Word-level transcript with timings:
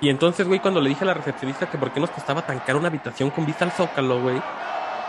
Y 0.00 0.08
entonces, 0.08 0.48
güey, 0.48 0.60
cuando 0.60 0.80
le 0.80 0.88
dije 0.88 1.04
a 1.04 1.06
la 1.06 1.14
recepcionista 1.14 1.68
que 1.70 1.76
por 1.76 1.92
qué 1.92 2.00
nos 2.00 2.10
costaba 2.10 2.42
tan 2.42 2.58
caro 2.60 2.78
una 2.78 2.88
habitación 2.88 3.30
con 3.30 3.44
vista 3.44 3.66
al 3.66 3.72
Zócalo, 3.72 4.20
güey, 4.22 4.40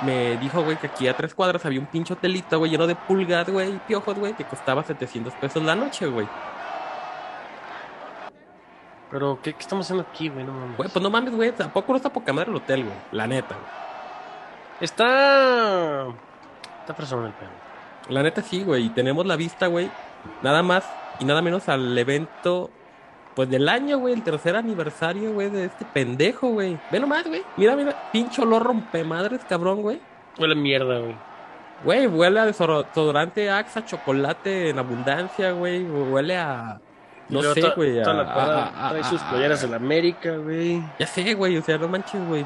me 0.04 0.38
dijo, 0.38 0.62
güey, 0.64 0.78
que 0.78 0.88
aquí 0.88 1.08
a 1.08 1.16
tres 1.16 1.34
cuadras 1.34 1.66
había 1.66 1.80
un 1.80 1.86
pinche 1.86 2.14
hotelito, 2.14 2.60
güey, 2.60 2.72
lleno 2.72 2.88
de 2.88 2.96
pulgas, 2.96 3.50
güey, 3.50 3.76
y 3.76 3.80
piojos, 3.80 4.18
güey, 4.18 4.34
que 4.34 4.44
costaba 4.44 4.84
700 4.84 5.34
pesos 5.36 5.64
la 5.64 5.76
noche, 5.76 6.08
güey. 6.08 6.28
Pero, 9.10 9.40
¿qué, 9.42 9.54
qué 9.54 9.60
estamos 9.60 9.86
haciendo 9.86 10.06
aquí, 10.10 10.30
güey? 10.30 10.44
No 10.44 10.54
mames. 10.54 10.78
Güey, 10.78 10.90
pues 10.90 11.04
no 11.04 11.10
mames, 11.10 11.36
güey, 11.36 11.52
tampoco 11.52 11.94
no 11.94 11.98
está 11.98 12.12
poca 12.12 12.34
madre 12.34 12.50
el 12.50 12.58
hotel, 12.58 12.84
güey, 12.84 12.98
la 13.12 13.28
neta, 13.28 13.56
güey. 13.56 13.82
Está. 14.82 16.08
Está 16.82 16.96
persona 16.96 17.28
el 17.28 17.34
pedo. 17.34 17.50
La 18.10 18.24
neta 18.24 18.42
sí, 18.42 18.64
güey, 18.64 18.88
y 18.88 18.90
tenemos 18.90 19.26
la 19.26 19.36
vista, 19.36 19.68
güey, 19.68 19.90
nada 20.42 20.64
más 20.64 20.84
y 21.20 21.26
nada 21.26 21.42
menos 21.42 21.70
al 21.70 21.98
evento, 21.98 22.72
pues 23.36 23.50
del 23.50 23.68
año, 23.70 23.98
güey, 24.00 24.14
el 24.14 24.24
tercer 24.24 24.56
aniversario, 24.56 25.34
güey, 25.34 25.50
de 25.50 25.66
este 25.66 25.86
pendejo, 25.86 26.50
güey. 26.50 26.78
Ve 26.92 27.00
nomás, 27.00 27.26
güey, 27.28 27.42
mira, 27.58 27.76
mira, 27.76 28.10
pincho 28.12 28.44
olor 28.44 28.64
rompemadres, 28.64 29.42
cabrón, 29.48 29.82
güey. 29.82 30.00
Huele 30.38 30.54
a 30.54 30.58
mierda, 30.58 31.00
güey. 31.00 31.16
Güey, 31.84 32.08
huele 32.08 32.40
a 32.40 32.46
desodorante 32.46 33.50
Axa, 33.50 33.86
chocolate 33.86 34.70
en 34.70 34.78
abundancia, 34.80 35.52
güey. 35.52 35.84
Huele 35.84 36.38
a. 36.38 36.80
No 37.30 37.42
sé, 37.42 37.62
güey. 37.76 38.00
a- 38.00 38.04
a- 38.04 38.88
a- 38.88 38.90
trae 38.90 39.04
sus 39.06 39.22
playeras 39.24 39.64
la 39.70 39.78
América, 39.78 40.36
güey. 40.38 40.84
Ya 41.00 41.08
sé, 41.08 41.34
güey. 41.34 41.58
O 41.58 41.62
sea, 41.64 41.78
no 41.78 41.88
manches, 41.88 42.22
güey. 42.28 42.46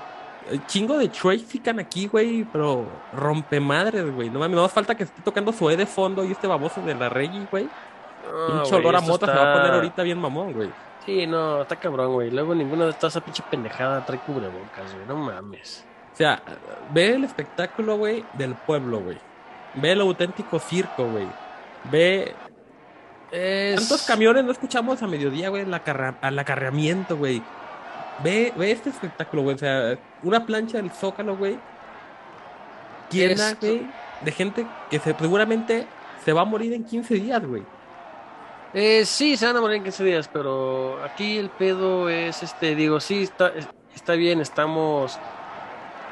El 0.49 0.65
chingo 0.67 0.97
de 0.97 1.09
Trafican 1.09 1.79
aquí, 1.79 2.07
güey. 2.07 2.45
Pero 2.51 2.85
rompe 3.13 3.59
madres, 3.59 4.09
güey. 4.13 4.29
No 4.29 4.39
mames, 4.39 4.55
no 4.55 4.63
hace 4.63 4.75
falta 4.75 4.95
que 4.95 5.03
esté 5.03 5.21
tocando 5.23 5.51
su 5.51 5.69
E 5.69 5.75
de 5.75 5.85
fondo 5.87 6.23
y 6.23 6.31
este 6.31 6.45
baboso 6.47 6.81
de 6.81 6.93
la 6.95 7.09
Reggie, 7.09 7.47
güey. 7.51 7.67
No, 8.31 8.47
Pinche 8.47 8.75
olor 8.75 8.95
a 8.95 9.01
mota 9.01 9.25
se 9.25 9.33
va 9.33 9.51
a 9.51 9.57
poner 9.57 9.73
ahorita 9.73 10.03
bien 10.03 10.17
mamón, 10.17 10.53
güey. 10.53 10.69
Sí, 11.05 11.27
no, 11.27 11.61
está 11.61 11.75
cabrón, 11.75 12.13
güey. 12.13 12.31
Luego 12.31 12.55
ninguna 12.55 12.85
de 12.85 12.91
estas 12.91 13.13
esa 13.13 13.23
pinche 13.23 13.43
pendejada 13.49 14.05
trae 14.05 14.19
cubrebocas, 14.19 14.93
güey. 14.93 15.05
No 15.07 15.15
mames. 15.15 15.85
O 16.13 16.17
sea, 16.17 16.41
ve 16.91 17.13
el 17.13 17.23
espectáculo, 17.23 17.97
güey, 17.97 18.25
del 18.33 18.55
pueblo, 18.55 19.01
güey. 19.01 19.17
Ve 19.75 19.91
el 19.91 20.01
auténtico 20.01 20.59
circo, 20.59 21.05
güey. 21.09 21.27
Ve 21.91 22.33
Es... 23.31 23.75
¿Cuántos 23.75 24.03
camiones 24.03 24.43
no 24.45 24.51
escuchamos 24.51 25.01
a 25.03 25.07
mediodía, 25.07 25.49
güey? 25.49 25.63
Al 25.63 26.39
acarreamiento, 26.39 27.17
güey. 27.17 27.43
Ve, 28.23 28.53
ve 28.55 28.71
este 28.71 28.89
espectáculo, 28.89 29.43
güey. 29.43 29.55
O 29.55 29.59
sea, 29.59 29.97
una 30.23 30.45
plancha 30.45 30.77
del 30.77 30.89
Zócalo, 30.91 31.35
güey. 31.35 31.59
Llena, 33.11 33.53
güey, 33.59 33.85
de 34.21 34.31
gente 34.31 34.65
que 34.89 34.99
se, 34.99 35.13
seguramente 35.13 35.87
se 36.23 36.33
va 36.33 36.41
a 36.41 36.45
morir 36.45 36.73
en 36.73 36.83
15 36.85 37.13
días, 37.15 37.45
güey. 37.45 37.63
Eh, 38.77 39.05
sí, 39.05 39.37
se 39.37 39.45
van 39.45 39.55
a 39.55 39.61
morir 39.61 39.77
en 39.77 39.83
15 39.83 40.03
días, 40.03 40.29
pero 40.31 41.01
aquí 41.01 41.37
el 41.37 41.49
pedo 41.49 42.09
es, 42.09 42.43
este, 42.43 42.75
digo, 42.75 42.99
sí, 42.99 43.23
está, 43.23 43.53
está 43.95 44.13
bien, 44.15 44.41
estamos 44.41 45.17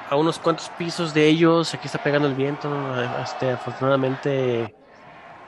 a 0.09 0.16
unos 0.16 0.39
cuantos 0.39 0.70
pisos 0.78 1.14
de 1.14 1.28
ellos, 1.28 1.73
aquí 1.73 1.88
está 1.88 2.02
pegando 2.02 2.28
el 2.30 2.36
viento, 2.36 2.70
este, 3.22 3.52
afortunadamente 3.52 4.73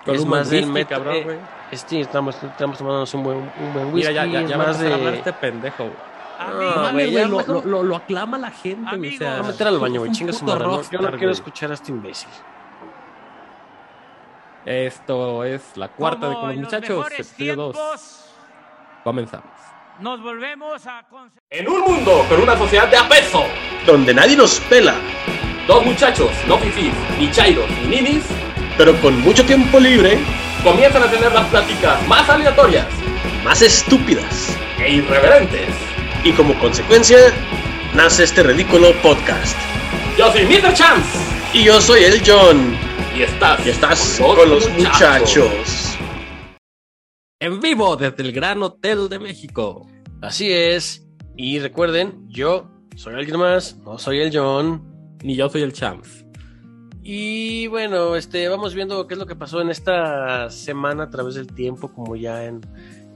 Con 0.04 0.16
es 0.16 0.22
un 0.24 0.30
más 0.30 0.50
del 0.50 0.68
metro, 0.68 0.98
cabrón, 0.98 1.16
eh, 1.16 1.40
este, 1.72 2.02
estamos, 2.02 2.36
estamos 2.44 2.78
tomándonos 2.78 3.14
un 3.14 3.24
buen, 3.24 3.38
un 3.38 3.74
buen 3.74 3.94
whisky, 3.94 4.10
Mira, 4.10 4.12
ya, 4.12 4.26
ya, 4.26 4.42
es 4.42 4.50
ya 4.50 4.58
más 4.58 4.68
empezar 4.76 4.92
a 4.92 4.96
hablar 4.96 5.12
de... 5.14 5.18
este 5.20 5.34
pendejo, 5.34 5.84
güey. 5.86 6.16
No, 6.38 6.84
ya 6.84 6.92
güey, 6.92 7.12
lo, 7.30 7.38
mejor- 7.38 7.48
lo, 7.48 7.72
lo, 7.72 7.84
lo 7.84 7.96
aclama 7.96 8.38
la 8.38 8.52
gente, 8.52 8.98
güey. 8.98 9.16
O 9.16 9.18
sea, 9.18 9.40
a 9.40 9.44
meter 9.44 9.68
al 9.68 9.80
baño, 9.80 10.02
güey, 10.02 10.12
chinga 10.12 10.34
su 10.34 10.44
madre, 10.44 10.66
no, 10.66 10.82
yo 10.82 11.00
no 11.00 11.12
quiero 11.12 11.32
escuchar 11.32 11.72
a 11.72 11.76
este 11.76 11.92
imbécil. 11.92 12.28
Esto 14.66 15.44
es 15.44 15.62
la 15.76 15.90
cuarta 15.90 16.28
de 16.28 16.36
con 16.36 16.48
los 16.48 16.58
muchachos, 16.58 17.06
episodio 17.12 17.56
2. 17.56 17.74
tiempos, 17.76 18.26
Comenzamos. 19.04 19.52
Nos 20.00 20.22
volvemos 20.22 20.86
a. 20.88 21.06
En 21.52 21.70
un 21.70 21.82
mundo 21.82 22.26
con 22.28 22.42
una 22.42 22.58
sociedad 22.58 22.88
de 22.88 22.98
apeso, 22.98 23.44
donde 23.86 24.14
nadie 24.14 24.36
nos 24.36 24.60
pela, 24.62 24.96
dos 25.68 25.86
muchachos, 25.86 26.32
no 26.48 26.58
fifís, 26.58 26.94
ni 27.20 27.30
chairos, 27.32 27.70
ni 27.84 28.02
ninis, 28.02 28.24
pero 28.76 29.00
con 29.02 29.22
mucho 29.22 29.46
tiempo 29.46 29.80
libre, 29.80 30.18
comienzan 30.64 31.04
a 31.04 31.12
tener 31.12 31.32
las 31.32 31.48
pláticas 31.48 32.08
más 32.08 32.28
aleatorias 32.28 32.88
más 33.44 33.62
estúpidas. 33.62 34.58
e 34.80 34.94
irreverentes. 34.96 35.70
Y 36.24 36.32
como 36.34 36.58
consecuencia, 36.60 37.18
nace 37.94 38.24
este 38.24 38.42
ridículo 38.42 38.94
podcast. 39.04 39.56
Yo 40.18 40.32
soy 40.32 40.46
Mr. 40.46 40.74
Chance 40.74 41.20
Y 41.54 41.66
yo 41.66 41.80
soy 41.80 42.04
el 42.06 42.22
John, 42.26 42.76
y 43.16 43.24
estás, 43.24 43.66
y 43.66 43.70
estás 43.70 44.20
con 44.20 44.50
los 44.50 44.70
muchachos. 44.72 45.98
En 47.40 47.62
vivo 47.62 47.96
desde 47.96 48.24
el 48.24 48.34
Gran 48.34 48.62
Hotel 48.62 49.08
de 49.08 49.20
México. 49.20 49.88
Así 50.22 50.52
es, 50.52 51.08
y 51.38 51.60
recuerden, 51.60 52.28
yo 52.28 52.70
soy 52.96 53.16
alguien 53.16 53.40
más, 53.40 53.78
no 53.78 53.98
soy 53.98 54.20
el 54.20 54.36
John, 54.36 55.18
Ni 55.24 55.36
yo 55.36 55.50
soy 55.50 55.62
el 55.62 55.72
Chance. 55.72 56.26
Y 57.04 57.68
bueno, 57.68 58.16
este, 58.16 58.50
vamos 58.50 58.74
viendo 58.74 59.08
qué 59.08 59.14
es 59.14 59.20
lo 59.20 59.26
que 59.26 59.36
pasó 59.36 59.62
en 59.62 59.70
esta 59.70 60.50
semana 60.50 61.04
a 61.04 61.10
través 61.10 61.36
del 61.36 61.48
tiempo, 61.48 61.94
como 61.94 62.16
ya 62.16 62.46
en, 62.46 62.62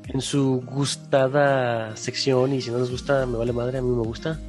en 0.08 0.22
su 0.22 0.62
gustada 0.66 1.96
sección. 1.98 2.54
Y 2.54 2.62
si 2.62 2.72
no 2.72 2.80
les 2.80 2.92
gusta, 2.92 3.26
me 3.26 3.38
vale 3.38 3.52
madre, 3.52 3.80
a 3.80 3.82
mí 3.82 3.90
me 3.90 4.04
gusta. 4.04 4.40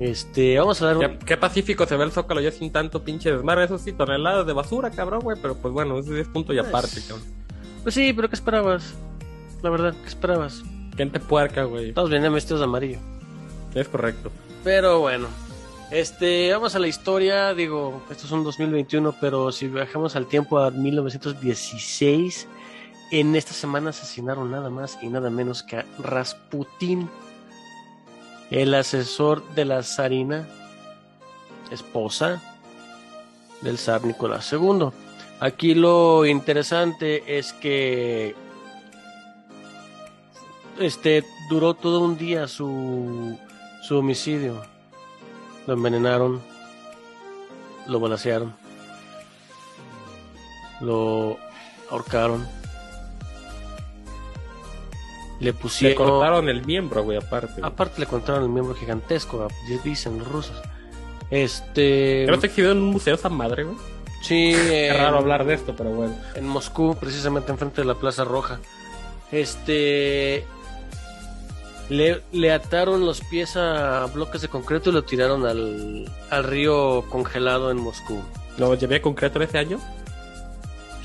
Este, 0.00 0.58
vamos 0.58 0.80
a 0.82 0.86
dar 0.86 0.96
un. 0.96 1.02
¿Qué, 1.02 1.18
qué 1.26 1.36
pacífico 1.36 1.86
se 1.86 1.96
ve 1.96 2.04
el 2.04 2.10
Zócalo 2.10 2.40
ya 2.40 2.50
sin 2.50 2.72
tanto 2.72 3.04
pinche 3.04 3.30
desmadre. 3.30 3.64
Eso 3.66 3.78
sí, 3.78 3.92
toneladas 3.92 4.46
de 4.46 4.52
basura, 4.54 4.90
cabrón, 4.90 5.20
güey. 5.20 5.36
Pero 5.40 5.54
pues 5.56 5.72
bueno, 5.72 5.98
ese 5.98 6.18
es 6.20 6.26
punto 6.28 6.52
y 6.52 6.56
Pues- 6.56 6.68
aparte, 6.68 7.00
cabrón. 7.06 7.26
Pues 7.82 7.94
sí, 7.94 8.12
pero 8.12 8.28
¿qué 8.28 8.34
esperabas? 8.34 8.94
La 9.62 9.70
verdad, 9.70 9.94
¿qué 10.02 10.08
esperabas? 10.08 10.62
Gente 10.96 11.20
puerca, 11.20 11.64
güey. 11.64 11.92
Todos 11.92 12.10
venían 12.10 12.32
vestidos 12.32 12.60
de 12.60 12.64
amarillo. 12.64 12.98
Es 13.74 13.88
correcto. 13.88 14.30
Pero 14.64 15.00
bueno, 15.00 15.28
este, 15.90 16.50
vamos 16.52 16.74
a 16.74 16.78
la 16.78 16.88
historia. 16.88 17.52
Digo, 17.54 18.02
esto 18.10 18.26
es 18.26 18.32
un 18.32 18.42
2021, 18.42 19.14
pero 19.20 19.52
si 19.52 19.68
viajamos 19.68 20.16
al 20.16 20.26
tiempo 20.26 20.58
a 20.58 20.70
1916, 20.70 22.48
en 23.12 23.36
esta 23.36 23.52
semana 23.52 23.90
asesinaron 23.90 24.50
nada 24.50 24.70
más 24.70 24.98
y 25.02 25.08
nada 25.08 25.30
menos 25.30 25.62
que 25.62 25.76
a 25.76 25.86
Rasputín, 25.98 27.08
el 28.50 28.74
asesor 28.74 29.48
de 29.54 29.64
la 29.64 29.82
zarina, 29.82 30.48
esposa 31.70 32.42
del 33.62 33.78
zar 33.78 34.04
Nicolás 34.04 34.52
II. 34.52 34.88
Aquí 35.40 35.74
lo 35.74 36.26
interesante 36.26 37.38
es 37.38 37.52
que 37.52 38.34
este 40.78 41.24
duró 41.48 41.74
todo 41.74 42.00
un 42.00 42.16
día 42.16 42.48
su 42.48 43.38
su 43.82 43.98
homicidio. 43.98 44.62
Lo 45.66 45.74
envenenaron, 45.74 46.40
lo 47.86 48.00
balacearon, 48.00 48.54
lo 50.80 51.38
ahorcaron, 51.90 52.46
le 55.40 55.46
Le 55.46 55.52
pusieron. 55.54 55.96
cortaron 56.06 56.48
el 56.48 56.64
miembro, 56.64 57.02
güey, 57.02 57.18
aparte. 57.18 57.60
Aparte 57.62 58.00
le 58.00 58.06
contaron 58.06 58.44
el 58.44 58.48
miembro 58.50 58.74
gigantesco, 58.74 59.48
dicen 59.82 60.18
los 60.18 60.28
rusos. 60.28 60.56
Este. 61.30 62.24
Creo 62.26 62.38
que 62.40 62.46
exhibido 62.46 62.72
en 62.72 62.78
un 62.78 62.90
museo 62.90 63.14
esa 63.14 63.28
madre, 63.28 63.64
güey. 63.64 63.76
Sí, 64.22 64.52
Es 64.52 64.96
raro 64.98 65.16
hablar 65.18 65.46
de 65.46 65.54
esto, 65.54 65.74
pero 65.76 65.90
bueno. 65.90 66.14
en 66.34 66.46
Moscú, 66.46 66.94
precisamente 67.00 67.50
enfrente 67.52 67.80
de 67.80 67.86
la 67.86 67.94
Plaza 67.94 68.24
Roja. 68.24 68.60
Este. 69.32 70.44
Le, 71.88 72.20
le 72.30 72.52
ataron 72.52 73.04
los 73.04 73.20
pies 73.22 73.56
a 73.56 74.06
bloques 74.14 74.42
de 74.42 74.48
concreto 74.48 74.90
y 74.90 74.92
lo 74.92 75.02
tiraron 75.02 75.44
al, 75.46 76.08
al 76.30 76.44
río 76.44 77.04
congelado 77.10 77.70
en 77.72 77.78
Moscú. 77.78 78.22
Lo 78.58 78.74
llevé 78.74 79.00
concreto 79.00 79.42
ese 79.42 79.58
año. 79.58 79.80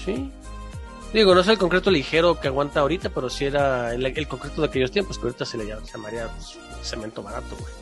Sí. 0.04 0.30
Digo, 1.16 1.34
no 1.34 1.40
es 1.40 1.48
el 1.48 1.58
concreto 1.58 1.92
ligero 1.92 2.42
que 2.42 2.50
aguanta 2.50 2.82
ahorita, 2.82 3.08
pero 3.10 3.30
sí 3.30 3.46
era 3.46 3.94
el, 3.94 4.06
el 4.06 4.28
concreto 4.28 4.62
de 4.62 4.68
aquellos 4.68 4.92
tiempos, 4.92 5.18
que 5.18 5.24
ahorita 5.28 5.46
se 5.46 5.58
le 5.58 5.66
llamaría 5.66 6.28
pues, 6.28 6.58
cemento 6.84 7.24
barato, 7.24 7.56
güey. 7.58 7.74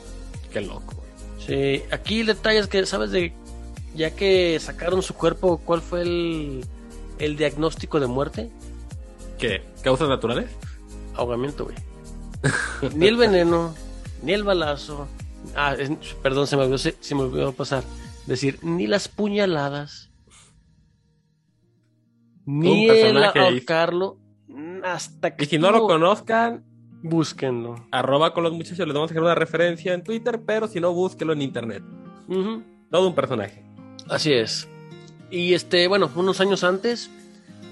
Qué 0.52 0.62
loco, 0.62 0.94
güey. 0.96 1.10
Sí, 1.80 1.84
aquí 1.92 2.20
el 2.20 2.28
detalle 2.28 2.60
es 2.60 2.68
que, 2.68 2.86
¿sabes 2.86 3.10
de 3.10 3.34
ya 3.96 4.12
que 4.12 4.60
sacaron 4.60 5.02
su 5.02 5.16
cuerpo, 5.16 5.58
cuál 5.66 5.82
fue 5.82 6.04
el, 6.04 6.64
el 7.18 7.36
diagnóstico 7.36 8.00
de 8.00 8.06
muerte? 8.06 8.52
¿Qué? 9.40 9.64
¿Causas 9.82 10.10
naturales? 10.10 10.52
Ahogamiento, 11.16 11.64
güey. 11.66 11.76
ni 12.96 13.08
el 13.08 13.18
veneno, 13.18 13.74
ni 14.22 14.34
el 14.34 14.44
balazo. 14.44 15.08
Ah, 15.56 15.74
es- 15.76 15.90
perdón, 16.22 16.46
se 16.46 16.56
me 16.56 16.62
olvidó, 16.66 16.78
se, 16.78 16.96
se 17.00 17.16
me 17.16 17.22
olvidó 17.22 17.52
pasar. 17.52 17.84
Decir, 18.28 18.60
ni 18.62 18.86
las 18.86 19.08
puñaladas, 19.08 20.12
ni 22.46 22.70
Un 22.70 22.78
el 22.78 22.88
personaje 23.02 23.40
ahí. 23.40 23.46
ahorcarlo, 23.54 24.18
hasta 24.84 25.36
que 25.36 25.44
Y 25.46 25.48
si 25.48 25.58
no 25.58 25.72
lo 25.72 25.88
conozcan, 25.88 26.64
búsquenlo. 27.02 27.88
arroba 27.92 28.34
con 28.34 28.44
los 28.44 28.54
muchachos, 28.54 28.86
les 28.86 28.94
vamos 28.94 29.10
a 29.10 29.14
dejar 29.14 29.24
una 29.24 29.36
referencia 29.36 29.94
en 29.94 30.04
Twitter, 30.04 30.42
pero 30.46 30.68
si 30.68 30.80
no, 30.80 30.94
búsquelo 30.94 31.34
en 31.34 31.42
internet. 31.42 31.84
Todo 32.90 33.08
un 33.08 33.16
personaje. 33.16 33.64
Así 34.10 34.32
es. 34.34 34.68
Y 35.32 35.54
este, 35.54 35.88
bueno, 35.88 36.10
unos 36.16 36.40
años 36.42 36.64
antes, 36.64 37.10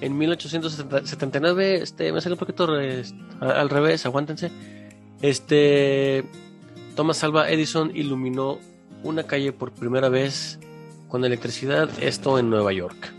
en 0.02 0.18
1879, 0.18 1.76
este, 1.84 2.12
me 2.12 2.22
salió 2.22 2.36
un 2.36 2.40
poquito 2.40 2.66
re- 2.68 3.04
al 3.40 3.70
revés, 3.70 4.06
aguántense. 4.06 4.52
Este 5.22 6.24
Thomas 6.96 7.24
Alva 7.24 7.50
Edison 7.50 7.92
iluminó 7.96 8.58
una 9.04 9.24
calle 9.24 9.52
por 9.54 9.72
primera 9.72 10.10
vez 10.10 10.60
con 11.08 11.24
electricidad, 11.26 11.90
esto 12.02 12.40
en 12.40 12.50
Nueva 12.50 12.74
York. 12.74 13.14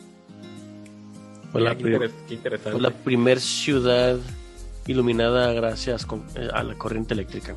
Fue 1.53 1.61
la, 1.61 1.77
Qué 1.77 2.35
interesante. 2.35 2.73
fue 2.73 2.81
la 2.81 2.91
primer 2.91 3.39
ciudad 3.41 4.17
iluminada 4.87 5.53
gracias 5.53 6.05
con- 6.07 6.25
eh, 6.35 6.49
a 6.53 6.63
la 6.63 6.75
corriente 6.75 7.15
eléctrica. 7.15 7.55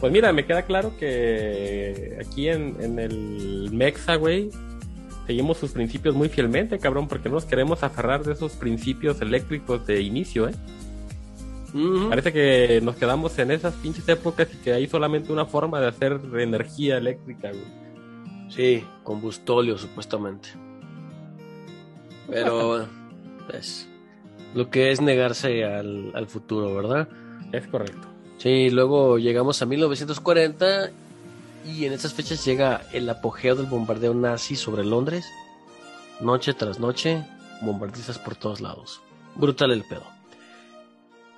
Pues 0.00 0.12
mira, 0.12 0.32
me 0.32 0.46
queda 0.46 0.62
claro 0.62 0.92
que 0.98 2.18
aquí 2.24 2.48
en, 2.48 2.76
en 2.80 2.98
el 3.00 3.70
Mexa, 3.72 4.14
güey, 4.14 4.50
seguimos 5.26 5.56
sus 5.58 5.72
principios 5.72 6.14
muy 6.14 6.28
fielmente, 6.28 6.78
cabrón, 6.78 7.08
porque 7.08 7.28
no 7.28 7.34
nos 7.36 7.46
queremos 7.46 7.82
aferrar 7.82 8.22
de 8.22 8.34
esos 8.34 8.52
principios 8.52 9.20
eléctricos 9.20 9.84
de 9.86 10.02
inicio, 10.02 10.48
¿eh? 10.48 10.54
Parece 12.08 12.32
que 12.32 12.80
nos 12.82 12.96
quedamos 12.96 13.38
en 13.38 13.50
esas 13.50 13.74
pinches 13.74 14.08
épocas 14.08 14.48
y 14.54 14.56
que 14.58 14.72
hay 14.72 14.86
solamente 14.86 15.32
una 15.32 15.44
forma 15.44 15.80
de 15.80 15.88
hacer 15.88 16.18
energía 16.38 16.96
eléctrica, 16.96 17.50
güey. 17.50 18.50
Sí, 18.50 18.84
combustóleo 19.04 19.76
supuestamente. 19.76 20.48
Pero 22.30 22.86
pues 23.48 23.88
lo 24.54 24.70
que 24.70 24.90
es 24.90 25.00
negarse 25.00 25.64
al, 25.64 26.12
al 26.14 26.26
futuro, 26.26 26.74
¿verdad? 26.74 27.08
Es 27.52 27.66
correcto. 27.68 28.06
Sí, 28.38 28.70
luego 28.70 29.18
llegamos 29.18 29.60
a 29.62 29.66
1940 29.66 30.90
y 31.66 31.84
en 31.84 31.92
esas 31.92 32.14
fechas 32.14 32.44
llega 32.44 32.82
el 32.92 33.08
apogeo 33.10 33.54
del 33.56 33.66
bombardeo 33.66 34.14
nazi 34.14 34.54
sobre 34.56 34.84
Londres. 34.84 35.26
Noche 36.20 36.54
tras 36.54 36.78
noche, 36.78 37.24
bombardistas 37.62 38.18
por 38.18 38.36
todos 38.36 38.60
lados. 38.60 39.00
Brutal 39.34 39.72
el 39.72 39.84
pedo. 39.84 40.04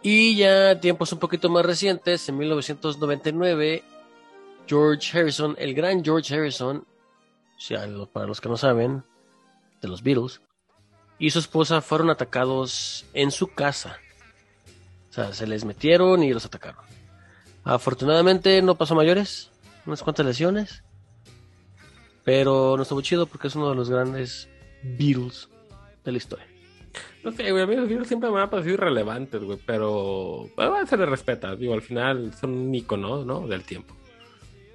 Y 0.02 0.36
ya 0.36 0.80
tiempos 0.80 1.12
un 1.12 1.18
poquito 1.18 1.50
más 1.50 1.64
recientes, 1.64 2.26
en 2.28 2.38
1999, 2.38 3.82
George 4.66 5.18
Harrison, 5.18 5.54
el 5.58 5.74
gran 5.74 6.02
George 6.02 6.34
Harrison, 6.34 6.78
o 6.78 7.60
sea, 7.60 7.86
lo- 7.86 8.06
para 8.06 8.26
los 8.26 8.40
que 8.40 8.48
no 8.48 8.56
saben, 8.56 9.04
de 9.82 9.88
los 9.88 10.02
Beatles, 10.02 10.40
y 11.20 11.30
su 11.30 11.38
esposa 11.38 11.82
fueron 11.82 12.08
atacados 12.10 13.04
en 13.12 13.30
su 13.30 13.48
casa. 13.48 13.98
O 15.10 15.12
sea, 15.12 15.32
se 15.34 15.46
les 15.46 15.64
metieron 15.66 16.24
y 16.24 16.32
los 16.32 16.46
atacaron. 16.46 16.82
Afortunadamente 17.62 18.62
no 18.62 18.76
pasó 18.76 18.94
mayores, 18.94 19.50
unas 19.84 20.02
cuantas 20.02 20.24
lesiones. 20.24 20.82
Pero 22.24 22.74
no 22.76 22.82
estuvo 22.82 23.02
chido 23.02 23.26
porque 23.26 23.48
es 23.48 23.54
uno 23.54 23.68
de 23.68 23.76
los 23.76 23.90
grandes 23.90 24.48
Beatles 24.82 25.48
de 26.04 26.12
la 26.12 26.18
historia. 26.18 26.46
No 27.22 27.32
sé, 27.32 27.50
güey, 27.50 27.62
a 27.62 27.66
mí 27.66 27.76
los 27.76 27.86
Beatles 27.86 28.08
siempre 28.08 28.30
me 28.30 28.40
han 28.40 28.48
parecido 28.48 28.74
irrelevantes, 28.74 29.42
güey, 29.42 29.58
pero 29.66 30.48
bueno, 30.56 30.86
se 30.86 30.96
les 30.96 31.08
respeta. 31.08 31.54
Digo, 31.54 31.74
al 31.74 31.82
final 31.82 32.32
son 32.32 32.50
un 32.52 32.74
icono, 32.74 33.26
¿no? 33.26 33.46
Del 33.46 33.62
tiempo. 33.64 33.94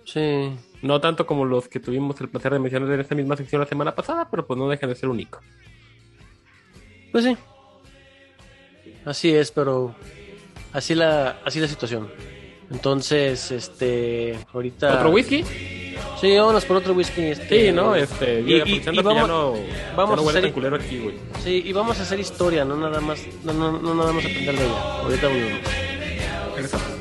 Sí, 0.04 0.52
No 0.84 1.02
tanto 1.02 1.26
como 1.26 1.46
los 1.46 1.68
que 1.68 1.80
tuvimos 1.80 2.22
el 2.22 2.30
placer 2.30 2.54
de 2.54 2.60
mencionar 2.60 2.92
en 2.92 3.00
esta 3.00 3.16
misma 3.16 3.36
sección 3.36 3.62
la 3.62 3.68
semana 3.68 3.96
pasada, 3.96 4.30
pero 4.30 4.46
pues 4.46 4.60
no 4.60 4.70
dejan 4.70 4.90
de 4.90 4.96
ser 4.96 5.10
un 5.10 5.20
icono. 5.20 5.48
Pues 7.16 7.24
sí. 7.24 7.38
Así 9.06 9.34
es, 9.34 9.50
pero 9.52 9.96
así 10.74 10.96
la, 10.96 11.40
así 11.46 11.62
la 11.62 11.68
situación. 11.70 12.12
Entonces, 12.70 13.52
este, 13.52 14.38
ahorita... 14.54 14.96
¿Otro 14.96 15.12
whisky? 15.12 15.46
Sí, 16.20 16.36
vámonos 16.36 16.66
por 16.66 16.76
otro 16.76 16.94
whisky. 16.94 17.22
Este, 17.22 17.68
Sí, 17.68 17.72
¿no? 17.72 17.96
Este, 17.96 18.42
Y- 18.42 18.52
y- 18.56 18.60
aprovechando 18.60 19.00
y 19.02 19.04
que 19.04 19.10
ya 19.14 19.22
vamos- 19.22 19.28
no, 19.30 19.52
vamos 19.96 20.16
ya 20.18 20.24
no 20.24 20.28
a 20.30 20.32
hacer- 20.40 20.52
culero 20.54 20.76
aquí, 20.76 21.00
güey. 21.00 21.16
Sí, 21.42 21.64
y 21.66 21.72
vamos 21.72 21.98
a 22.00 22.02
hacer 22.02 22.20
historia, 22.20 22.66
no 22.66 22.76
nada 22.76 23.00
más, 23.00 23.22
no, 23.46 23.54
no, 23.54 23.72
no 23.80 23.94
nada 23.96 24.12
más 24.12 24.26
aprender 24.26 24.58
de 24.58 24.66
ella. 24.66 24.82
Ahorita 25.04 25.28
volvemos. 25.30 25.60
Regresamos. 26.56 26.95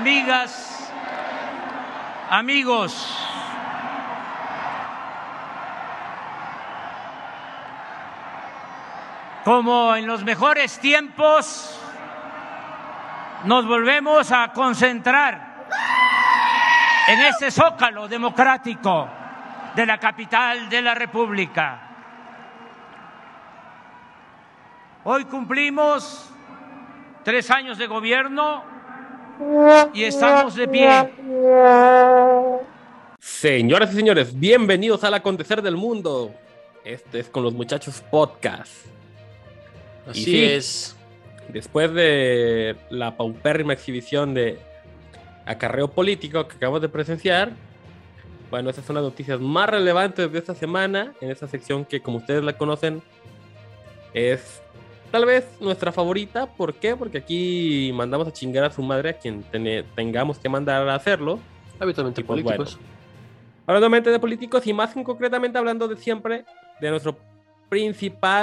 Amigas, 0.00 0.90
amigos, 2.30 3.18
como 9.44 9.94
en 9.94 10.06
los 10.06 10.24
mejores 10.24 10.78
tiempos, 10.78 11.78
nos 13.44 13.66
volvemos 13.66 14.32
a 14.32 14.50
concentrar 14.54 15.66
en 17.06 17.20
este 17.20 17.50
zócalo 17.50 18.08
democrático 18.08 19.06
de 19.74 19.84
la 19.84 19.98
capital 19.98 20.70
de 20.70 20.80
la 20.80 20.94
República. 20.94 21.78
Hoy 25.04 25.26
cumplimos 25.26 26.32
tres 27.22 27.50
años 27.50 27.76
de 27.76 27.86
gobierno 27.86 28.69
y 29.94 30.04
estamos 30.04 30.54
de 30.54 30.68
pie. 30.68 30.88
Señoras 33.18 33.92
y 33.92 33.96
señores, 33.96 34.38
bienvenidos 34.38 35.02
al 35.04 35.14
acontecer 35.14 35.62
del 35.62 35.76
mundo. 35.76 36.34
Este 36.84 37.20
es 37.20 37.28
con 37.28 37.42
los 37.42 37.54
muchachos 37.54 38.02
podcast. 38.10 38.72
Así 40.06 40.24
sí. 40.24 40.44
es. 40.44 40.96
Después 41.48 41.92
de 41.92 42.76
la 42.90 43.16
paupérrima 43.16 43.72
exhibición 43.72 44.34
de 44.34 44.58
acarreo 45.46 45.88
político 45.88 46.46
que 46.46 46.56
acabamos 46.56 46.80
de 46.82 46.88
presenciar, 46.88 47.52
bueno, 48.50 48.70
esas 48.70 48.84
son 48.84 48.94
las 48.94 49.04
noticias 49.04 49.40
más 49.40 49.68
relevantes 49.68 50.30
de 50.30 50.38
esta 50.38 50.54
semana, 50.54 51.12
en 51.20 51.30
esta 51.30 51.48
sección 51.48 51.84
que 51.84 52.00
como 52.00 52.18
ustedes 52.18 52.44
la 52.44 52.56
conocen, 52.56 53.02
es 54.14 54.62
tal 55.10 55.24
vez 55.26 55.46
nuestra 55.60 55.92
favorita. 55.92 56.46
¿Por 56.46 56.74
qué? 56.74 56.96
Porque 56.96 57.18
aquí 57.18 57.90
mandamos 57.94 58.26
a 58.28 58.32
chingar 58.32 58.64
a 58.64 58.70
su 58.70 58.82
madre 58.82 59.10
a 59.10 59.12
quien 59.18 59.42
tene- 59.44 59.84
tengamos 59.94 60.38
que 60.38 60.48
mandar 60.48 60.88
a 60.88 60.94
hacerlo. 60.94 61.38
Habitualmente 61.78 62.22
pues, 62.22 62.42
políticos. 62.42 62.78
Hablando 63.66 64.10
de 64.10 64.18
políticos 64.18 64.66
y 64.66 64.72
más 64.72 64.92
concretamente 64.94 65.56
hablando 65.58 65.86
de 65.88 65.96
siempre 65.96 66.44
de 66.80 66.90
nuestro 66.90 67.16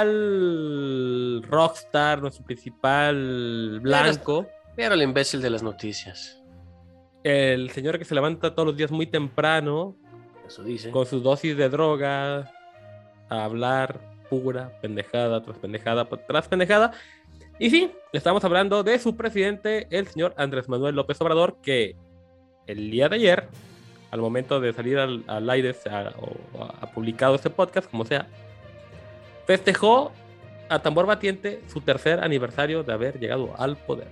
principal 0.08 1.42
rockstar, 1.42 2.20
nuestro 2.20 2.44
principal 2.44 3.80
blanco, 3.80 4.46
Era 4.76 4.94
el 4.94 5.02
imbécil 5.02 5.42
de 5.42 5.50
las 5.50 5.62
noticias. 5.62 6.42
el 7.24 7.70
señor 7.70 7.98
que 7.98 8.04
se 8.04 8.14
levanta 8.14 8.54
todos 8.54 8.68
los 8.68 8.76
días 8.76 8.90
muy 8.90 9.06
temprano 9.06 9.96
Eso 10.46 10.62
dice. 10.62 10.90
con 10.90 11.04
sus 11.04 11.22
dosis 11.22 11.56
de 11.56 11.68
droga 11.68 12.50
a 13.28 13.44
hablar 13.44 14.00
pura 14.28 14.72
pendejada 14.80 15.42
tras 15.42 15.58
pendejada 15.58 16.04
tras 16.04 16.48
pendejada. 16.48 16.92
Y 17.58 17.70
sí, 17.70 17.90
estamos 18.12 18.44
hablando 18.44 18.82
de 18.82 18.98
su 18.98 19.16
presidente, 19.16 19.88
el 19.90 20.06
señor 20.06 20.34
Andrés 20.36 20.68
Manuel 20.68 20.94
López 20.94 21.20
Obrador, 21.20 21.58
que 21.62 21.96
el 22.66 22.90
día 22.90 23.08
de 23.08 23.16
ayer, 23.16 23.48
al 24.10 24.20
momento 24.20 24.60
de 24.60 24.72
salir 24.72 24.98
al, 24.98 25.24
al 25.26 25.50
aire, 25.50 25.74
o 26.20 26.64
ha 26.64 26.90
publicado 26.92 27.34
este 27.34 27.50
podcast, 27.50 27.90
como 27.90 28.04
sea, 28.04 28.28
festejó 29.46 30.12
a 30.68 30.78
tambor 30.78 31.06
batiente 31.06 31.62
su 31.66 31.80
tercer 31.80 32.22
aniversario 32.22 32.82
de 32.82 32.92
haber 32.92 33.18
llegado 33.18 33.54
al 33.56 33.76
poder. 33.76 34.08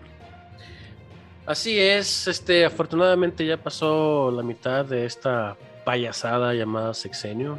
Así 1.45 1.79
es, 1.79 2.27
este, 2.27 2.65
afortunadamente 2.65 3.47
ya 3.47 3.57
pasó 3.57 4.33
la 4.33 4.43
mitad 4.43 4.85
de 4.85 5.05
esta 5.05 5.57
payasada 5.85 6.53
llamada 6.55 6.93
sexenio. 6.93 7.59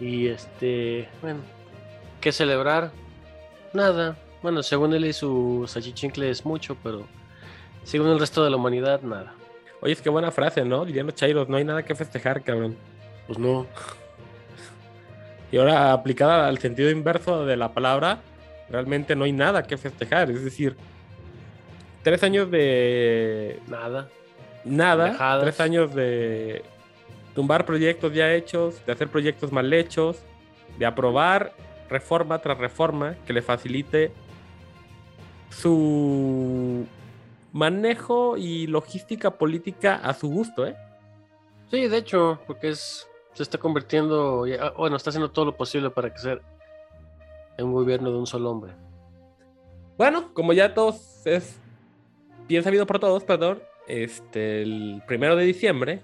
Y 0.00 0.28
este, 0.28 1.08
bueno, 1.20 1.40
¿qué 2.20 2.32
celebrar? 2.32 2.92
Nada. 3.72 4.16
Bueno, 4.42 4.62
según 4.62 4.94
él 4.94 5.04
y 5.04 5.12
su 5.12 5.64
sachichincle 5.66 6.30
es 6.30 6.44
mucho, 6.44 6.76
pero 6.82 7.06
según 7.82 8.08
el 8.08 8.20
resto 8.20 8.44
de 8.44 8.50
la 8.50 8.56
humanidad, 8.56 9.02
nada. 9.02 9.34
Oye, 9.80 9.92
es 9.92 10.02
que 10.02 10.10
buena 10.10 10.30
frase, 10.30 10.64
¿no? 10.64 10.84
Los 10.84 11.14
chairos, 11.14 11.48
no 11.48 11.56
hay 11.56 11.64
nada 11.64 11.84
que 11.84 11.94
festejar, 11.94 12.42
cabrón. 12.42 12.76
Pues 13.26 13.38
no. 13.38 13.66
Y 15.50 15.56
ahora 15.58 15.92
aplicada 15.92 16.48
al 16.48 16.58
sentido 16.58 16.90
inverso 16.90 17.46
de 17.46 17.56
la 17.56 17.72
palabra, 17.72 18.20
realmente 18.68 19.16
no 19.16 19.24
hay 19.24 19.32
nada 19.32 19.62
que 19.62 19.76
festejar. 19.76 20.30
Es 20.30 20.44
decir, 20.44 20.76
tres 22.02 22.22
años 22.22 22.50
de 22.50 23.60
Nada. 23.66 24.08
nada, 24.64 25.40
tres 25.40 25.60
años 25.60 25.94
de 25.94 26.62
tumbar 27.38 27.64
proyectos 27.64 28.12
ya 28.12 28.34
hechos, 28.34 28.84
de 28.84 28.90
hacer 28.90 29.06
proyectos 29.06 29.52
mal 29.52 29.72
hechos, 29.72 30.24
de 30.76 30.84
aprobar 30.84 31.52
reforma 31.88 32.40
tras 32.40 32.58
reforma 32.58 33.14
que 33.28 33.32
le 33.32 33.42
facilite 33.42 34.10
su 35.48 36.84
manejo 37.52 38.36
y 38.36 38.66
logística 38.66 39.30
política 39.30 40.00
a 40.02 40.14
su 40.14 40.28
gusto, 40.28 40.66
¿eh? 40.66 40.74
Sí, 41.70 41.86
de 41.86 41.98
hecho, 41.98 42.40
porque 42.44 42.70
es 42.70 43.08
se 43.34 43.44
está 43.44 43.56
convirtiendo, 43.56 44.44
bueno, 44.76 44.96
está 44.96 45.10
haciendo 45.10 45.30
todo 45.30 45.44
lo 45.44 45.56
posible 45.56 45.90
para 45.90 46.12
que 46.12 46.18
sea 46.18 46.40
un 47.60 47.72
gobierno 47.72 48.10
de 48.10 48.18
un 48.18 48.26
solo 48.26 48.50
hombre. 48.50 48.72
Bueno, 49.96 50.34
como 50.34 50.54
ya 50.54 50.74
todos 50.74 51.24
es 51.24 51.56
bien 52.48 52.64
sabido 52.64 52.84
por 52.84 52.98
todos, 52.98 53.22
perdón, 53.22 53.62
este, 53.86 54.62
el 54.62 55.04
primero 55.06 55.36
de 55.36 55.44
diciembre 55.44 56.02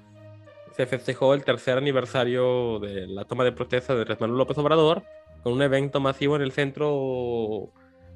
se 0.76 0.86
festejó 0.86 1.34
el 1.34 1.44
tercer 1.44 1.78
aniversario 1.78 2.78
de 2.80 3.06
la 3.06 3.24
toma 3.24 3.44
de 3.44 3.52
protesta 3.52 3.94
de 3.94 4.00
Andrés 4.00 4.20
Manuel 4.20 4.38
López 4.38 4.58
Obrador 4.58 5.02
con 5.42 5.52
un 5.52 5.62
evento 5.62 6.00
masivo 6.00 6.36
en 6.36 6.42
el 6.42 6.52
centro 6.52 7.70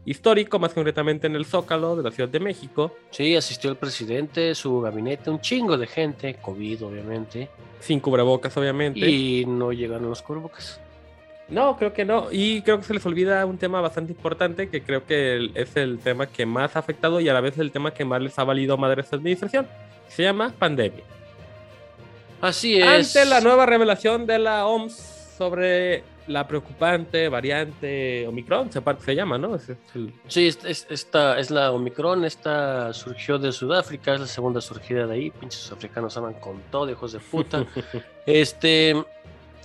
histórico, 0.04 0.58
más 0.58 0.72
concretamente 0.72 1.26
en 1.26 1.36
el 1.36 1.44
Zócalo 1.44 1.94
de 1.94 2.02
la 2.02 2.10
Ciudad 2.10 2.30
de 2.30 2.40
México, 2.40 2.92
Sí, 3.10 3.36
asistió 3.36 3.70
el 3.70 3.76
presidente, 3.76 4.54
su 4.54 4.80
gabinete, 4.80 5.30
un 5.30 5.40
chingo 5.40 5.76
de 5.76 5.86
gente, 5.86 6.34
COVID 6.34 6.84
obviamente, 6.84 7.50
sin 7.80 8.00
cubrebocas 8.00 8.56
obviamente. 8.56 9.00
y 9.00 9.44
no 9.46 9.72
llegaron 9.72 10.08
los 10.08 10.22
cubrebocas. 10.22 10.80
No, 11.48 11.76
creo 11.76 11.92
que 11.94 12.04
no. 12.04 12.28
Y 12.30 12.60
creo 12.62 12.78
que 12.78 12.84
se 12.84 12.92
les 12.94 13.06
olvida 13.06 13.44
un 13.46 13.56
tema 13.56 13.80
bastante 13.80 14.12
importante 14.12 14.68
que 14.68 14.82
creo 14.82 15.06
que 15.06 15.50
es 15.54 15.76
el 15.76 15.98
tema 15.98 16.26
que 16.26 16.44
más 16.44 16.76
ha 16.76 16.80
afectado 16.80 17.20
y 17.20 17.28
a 17.28 17.32
la 17.32 17.40
vez 17.40 17.56
el 17.58 17.72
tema 17.72 17.92
que 17.94 18.04
más 18.04 18.20
les 18.20 18.38
ha 18.38 18.44
valido 18.44 18.76
madre 18.76 19.00
a 19.00 19.04
esta 19.04 19.16
administración. 19.16 19.66
Se 20.08 20.22
llama 20.24 20.52
pandemia. 20.58 21.04
Así 22.40 22.78
es. 22.78 23.16
Ante 23.16 23.28
la 23.28 23.40
nueva 23.40 23.66
revelación 23.66 24.26
de 24.26 24.38
la 24.38 24.66
OMS 24.66 25.35
sobre 25.37 26.02
la 26.28 26.47
preocupante 26.47 27.28
variante 27.28 28.26
Omicron, 28.28 28.71
se, 28.71 28.83
se 29.04 29.14
llama, 29.14 29.38
¿no? 29.38 29.54
Es- 29.57 29.71
es 29.71 29.78
el- 29.95 30.12
Sí, 30.28 30.47
es- 30.49 30.59
es- 30.64 30.87
esta 30.90 31.38
es 31.38 31.50
la 31.50 31.73
Omicron, 31.73 32.25
esta 32.25 32.92
surgió 32.92 33.38
de 33.38 33.50
Sudáfrica, 33.50 34.14
es 34.14 34.21
la 34.21 34.26
segunda 34.26 34.61
surgida 34.61 35.07
de 35.07 35.14
ahí, 35.14 35.30
pinches 35.30 35.73
africanos 35.73 36.16
andan 36.18 36.35
con 36.35 36.61
todo, 36.71 36.90
hijos 36.90 37.12
de 37.12 37.21
puta. 37.21 37.64
este 38.26 38.95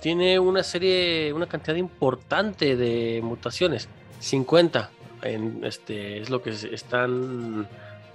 tiene 0.00 0.38
una 0.38 0.62
serie, 0.62 1.32
una 1.34 1.46
cantidad 1.46 1.76
importante 1.76 2.76
de 2.76 3.20
mutaciones, 3.22 3.88
50, 4.20 4.90
en, 5.22 5.60
este, 5.64 6.18
es 6.20 6.30
lo 6.30 6.42
que 6.42 6.50
están 6.50 7.66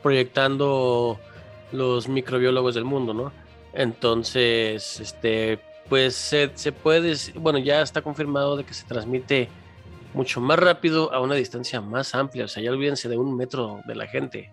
proyectando 0.02 1.20
los 1.72 2.08
microbiólogos 2.08 2.74
del 2.76 2.86
mundo, 2.86 3.14
¿no? 3.14 3.32
Entonces, 3.74 5.00
este, 5.00 5.60
pues 5.88 6.16
se, 6.16 6.52
se 6.56 6.72
puede, 6.72 7.16
bueno, 7.36 7.60
ya 7.60 7.82
está 7.82 8.02
confirmado 8.02 8.58
de 8.58 8.64
que 8.64 8.74
se 8.74 8.86
transmite 8.86 9.50
mucho 10.14 10.42
más 10.42 10.60
rápido 10.60 11.14
a 11.14 11.20
una 11.20 11.36
distancia 11.36 11.82
más 11.82 12.16
amplia. 12.16 12.46
O 12.46 12.48
sea, 12.48 12.64
ya 12.64 12.72
olvídense 12.72 13.10
de 13.10 13.18
un 13.18 13.36
metro 13.36 13.82
de 13.86 13.96
la 13.96 14.08
gente. 14.08 14.52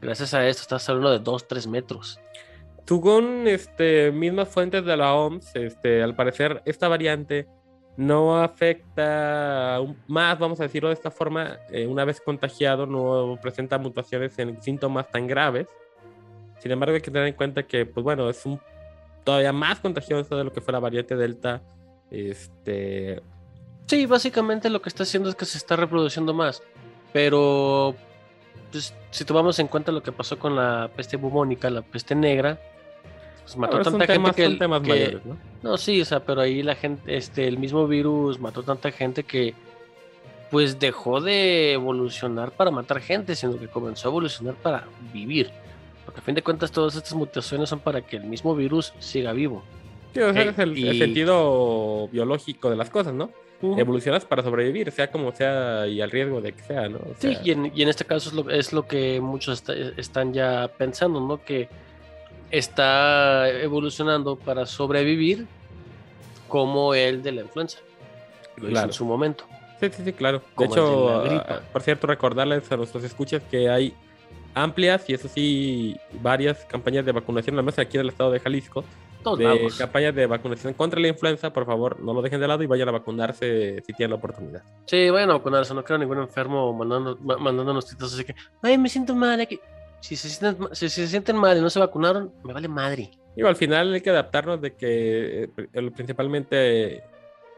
Gracias 0.00 0.34
a 0.34 0.46
esto 0.46 0.62
estás 0.62 0.88
hablando 0.88 1.10
de 1.10 1.18
dos, 1.18 1.46
tres 1.48 1.66
metros. 1.66 2.20
Según 2.86 3.46
este, 3.46 4.10
mismas 4.12 4.48
fuentes 4.48 4.84
de 4.84 4.96
la 4.96 5.14
OMS, 5.14 5.54
este, 5.56 6.02
al 6.02 6.14
parecer 6.14 6.62
esta 6.64 6.88
variante 6.88 7.46
no 7.98 8.40
afecta 8.40 9.80
más, 10.06 10.38
vamos 10.38 10.60
a 10.60 10.62
decirlo 10.62 10.88
de 10.88 10.94
esta 10.94 11.10
forma, 11.10 11.58
eh, 11.70 11.86
una 11.86 12.04
vez 12.04 12.20
contagiado 12.20 12.86
no 12.86 13.36
presenta 13.42 13.76
mutaciones 13.76 14.38
en 14.38 14.62
síntomas 14.62 15.10
tan 15.10 15.26
graves. 15.26 15.66
Sin 16.58 16.72
embargo, 16.72 16.94
hay 16.94 17.00
que 17.00 17.10
tener 17.10 17.28
en 17.28 17.34
cuenta 17.34 17.62
que, 17.64 17.86
pues 17.86 18.02
bueno, 18.04 18.28
es 18.28 18.44
un 18.46 18.60
todavía 19.24 19.52
más 19.52 19.80
contagioso 19.80 20.36
de 20.36 20.44
lo 20.44 20.52
que 20.52 20.60
fue 20.60 20.72
la 20.72 20.80
variante 20.80 21.16
Delta. 21.16 21.62
Este, 22.10 23.20
Sí, 23.86 24.04
básicamente 24.04 24.68
lo 24.68 24.82
que 24.82 24.90
está 24.90 25.04
haciendo 25.04 25.30
es 25.30 25.34
que 25.34 25.46
se 25.46 25.56
está 25.56 25.74
reproduciendo 25.76 26.34
más. 26.34 26.62
Pero 27.12 27.94
pues, 28.70 28.94
si 29.10 29.24
tomamos 29.24 29.58
en 29.58 29.68
cuenta 29.68 29.92
lo 29.92 30.02
que 30.02 30.12
pasó 30.12 30.38
con 30.38 30.54
la 30.56 30.90
peste 30.94 31.16
bubónica, 31.16 31.70
la 31.70 31.80
peste 31.82 32.14
negra, 32.14 32.60
pues 33.42 33.56
mató 33.56 33.78
ahora 33.78 33.84
tanta 33.84 34.00
gente 34.00 34.12
temas, 34.12 34.36
que, 34.36 34.44
son 34.44 34.58
temas 34.58 34.82
que- 34.82 34.88
mayores, 34.90 35.24
¿no? 35.24 35.38
No, 35.62 35.76
sí, 35.78 36.02
o 36.02 36.04
sea, 36.04 36.20
pero 36.20 36.42
ahí 36.42 36.62
la 36.62 36.74
gente, 36.74 37.16
este, 37.16 37.48
el 37.48 37.56
mismo 37.58 37.86
virus 37.86 38.38
mató 38.38 38.62
tanta 38.62 38.90
gente 38.90 39.22
que 39.24 39.54
pues 40.50 40.78
dejó 40.78 41.20
de 41.20 41.72
evolucionar 41.72 42.52
para 42.52 42.70
matar 42.70 43.00
gente, 43.00 43.34
sino 43.36 43.58
que 43.58 43.68
comenzó 43.68 44.08
a 44.08 44.10
evolucionar 44.10 44.54
para 44.54 44.84
vivir. 45.12 45.50
Porque 46.08 46.20
a 46.20 46.22
fin 46.24 46.34
de 46.34 46.42
cuentas 46.42 46.72
todas 46.72 46.96
estas 46.96 47.12
mutaciones 47.12 47.68
son 47.68 47.80
para 47.80 48.00
que 48.00 48.16
el 48.16 48.24
mismo 48.24 48.56
virus 48.56 48.94
siga 48.98 49.34
vivo. 49.34 49.62
Sí, 50.14 50.20
o 50.20 50.32
sea, 50.32 50.42
Eh, 50.42 50.48
es 50.48 50.58
el, 50.58 50.98
sentido 50.98 52.08
biológico 52.10 52.70
de 52.70 52.76
las 52.76 52.88
cosas, 52.88 53.12
¿no? 53.12 53.28
Evolucionas 53.60 54.24
para 54.24 54.42
sobrevivir, 54.42 54.90
sea 54.90 55.10
como 55.10 55.32
sea 55.32 55.86
y 55.86 56.00
al 56.00 56.10
riesgo 56.10 56.40
de 56.40 56.52
que 56.54 56.62
sea, 56.62 56.88
¿no? 56.88 56.96
O 56.96 57.14
Sí, 57.18 57.36
y 57.44 57.50
en, 57.50 57.70
y 57.74 57.82
en 57.82 57.90
este 57.90 58.06
caso 58.06 58.30
es 58.30 58.34
lo, 58.34 58.50
es 58.50 58.72
lo 58.72 58.86
que 58.86 59.20
muchos 59.20 59.58
está- 59.58 59.74
están 60.00 60.32
ya 60.32 60.70
pensando, 60.78 61.20
¿no? 61.20 61.44
Que 61.44 61.68
está 62.50 63.50
evolucionando 63.50 64.36
para 64.36 64.64
sobrevivir 64.64 65.46
como 66.48 66.94
el 66.94 67.22
de 67.22 67.32
la 67.32 67.42
influenza. 67.42 67.80
Lo 68.56 68.70
hizo 68.70 68.82
en 68.82 68.92
su 68.94 69.04
momento. 69.04 69.44
Sí, 69.78 69.90
sí, 69.94 70.02
sí, 70.06 70.12
claro. 70.14 70.38
De 70.38 70.44
Como 70.54 70.74
el 70.74 71.28
de 71.28 71.36
hecho, 71.36 71.44
ah, 71.50 71.60
por 71.70 71.82
cierto, 71.82 72.06
recordarles 72.06 72.72
a 72.72 72.78
nuestros 72.78 73.04
escuchas 73.04 73.42
que 73.50 73.68
hay 73.68 73.92
amplias 74.62 75.08
y 75.08 75.14
eso 75.14 75.28
sí, 75.28 75.96
varias 76.22 76.64
campañas 76.66 77.04
de 77.04 77.12
vacunación, 77.12 77.56
nada 77.56 77.62
más 77.64 77.78
aquí 77.78 77.96
en 77.96 78.02
el 78.02 78.08
estado 78.08 78.30
de 78.30 78.40
Jalisco, 78.40 78.84
Todos 79.22 79.38
de 79.38 79.44
lados. 79.44 79.76
campañas 79.76 80.14
de 80.14 80.26
vacunación 80.26 80.74
contra 80.74 81.00
la 81.00 81.08
influenza. 81.08 81.52
Por 81.52 81.66
favor, 81.66 82.00
no 82.00 82.12
lo 82.14 82.22
dejen 82.22 82.40
de 82.40 82.48
lado 82.48 82.62
y 82.62 82.66
vayan 82.66 82.88
a 82.88 82.92
vacunarse 82.92 83.82
si 83.86 83.92
tienen 83.92 84.10
la 84.10 84.16
oportunidad. 84.16 84.62
Sí, 84.86 85.10
vayan 85.10 85.30
a 85.30 85.34
vacunarse, 85.34 85.74
no 85.74 85.82
quiero 85.84 85.98
ningún 85.98 86.18
enfermo 86.18 86.72
mandando, 86.72 87.16
ma- 87.22 87.36
mandándonos 87.38 87.86
titos 87.86 88.14
así 88.14 88.24
que, 88.24 88.34
ay, 88.62 88.78
me 88.78 88.88
siento 88.88 89.14
mal. 89.14 89.40
aquí". 89.40 89.60
Si 90.00 90.14
se, 90.14 90.28
sienten, 90.28 90.68
si 90.72 90.88
se 90.88 91.08
sienten 91.08 91.36
mal 91.36 91.58
y 91.58 91.60
no 91.60 91.68
se 91.70 91.80
vacunaron, 91.80 92.32
me 92.44 92.52
vale 92.52 92.68
madre. 92.68 93.10
Digo, 93.34 93.48
al 93.48 93.56
final 93.56 93.92
hay 93.94 94.00
que 94.00 94.10
adaptarnos 94.10 94.60
de 94.60 94.74
que 94.74 95.50
eh, 95.72 95.90
principalmente 95.94 97.02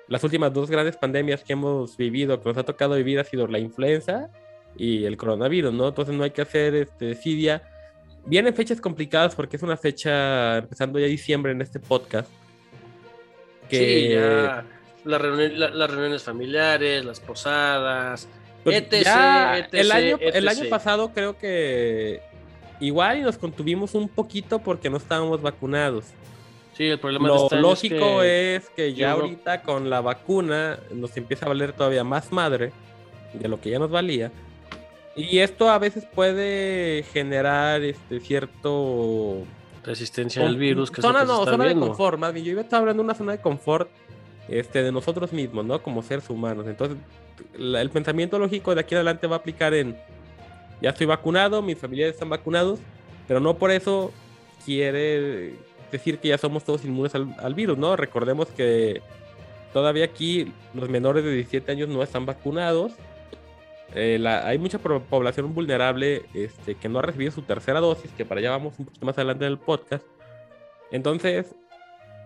las 0.09 0.25
últimas 0.25 0.53
dos 0.53 0.71
grandes 0.71 0.97
pandemias 0.97 1.45
que 1.45 1.53
hemos 1.53 1.97
vivido, 1.97 2.41
que 2.41 2.49
nos 2.49 2.59
ha 2.59 2.65
tocado 2.65 2.95
vivir, 2.97 3.21
ha 3.21 3.25
sido 3.25 3.47
la 3.47 3.59
influenza 3.59 4.31
y 4.77 5.05
el 5.05 5.17
coronavirus, 5.17 5.73
¿no? 5.73 5.89
Entonces 5.89 6.15
no 6.15 6.25
hay 6.25 6.31
que 6.31 6.43
hacer 6.43 6.75
este, 6.75 7.07
desidia. 7.07 7.63
Vienen 8.27 8.55
fechas 8.55 8.81
complicadas 8.81 9.35
porque 9.35 9.57
es 9.57 9.63
una 9.63 9.77
fecha 9.77 10.59
empezando 10.59 10.99
ya 10.99 11.07
diciembre 11.07 11.53
en 11.53 11.63
este 11.63 11.81
podcast. 11.81 12.29
Que, 13.69 13.79
Sí, 13.79 14.09
ya. 14.15 14.65
Las 15.05 15.21
reuni- 15.23 15.55
la- 15.55 15.71
las 15.71 15.91
reuniones 15.91 16.23
familiares, 16.23 17.05
las 17.05 17.21
posadas. 17.21 18.29
pues, 18.63 18.77
etc, 18.77 18.93
el, 19.73 19.91
año, 19.91 20.19
el 20.21 20.47
año 20.49 20.61
etc. 20.65 20.69
pasado 20.71 21.13
creo 21.15 21.39
que 21.39 22.21
igual 22.79 23.19
y 23.19 23.23
nos 23.23 23.39
contuvimos 23.39 23.95
un 23.95 24.07
poquito 24.09 24.59
porque 24.59 24.91
no 24.91 24.99
estábamos 24.99 25.41
vacunados. 25.41 26.05
Sí, 26.77 26.85
el 26.85 26.99
problema 26.99 27.29
Lo 27.29 27.45
este 27.45 27.57
lógico 27.57 28.21
que- 28.21 28.57
es 28.57 28.69
que 28.71 28.93
ya 28.93 29.11
no- 29.15 29.23
ahorita 29.23 29.63
con 29.63 29.89
la 29.89 30.03
vacuna 30.03 30.79
nos 30.93 31.17
empieza 31.17 31.47
a 31.47 31.49
valer 31.49 31.73
todavía 31.73 32.05
más 32.05 32.33
madre 32.33 32.73
de 33.33 33.49
lo 33.49 33.59
que 33.61 33.71
ya 33.71 33.79
nos 33.79 33.91
valía. 33.91 34.31
Y 35.17 35.39
esto 35.39 35.69
a 35.69 35.79
veces 35.79 36.05
puede 36.07 37.03
generar 37.13 37.83
este 37.83 38.21
cierto 38.21 39.45
resistencia 39.85 40.47
al 40.47 40.57
virus 40.57 40.91
que 40.91 41.03
zona, 41.03 41.21
se 41.21 41.27
no, 41.27 41.45
zona 41.45 41.65
de 41.65 41.75
confort, 41.89 42.19
más 42.19 42.33
bien. 42.33 42.45
Yo 42.47 42.53
iba 42.53 42.61
a 42.61 42.65
estar 42.65 42.81
hablando 42.81 43.03
de 43.03 43.05
una 43.07 43.15
zona 43.15 43.33
de 43.33 43.41
confort 43.41 43.89
este, 44.49 44.83
de 44.83 44.93
nosotros 44.93 45.33
mismos, 45.33 45.65
¿no? 45.65 45.83
Como 45.83 46.03
seres 46.03 46.29
humanos. 46.31 46.67
Entonces, 46.67 46.97
la- 47.57 47.81
el 47.81 47.91
pensamiento 47.91 48.39
lógico 48.39 48.75
de 48.75 48.81
aquí 48.83 48.95
en 48.95 48.99
adelante 48.99 49.27
va 49.27 49.37
a 49.37 49.39
aplicar 49.41 49.75
en 49.75 49.97
ya 50.81 50.91
estoy 50.91 51.07
vacunado, 51.07 51.61
mis 51.61 51.77
familiares 51.79 52.15
están 52.15 52.31
vacunados, 52.31 52.79
pero 53.29 53.39
no 53.41 53.55
por 53.59 53.71
eso 53.71 54.13
quiere 54.65 55.55
decir 55.93 56.19
que 56.19 56.29
ya 56.29 56.39
somos 56.39 56.65
todos 56.65 56.85
inmunes 56.85 57.15
al, 57.15 57.35
al 57.39 57.55
virus, 57.55 57.77
¿no? 57.77 57.97
Recordemos 57.97 58.49
que 58.49 59.03
todavía 59.73 60.05
aquí 60.07 60.53
los 60.73 60.89
menores 60.89 61.25
de 61.25 61.33
17 61.33 61.73
años 61.73 61.89
no 61.89 62.03
están 62.03 62.25
vacunados. 62.27 62.93
Eh, 63.95 64.19
la- 64.21 64.47
hay 64.47 64.59
mucha 64.59 64.79
población 64.79 65.53
vulnerable 65.55 66.23
este, 66.35 66.77
que 66.77 66.89
no 66.89 67.01
ha 67.01 67.03
recibido 67.03 67.33
su 67.33 67.43
tercera 67.43 67.81
dosis, 67.81 68.11
que 68.13 68.25
para 68.25 68.41
allá 68.41 68.51
vamos 68.51 68.79
un 68.79 68.85
poquito 68.87 69.05
más 69.07 69.17
adelante 69.19 69.45
en 69.47 69.53
el 69.53 69.59
podcast. 69.59 70.05
Entonces, 70.93 71.55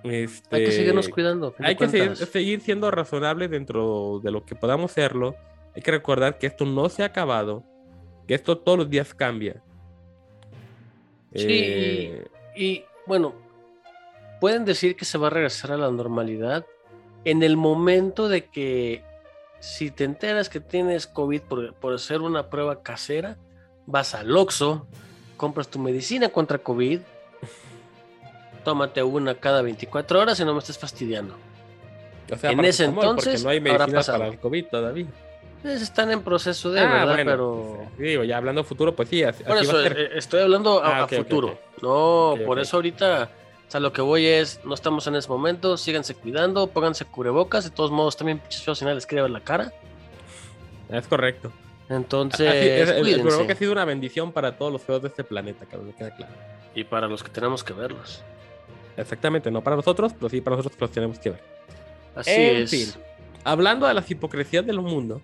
este, 0.02 0.56
Hay 0.56 0.64
que 0.66 0.72
seguirnos 0.72 1.08
cuidando. 1.08 1.54
hay 1.58 1.76
que 1.76 1.88
seguir, 1.88 2.16
seguir 2.16 2.60
siendo 2.60 2.90
razonables 2.90 3.50
dentro 3.50 4.20
de 4.22 4.30
lo 4.30 4.44
que 4.44 4.54
podamos 4.54 4.92
serlo. 4.92 5.34
Hay 5.74 5.80
que 5.82 5.90
recordar 5.90 6.38
que 6.38 6.46
esto 6.46 6.64
no 6.66 6.88
se 6.90 7.02
ha 7.02 7.06
acabado, 7.06 7.62
que 8.28 8.34
esto 8.34 8.58
todos 8.58 8.78
los 8.78 8.90
días 8.90 9.14
cambia. 9.14 9.62
Sí, 11.34 11.46
Eh, 11.48 12.24
Y 12.56 12.84
bueno, 13.06 13.34
pueden 14.40 14.64
decir 14.64 14.94
que 14.96 15.04
se 15.04 15.18
va 15.18 15.26
a 15.26 15.30
regresar 15.30 15.72
a 15.72 15.76
la 15.76 15.90
normalidad 15.90 16.64
en 17.24 17.42
el 17.42 17.56
momento 17.56 18.28
de 18.28 18.44
que 18.44 19.02
si 19.64 19.90
te 19.90 20.04
enteras 20.04 20.48
que 20.50 20.60
tienes 20.60 21.06
COVID 21.06 21.40
por, 21.42 21.74
por 21.74 21.94
hacer 21.94 22.20
una 22.20 22.50
prueba 22.50 22.82
casera, 22.82 23.38
vas 23.86 24.14
al 24.14 24.36
Oxxo, 24.36 24.86
compras 25.38 25.68
tu 25.68 25.78
medicina 25.78 26.28
contra 26.28 26.58
COVID, 26.58 27.00
tómate 28.64 29.02
una 29.02 29.34
cada 29.34 29.62
24 29.62 30.20
horas 30.20 30.38
y 30.40 30.44
no 30.44 30.52
me 30.52 30.58
estés 30.60 30.78
fastidiando. 30.78 31.34
o 32.32 32.36
sea, 32.36 32.50
en 32.50 32.64
ese 32.64 32.84
paracetamol, 32.88 32.94
porque 32.94 33.08
entonces 33.30 33.44
no 33.44 33.50
hay 33.50 33.60
medicina 33.60 34.02
para 34.02 34.26
el 34.28 34.38
COVID 34.38 34.66
todavía. 34.66 35.06
Pues 35.62 35.80
están 35.80 36.10
en 36.10 36.22
proceso 36.22 36.70
de, 36.70 36.80
Ah, 36.80 36.84
¿verdad? 36.84 37.14
bueno, 37.14 37.30
Pero... 37.30 37.88
pues, 37.96 37.98
digo, 38.08 38.24
ya 38.24 38.36
hablando 38.36 38.64
futuro, 38.64 38.94
pues 38.94 39.08
sí, 39.08 39.22
así, 39.22 39.42
Por 39.44 39.56
así 39.56 39.66
va 39.66 39.72
eso, 39.72 39.80
a 39.80 39.82
ser. 39.82 39.98
eh, 39.98 40.10
estoy 40.18 40.40
hablando 40.42 40.82
a, 40.84 40.88
Ah, 40.88 41.00
a 41.00 41.04
ok, 41.04 41.12
ok, 41.12 41.18
futuro. 41.18 41.48
ok. 41.48 41.82
No, 41.82 42.30
Ok, 42.32 42.40
por 42.44 42.58
eso 42.58 42.76
ahorita, 42.76 43.30
o 43.66 43.70
sea, 43.70 43.80
lo 43.80 43.92
que 43.92 44.02
voy 44.02 44.26
es, 44.26 44.60
no 44.64 44.74
estamos 44.74 45.06
en 45.06 45.16
ese 45.16 45.28
momento, 45.28 45.76
síganse 45.76 46.14
cuidando, 46.14 46.66
pónganse 46.68 47.04
cubrebocas, 47.04 47.64
de 47.64 47.70
todos 47.70 47.90
modos 47.90 48.16
también 48.16 48.38
pinches 48.38 48.62
feos 48.62 48.78
si 48.78 48.84
les 48.84 49.06
quiere 49.06 49.22
ver 49.22 49.30
la 49.30 49.40
cara. 49.40 49.72
Es 50.88 51.06
correcto. 51.08 51.50
Entonces, 51.88 52.48
Así 52.48 52.58
es, 52.68 52.88
el- 52.90 53.08
el 53.30 53.46
que 53.46 53.52
ha 53.52 53.56
sido 53.56 53.72
una 53.72 53.84
bendición 53.84 54.32
para 54.32 54.56
todos 54.56 54.72
los 54.72 54.82
feos 54.82 55.02
de 55.02 55.08
este 55.08 55.24
planeta, 55.24 55.66
cabrón, 55.66 55.88
me 55.88 55.94
queda 55.94 56.14
claro. 56.14 56.32
Y 56.74 56.84
para 56.84 57.06
los 57.08 57.22
que 57.22 57.30
tenemos 57.30 57.62
que 57.64 57.72
verlos. 57.72 58.22
Exactamente, 58.96 59.50
no 59.50 59.60
para 59.62 59.76
nosotros, 59.76 60.12
pero 60.14 60.28
sí 60.28 60.40
para 60.40 60.56
nosotros 60.56 60.76
que 60.78 60.84
los 60.84 60.90
tenemos 60.92 61.18
que 61.18 61.30
ver. 61.30 61.40
Así 62.14 62.30
En 62.30 62.56
es. 62.62 62.70
fin. 62.70 62.88
Hablando 63.42 63.86
de 63.86 63.94
las 63.94 64.08
hipocresías 64.10 64.64
del 64.64 64.80
mundo, 64.80 65.20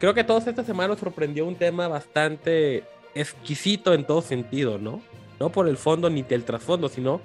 creo 0.00 0.14
que 0.14 0.24
todos 0.24 0.46
esta 0.46 0.64
semana 0.64 0.88
nos 0.88 0.98
sorprendió 1.00 1.46
un 1.46 1.54
tema 1.56 1.86
bastante 1.88 2.84
exquisito 3.14 3.92
en 3.94 4.04
todo 4.06 4.22
sentido, 4.22 4.78
¿no? 4.78 5.00
No 5.40 5.50
por 5.50 5.68
el 5.68 5.76
fondo 5.76 6.10
ni 6.10 6.22
del 6.22 6.44
trasfondo, 6.44 6.88
sino 6.88 7.20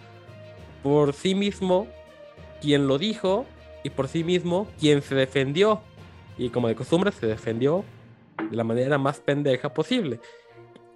por 0.84 1.14
sí 1.14 1.36
mismo 1.36 1.88
quien 2.62 2.88
lo 2.88 2.98
dijo 2.98 3.46
y 3.84 3.90
por 3.90 4.08
sí 4.08 4.24
mismo 4.24 4.68
quien 4.80 5.02
se 5.02 5.16
defendió. 5.16 5.82
Y 6.38 6.50
como 6.50 6.68
de 6.68 6.76
costumbre 6.76 7.12
se 7.12 7.28
defendió 7.28 7.84
de 8.50 8.56
la 8.56 8.64
manera 8.64 8.98
más 8.98 9.20
pendeja 9.20 9.74
posible. 9.74 10.20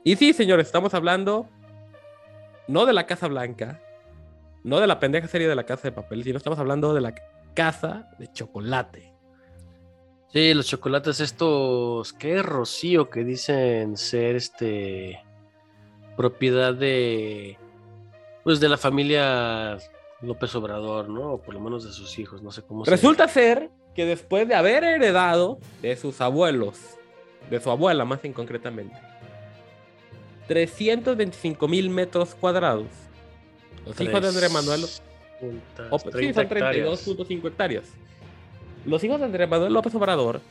Y 0.04 0.16
sí, 0.16 0.34
señores, 0.34 0.68
estamos 0.68 0.94
hablando 0.94 1.48
no 2.68 2.86
de 2.86 2.94
la 2.94 3.06
Casa 3.06 3.28
Blanca, 3.28 3.82
no 4.64 4.80
de 4.80 4.88
la 4.88 5.00
pendeja 5.00 5.28
serie 5.28 5.48
de 5.48 5.56
la 5.56 5.66
Casa 5.66 5.88
de 5.88 5.92
Papel, 5.92 6.24
sino 6.24 6.38
estamos 6.38 6.60
hablando 6.60 6.94
de 6.94 7.02
la 7.02 7.16
Casa 7.54 8.10
de 8.20 8.32
Chocolate. 8.32 9.14
Sí, 10.30 10.54
los 10.54 10.68
chocolates 10.68 11.22
estos, 11.22 12.12
¿qué 12.14 12.44
rocío 12.44 13.10
que 13.10 13.24
dicen 13.24 13.96
ser 13.96 14.36
este 14.36 15.24
propiedad 16.18 16.74
de 16.74 17.58
pues 18.44 18.60
de 18.60 18.68
la 18.70 18.78
familia 18.78 19.78
López 20.22 20.54
Obrador, 20.56 21.08
¿no? 21.10 21.34
O 21.34 21.42
por 21.42 21.54
lo 21.54 21.60
menos 21.60 21.84
de 21.86 21.92
sus 21.92 22.18
hijos, 22.20 22.42
no 22.42 22.52
sé 22.52 22.62
cómo 22.64 22.84
se 22.84 22.92
Resulta 22.92 23.28
ser 23.28 23.70
que 23.94 24.06
después 24.06 24.48
de 24.48 24.56
haber 24.56 24.84
heredado 24.84 25.60
de 25.82 25.96
sus 25.96 26.20
abuelos, 26.22 26.80
de 27.50 27.60
su 27.60 27.70
abuela 27.70 28.04
más 28.06 28.24
en 28.26 28.34
concretamente, 28.34 28.96
325 30.48 31.68
mil 31.68 31.90
metros 31.90 32.36
cuadrados, 32.36 32.88
los 33.86 34.00
hijos 34.02 34.22
de 34.22 34.28
Andrés 34.28 34.52
Manuel 34.52 34.86
O- 35.92 36.00
sí, 36.00 36.10
30 36.10 36.42
son 36.42 36.50
32.5 36.50 37.48
hectáreas. 37.48 37.86
Los 38.86 39.04
hijos 39.04 39.20
de 39.20 39.26
Andrés 39.26 39.48
Manuel 39.50 39.74
López 39.74 39.94
Obrador 39.96 40.42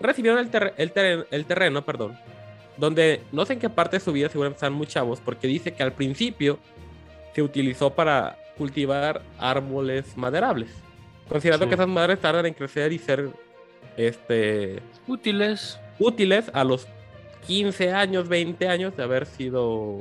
recibieron 0.00 0.40
el, 0.76 1.26
el 1.30 1.44
terreno, 1.46 1.84
perdón, 1.84 2.18
donde 2.82 3.22
no 3.30 3.46
sé 3.46 3.52
en 3.52 3.60
qué 3.60 3.70
parte 3.70 3.96
de 3.98 4.00
su 4.00 4.12
vida 4.12 4.28
seguramente 4.28 4.56
están 4.56 4.72
muy 4.72 4.88
chavos, 4.88 5.20
porque 5.24 5.46
dice 5.46 5.72
que 5.72 5.84
al 5.84 5.92
principio 5.92 6.58
se 7.32 7.40
utilizó 7.40 7.90
para 7.90 8.36
cultivar 8.58 9.22
árboles 9.38 10.16
maderables, 10.16 10.68
considerando 11.28 11.66
Sí. 11.66 11.68
que 11.68 11.74
esas 11.76 11.86
madres 11.86 12.18
tardan 12.18 12.44
en 12.46 12.54
crecer 12.54 12.92
y 12.92 12.98
ser 12.98 13.30
este, 13.96 14.80
útiles. 15.06 15.78
útiles 16.00 16.50
a 16.52 16.64
los 16.64 16.88
15 17.46 17.92
años, 17.92 18.28
20 18.28 18.66
años 18.66 18.96
de 18.96 19.02
haber 19.04 19.26
sido 19.26 19.98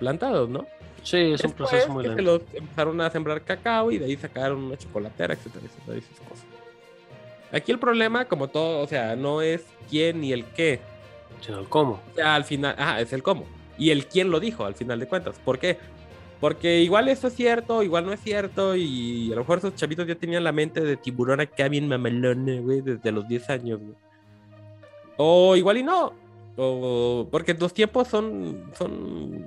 plantados, 0.00 0.48
¿no? 0.48 0.66
Sí, 1.04 1.18
es 1.18 1.44
un 1.44 1.50
Después 1.50 1.54
proceso 1.70 1.92
muy 1.92 2.04
lento. 2.04 2.20
los 2.22 2.42
empezaron 2.52 3.00
a 3.00 3.10
sembrar 3.10 3.42
cacao 3.42 3.92
y 3.92 3.98
de 3.98 4.06
ahí 4.06 4.16
sacaron 4.16 4.64
una 4.64 4.76
chocolatera, 4.76 5.34
etcétera, 5.34 5.64
etcétera, 5.66 5.96
y 5.96 6.00
esas 6.00 6.28
cosas. 6.28 6.44
Aquí 7.52 7.70
el 7.70 7.78
problema, 7.78 8.24
como 8.24 8.48
todo, 8.48 8.80
o 8.80 8.86
sea, 8.88 9.14
no 9.14 9.40
es 9.40 9.62
quién 9.88 10.20
ni 10.20 10.32
el 10.32 10.44
qué. 10.46 10.80
Sino 11.40 11.58
el 11.58 11.68
cómo. 11.68 12.00
O 12.12 12.14
sea, 12.14 12.34
al 12.34 12.44
final, 12.44 12.74
ajá, 12.78 13.00
es 13.00 13.12
el 13.12 13.22
cómo. 13.22 13.44
Y 13.78 13.90
el 13.90 14.06
quién 14.06 14.30
lo 14.30 14.40
dijo, 14.40 14.64
al 14.64 14.74
final 14.74 15.00
de 15.00 15.08
cuentas. 15.08 15.38
¿Por 15.44 15.58
qué? 15.58 15.78
Porque 16.40 16.80
igual 16.80 17.08
esto 17.08 17.28
es 17.28 17.34
cierto, 17.34 17.82
igual 17.82 18.06
no 18.06 18.12
es 18.12 18.20
cierto, 18.20 18.74
y 18.74 19.30
a 19.30 19.34
lo 19.34 19.42
mejor 19.42 19.58
esos 19.58 19.74
chavitos 19.74 20.06
ya 20.06 20.14
tenían 20.14 20.42
la 20.42 20.52
mente 20.52 20.80
de 20.80 20.96
tiburón 20.96 21.40
acá 21.40 21.68
bien 21.68 21.86
mamelón, 21.86 22.62
güey, 22.62 22.80
desde 22.80 23.12
los 23.12 23.28
10 23.28 23.50
años, 23.50 23.80
güey. 23.80 23.94
O 25.18 25.54
igual 25.54 25.76
y 25.76 25.82
no. 25.82 26.14
O 26.56 27.28
porque 27.30 27.52
los 27.54 27.74
tiempos 27.74 28.08
son, 28.08 28.70
son, 28.74 29.46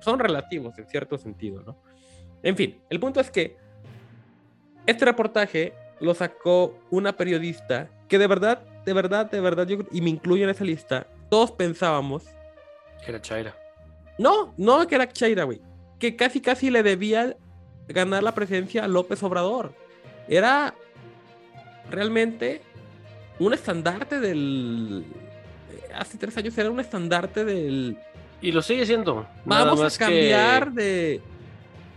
son 0.00 0.18
relativos 0.20 0.78
en 0.78 0.86
cierto 0.86 1.18
sentido, 1.18 1.62
¿no? 1.66 1.76
En 2.44 2.56
fin, 2.56 2.78
el 2.90 3.00
punto 3.00 3.20
es 3.20 3.30
que 3.30 3.56
este 4.86 5.04
reportaje 5.04 5.72
lo 6.00 6.14
sacó 6.14 6.78
una 6.90 7.16
periodista 7.16 7.88
que 8.08 8.18
de 8.18 8.26
verdad, 8.26 8.62
de 8.84 8.92
verdad, 8.92 9.30
de 9.30 9.40
verdad, 9.40 9.66
yo, 9.66 9.78
y 9.92 10.00
me 10.00 10.10
incluyo 10.10 10.44
en 10.44 10.50
esa 10.50 10.64
lista, 10.64 11.06
todos 11.30 11.50
pensábamos, 11.52 12.24
Era 13.06 13.20
Chaira. 13.20 13.54
no, 14.18 14.54
no 14.56 14.86
que 14.86 14.94
era 14.94 15.08
Chaira, 15.12 15.44
güey, 15.44 15.60
que 15.98 16.16
casi 16.16 16.40
casi 16.40 16.70
le 16.70 16.82
debía 16.82 17.36
ganar 17.88 18.22
la 18.22 18.34
presidencia 18.34 18.84
a 18.84 18.88
López 18.88 19.22
Obrador. 19.22 19.72
Era 20.28 20.74
realmente 21.90 22.62
un 23.38 23.52
estandarte 23.52 24.20
del... 24.20 25.04
Hace 25.94 26.18
tres 26.18 26.36
años 26.36 26.56
era 26.58 26.70
un 26.70 26.80
estandarte 26.80 27.44
del... 27.44 27.96
Y 28.40 28.52
lo 28.52 28.62
sigue 28.62 28.84
siendo. 28.86 29.26
nada 29.44 29.64
Vamos 29.66 29.80
a 29.82 29.98
que- 29.98 30.04
cambiar 30.04 30.72
de, 30.72 31.20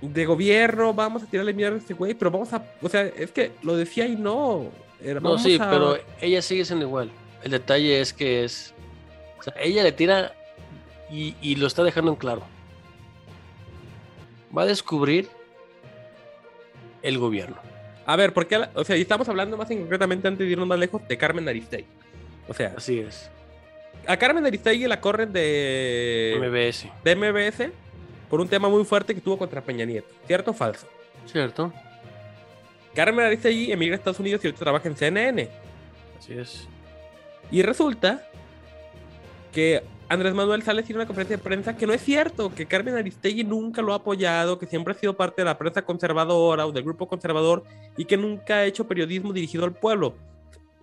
de 0.02 0.26
gobierno, 0.26 0.94
vamos 0.94 1.24
a 1.24 1.26
tirarle 1.26 1.54
mierda 1.54 1.76
a 1.76 1.80
este 1.80 1.94
güey, 1.94 2.14
pero 2.14 2.32
vamos 2.32 2.54
a... 2.54 2.64
O 2.82 2.90
sea, 2.90 3.04
es 3.04 3.32
que 3.32 3.52
lo 3.64 3.76
decía 3.76 4.06
y 4.06 4.16
no. 4.16 4.66
Era, 5.04 5.20
No, 5.20 5.38
sí, 5.38 5.58
a- 5.60 5.70
pero 5.70 5.98
ella 6.22 6.42
sigue 6.42 6.66
siendo 6.66 6.86
igual. 6.86 7.12
El 7.44 7.52
detalle 7.52 8.02
es 8.02 8.14
que 8.14 8.44
es. 8.44 8.74
O 9.40 9.44
sea, 9.44 9.54
ella 9.60 9.84
le 9.84 9.92
tira 9.92 10.34
y, 11.12 11.36
y 11.42 11.56
lo 11.56 11.68
está 11.68 11.84
dejando 11.84 12.12
en 12.12 12.18
claro. 12.18 12.44
Va 14.58 14.64
a 14.64 14.66
descubrir 14.66 15.30
el 17.02 17.18
gobierno. 17.18 17.58
A 18.06 18.16
ver, 18.16 18.34
¿por 18.34 18.48
qué? 18.48 18.58
la- 18.58 18.72
O 18.74 18.84
sea, 18.84 18.96
y 18.98 19.02
estamos 19.02 19.28
hablando 19.30 19.58
más 19.58 19.70
en 19.72 19.80
concretamente 19.82 20.28
antes 20.28 20.46
de 20.46 20.52
irnos 20.52 20.68
más 20.68 20.80
lejos 20.80 21.06
de 21.08 21.18
Carmen 21.18 21.48
Aristegui. 21.48 21.86
O 22.48 22.54
sea, 22.54 22.74
Así 22.78 23.00
es. 23.00 23.30
a 24.08 24.18
Carmen 24.18 24.46
Aristegui 24.46 24.88
la 24.88 25.00
corren 25.02 25.32
de, 25.34 26.38
MBS. 26.40 26.90
de 27.04 27.16
MBS 27.16 27.72
por 28.30 28.40
un 28.42 28.48
tema 28.48 28.70
muy 28.70 28.84
fuerte 28.86 29.14
que 29.14 29.22
tuvo 29.22 29.38
contra 29.38 29.62
Peña 29.62 29.86
Nieto. 29.86 30.08
¿Cierto 30.26 30.52
o 30.52 30.54
falso? 30.54 30.88
¿Cierto? 31.26 31.74
Carmen 32.98 33.26
Aristegui 33.26 33.72
emigra 33.72 33.96
a 33.96 33.98
Estados 34.00 34.20
Unidos 34.20 34.44
y 34.44 34.48
ahorita 34.48 34.64
trabaja 34.66 34.88
en 34.90 34.96
CNN. 34.96 35.50
Así 36.18 36.34
es. 36.34 36.68
Y 37.52 37.62
resulta 37.62 38.28
que 39.52 39.84
Andrés 40.10 40.34
Manuel 40.34 40.64
sale 40.64 40.80
a 40.80 40.82
decir 40.82 40.96
en 40.96 41.02
una 41.02 41.06
conferencia 41.06 41.38
de 41.38 41.44
prensa 41.44 41.78
que 41.78 41.86
no 41.86 41.94
es 41.94 42.02
cierto, 42.02 42.54
que 42.56 42.66
Carmen 42.66 42.96
Aristegui 42.96 43.44
nunca 43.44 43.82
lo 43.82 43.94
ha 43.94 43.98
apoyado, 43.98 44.58
que 44.58 44.66
siempre 44.66 44.94
ha 44.94 44.98
sido 44.98 45.16
parte 45.16 45.42
de 45.42 45.46
la 45.46 45.58
prensa 45.58 45.84
conservadora 45.84 46.66
o 46.66 46.72
del 46.72 46.84
grupo 46.84 47.08
conservador 47.08 47.64
y 47.98 48.06
que 48.06 48.18
nunca 48.18 48.56
ha 48.56 48.66
hecho 48.66 48.88
periodismo 48.88 49.32
dirigido 49.32 49.64
al 49.66 49.74
pueblo. 49.74 50.16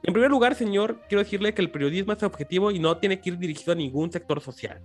En 0.05 0.12
primer 0.12 0.31
lugar, 0.31 0.55
señor, 0.55 1.00
quiero 1.09 1.24
decirle 1.24 1.53
que 1.53 1.62
el 1.62 1.70
periodismo 1.70 2.12
es 2.12 2.22
objetivo 2.22 2.70
y 2.70 2.79
no 2.79 2.96
tiene 2.98 3.20
que 3.20 3.31
ir 3.31 3.38
dirigido 3.38 3.72
a 3.72 3.74
ningún 3.77 4.12
sector 4.12 4.40
social. 4.40 4.79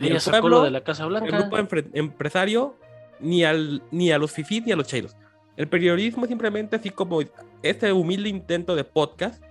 Ni 0.00 0.10
al 0.10 0.20
pueblo, 0.20 0.48
lo 0.58 0.62
de 0.64 0.70
la 0.70 0.82
Casa 0.82 1.04
el 1.04 1.10
Blanca. 1.10 1.38
grupo 1.38 1.56
empre- 1.58 1.86
empresario, 1.92 2.76
ni, 3.20 3.44
al, 3.44 3.82
ni 3.92 4.10
a 4.10 4.18
los 4.18 4.32
fifís 4.32 4.64
ni 4.66 4.72
a 4.72 4.76
los 4.76 4.86
cheiros. 4.88 5.14
El 5.56 5.68
periodismo 5.68 6.26
simplemente, 6.26 6.76
así 6.76 6.90
como 6.90 7.20
este 7.62 7.92
humilde 7.92 8.28
intento 8.28 8.74
de 8.74 8.84
podcast, 8.84 9.42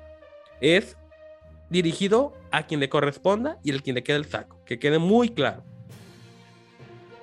es 0.60 0.98
dirigido 1.70 2.34
a 2.52 2.64
quien 2.68 2.80
le 2.80 2.90
corresponda 2.90 3.58
y 3.64 3.72
al 3.72 3.82
quien 3.82 3.96
le 3.96 4.04
quede 4.04 4.18
el 4.18 4.26
saco. 4.26 4.58
Que 4.66 4.80
quede 4.80 5.00
muy 5.00 5.30
claro. 5.30 5.64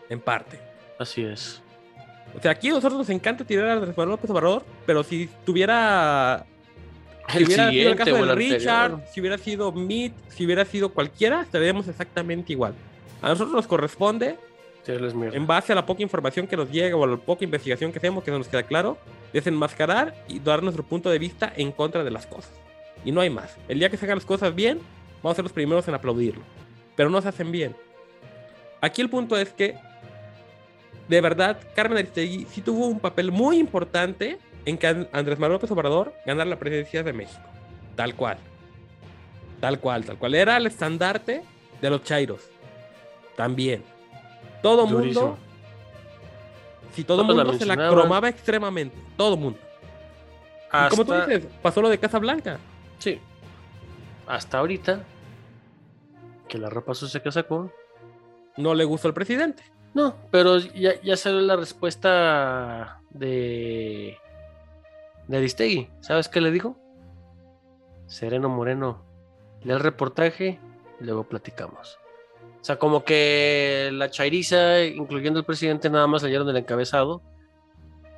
En 0.08 0.20
parte. 0.20 0.58
Así 0.98 1.22
es. 1.22 1.62
O 2.36 2.40
sea, 2.40 2.52
aquí 2.52 2.68
a 2.68 2.72
nosotros 2.72 2.98
nos 2.98 3.10
encanta 3.10 3.44
tirar 3.44 3.68
a 3.68 3.72
Andrés 3.74 3.96
Manuel 3.96 4.12
López 4.12 4.30
Obrador, 4.30 4.64
pero 4.86 5.02
si 5.02 5.28
tuviera 5.44 6.46
si 7.28 7.38
El 7.38 7.44
hubiera 7.44 7.70
sido 7.70 7.90
el 7.90 7.96
caso 7.96 8.14
de 8.14 8.20
el 8.20 8.36
Richard, 8.36 8.84
anterior. 8.92 9.08
si 9.12 9.20
hubiera 9.20 9.38
sido 9.38 9.72
Meat, 9.72 10.12
si 10.28 10.46
hubiera 10.46 10.64
sido 10.64 10.92
cualquiera, 10.92 11.42
estaríamos 11.42 11.86
exactamente 11.88 12.52
igual. 12.52 12.74
A 13.22 13.28
nosotros 13.28 13.54
nos 13.54 13.66
corresponde 13.66 14.36
En 14.86 15.46
base 15.46 15.72
a 15.72 15.74
la 15.76 15.84
poca 15.86 16.02
información 16.02 16.46
que 16.46 16.56
nos 16.56 16.70
llega 16.70 16.96
o 16.96 17.04
a 17.04 17.06
la 17.06 17.16
poca 17.16 17.44
investigación 17.44 17.92
que 17.92 17.98
hacemos, 17.98 18.24
que 18.24 18.30
no 18.30 18.38
nos 18.38 18.48
queda 18.48 18.62
claro, 18.62 18.98
desenmascarar 19.32 20.14
y 20.26 20.40
dar 20.40 20.62
nuestro 20.62 20.82
punto 20.84 21.10
de 21.10 21.18
vista 21.18 21.52
en 21.56 21.70
contra 21.70 22.02
de 22.02 22.10
las 22.10 22.26
cosas. 22.26 22.52
Y 23.04 23.12
no 23.12 23.20
hay 23.20 23.30
más. 23.30 23.56
El 23.68 23.78
día 23.78 23.90
que 23.90 23.96
se 23.96 24.04
hagan 24.06 24.18
las 24.18 24.24
cosas 24.26 24.54
bien, 24.54 24.80
vamos 25.22 25.34
a 25.34 25.36
ser 25.36 25.44
los 25.44 25.52
primeros 25.52 25.86
en 25.88 25.94
aplaudirlo. 25.94 26.42
Pero 26.96 27.10
no 27.10 27.20
se 27.22 27.28
hacen 27.28 27.52
bien. 27.52 27.76
Aquí 28.80 29.02
el 29.02 29.10
punto 29.10 29.36
es 29.36 29.50
que, 29.52 29.76
de 31.08 31.20
verdad, 31.20 31.58
Carmen 31.74 31.98
Aristegui 31.98 32.46
sí 32.50 32.60
tuvo 32.62 32.86
un 32.86 33.00
papel 33.00 33.30
muy 33.30 33.58
importante 33.58 34.38
en 34.64 34.78
que 34.78 34.86
And- 34.86 35.08
Andrés 35.12 35.38
Manuel 35.38 35.54
López 35.56 35.70
Obrador 35.70 36.14
ganara 36.26 36.48
la 36.48 36.58
presidencia 36.58 37.02
de 37.02 37.12
México. 37.12 37.42
Tal 37.96 38.14
cual. 38.14 38.38
Tal 39.60 39.78
cual, 39.78 40.04
tal 40.04 40.16
cual. 40.16 40.34
Era 40.34 40.56
el 40.56 40.66
estandarte 40.66 41.42
de 41.80 41.90
los 41.90 42.02
chairos. 42.02 42.48
También. 43.36 43.82
Todo 44.62 44.87
Durísimo. 44.87 45.27
mundo. 45.27 45.38
Si 46.94 47.05
todo 47.05 47.23
Todos 47.23 47.37
la 47.37 47.44
mundo 47.44 47.59
se 47.59 47.66
la 47.66 47.77
cromaba 47.77 48.29
extremadamente. 48.29 48.96
Todo 49.16 49.37
mundo. 49.37 49.59
Y 49.61 50.66
Hasta, 50.70 50.90
como 50.90 51.05
tú 51.05 51.12
dices, 51.14 51.46
pasó 51.62 51.83
lo 51.83 51.88
de 51.88 51.99
Casa 51.99 52.18
Blanca. 52.18 52.59
Sí. 52.99 53.20
Hasta 54.27 54.59
ahorita. 54.59 55.05
Que 56.49 56.59
la 56.59 56.68
ropa 56.70 56.94
sucia 56.94 57.23
que 57.23 57.31
sacó. 57.33 57.73
No 58.57 58.75
le 58.75 58.85
gustó 58.85 59.09
al 59.09 59.14
presidente. 59.14 59.62
No, 59.94 60.14
pero 60.31 60.59
ya, 60.59 61.01
ya 61.03 61.16
salió 61.16 61.40
la 61.40 61.57
respuesta 61.57 63.01
de. 63.11 64.18
de 65.27 65.37
Aristegui. 65.37 65.88
¿Sabes 66.01 66.29
qué 66.29 66.40
le 66.40 66.51
dijo? 66.51 66.77
Sereno 68.07 68.49
Moreno. 68.49 69.05
Lee 69.62 69.73
el 69.73 69.81
reportaje 69.81 70.59
y 71.01 71.05
luego 71.05 71.25
platicamos. 71.25 71.99
O 72.61 72.64
sea, 72.64 72.79
como 72.79 73.05
que 73.05 73.90
la 73.92 74.11
chairiza, 74.11 74.85
incluyendo 74.85 75.38
el 75.38 75.46
presidente, 75.46 75.88
nada 75.88 76.07
más 76.07 76.23
leyeron 76.23 76.49
el 76.49 76.57
encabezado 76.57 77.23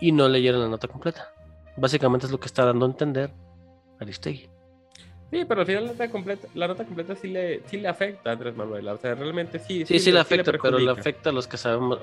y 0.01 0.11
no 0.11 0.29
leyeron 0.29 0.61
la 0.61 0.69
nota 0.69 0.89
completa. 0.89 1.33
Básicamente 1.77 2.27
es 2.27 2.33
lo 2.33 2.41
que 2.41 2.47
está 2.47 2.65
dando 2.65 2.87
a 2.87 2.89
entender 2.89 3.31
Aristegui. 4.01 4.49
Sí, 5.31 5.47
pero 5.47 5.61
al 5.61 5.67
final 5.67 5.85
la 5.85 5.93
nota 5.93 6.11
completa, 6.11 6.49
la 6.55 6.69
nota 6.69 6.85
completa 6.85 7.17
sí 7.17 7.29
le, 7.29 7.63
sí 7.67 7.79
le 7.79 7.89
afecta 7.89 8.31
a 8.31 8.33
Andrés 8.35 8.55
Manuel. 8.55 8.87
O 8.89 8.99
sea, 8.99 9.15
realmente 9.15 9.59
sí. 9.59 9.87
Sí, 9.87 9.99
sí, 9.99 10.13
le 10.13 10.21
afecta, 10.21 10.53
pero 10.53 10.79
le 10.79 10.91
afecta 10.91 11.31
a 11.31 11.33
los 11.33 11.47
que 11.47 11.57
sabemos. 11.57 11.99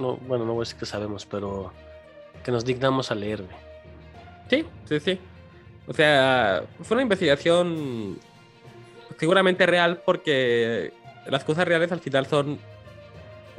no, 0.00 0.16
bueno, 0.16 0.44
no 0.44 0.54
voy 0.54 0.62
a 0.62 0.64
decir 0.64 0.78
que 0.78 0.86
sabemos, 0.86 1.24
pero 1.26 1.72
que 2.42 2.50
nos 2.50 2.64
dignamos 2.64 3.10
a 3.12 3.14
leer. 3.14 3.44
Sí, 4.50 4.64
sí, 4.88 4.98
sí. 4.98 5.20
O 5.86 5.92
sea, 5.92 6.64
fue 6.80 6.96
una 6.96 7.02
investigación 7.02 8.18
seguramente 9.18 9.64
real 9.66 10.02
porque 10.04 10.92
las 11.26 11.44
cosas 11.44 11.66
reales 11.66 11.92
al 11.92 12.00
final 12.00 12.26
son 12.26 12.58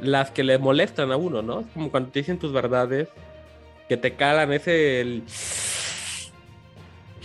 las 0.00 0.30
que 0.30 0.42
le 0.44 0.58
molestan 0.58 1.12
a 1.12 1.16
uno, 1.16 1.42
¿no? 1.42 1.60
Es 1.60 1.66
como 1.74 1.90
cuando 1.90 2.10
te 2.10 2.18
dicen 2.20 2.38
tus 2.38 2.52
verdades 2.52 3.08
que 3.88 3.96
te 3.96 4.14
calan 4.14 4.52
ese 4.52 5.00
el- 5.00 5.22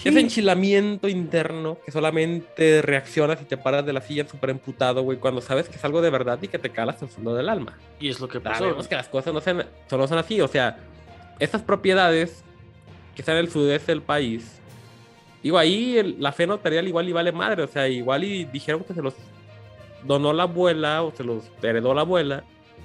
ese 0.06 0.20
enchilamiento 0.22 1.10
interno 1.10 1.78
que 1.86 1.92
solamente 1.92 2.82
reaccionas 2.82 3.42
y 3.42 3.46
te 3.46 3.58
paras 3.58 3.86
de 3.86 3.92
la 3.92 4.00
silla 4.02 4.26
súper 4.28 4.50
emputado, 4.52 5.02
güey, 5.02 5.18
cuando 5.18 5.42
sabes 5.42 5.68
que 5.68 5.76
es 5.76 5.84
algo 5.84 6.02
de 6.02 6.10
verdad 6.10 6.40
y 6.42 6.48
que 6.48 6.58
te 6.58 6.70
calas 6.70 7.02
al 7.02 7.10
fondo 7.10 7.36
del 7.36 7.50
alma. 7.50 7.78
Y 8.00 8.08
es 8.10 8.20
lo 8.22 8.30
que 8.30 8.40
pasó. 8.40 8.60
Sabemos 8.64 8.88
que 8.88 8.96
las 8.96 9.10
cosas 9.10 9.34
no 9.34 9.42
son, 9.42 9.66
no 9.92 10.08
son 10.08 10.18
así. 10.18 10.40
O 10.40 10.48
sea, 10.48 10.78
estas 11.38 11.62
propiedades 11.62 12.44
que 13.14 13.22
están 13.22 13.36
en 13.36 13.42
el 13.46 13.52
sudeste 13.52 13.92
del 13.92 14.02
país, 14.02 14.60
digo, 15.44 15.58
ahí 15.58 15.98
el- 15.98 16.16
la 16.18 16.32
fe 16.32 16.48
notarial 16.48 16.88
igual 16.88 17.10
y 17.10 17.12
vale 17.12 17.34
madre. 17.34 17.64
O 17.64 17.68
sea, 17.68 17.90
igual 17.90 18.24
y 18.24 18.46
dijeron 18.46 18.86
que 18.86 18.94
se 18.94 19.02
los 19.02 19.16
donó 20.04 20.34
la 20.34 20.44
abuela 20.44 21.04
o 21.04 21.12
se 21.12 21.24
los 21.24 21.52
heredó 21.62 21.94
la 21.94 22.02
abuela 22.02 22.44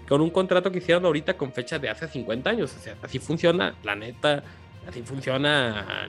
con 0.08 0.20
un 0.20 0.30
contrato 0.30 0.70
que 0.70 0.78
hicieron 0.78 1.04
ahorita 1.06 1.36
con 1.36 1.52
fecha 1.52 1.78
de 1.78 1.88
hace 1.88 2.08
50 2.08 2.50
años. 2.50 2.74
O 2.76 2.80
sea, 2.80 2.96
así 3.02 3.18
funciona, 3.18 3.74
la 3.82 3.94
neta, 3.94 4.42
así 4.86 5.02
funciona 5.02 6.08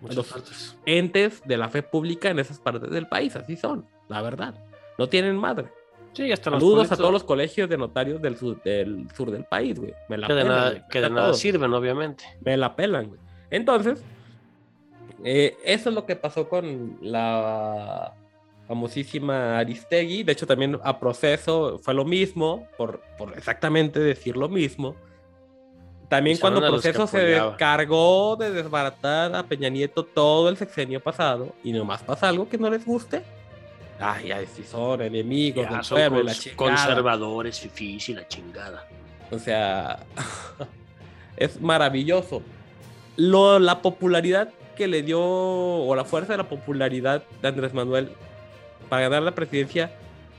Muchas 0.00 0.16
los 0.16 0.26
partes. 0.28 0.76
entes 0.86 1.42
de 1.44 1.56
la 1.56 1.68
fe 1.68 1.82
pública 1.82 2.30
en 2.30 2.38
esas 2.38 2.58
partes 2.58 2.90
del 2.90 3.08
país. 3.08 3.34
Así 3.36 3.56
son, 3.56 3.86
la 4.08 4.22
verdad. 4.22 4.54
No 4.98 5.08
tienen 5.08 5.36
madre. 5.36 5.68
Sí, 6.12 6.30
hasta 6.30 6.50
los 6.50 6.60
Saludos 6.60 6.92
a 6.92 6.96
todos 6.96 7.12
los 7.12 7.24
colegios 7.24 7.70
de 7.70 7.78
notarios 7.78 8.20
del 8.20 8.36
sur 8.36 8.62
del, 8.62 9.08
sur 9.16 9.30
del 9.30 9.44
país, 9.44 9.78
güey. 9.78 9.94
Me 10.08 10.18
la 10.18 10.26
que 10.26 10.34
de 10.34 10.42
pelan, 10.42 10.56
nada, 10.56 10.70
güey. 10.70 10.82
que 10.90 11.00
de 11.00 11.10
nada 11.10 11.34
sirven, 11.34 11.72
obviamente. 11.72 12.24
Me 12.44 12.56
la 12.56 12.76
pelan, 12.76 13.08
güey. 13.08 13.20
Entonces, 13.50 14.04
eh, 15.24 15.56
eso 15.64 15.88
es 15.88 15.94
lo 15.94 16.04
que 16.04 16.16
pasó 16.16 16.48
con 16.48 16.98
la 17.00 18.12
famosísima 18.66 19.58
Aristegui. 19.58 20.22
De 20.22 20.32
hecho, 20.32 20.46
también 20.46 20.78
a 20.82 20.98
proceso 20.98 21.78
fue 21.82 21.94
lo 21.94 22.04
mismo, 22.04 22.66
por, 22.76 23.00
por 23.18 23.36
exactamente 23.36 24.00
decir 24.00 24.36
lo 24.36 24.48
mismo. 24.48 24.94
También 26.08 26.36
cuando 26.38 26.60
proceso 26.60 27.06
se 27.06 27.18
descargó 27.20 28.36
de 28.36 28.50
desbaratar 28.50 29.34
a 29.34 29.42
Peña 29.44 29.70
Nieto 29.70 30.04
todo 30.04 30.50
el 30.50 30.58
sexenio 30.58 31.00
pasado 31.00 31.54
y 31.64 31.72
nomás 31.72 32.02
pasa 32.02 32.28
algo 32.28 32.48
que 32.48 32.58
no 32.58 32.68
les 32.68 32.84
guste. 32.84 33.22
Ay, 33.98 34.30
ay, 34.32 34.46
si 34.52 34.62
son 34.64 35.00
enemigos 35.00 35.64
Ya 35.64 35.76
del 35.76 35.84
son 35.84 35.96
pueblo 35.98 36.22
la 36.24 36.32
cons- 36.32 36.40
chingada. 36.40 36.56
conservadores, 36.56 37.60
fifís 37.60 38.08
y 38.10 38.14
la 38.14 38.28
chingada. 38.28 38.86
O 39.30 39.38
sea, 39.38 40.00
es 41.36 41.60
maravilloso. 41.60 42.42
Lo, 43.16 43.58
la 43.58 43.80
popularidad 43.80 44.50
que 44.76 44.88
le 44.88 45.02
dio, 45.02 45.20
o 45.22 45.94
la 45.94 46.04
fuerza 46.04 46.32
de 46.32 46.38
la 46.38 46.48
popularidad 46.48 47.22
de 47.40 47.48
Andrés 47.48 47.72
Manuel 47.74 48.10
para 48.92 49.08
ganar 49.08 49.22
la 49.22 49.34
presidencia, 49.34 49.90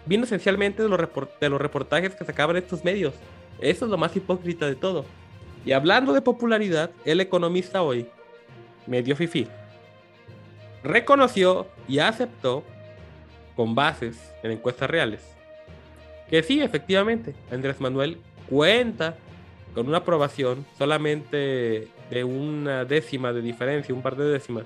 vino 0.06 0.26
esencialmente 0.26 0.84
de 0.84 0.88
los, 0.88 1.60
reportajes 1.60 2.14
que 2.14 2.24
sacaban 2.24 2.56
estos 2.56 2.84
medios. 2.84 3.16
Eso 3.60 3.86
es 3.86 3.90
lo 3.90 3.98
más 3.98 4.16
hipócrita 4.16 4.68
de 4.68 4.76
todo. 4.76 5.06
Y 5.66 5.72
hablando 5.72 6.14
de 6.14 6.22
popularidad, 6.22 6.92
el 7.04 7.20
economista 7.20 7.82
hoy, 7.82 8.06
medio 8.86 9.16
fifi, 9.16 9.48
reconoció 10.84 11.66
y 11.88 11.98
aceptó, 11.98 12.64
con 13.56 13.74
bases 13.74 14.32
en 14.44 14.52
encuestas 14.52 14.88
reales, 14.88 15.24
que 16.30 16.44
sí, 16.44 16.62
efectivamente, 16.62 17.34
Andrés 17.50 17.82
Manuel 17.82 18.20
cuenta 18.48 19.16
con 19.74 19.88
una 19.88 19.98
aprobación 19.98 20.64
solamente 20.78 21.88
de 22.12 22.24
una 22.24 22.86
décima 22.86 23.34
de 23.34 23.42
diferencia, 23.42 23.96
un 23.96 24.04
par 24.04 24.16
de 24.16 24.26
décimas. 24.26 24.66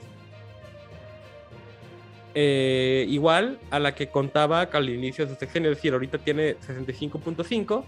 Eh, 2.39 3.05
igual 3.09 3.57
a 3.71 3.79
la 3.79 3.95
que 3.95 4.09
contaba 4.09 4.61
al 4.61 4.89
inicio 4.89 5.25
de 5.25 5.33
su 5.33 5.39
sexenio, 5.39 5.71
es 5.71 5.77
decir, 5.77 5.93
ahorita 5.93 6.19
tiene 6.19 6.55
65.5 6.59 7.83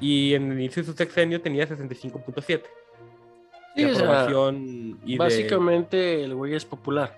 y 0.00 0.34
en 0.34 0.50
el 0.52 0.58
inicio 0.60 0.82
de 0.82 0.86
su 0.90 0.92
sexenio 0.96 1.40
tenía 1.40 1.66
65.7 1.68 2.62
Sí, 3.76 3.84
de 3.84 3.92
aprobación 3.92 4.98
y 5.04 5.12
de... 5.12 5.18
Básicamente 5.18 6.24
el 6.24 6.34
güey 6.34 6.54
es 6.54 6.64
popular. 6.64 7.16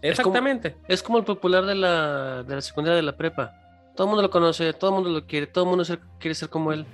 es 0.00 0.18
como- 0.20 0.34
Exactamente. 0.36 0.76
Es 0.86 1.02
como 1.02 1.18
el 1.18 1.24
popular 1.24 1.66
de 1.66 1.74
la, 1.74 2.42
de 2.44 2.54
la 2.54 2.60
secundaria 2.62 2.96
de 2.96 3.02
la 3.02 3.16
prepa. 3.16 3.52
Todo 3.96 4.06
el 4.06 4.08
mundo 4.10 4.22
lo 4.22 4.30
conoce, 4.30 4.72
todo 4.72 4.90
el 4.90 4.94
mundo 4.94 5.10
lo 5.10 5.26
quiere, 5.26 5.48
todo 5.48 5.64
el 5.64 5.70
mundo 5.70 5.84
ser- 5.84 6.00
quiere 6.20 6.34
ser 6.34 6.48
como 6.48 6.72
él. 6.72 6.86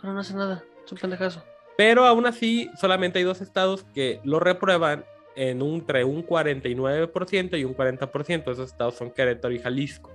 Pero 0.00 0.14
no 0.14 0.20
hace 0.20 0.34
nada, 0.34 0.64
es 0.84 0.90
un 0.90 0.98
pendejazo. 0.98 1.44
Pero 1.76 2.06
aún 2.06 2.26
así, 2.26 2.70
solamente 2.80 3.18
hay 3.18 3.24
dos 3.24 3.40
estados 3.42 3.84
que 3.94 4.20
lo 4.24 4.40
reprueban 4.40 5.04
en 5.40 5.62
un, 5.62 5.76
entre 5.76 6.04
un 6.04 6.26
49% 6.26 7.58
y 7.58 7.64
un 7.64 7.74
40%. 7.74 8.52
Esos 8.52 8.70
estados 8.70 8.94
son 8.94 9.10
Querétaro 9.10 9.54
y 9.54 9.58
Jalisco. 9.58 10.10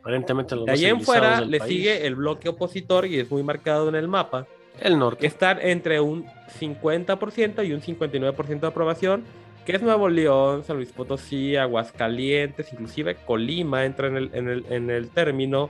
Aparentemente 0.00 0.54
los 0.54 0.64
De 0.64 0.72
ahí 0.72 0.84
en 0.86 1.00
fuera 1.00 1.40
le 1.40 1.58
país. 1.58 1.72
sigue 1.72 2.06
el 2.06 2.14
bloque 2.14 2.48
opositor 2.48 3.04
y 3.04 3.18
es 3.18 3.30
muy 3.30 3.42
marcado 3.42 3.88
en 3.88 3.96
el 3.96 4.06
mapa, 4.06 4.46
el 4.80 4.92
que 4.92 4.98
norte. 4.98 5.26
están 5.26 5.60
entre 5.60 6.00
un 6.00 6.24
50% 6.60 7.66
y 7.66 7.72
un 7.72 7.82
59% 7.82 8.60
de 8.60 8.66
aprobación, 8.66 9.24
que 9.66 9.72
es 9.72 9.82
Nuevo 9.82 10.08
León, 10.08 10.62
San 10.64 10.76
Luis 10.76 10.92
Potosí, 10.92 11.56
Aguascalientes, 11.56 12.72
inclusive 12.72 13.16
Colima 13.16 13.84
entra 13.84 14.06
en 14.06 14.16
el, 14.16 14.30
en 14.32 14.48
el, 14.48 14.66
en 14.70 14.88
el 14.88 15.10
término, 15.10 15.68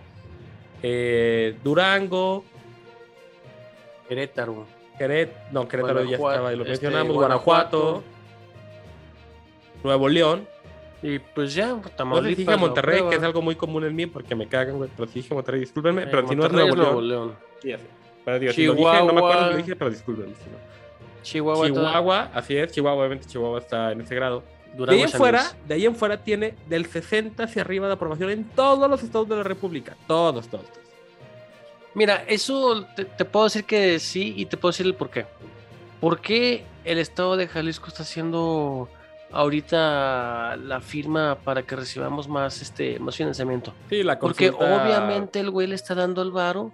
eh, 0.83 1.57
Durango, 1.65 2.45
Querétaro. 4.09 4.67
No, 5.51 5.67
Querétaro 5.67 6.05
ya 6.05 6.17
estaba, 6.17 6.53
lo 6.53 6.65
este, 6.65 6.73
mencionamos, 6.73 7.17
Guanajuato. 7.17 7.79
Guanajuato, 7.79 8.20
Nuevo 9.85 10.09
León. 10.09 10.47
Y 11.03 11.19
pues 11.19 11.55
ya, 11.55 11.69
No 11.69 11.81
Tamaulipas. 11.81 12.37
si 12.37 12.45
dije 12.45 12.57
Monterrey, 12.59 12.97
prueba. 12.99 13.11
que 13.11 13.17
es 13.17 13.23
algo 13.23 13.41
muy 13.41 13.55
común 13.57 13.85
en 13.85 13.97
mí 13.97 14.07
porque 14.07 14.35
me 14.35 14.47
cagan, 14.47 14.77
güey. 14.77 14.91
Pero 14.97 15.11
dije 15.11 15.33
Monterrey, 15.35 15.61
discúlpenme. 15.61 16.03
Eh, 16.03 16.09
pero 16.11 16.29
si 16.29 16.37
no 16.37 16.47
es 16.47 16.53
Nuevo 16.53 16.77
León. 16.77 17.09
León. 17.09 17.81
Pero 18.25 18.39
digo, 18.39 18.53
si 18.53 18.67
lo 18.67 18.75
dije, 18.75 18.85
no 18.85 18.93
me 18.93 19.11
Chihuahua. 19.13 19.31
acuerdo 19.31 19.51
lo 19.51 19.57
dije, 19.57 19.77
pero 19.77 19.91
discúlpenme. 19.91 20.35
si 20.35 20.51
no. 20.51 20.57
Chihuahua. 21.23 21.67
Chihuahua, 21.67 22.31
así 22.35 22.57
es, 22.57 22.73
Chihuahua, 22.73 22.99
obviamente 23.01 23.27
Chihuahua 23.27 23.59
está 23.59 23.93
en 23.93 24.01
ese 24.03 24.15
grado. 24.15 24.43
De 24.77 24.93
ahí 24.93 25.03
en 25.03 25.09
fuera, 25.11 25.43
de 25.67 25.75
ahí 25.75 25.85
en 25.87 25.97
fuera 25.97 26.23
tiene 26.23 26.55
del 26.69 26.87
60 26.87 27.43
hacia 27.43 27.63
arriba 27.63 27.89
de 27.89 27.95
aprobación 27.95 28.31
en 28.31 28.45
todos 28.51 28.89
los 28.89 29.03
estados 29.03 29.29
de 29.29 29.37
la 29.37 29.43
República. 29.43 29.97
Todos, 30.07 30.49
todos. 30.49 30.65
todos. 30.67 30.81
Mira, 31.95 32.25
eso 32.29 32.87
te, 32.95 33.05
te 33.05 33.25
puedo 33.25 33.47
decir 33.47 33.65
que 33.65 33.99
sí 33.99 34.35
y 34.37 34.47
te 34.47 34.57
puedo 34.57 34.71
decir 34.71 34.87
el 34.87 34.95
por 34.95 35.11
qué. 35.11 35.27
¿Por 36.01 36.21
qué 36.21 36.65
el 36.85 36.99
estado 36.99 37.37
de 37.37 37.49
Jalisco 37.49 37.89
está 37.89 38.05
haciendo 38.05 38.89
ahorita 39.33 40.57
la 40.57 40.81
firma 40.81 41.39
para 41.45 41.63
que 41.63 41.77
recibamos 41.77 42.29
más, 42.29 42.63
este, 42.63 42.99
más 42.99 43.17
financiamiento? 43.17 43.73
Sí, 43.89 44.03
la 44.03 44.19
Porque 44.19 44.51
obviamente 44.51 45.41
el 45.41 45.51
güey 45.51 45.67
le 45.67 45.75
está 45.75 45.95
dando 45.95 46.23
el 46.23 46.31
varo 46.31 46.73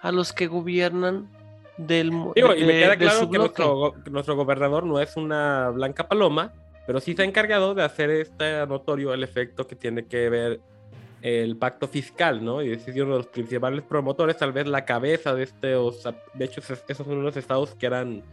a 0.00 0.12
los 0.12 0.32
que 0.32 0.46
gobiernan 0.46 1.28
del 1.76 2.10
Digo, 2.34 2.52
de- 2.52 2.60
y 2.60 2.64
me 2.64 2.72
queda 2.78 2.96
claro 2.96 3.30
que 3.30 3.38
nuestro, 3.38 3.94
nuestro 4.10 4.36
gobernador 4.36 4.84
no 4.84 5.00
es 5.00 5.16
una 5.16 5.70
blanca 5.70 6.06
paloma, 6.08 6.52
pero 6.86 7.00
sí 7.00 7.14
se 7.14 7.22
ha 7.22 7.24
encargado 7.24 7.74
de 7.74 7.82
hacer 7.84 8.10
este 8.10 8.66
notorio 8.66 9.14
el 9.14 9.22
efecto 9.22 9.66
que 9.66 9.76
tiene 9.76 10.04
que 10.06 10.28
ver 10.28 10.60
el 11.22 11.56
pacto 11.56 11.86
fiscal, 11.86 12.44
¿no? 12.44 12.62
Y 12.62 12.72
es 12.72 12.84
uno 12.88 13.12
de 13.12 13.18
los 13.18 13.26
principales 13.28 13.82
promotores, 13.82 14.36
tal 14.36 14.52
vez 14.52 14.66
la 14.66 14.84
cabeza 14.84 15.34
de 15.34 15.44
este, 15.44 15.76
o 15.76 15.92
sea, 15.92 16.14
de 16.34 16.44
hecho, 16.44 16.60
esos 16.60 16.82
esos 16.88 17.06
son 17.06 17.18
unos 17.18 17.36
estados 17.36 17.76
que 17.76 17.86
eran, 17.86 18.24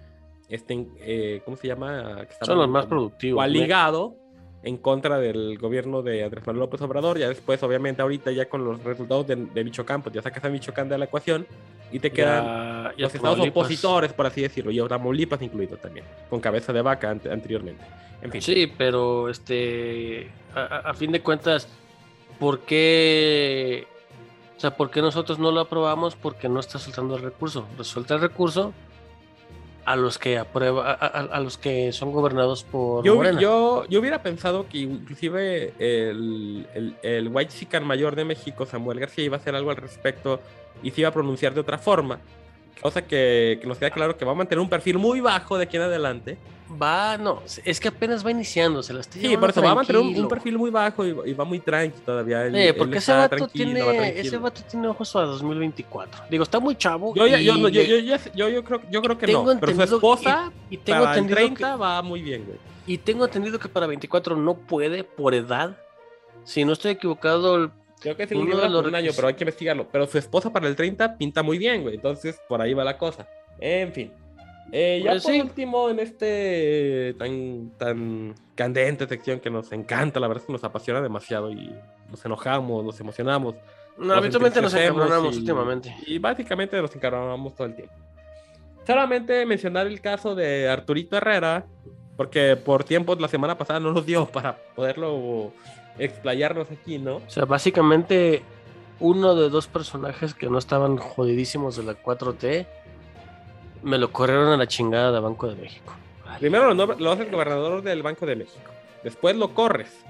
este, 0.50 0.88
eh, 1.00 1.42
¿cómo 1.46 1.56
se 1.58 1.68
llama? 1.68 2.26
Que 2.28 2.46
Son 2.46 2.58
los 2.58 2.68
más 2.70 2.86
productivos. 2.88 3.36
¿no? 3.36 3.38
coaligado 3.38 4.16
en 4.62 4.76
contra 4.78 5.20
del 5.20 5.58
gobierno 5.58 6.02
de 6.02 6.24
Andrés 6.24 6.46
Manuel 6.46 6.62
López 6.66 6.82
Obrador. 6.82 7.18
Ya 7.18 7.30
después, 7.30 7.62
obviamente, 7.64 8.02
ahorita 8.02 8.32
ya 8.32 8.50
con 8.50 8.66
los 8.66 8.84
resultados 8.84 9.26
de, 9.28 9.36
de 9.38 9.64
Michoacán, 9.64 10.02
pues 10.02 10.14
ya 10.14 10.22
sacas 10.22 10.44
a 10.44 10.50
Michoacán 10.50 10.90
de 10.90 10.98
la 10.98 11.06
ecuación 11.06 11.48
y 11.92 12.00
te 12.00 12.12
quedan 12.12 12.44
Ya- 12.44 12.84
ya 12.98 13.04
los 13.04 13.16
estados 13.16 13.36
Tamaulipas. 13.38 13.58
opositores, 13.64 14.12
por 14.14 14.26
así 14.26 14.42
decirlo, 14.42 14.72
y 14.72 14.86
Tamaulipas 14.88 15.42
incluido 15.42 15.78
también, 15.78 16.06
con 16.30 16.40
cabeza 16.42 16.74
de 16.74 16.82
vaca 16.82 17.10
ante- 17.10 17.32
anteriormente. 17.32 17.84
En 18.22 18.32
fin, 18.32 18.42
Sí, 18.42 18.68
pero 18.78 19.30
este, 19.30 20.30
a, 20.54 20.60
a- 20.62 20.80
a 20.90 20.94
fin 20.94 21.12
de 21.14 21.22
cuentas, 21.22 21.70
¿por 22.38 22.60
qué, 22.60 23.88
o 24.58 24.60
sea, 24.60 24.76
por 24.76 24.92
qué 24.92 25.02
nosotros 25.02 25.40
no 25.40 25.52
lo 25.52 25.62
aprobamos? 25.62 26.16
Porque 26.18 26.50
no 26.50 26.60
está 26.60 26.80
soltando 26.80 27.16
el 27.16 27.22
recurso. 27.22 27.66
Resuelta 27.78 28.16
el 28.16 28.22
recurso, 28.22 28.74
a 29.90 29.96
los 29.96 30.20
que 30.20 30.38
aprueba, 30.38 30.92
a, 30.94 31.40
los 31.40 31.58
que 31.58 31.92
son 31.94 32.12
gobernados 32.12 32.64
por 32.64 33.04
Yo, 33.04 33.16
Morena. 33.16 33.42
yo, 33.42 33.88
yo 33.90 34.00
hubiera 34.00 34.22
pensado 34.22 34.68
que 34.70 34.78
inclusive 34.78 35.74
el, 35.80 36.68
el, 36.76 36.96
el 37.02 37.28
White 37.28 37.52
Chican 37.58 37.88
mayor 37.88 38.16
de 38.16 38.24
México, 38.24 38.68
Samuel 38.68 39.00
García, 39.00 39.26
iba 39.26 39.38
a 39.38 39.40
hacer 39.40 39.56
algo 39.56 39.72
al 39.72 39.78
respecto 39.78 40.42
y 40.84 40.92
se 40.92 41.02
iba 41.02 41.10
a 41.10 41.12
pronunciar 41.12 41.56
de 41.56 41.62
otra 41.62 41.80
forma. 41.80 42.20
Cosa 42.80 43.02
que, 43.02 43.58
que 43.60 43.68
nos 43.68 43.80
queda 43.80 43.90
claro 43.90 44.16
que 44.16 44.26
va 44.26 44.34
a 44.34 44.36
mantener 44.36 44.62
un 44.62 44.70
perfil 44.70 45.00
muy 45.00 45.22
bajo 45.22 45.58
de 45.58 45.64
aquí 45.64 45.78
en 45.78 45.84
adelante. 45.84 46.38
Va, 46.72 47.18
no, 47.18 47.42
es 47.66 47.80
que 47.80 47.88
apenas 47.88 48.24
va 48.24 48.30
iniciando, 48.30 48.84
se 48.84 48.94
la 48.94 49.00
está 49.02 49.20
Sí, 49.20 49.36
por 49.38 49.50
eso 49.50 49.62
va 49.62 49.72
a 49.72 49.76
mantener 49.76 50.02
un, 50.04 50.28
perfil 50.28 50.58
muy 50.58 50.70
bajo 50.70 51.04
y, 51.04 51.16
y 51.26 51.34
va 51.34 51.44
muy 51.44 51.60
tranqui 51.60 52.00
todavía. 52.02 52.46
Él- 52.46 52.56
Eh, 52.56 52.70
él 52.70 52.76
porque 52.76 53.00
ese 53.00 53.12
vato, 53.12 53.38
va 53.42 53.48
tiene, 53.48 53.82
tranquilo. 53.82 54.04
ese 54.22 54.38
vato 54.38 54.62
tiene 54.70 54.88
ojos 54.88 55.16
a 55.16 55.22
2024. 55.22 56.26
Digo, 56.30 56.44
está 56.44 56.60
muy 56.60 56.76
chavo. 56.76 57.16
Yo, 57.16 57.26
ya- 57.26 57.40
yo, 57.40 57.58
no, 57.58 57.70
yo, 57.70 57.82
yo, 57.82 57.98
yo, 57.98 58.50
yo 58.50 58.64
creo, 58.64 58.82
yo 58.92 59.02
creo 59.02 59.18
que 59.18 59.28
no, 59.28 59.46
pero 59.60 59.74
su 59.88 59.96
esposa 59.96 60.52
y, 60.70 60.76
y 60.76 60.78
tengo 60.78 61.00
para 61.00 61.14
el 61.14 61.20
entendido 61.20 61.48
30 61.56 61.76
va 61.76 62.02
muy 62.04 62.22
bien, 62.22 62.46
güey. 62.46 62.58
y 62.86 62.98
tengo 63.00 63.26
entendido 63.26 63.58
que 63.58 63.68
para 63.68 63.88
24 63.88 64.36
no 64.36 64.54
puede 64.56 65.04
por 65.04 65.34
edad. 65.34 65.76
Si 66.44 66.64
no 66.66 66.74
estoy 66.74 66.92
equivocado, 66.92 67.56
el- 67.56 67.72
Creo 68.00 68.16
que 68.16 68.24
es 68.24 68.32
el 68.32 68.38
Uno 68.38 68.56
de 68.58 68.70
los 68.70 68.86
un 68.86 68.96
año, 68.96 69.12
pero 69.16 69.28
hay 69.28 69.34
que 69.34 69.44
investigarlo. 69.44 69.88
Pero 69.92 70.08
su 70.08 70.18
esposa 70.18 70.54
para 70.54 70.68
el 70.70 70.76
30 70.76 71.18
pinta 71.18 71.44
muy 71.44 71.58
bien, 71.58 71.82
güey. 71.82 71.96
Entonces, 71.96 72.40
por 72.48 72.62
ahí 72.62 72.74
va 72.74 72.84
la 72.86 72.98
cosa. 72.98 73.28
En 73.60 73.92
fin. 73.92 74.14
Eh, 74.72 75.02
ya 75.04 75.12
Pues 75.12 75.24
por 75.24 75.32
sí. 75.34 75.42
último, 75.42 75.90
en 75.90 76.00
este 76.00 77.16
tan, 77.18 77.72
tan 77.78 78.36
candente 78.56 79.08
sección 79.08 79.40
que 79.40 79.50
nos 79.50 79.72
encanta, 79.72 80.20
la 80.20 80.28
verdad 80.28 80.42
es 80.44 80.48
que 80.48 80.54
nos 80.54 80.64
apasiona 80.64 81.02
demasiado 81.02 81.52
y 81.52 81.74
nos 82.10 82.24
enojamos, 82.26 82.84
nos 82.86 83.00
emocionamos. 83.00 83.56
no, 83.98 84.14
habitualmente 84.14 84.62
nos 84.62 84.74
encabronamos 84.74 85.36
y- 85.36 85.40
últimamente. 85.40 85.96
Y 86.06 86.20
básicamente 86.20 86.82
nos 86.82 86.96
encabronamos 86.96 87.56
todo 87.56 87.68
el 87.68 87.76
tiempo. 87.76 87.94
Solamente 88.86 89.46
mencionar 89.46 89.88
el 89.88 90.02
caso 90.02 90.36
de 90.36 90.68
Arturito 90.70 91.18
Herrera, 91.18 91.66
porque 92.18 92.56
por 92.56 92.84
tiempos 92.84 93.20
la 93.22 93.28
semana 93.28 93.58
pasada 93.58 93.80
no 93.80 93.92
nos 93.92 94.06
dio 94.06 94.26
para 94.28 94.56
poderlo 94.76 95.52
explayarnos 95.98 96.72
aquí, 96.72 96.98
¿no? 96.98 97.18
O 97.18 97.30
sea, 97.30 97.46
básicamente 97.46 98.42
uno 99.00 99.36
de 99.36 99.50
dos 99.50 99.68
personajes 99.68 100.34
que 100.34 100.50
no 100.50 100.58
estaban 100.58 100.98
jodidísimos 100.98 101.76
de 101.78 101.84
la 101.84 101.94
4T 101.94 102.66
me 103.84 103.98
lo 103.98 104.12
corrieron 104.12 104.50
a 104.50 104.58
la 104.58 104.68
chingada 104.68 105.12
de 105.12 105.20
Banco 105.20 105.48
de 105.48 105.56
México. 105.56 105.94
Ay, 106.26 106.40
Primero 106.40 106.74
lo, 106.74 106.86
lo 106.96 107.12
hace 107.12 107.24
el 107.24 107.32
gobernador 107.32 107.82
del 107.82 108.04
Banco 108.04 108.26
de 108.26 108.36
México. 108.36 108.72
Después 109.04 109.36
lo 109.36 109.54
corres, 109.54 110.04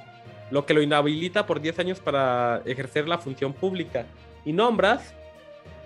lo 0.52 0.66
que 0.66 0.74
lo 0.74 0.82
inhabilita 0.82 1.46
por 1.46 1.62
10 1.62 1.80
años 1.80 2.00
para 2.00 2.62
ejercer 2.66 3.08
la 3.08 3.18
función 3.18 3.54
pública. 3.54 4.06
Y 4.46 4.54
nombras 4.54 5.14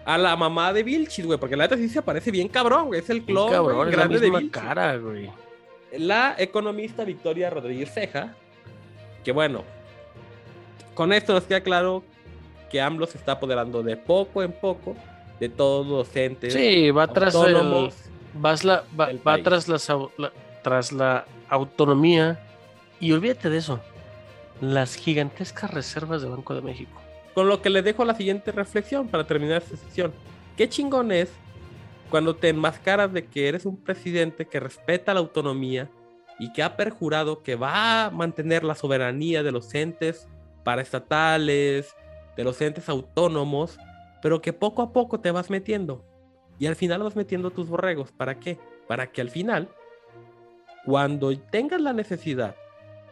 a 0.06 0.18
la 0.18 0.36
mamá 0.36 0.74
de 0.74 0.84
Vilchis, 0.84 1.26
güey, 1.26 1.40
porque 1.40 1.56
la 1.56 1.66
neta 1.66 1.78
sí 1.78 1.90
se 1.90 2.02
parece 2.02 2.32
bien 2.32 2.48
cabrón, 2.48 2.88
güey. 2.88 3.00
Es 3.00 3.10
el 3.10 3.24
clon 3.24 3.52
cabrón, 3.52 3.76
güey, 3.76 3.90
es 3.90 3.96
la 3.96 4.02
grande 4.04 4.20
de 4.20 4.30
Vilchis. 4.30 4.52
cara, 4.52 4.98
güey. 4.98 5.30
La 5.98 6.36
economista 6.38 7.04
Victoria 7.04 7.50
Rodríguez 7.50 7.94
Ceja, 7.94 8.34
que 9.24 9.32
bueno, 9.32 9.64
con 10.94 11.14
esto 11.14 11.34
nos 11.34 11.44
queda 11.44 11.62
claro 11.62 12.04
que 12.70 12.82
AMLO 12.82 13.06
se 13.06 13.18
está 13.18 13.34
apoderando 13.34 13.84
de 13.84 13.96
poco 13.98 14.42
en 14.42 14.52
poco 14.52 14.96
de 15.40 15.50
todos 15.50 15.86
los 15.86 16.08
docentes 16.08 16.54
Sí, 16.54 16.92
va 16.92 17.08
tras 17.08 17.36
el, 17.36 17.92
vas 18.34 18.64
la, 18.64 18.84
va, 19.00 19.38
tras, 19.44 19.68
las 19.68 19.90
la, 20.18 20.32
tras 20.64 20.92
la 20.92 21.26
autonomía 21.50 22.40
y 23.00 23.12
olvídate 23.12 23.50
de 23.50 23.58
eso. 23.58 23.80
Las 24.62 24.96
gigantescas 24.96 25.74
reservas 25.74 26.22
de 26.22 26.30
Banco 26.30 26.54
de 26.56 26.62
México. 26.62 27.02
Con 27.34 27.48
lo 27.50 27.62
que 27.62 27.70
le 27.70 27.82
dejo 27.82 28.06
la 28.06 28.16
siguiente 28.16 28.52
reflexión 28.52 29.08
para 29.08 29.26
terminar 29.26 29.62
esta 29.62 29.76
sesión. 29.76 30.14
Qué 30.56 30.70
chingón 30.70 31.12
es 31.12 31.30
cuando 32.10 32.36
te 32.36 32.50
enmascaras 32.50 33.12
de 33.12 33.26
que 33.26 33.48
eres 33.48 33.66
un 33.66 33.76
presidente 33.76 34.46
que 34.46 34.60
respeta 34.60 35.14
la 35.14 35.20
autonomía 35.20 35.90
y 36.40 36.54
que 36.54 36.64
ha 36.64 36.78
perjurado 36.78 37.42
que 37.44 37.56
va 37.56 38.06
a 38.06 38.10
mantener 38.12 38.64
la 38.64 38.76
soberanía 38.76 39.44
de 39.44 39.52
los 39.52 39.74
entes 39.74 40.28
paraestatales, 40.64 41.96
de 42.38 42.44
los 42.44 42.62
entes 42.62 42.90
autónomos, 42.90 43.78
pero 44.24 44.42
que 44.42 44.54
poco 44.54 44.82
a 44.82 44.94
poco 44.94 45.20
te 45.20 45.32
vas 45.32 45.50
metiendo. 45.50 46.02
Y 46.58 46.68
al 46.68 46.78
final 46.78 47.04
vas 47.04 47.18
metiendo 47.18 47.52
tus 47.52 47.68
borregos. 47.68 48.14
¿Para 48.14 48.40
qué? 48.40 48.58
Para 48.88 49.12
que 49.12 49.20
al 49.20 49.30
final, 49.30 49.68
cuando 50.86 51.38
tengas 51.38 51.82
la 51.82 51.92
necesidad 51.92 52.56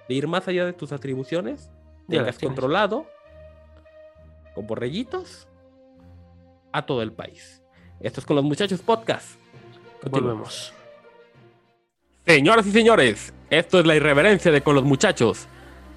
de 0.08 0.16
ir 0.16 0.30
más 0.30 0.48
allá 0.48 0.66
de 0.66 0.72
tus 0.72 0.94
atribuciones, 0.94 1.70
tengas 2.08 2.40
controlado 2.40 3.08
con 4.56 4.66
borreguitos 4.66 5.50
a 6.72 6.86
todo 6.86 7.02
el 7.02 7.12
país. 7.12 7.62
Esto 8.00 8.22
es 8.22 8.26
con 8.26 8.38
los 8.38 8.46
muchachos 8.46 8.82
podcast. 8.82 9.38
Continuamos. 10.02 10.32
Volvemos. 10.32 10.74
Señoras 12.26 12.66
y 12.68 12.72
señores, 12.72 13.34
esto 13.50 13.80
es 13.82 13.86
la 13.86 13.98
irreverencia 13.98 14.50
de 14.50 14.62
con 14.62 14.76
los 14.76 14.86
muchachos. 14.86 15.48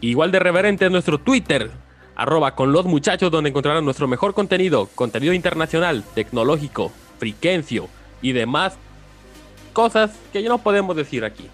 Igual 0.01 0.33
de 0.33 0.41
reverente 0.41 0.87
es 0.87 0.91
nuestro 0.91 1.19
Twitter, 1.19 1.71
arroba 2.17 2.55
con 2.55 2.73
los 2.73 2.85
muchachos, 2.87 3.31
donde 3.31 3.51
encontrarán 3.51 3.85
nuestro 3.85 4.09
mejor 4.09 4.35
contenido, 4.35 4.89
contenido 4.95 5.33
internacional, 5.33 6.05
tecnológico, 6.15 6.93
friquencio 7.19 7.89
y 8.23 8.33
demás 8.33 8.77
cosas 9.73 10.13
que 10.33 10.43
ya 10.43 10.49
no 10.49 10.59
podemos 10.59 10.97
decir 10.97 11.25
aquí. 11.25 11.49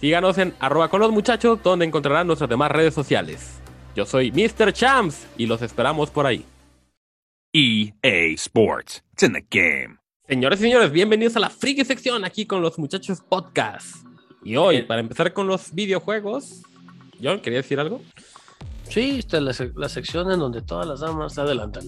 Síganos 0.00 0.38
en 0.38 0.54
arroba 0.58 0.88
con 0.88 1.00
los 1.00 1.12
muchachos, 1.12 1.60
donde 1.62 1.84
encontrarán 1.84 2.26
nuestras 2.26 2.50
demás 2.50 2.70
redes 2.72 2.94
sociales. 2.94 3.60
Yo 3.94 4.04
soy 4.04 4.32
Mr. 4.32 4.72
Champs 4.72 5.26
y 5.36 5.46
los 5.46 5.62
esperamos 5.62 6.10
por 6.10 6.26
ahí. 6.26 6.44
EA 7.52 8.32
Sports. 8.34 9.04
It's 9.12 9.22
in 9.22 9.34
the 9.34 9.46
game. 9.50 9.98
Señores 10.26 10.60
y 10.60 10.62
señores, 10.62 10.90
bienvenidos 10.90 11.36
a 11.36 11.40
la 11.40 11.50
friki 11.50 11.84
sección 11.84 12.24
aquí 12.24 12.46
con 12.46 12.62
los 12.62 12.78
muchachos 12.78 13.20
podcast. 13.20 14.06
Y 14.42 14.56
hoy, 14.56 14.76
Bien. 14.76 14.86
para 14.86 15.00
empezar 15.00 15.32
con 15.34 15.46
los 15.46 15.72
videojuegos, 15.74 16.62
John, 17.22 17.40
¿quería 17.40 17.58
decir 17.58 17.78
algo? 17.78 18.00
Sí, 18.88 19.18
esta 19.18 19.38
es 19.38 19.60
la, 19.60 19.70
la 19.76 19.88
sección 19.88 20.30
en 20.30 20.38
donde 20.38 20.62
todas 20.62 20.86
las 20.86 21.00
damas 21.00 21.34
se 21.34 21.40
adelantan. 21.40 21.84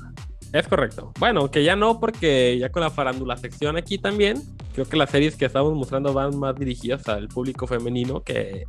Es 0.52 0.68
correcto. 0.68 1.12
Bueno, 1.18 1.50
que 1.50 1.64
ya 1.64 1.74
no, 1.74 1.98
porque 1.98 2.56
ya 2.58 2.70
con 2.70 2.82
la 2.82 2.90
farándula 2.90 3.36
sección 3.36 3.76
aquí 3.76 3.98
también, 3.98 4.40
creo 4.72 4.86
que 4.86 4.96
las 4.96 5.10
series 5.10 5.36
que 5.36 5.46
estamos 5.46 5.74
mostrando 5.74 6.12
van 6.12 6.38
más 6.38 6.54
dirigidas 6.54 7.08
al 7.08 7.26
público 7.26 7.66
femenino 7.66 8.22
que, 8.22 8.64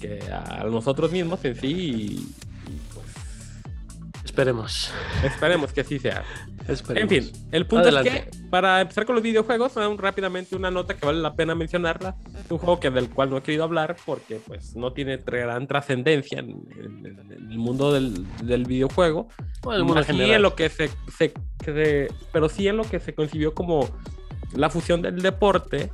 que 0.00 0.20
a 0.32 0.64
nosotros 0.64 1.12
mismos 1.12 1.44
en 1.44 1.54
sí. 1.54 2.26
Esperemos. 4.24 4.90
esperemos 5.22 5.72
que 5.72 5.82
así 5.82 5.98
sea. 5.98 6.24
En 6.94 7.08
fin, 7.08 7.30
el 7.52 7.66
punto 7.66 7.88
es 7.90 7.96
que 8.02 8.30
para 8.50 8.80
empezar 8.80 9.04
con 9.04 9.14
los 9.14 9.22
videojuegos, 9.22 9.76
un- 9.76 9.98
rápidamente 9.98 10.56
una 10.56 10.70
nota 10.70 10.94
que 10.94 11.04
vale 11.04 11.20
la 11.20 11.34
pena 11.36 11.54
mencionarla. 11.54 12.16
Un 12.48 12.58
juego 12.58 12.80
que 12.80 12.90
del 12.90 13.10
cual 13.10 13.28
no 13.30 13.36
he 13.36 13.42
querido 13.42 13.64
hablar 13.64 13.96
porque 14.06 14.40
pues 14.46 14.74
no 14.74 14.92
tiene 14.94 15.18
gran 15.18 15.66
trascendencia 15.66 16.38
en, 16.38 16.50
en- 16.78 17.06
en 17.32 17.50
el 17.50 17.58
mundo 17.58 17.92
del, 17.92 18.24
del 18.46 18.64
videojuego. 18.64 19.28
Bueno, 19.62 19.78
el 19.80 19.84
mundo 19.84 20.00
Así 20.00 20.12
general. 20.12 20.36
en 20.36 20.42
lo 20.42 20.54
que 20.54 20.68
se, 20.70 20.88
se- 21.16 21.34
se- 21.64 22.08
pero 22.32 22.48
sí 22.48 22.66
en 22.66 22.78
lo 22.78 22.84
que 22.84 23.00
se 23.00 23.14
concibió 23.14 23.52
como 23.54 23.88
la 24.54 24.70
fusión 24.70 25.02
del 25.02 25.20
deporte 25.20 25.90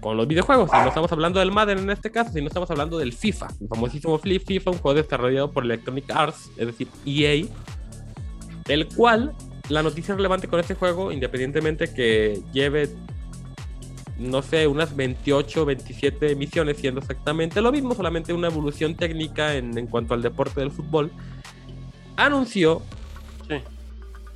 con 0.00 0.16
los 0.16 0.26
videojuegos. 0.26 0.70
Y 0.72 0.76
no 0.76 0.88
estamos 0.88 1.10
hablando 1.12 1.40
del 1.40 1.52
Madden 1.52 1.78
en 1.78 1.90
este 1.90 2.10
caso, 2.10 2.32
sino 2.32 2.46
estamos 2.48 2.70
hablando 2.70 2.98
del 2.98 3.12
FIFA, 3.12 3.48
el 3.60 3.68
famosísimo 3.68 4.18
Flip 4.18 4.44
FIFA, 4.44 4.70
un 4.72 4.78
juego 4.78 5.02
desarrollado 5.02 5.50
por 5.50 5.64
Electronic 5.64 6.10
Arts, 6.10 6.50
es 6.56 6.66
decir, 6.66 6.88
EA, 7.04 7.44
el 8.68 8.88
cual 8.88 9.34
la 9.68 9.82
noticia 9.82 10.14
relevante 10.14 10.48
con 10.48 10.60
este 10.60 10.74
juego, 10.74 11.12
independientemente 11.12 11.92
que 11.92 12.40
lleve 12.52 12.88
no 14.18 14.42
sé, 14.42 14.66
unas 14.66 14.96
28, 14.96 15.64
27 15.64 16.34
misiones, 16.34 16.78
siendo 16.78 17.00
exactamente 17.00 17.60
lo 17.60 17.70
mismo, 17.70 17.94
solamente 17.94 18.32
una 18.32 18.48
evolución 18.48 18.96
técnica 18.96 19.54
en, 19.54 19.78
en 19.78 19.86
cuanto 19.86 20.14
al 20.14 20.22
deporte 20.22 20.58
del 20.58 20.72
fútbol, 20.72 21.12
anunció 22.16 22.82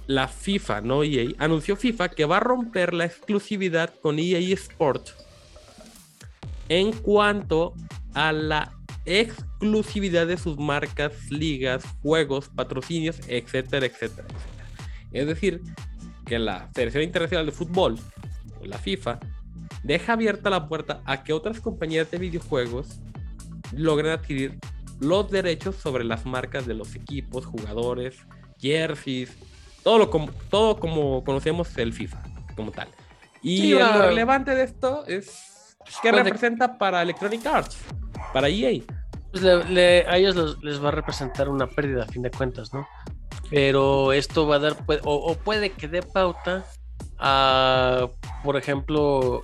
la 0.06 0.28
FIFA, 0.28 0.82
no 0.82 1.02
EA, 1.02 1.30
anunció 1.38 1.76
FIFA 1.76 2.10
que 2.10 2.24
va 2.24 2.36
a 2.36 2.40
romper 2.40 2.94
la 2.94 3.04
exclusividad 3.04 3.92
con 4.00 4.18
EA 4.18 4.38
Sport 4.54 5.21
en 6.72 6.92
cuanto 6.92 7.74
a 8.14 8.32
la 8.32 8.72
exclusividad 9.04 10.26
de 10.26 10.38
sus 10.38 10.58
marcas, 10.58 11.12
ligas, 11.30 11.84
juegos, 12.02 12.48
patrocinios, 12.48 13.18
etcétera, 13.28 13.84
etcétera, 13.86 14.26
etcétera. 14.28 14.68
Es 15.12 15.26
decir, 15.26 15.60
que 16.24 16.38
la 16.38 16.70
Federación 16.74 17.02
Internacional 17.04 17.44
de 17.46 17.52
Fútbol, 17.52 17.98
o 18.60 18.64
la 18.64 18.78
FIFA, 18.78 19.20
deja 19.82 20.14
abierta 20.14 20.48
la 20.48 20.66
puerta 20.68 21.02
a 21.04 21.22
que 21.24 21.32
otras 21.34 21.60
compañías 21.60 22.10
de 22.10 22.16
videojuegos 22.18 23.00
logren 23.76 24.12
adquirir 24.12 24.58
los 25.00 25.30
derechos 25.30 25.76
sobre 25.76 26.04
las 26.04 26.24
marcas 26.24 26.64
de 26.66 26.74
los 26.74 26.94
equipos, 26.94 27.44
jugadores, 27.44 28.16
jerseys, 28.58 29.36
todo 29.82 29.98
lo 29.98 30.10
como, 30.10 30.30
todo 30.48 30.78
como 30.78 31.22
conocemos 31.24 31.76
el 31.76 31.92
FIFA 31.92 32.22
como 32.56 32.70
tal. 32.70 32.88
Y 33.42 33.56
Sí, 33.58 33.70
lo 33.72 33.80
va- 33.80 34.06
relevante 34.06 34.54
de 34.54 34.62
esto 34.62 35.04
es 35.06 35.51
que 36.02 36.10
Puede- 36.10 36.24
representa 36.24 36.78
para 36.78 37.02
Electronic 37.02 37.44
Arts, 37.46 37.76
para 38.32 38.48
EA. 38.48 38.82
Pues 39.30 39.42
le- 39.42 39.64
le- 39.64 40.06
a 40.06 40.16
ellos 40.18 40.36
los- 40.36 40.62
les 40.62 40.82
va 40.82 40.88
a 40.88 40.92
representar 40.92 41.48
una 41.48 41.66
pérdida 41.66 42.02
a 42.04 42.06
fin 42.06 42.22
de 42.22 42.30
cuentas, 42.30 42.72
¿no? 42.74 42.86
Pero 43.50 44.12
esto 44.12 44.46
va 44.46 44.56
a 44.56 44.58
dar, 44.58 44.76
puede- 44.86 45.00
o, 45.04 45.14
o 45.14 45.34
puede 45.36 45.70
que 45.70 45.88
dé 45.88 46.02
pauta 46.02 46.64
a, 47.18 48.08
por 48.44 48.56
ejemplo, 48.56 49.42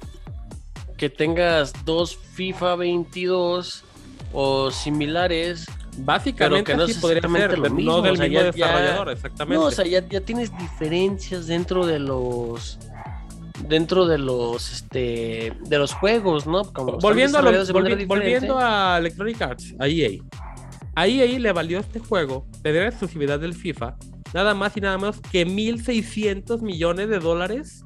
que 0.97 1.09
tengas 1.11 1.73
dos 1.85 2.17
FIFA 2.17 2.77
22 2.77 3.85
o 4.33 4.71
similares. 4.71 5.67
Básicamente 6.01 6.63
Pero 6.63 6.65
que 6.65 6.77
no 6.77 6.85
es 6.91 6.99
podría 6.99 7.23
ser, 7.23 7.59
lo 7.59 7.71
mismo, 7.71 7.93
no 7.93 8.03
del 8.03 8.13
o 8.13 8.17
sea, 8.17 8.25
mismo 8.29 8.41
ya- 8.41 8.45
ya- 8.53 8.53
desarrollador, 8.53 9.11
exactamente. 9.11 9.61
No, 9.61 9.67
o 9.67 9.71
sea, 9.71 9.85
ya, 9.85 10.07
ya 10.09 10.21
tienes 10.21 10.57
diferencias 10.59 11.47
dentro 11.49 11.87
de 11.87 11.99
los 11.99 12.79
dentro 13.69 14.07
de 14.07 14.19
los 14.19 14.73
este 14.73 15.53
de 15.69 15.79
los 15.79 15.93
juegos, 15.95 16.47
¿no? 16.47 16.65
Como 16.73 16.99
volviendo, 16.99 17.39
a 17.39 17.43
lo- 17.43 17.51
volvi- 17.51 18.07
volviendo 18.07 18.59
a 18.59 18.99
Electronic 18.99 19.41
Arts, 19.43 19.75
a 19.79 19.87
EA. 19.87 20.11
A 20.95 21.07
EA 21.07 21.39
le 21.39 21.53
valió 21.53 21.79
este 21.79 22.01
juego 22.01 22.47
tener 22.63 22.83
la 22.83 22.89
exclusividad 22.89 23.39
del 23.39 23.55
FIFA, 23.55 23.97
nada 24.35 24.55
más 24.55 24.77
y 24.77 24.81
nada 24.81 24.97
menos 24.99 25.21
que 25.21 25.47
1.600 25.47 26.61
millones 26.63 27.09
de 27.09 27.19
dólares 27.21 27.85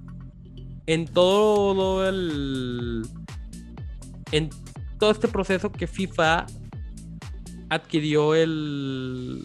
en 0.87 1.07
todo 1.07 2.09
el... 2.09 3.03
en 4.33 4.51
todo 4.99 5.11
este 5.11 5.29
proceso 5.29 5.71
que 5.73 5.87
FIFA 5.87 6.47
adquirió 7.69 8.35
el 8.35 9.43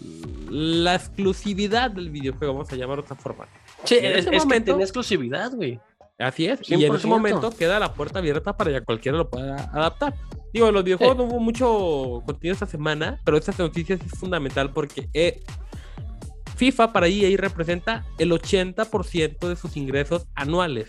la 0.50 0.94
exclusividad 0.94 1.90
del 1.90 2.10
videojuego, 2.10 2.54
vamos 2.54 2.72
a 2.72 2.76
llamarlo 2.76 3.02
de 3.02 3.06
otra 3.06 3.16
forma. 3.16 3.46
Sí, 3.84 3.96
en 3.98 4.04
es, 4.06 4.10
ese 4.10 4.18
es 4.20 4.30
que 4.30 4.38
momento- 4.38 4.72
tenía 4.72 4.84
exclusividad, 4.84 5.52
güey. 5.52 5.78
Así 6.18 6.46
es, 6.46 6.58
y 6.68 6.74
en 6.74 6.80
ese 6.94 7.06
100%. 7.06 7.08
momento 7.08 7.50
queda 7.56 7.78
la 7.78 7.94
puerta 7.94 8.18
abierta 8.18 8.56
para 8.56 8.72
que 8.72 8.80
cualquiera 8.84 9.16
lo 9.16 9.30
pueda 9.30 9.70
adaptar. 9.72 10.14
Digo, 10.52 10.66
en 10.68 10.74
los 10.74 10.82
videojuegos 10.82 11.16
no 11.16 11.24
hubo 11.24 11.38
mucho 11.40 12.22
contenido 12.26 12.54
esta 12.54 12.66
semana, 12.66 13.20
pero 13.24 13.36
esta 13.36 13.52
noticia 13.58 13.96
sí 13.96 14.02
es 14.12 14.18
fundamental 14.18 14.72
porque 14.72 15.08
eh, 15.14 15.40
FIFA 16.56 16.92
para 16.92 17.06
EA 17.06 17.36
representa 17.36 18.04
el 18.18 18.32
80% 18.32 19.48
de 19.48 19.54
sus 19.56 19.76
ingresos 19.76 20.26
anuales. 20.34 20.88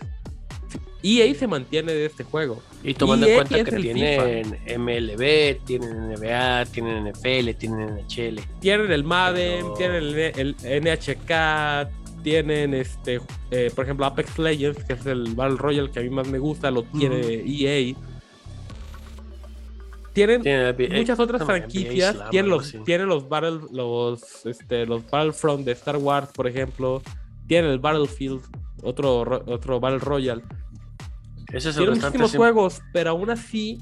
EA 1.02 1.32
se 1.34 1.46
mantiene 1.46 1.92
de 1.92 2.06
este 2.06 2.24
juego. 2.24 2.60
Y 2.82 2.94
tomando 2.94 3.26
EA 3.26 3.32
en 3.32 3.38
cuenta 3.38 3.58
es 3.58 3.64
que 3.68 3.76
tienen 3.80 4.58
MLB, 4.82 5.64
tienen 5.64 6.10
NBA, 6.12 6.64
tienen 6.66 7.08
NFL, 7.08 7.50
tienen 7.56 7.96
NHL. 7.96 8.40
Tienen 8.60 8.90
el 8.92 9.04
Madden, 9.04 9.60
Pero- 9.62 9.74
tienen 9.74 10.02
el, 10.02 10.56
el 10.64 10.82
NHK, 10.82 11.88
tienen 12.22 12.74
este, 12.74 13.20
eh, 13.50 13.70
por 13.74 13.84
ejemplo, 13.84 14.06
Apex 14.06 14.38
Legends, 14.38 14.84
que 14.84 14.92
es 14.94 15.06
el 15.06 15.34
Battle 15.34 15.56
Royale 15.56 15.90
que 15.90 16.00
a 16.00 16.02
mí 16.02 16.10
más 16.10 16.28
me 16.28 16.38
gusta, 16.38 16.70
lo 16.70 16.82
tiene 16.84 17.42
EA. 17.46 17.94
Tienen 20.12 20.40
NBA 20.42 20.96
muchas 20.98 21.20
otras 21.20 21.40
NBA 21.42 21.46
franquicias. 21.46 22.16
Slam, 22.16 22.30
Tienen 22.30 22.50
los, 22.50 22.74
tienen 22.84 23.06
los 23.08 23.28
Battle, 23.28 23.60
los, 23.70 24.44
este, 24.44 24.84
los 24.86 25.08
Battlefront 25.08 25.64
de 25.64 25.72
Star 25.72 25.96
Wars, 25.96 26.28
por 26.34 26.46
ejemplo. 26.48 27.00
Tienen 27.46 27.70
el 27.70 27.78
Battlefield, 27.78 28.40
otro, 28.82 29.24
ro- 29.24 29.44
otro 29.46 29.78
Battle 29.78 29.98
Royale. 30.00 30.42
Ese 31.52 31.70
es 31.70 31.76
Tienen 31.76 31.94
muchísimos 31.98 32.34
juegos, 32.36 32.80
pero 32.92 33.10
aún 33.10 33.30
así, 33.30 33.80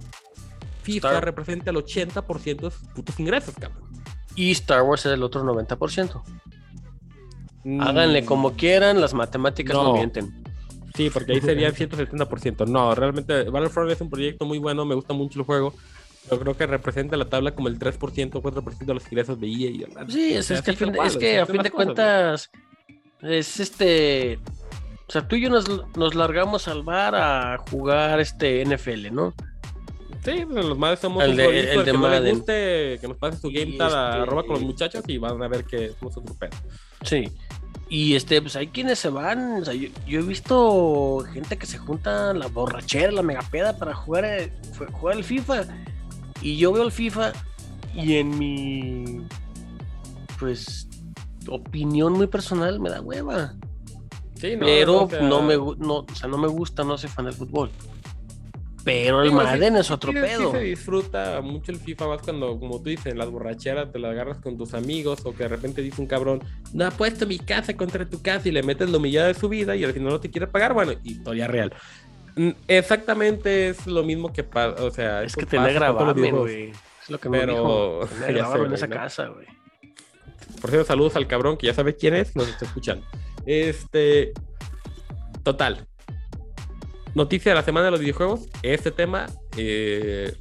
FIFA 0.82 1.08
Star- 1.08 1.24
representa 1.24 1.70
el 1.70 1.76
80% 1.76 2.60
de 2.60 2.70
sus 2.70 2.88
putos 2.94 3.18
ingresos, 3.20 3.54
cabrón. 3.58 3.88
Y 4.34 4.50
Star 4.52 4.82
Wars 4.82 5.04
es 5.06 5.12
el 5.12 5.22
otro 5.22 5.42
90%. 5.44 6.22
Mm, 7.68 7.82
Háganle 7.82 8.24
como 8.24 8.54
quieran, 8.54 8.98
las 8.98 9.12
matemáticas 9.12 9.76
no, 9.76 9.84
No. 9.84 9.92
mienten. 9.92 10.32
Sí, 10.94 11.10
porque 11.10 11.32
ahí 11.32 11.40
sería 11.42 11.68
el 11.68 11.74
170%. 11.74 12.66
No, 12.66 12.94
realmente 12.94 13.44
Battlefront 13.44 13.90
es 13.90 14.00
un 14.00 14.08
proyecto 14.08 14.46
muy 14.46 14.56
bueno, 14.58 14.86
me 14.86 14.94
gusta 14.94 15.12
mucho 15.12 15.38
el 15.38 15.44
juego. 15.44 15.74
Pero 16.28 16.40
creo 16.40 16.56
que 16.56 16.66
representa 16.66 17.16
la 17.16 17.26
tabla 17.26 17.54
como 17.54 17.68
el 17.68 17.78
3% 17.78 18.30
o 18.34 18.42
4% 18.42 18.78
de 18.86 18.94
los 18.94 19.04
ingresos 19.04 19.38
de 19.38 19.46
EA. 19.48 19.52
y 19.70 19.86
Sí, 20.08 20.34
es, 20.34 20.50
es 20.50 20.62
que, 20.62 20.72
fin, 20.72 20.94
es 21.04 21.16
que 21.16 21.38
a 21.40 21.46
fin 21.46 21.62
de 21.62 21.70
cosas, 21.70 21.84
cuentas 21.84 22.50
es 23.22 23.60
este... 23.60 24.38
O 25.06 25.10
sea, 25.10 25.26
tú 25.26 25.36
y 25.36 25.42
yo 25.42 25.50
nos, 25.50 25.66
nos 25.96 26.14
largamos 26.14 26.68
al 26.68 26.82
bar 26.82 27.14
a 27.14 27.58
jugar 27.70 28.20
este 28.20 28.62
NFL, 28.64 29.10
¿no? 29.12 29.34
Sí, 30.24 30.44
pues, 30.50 30.64
los 30.64 30.76
madres 30.78 31.00
somos 31.00 31.22
El 31.24 31.30
un 31.30 31.36
de- 31.36 31.44
el 31.72 31.78
de 31.78 31.84
que 31.84 31.92
no 31.92 32.08
le 32.08 32.18
Madden. 32.18 32.36
guste, 32.36 32.98
que 33.00 33.08
nos 33.08 33.16
pase 33.16 33.38
su 33.38 33.48
Y 33.50 33.54
game 33.54 33.76
tab 33.78 33.94
a 33.94 34.08
este- 34.10 34.22
arroba 34.22 34.42
con 34.42 34.52
los 34.54 34.62
muchachos 34.62 35.02
y 35.06 35.18
van 35.18 35.42
a 35.42 35.48
ver 35.48 35.64
que 35.64 35.92
somos 35.98 36.16
otro 36.16 36.34
pedo. 36.34 36.50
Sí. 37.02 37.30
Y 37.88 38.14
este, 38.16 38.42
pues 38.42 38.54
hay 38.56 38.66
quienes 38.68 38.98
se 38.98 39.08
van. 39.08 39.62
O 39.62 39.64
sea, 39.64 39.72
yo, 39.74 39.88
yo 40.06 40.20
he 40.20 40.22
visto 40.22 41.24
gente 41.32 41.56
que 41.56 41.64
se 41.66 41.78
junta 41.78 42.34
la 42.34 42.48
borrachera, 42.48 43.10
la 43.12 43.22
megapeda 43.22 43.78
para 43.78 43.94
jugar, 43.94 44.24
eh, 44.26 44.52
fue- 44.74 44.88
jugar 44.88 45.16
el 45.16 45.24
FIFA. 45.24 45.64
Y 46.42 46.56
yo 46.58 46.72
veo 46.72 46.82
el 46.84 46.92
FIFA 46.92 47.32
y 47.94 48.16
en 48.16 48.38
mi 48.38 49.22
pues 50.38 50.88
opinión 51.48 52.12
muy 52.12 52.26
personal 52.26 52.78
me 52.80 52.90
da 52.90 53.00
hueva. 53.00 53.54
Sí, 54.34 54.52
no, 54.54 54.66
Pero 54.66 55.04
o 55.04 55.10
sea, 55.10 55.20
no 55.22 55.42
me 55.42 55.56
no, 55.56 55.94
o 56.00 56.06
sea, 56.14 56.28
no 56.28 56.38
me 56.38 56.46
gusta, 56.48 56.84
no 56.84 56.96
soy 56.98 57.08
fan 57.10 57.24
del 57.24 57.34
fútbol. 57.34 57.70
Pero 58.92 59.22
el 59.22 59.28
sí- 59.28 59.34
Madden 59.34 59.76
es 59.76 59.90
otro 59.90 60.12
sí- 60.12 60.18
pedo. 60.18 60.50
Sí 60.52 60.58
se 60.58 60.64
disfruta 60.64 61.40
mucho 61.40 61.70
el 61.72 61.78
FIFA 61.78 62.08
más 62.08 62.22
cuando, 62.22 62.58
como 62.58 62.78
tú 62.82 62.88
dices, 62.90 63.06
en 63.06 63.18
las 63.18 63.30
borracheras 63.30 63.92
te 63.92 63.98
las 63.98 64.10
agarras 64.12 64.38
con 64.38 64.56
tus 64.56 64.74
amigos 64.74 65.20
o 65.24 65.32
que 65.34 65.44
de 65.44 65.48
repente 65.48 65.82
dice 65.82 66.00
un 66.00 66.06
cabrón, 66.08 66.42
no 66.72 66.86
ha 66.86 66.90
puesto 66.90 67.26
mi 67.26 67.38
casa 67.38 67.76
contra 67.76 68.08
tu 68.08 68.22
casa 68.22 68.48
y 68.48 68.52
le 68.52 68.62
metes 68.62 68.88
la 68.90 68.96
humillada 68.98 69.28
de 69.28 69.34
su 69.34 69.48
vida 69.48 69.76
y 69.76 69.84
al 69.84 69.92
final 69.92 70.10
no 70.10 70.20
te 70.20 70.30
quiere 70.30 70.46
pagar. 70.46 70.72
Bueno, 70.74 70.92
historia 71.04 71.46
real. 71.46 71.72
Mm, 72.36 72.50
Exactamente 72.68 73.68
es 73.68 73.86
lo 73.86 74.02
mismo 74.04 74.32
que 74.32 74.44
pasa, 74.44 74.82
o 74.84 74.90
sea, 74.90 75.22
Es 75.24 75.34
que 75.36 75.42
los 75.42 75.72
grabarme, 75.74 76.14
videojuegos. 76.14 76.40
güey. 76.50 76.70
Es 77.02 77.10
lo 77.10 77.18
que 77.18 77.28
me 77.28 77.40
Pero- 77.40 77.52
dijo. 77.52 78.08
Grabarme 78.28 78.64
sé, 78.64 78.68
en 78.68 78.74
esa 78.74 78.88
casa, 78.88 79.26
güey. 79.28 79.46
Por 80.60 80.70
cierto, 80.70 80.86
saludos 80.86 81.14
al 81.16 81.26
cabrón 81.26 81.56
que 81.56 81.66
ya 81.68 81.74
sabe 81.74 81.94
quién 81.96 82.14
es, 82.14 82.34
nos 82.34 82.48
está 82.48 82.64
escuchando. 82.64 83.04
Este. 83.46 84.32
Total. 85.42 85.86
Noticia 87.14 87.52
de 87.52 87.56
la 87.56 87.62
semana 87.62 87.86
de 87.86 87.90
los 87.92 88.00
videojuegos. 88.00 88.48
Este 88.62 88.90
tema. 88.90 89.26
eh, 89.56 90.34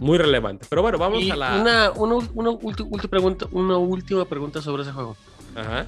muy 0.00 0.18
relevante. 0.18 0.66
Pero 0.68 0.82
bueno, 0.82 0.98
vamos 0.98 1.22
Y 1.22 1.30
a 1.30 1.36
la. 1.36 1.60
una, 1.60 1.90
una, 1.92 2.50
ulti 2.50 3.06
pregunta, 3.08 3.46
una 3.52 3.76
última 3.76 4.24
pregunta 4.24 4.60
sobre 4.60 4.82
ese 4.82 4.90
juego. 4.92 5.16
Ajá. 5.54 5.86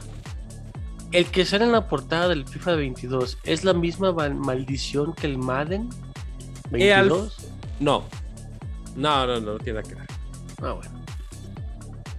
El 1.10 1.26
que 1.26 1.44
sale 1.44 1.64
en 1.64 1.72
la 1.72 1.88
portada 1.88 2.28
del 2.28 2.46
FIFA 2.46 2.76
22 2.76 3.38
es 3.44 3.64
la 3.64 3.72
misma 3.72 4.12
mal- 4.12 4.34
maldición 4.36 5.14
que 5.14 5.26
el 5.26 5.38
Madden 5.38 5.88
Eh, 6.72 6.92
al- 6.94 7.08
22. 7.08 7.36
No. 7.80 8.04
No, 8.94 9.26
no, 9.26 9.40
no, 9.40 9.52
no 9.54 9.58
tiene 9.58 9.80
nada 9.80 9.88
que 9.88 9.94
ver. 9.96 10.06
Ah, 10.62 10.72
bueno. 10.72 10.90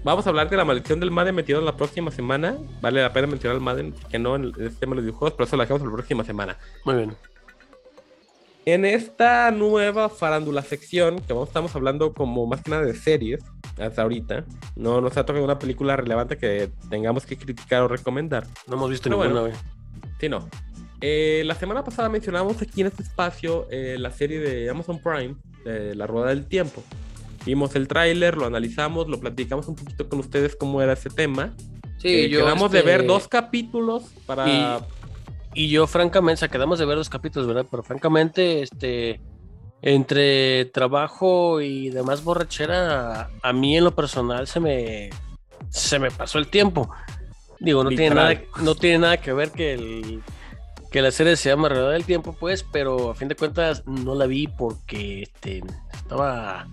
Vamos 0.04 0.26
a 0.28 0.30
hablar 0.30 0.50
de 0.50 0.58
la 0.58 0.66
maldición 0.66 1.00
del 1.00 1.12
Madden 1.12 1.34
metido 1.36 1.62
la 1.62 1.78
próxima 1.78 2.12
semana. 2.12 2.58
Vale 2.82 3.02
la 3.02 3.14
pena 3.14 3.28
mencionar 3.28 3.56
el 3.56 3.62
Madden, 3.64 3.94
que 4.10 4.20
no 4.20 4.36
en 4.36 4.44
el 4.46 4.50
este 4.50 4.82
tema 4.82 4.92
de 4.92 4.96
los 4.98 5.06
videojuegos, 5.06 5.34
pero 5.38 5.46
eso 5.48 5.56
lo 5.56 5.64
dejamos 5.64 5.82
la 5.84 5.92
próxima 5.94 6.24
semana. 6.26 6.58
Muy 6.84 6.96
bien. 6.96 7.16
En 8.66 8.84
esta 8.84 9.52
nueva 9.52 10.10
farándula 10.10 10.64
sección, 10.64 11.20
que 11.20 11.34
vamos, 11.34 11.50
estamos 11.50 11.76
hablando 11.76 12.14
como 12.14 12.48
más 12.48 12.62
que 12.64 12.72
nada 12.72 12.84
de 12.84 12.96
series 12.96 13.44
hasta 13.78 14.02
ahorita, 14.02 14.44
no 14.76 15.02
nos 15.02 15.16
ha 15.18 15.26
tocado 15.26 15.46
una 15.46 15.60
película 15.60 15.96
relevante 15.96 16.38
que 16.38 16.72
tengamos 16.90 17.26
que 17.28 17.38
criticar 17.38 17.84
o 17.84 17.88
recomendar. 17.88 18.48
No 18.68 18.76
hemos 18.76 18.90
visto 18.90 19.10
Pero 19.10 19.22
ninguna, 19.22 19.42
bueno. 19.42 19.58
Sí, 20.20 20.30
no. 20.30 20.50
Eh, 21.02 21.44
la 21.46 21.54
semana 21.54 21.84
pasada 21.84 22.10
mencionamos 22.10 22.60
aquí 22.62 22.82
en 22.82 22.88
este 22.88 23.04
espacio 23.04 23.68
eh, 23.70 23.98
la 24.00 24.10
serie 24.10 24.40
de 24.40 24.68
Amazon 24.70 25.00
Prime, 25.00 25.36
de 25.64 25.94
La 25.94 26.08
Rueda 26.08 26.30
del 26.30 26.48
Tiempo. 26.48 26.82
Vimos 27.46 27.76
el 27.76 27.88
tráiler, 27.88 28.36
lo 28.36 28.46
analizamos, 28.46 29.08
lo 29.08 29.20
platicamos 29.20 29.68
un 29.68 29.76
poquito 29.76 30.10
con 30.10 30.18
ustedes 30.20 30.56
cómo 30.56 30.82
era 30.82 30.94
ese 30.94 31.12
tema. 31.12 31.54
Sí, 31.98 32.08
Eh, 32.08 32.30
yo. 32.30 32.40
quedamos 32.40 32.72
de 32.72 32.80
este, 32.80 32.90
ver 32.90 33.06
dos 33.06 33.28
capítulos 33.28 34.06
para... 34.26 34.48
Y 34.50 35.05
yo, 35.56 35.88
francamente, 35.88 36.34
o 36.34 36.38
sea, 36.40 36.48
quedamos 36.50 36.80
de 36.80 36.86
ver 36.86 36.98
dos 36.98 37.10
capítulos, 37.10 37.48
¿verdad? 37.48 37.66
Pero 37.70 37.84
francamente, 37.84 38.62
este. 38.62 39.22
Entre 39.82 40.66
trabajo 40.66 41.62
y 41.62 41.90
demás 41.90 42.24
borrachera, 42.24 43.30
a, 43.44 43.54
mí 43.54 43.78
en 43.78 43.84
lo 43.84 43.96
personal 43.96 44.48
se 44.48 44.60
me. 44.60 45.10
Se 45.70 46.00
me 46.00 46.12
pasó 46.12 46.40
el 46.40 46.48
tiempo. 46.48 46.90
Digo, 47.60 47.84
no 47.84 47.90
tiene, 47.90 48.16
nada, 48.16 48.42
no 48.62 48.76
tiene 48.76 49.00
nada 49.00 49.18
que 49.18 49.34
ver 49.34 49.52
que 49.52 49.74
el. 49.74 50.24
Que 50.92 51.02
la 51.02 51.12
serie 51.12 51.36
se 51.36 51.50
llama 51.50 51.68
Alrededor 51.68 51.94
del 51.94 52.06
Tiempo, 52.06 52.36
pues, 52.40 52.64
pero 52.64 53.12
a 53.12 53.16
fin 53.16 53.28
de 53.28 53.36
cuentas 53.36 53.86
no 53.86 54.16
la 54.16 54.26
vi 54.28 54.48
porque 54.48 55.24
este, 55.24 55.62
estaba 55.94 56.66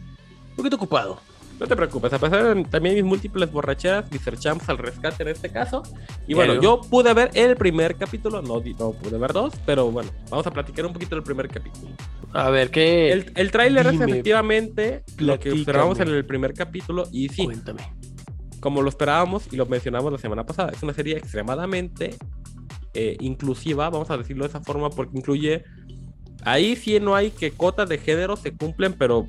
un 0.50 0.56
poquito 0.56 0.76
ocupado. 0.76 1.20
No 1.62 1.68
te 1.68 1.76
preocupes, 1.76 2.12
a 2.12 2.18
pesar 2.18 2.56
de 2.56 2.64
también 2.64 2.96
mis 2.96 3.04
múltiples 3.04 3.52
borracheras, 3.52 4.06
Mr. 4.10 4.36
Champs 4.36 4.68
al 4.68 4.78
rescate 4.78 5.22
en 5.22 5.28
este 5.28 5.48
caso. 5.48 5.84
Y 6.26 6.34
bueno, 6.34 6.60
yo 6.60 6.80
pude 6.80 7.14
ver 7.14 7.30
el 7.34 7.54
primer 7.56 7.94
capítulo, 7.94 8.42
no, 8.42 8.60
no 8.60 8.92
pude 8.92 9.16
ver 9.16 9.32
dos, 9.32 9.54
pero 9.64 9.88
bueno, 9.92 10.10
vamos 10.28 10.44
a 10.44 10.50
platicar 10.50 10.84
un 10.86 10.92
poquito 10.92 11.14
del 11.14 11.22
primer 11.22 11.46
capítulo. 11.46 11.92
A 12.32 12.50
ver, 12.50 12.72
¿qué? 12.72 13.12
El, 13.12 13.30
el 13.36 13.52
tráiler 13.52 13.86
es 13.86 14.00
efectivamente 14.00 15.04
lo 15.18 15.34
que 15.38 15.50
platícame. 15.50 15.60
esperábamos 15.60 16.00
en 16.00 16.08
el 16.08 16.24
primer 16.24 16.52
capítulo 16.52 17.04
y 17.12 17.28
sí, 17.28 17.44
Cuéntame. 17.44 17.82
como 18.58 18.82
lo 18.82 18.88
esperábamos 18.88 19.46
y 19.52 19.56
lo 19.56 19.64
mencionamos 19.66 20.10
la 20.10 20.18
semana 20.18 20.44
pasada, 20.44 20.72
es 20.72 20.82
una 20.82 20.94
serie 20.94 21.16
extremadamente 21.16 22.16
eh, 22.92 23.16
inclusiva, 23.20 23.88
vamos 23.88 24.10
a 24.10 24.16
decirlo 24.16 24.42
de 24.42 24.48
esa 24.48 24.60
forma, 24.60 24.90
porque 24.90 25.16
incluye... 25.16 25.62
Ahí 26.44 26.74
sí 26.74 26.98
no 26.98 27.14
hay 27.14 27.30
que 27.30 27.52
cotas 27.52 27.88
de 27.88 27.98
género 27.98 28.34
se 28.36 28.50
cumplen, 28.52 28.94
pero... 28.94 29.28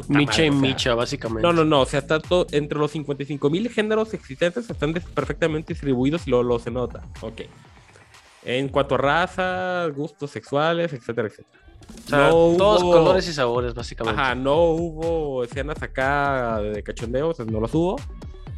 puta 0.00 0.18
Micha 0.18 0.32
madre, 0.32 0.46
y 0.46 0.48
o 0.48 0.52
sea, 0.52 0.60
Micha, 0.60 0.94
básicamente. 0.94 1.42
No, 1.46 1.52
no, 1.52 1.64
no, 1.64 1.80
o 1.82 1.86
sea, 1.86 2.00
está 2.00 2.18
todo, 2.20 2.46
entre 2.52 2.78
los 2.78 2.90
55 2.90 3.50
mil 3.50 3.68
géneros 3.70 4.14
existentes 4.14 4.68
están 4.70 4.92
perfectamente 4.94 5.74
distribuidos 5.74 6.26
y 6.26 6.30
luego, 6.30 6.42
luego 6.44 6.58
se 6.62 6.70
nota. 6.70 7.02
Ok. 7.20 7.42
En 8.44 8.68
cuanto 8.68 8.96
a 8.96 8.98
raza, 8.98 9.86
gustos 9.94 10.30
sexuales, 10.30 10.92
etcétera, 10.92 11.28
etcétera. 11.28 11.60
O 12.04 12.08
sea, 12.08 12.18
No 12.28 12.30
todos 12.56 12.82
hubo- 12.82 12.92
colores 12.92 13.28
y 13.28 13.32
sabores, 13.32 13.74
básicamente. 13.74 14.20
Ajá, 14.20 14.34
no 14.34 14.64
hubo 14.72 15.44
escenas 15.44 15.80
acá 15.82 16.58
de 16.60 16.82
cachondeo, 16.82 17.28
o 17.28 17.34
sea, 17.34 17.44
no 17.44 17.60
los 17.60 17.72
hubo, 17.74 17.96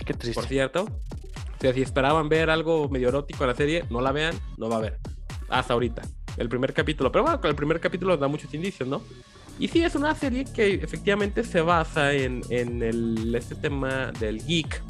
Qué 0.04 0.14
triste. 0.14 0.34
por 0.34 0.44
cierto. 0.48 0.84
O 0.84 1.60
sea, 1.60 1.72
si 1.72 1.82
esperaban 1.82 2.28
ver 2.28 2.50
algo 2.50 2.88
medio 2.88 3.08
erótico 3.08 3.44
en 3.44 3.48
la 3.50 3.56
serie, 3.56 3.84
no 3.90 4.00
la 4.00 4.12
vean, 4.12 4.34
no 4.58 4.68
va 4.68 4.76
a 4.76 4.78
haber. 4.78 4.98
Hasta 5.48 5.72
ahorita. 5.72 6.02
El 6.36 6.48
primer 6.48 6.72
capítulo. 6.74 7.10
Pero 7.12 7.22
bueno, 7.24 7.40
con 7.40 7.48
el 7.48 7.56
primer 7.56 7.78
capítulo 7.80 8.16
da 8.16 8.26
muchos 8.28 8.52
indicios, 8.54 8.88
¿no? 8.88 9.02
Y 9.58 9.68
sí, 9.68 9.84
es 9.84 9.94
una 9.94 10.14
serie 10.14 10.44
que 10.44 10.74
efectivamente 10.74 11.44
se 11.44 11.60
basa 11.60 12.12
en, 12.12 12.42
en 12.50 12.82
el, 12.82 13.34
este 13.34 13.54
tema 13.54 14.10
del 14.18 14.44
geek, 14.44 14.82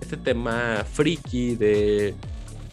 este 0.00 0.16
tema 0.16 0.84
friki 0.90 1.54
de, 1.54 2.14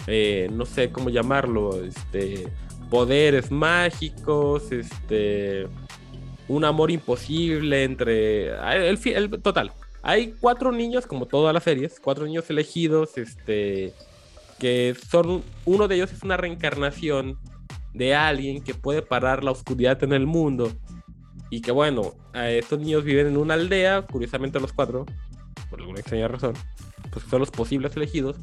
eh, 0.08 0.50
no 0.52 0.66
sé 0.66 0.92
cómo 0.92 1.10
llamarlo, 1.10 1.84
este, 1.84 2.48
poderes 2.90 3.52
mágicos, 3.52 4.72
este, 4.72 5.68
un 6.48 6.66
amor 6.66 6.90
imposible 6.90 7.84
entre, 7.84 8.54
ah, 8.58 8.76
el, 8.76 8.98
fi- 8.98 9.14
el- 9.14 9.30
total. 9.42 9.72
Hay 10.02 10.34
cuatro 10.40 10.72
niños, 10.72 11.06
como 11.06 11.26
todas 11.28 11.54
las 11.54 11.64
series, 11.64 12.00
cuatro 12.00 12.26
niños 12.26 12.50
elegidos, 12.50 13.18
este, 13.18 13.94
que 14.60 14.96
son, 15.10 15.44
uno 15.66 15.88
de 15.88 15.96
ellos 15.96 16.12
es 16.12 16.24
una 16.24 16.38
reencarnación 16.38 17.38
de 17.94 18.14
alguien 18.16 18.64
que 18.64 18.74
puede 18.74 19.02
parar 19.02 19.44
la 19.44 19.52
oscuridad 19.52 20.04
en 20.04 20.14
el 20.14 20.26
mundo. 20.26 20.72
Y 21.50 21.62
que 21.62 21.72
bueno, 21.72 22.14
estos 22.34 22.80
niños 22.80 23.04
viven 23.04 23.28
en 23.28 23.38
una 23.38 23.54
aldea, 23.54 24.02
curiosamente 24.04 24.60
los 24.60 24.74
cuatro, 24.74 25.06
por 25.70 25.80
alguna 25.80 26.00
extraña 26.00 26.28
razón, 26.28 26.54
pues 27.12 27.26
son 27.26 27.40
los 27.40 27.52
posibles 27.52 27.96
elegidos. 27.96 28.38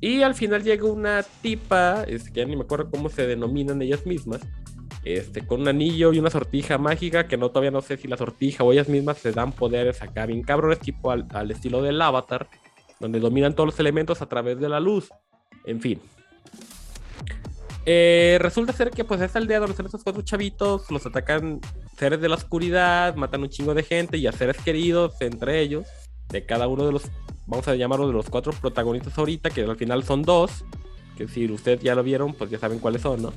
Y 0.00 0.22
al 0.22 0.34
final 0.34 0.62
llega 0.62 0.84
una 0.84 1.22
tipa, 1.22 2.04
este, 2.04 2.32
que 2.32 2.40
ya 2.40 2.46
ni 2.46 2.56
me 2.56 2.64
acuerdo 2.64 2.90
cómo 2.90 3.08
se 3.08 3.26
denominan 3.26 3.80
ellas 3.80 4.04
mismas, 4.04 4.40
este, 5.04 5.46
con 5.46 5.62
un 5.62 5.68
anillo 5.68 6.12
y 6.12 6.18
una 6.18 6.30
sortija 6.30 6.78
mágica, 6.78 7.26
que 7.26 7.36
no 7.36 7.48
todavía 7.50 7.70
no 7.70 7.80
sé 7.80 7.96
si 7.96 8.08
la 8.08 8.16
sortija 8.16 8.64
o 8.64 8.72
ellas 8.72 8.88
mismas 8.88 9.24
le 9.24 9.32
dan 9.32 9.52
poderes 9.52 10.02
acá 10.02 10.26
bien 10.26 10.42
cabrones, 10.42 10.80
tipo 10.80 11.10
al, 11.10 11.26
al 11.30 11.50
estilo 11.50 11.80
del 11.80 12.02
avatar, 12.02 12.48
donde 13.00 13.20
dominan 13.20 13.54
todos 13.54 13.68
los 13.68 13.80
elementos 13.80 14.20
a 14.20 14.26
través 14.26 14.58
de 14.58 14.68
la 14.68 14.80
luz. 14.80 15.10
En 15.64 15.80
fin. 15.80 16.00
Eh, 17.86 18.38
resulta 18.40 18.72
ser 18.72 18.90
que 18.90 19.04
pues 19.04 19.20
esta 19.20 19.38
aldea 19.38 19.58
donde 19.58 19.72
están 19.72 19.86
estos 19.86 20.02
cuatro 20.02 20.22
chavitos, 20.22 20.90
los 20.90 21.04
atacan 21.04 21.60
seres 21.98 22.20
de 22.20 22.28
la 22.28 22.36
oscuridad, 22.36 23.14
matan 23.16 23.42
un 23.42 23.50
chingo 23.50 23.74
de 23.74 23.82
gente 23.82 24.16
y 24.16 24.26
a 24.26 24.32
seres 24.32 24.56
queridos 24.64 25.20
entre 25.20 25.60
ellos, 25.60 25.86
de 26.30 26.46
cada 26.46 26.66
uno 26.66 26.86
de 26.86 26.92
los, 26.92 27.02
vamos 27.46 27.68
a 27.68 27.74
llamarlo 27.74 28.06
de 28.06 28.14
los 28.14 28.30
cuatro 28.30 28.52
protagonistas 28.52 29.18
ahorita, 29.18 29.50
que 29.50 29.62
al 29.62 29.76
final 29.76 30.02
son 30.02 30.22
dos, 30.22 30.64
que 31.18 31.28
si 31.28 31.50
ustedes 31.50 31.80
ya 31.80 31.94
lo 31.94 32.02
vieron, 32.02 32.32
pues 32.32 32.50
ya 32.50 32.58
saben 32.58 32.78
cuáles 32.78 33.02
son, 33.02 33.22
¿no? 33.22 33.32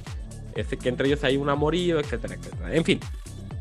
Este 0.56 0.78
que 0.78 0.89
entre 0.89 1.08
ellos 1.08 1.24
hay 1.24 1.38
un 1.38 1.50
amorío, 1.50 2.00
etcétera, 2.00 2.36
etcétera. 2.36 2.74
En 2.74 2.86
fin, 2.86 3.00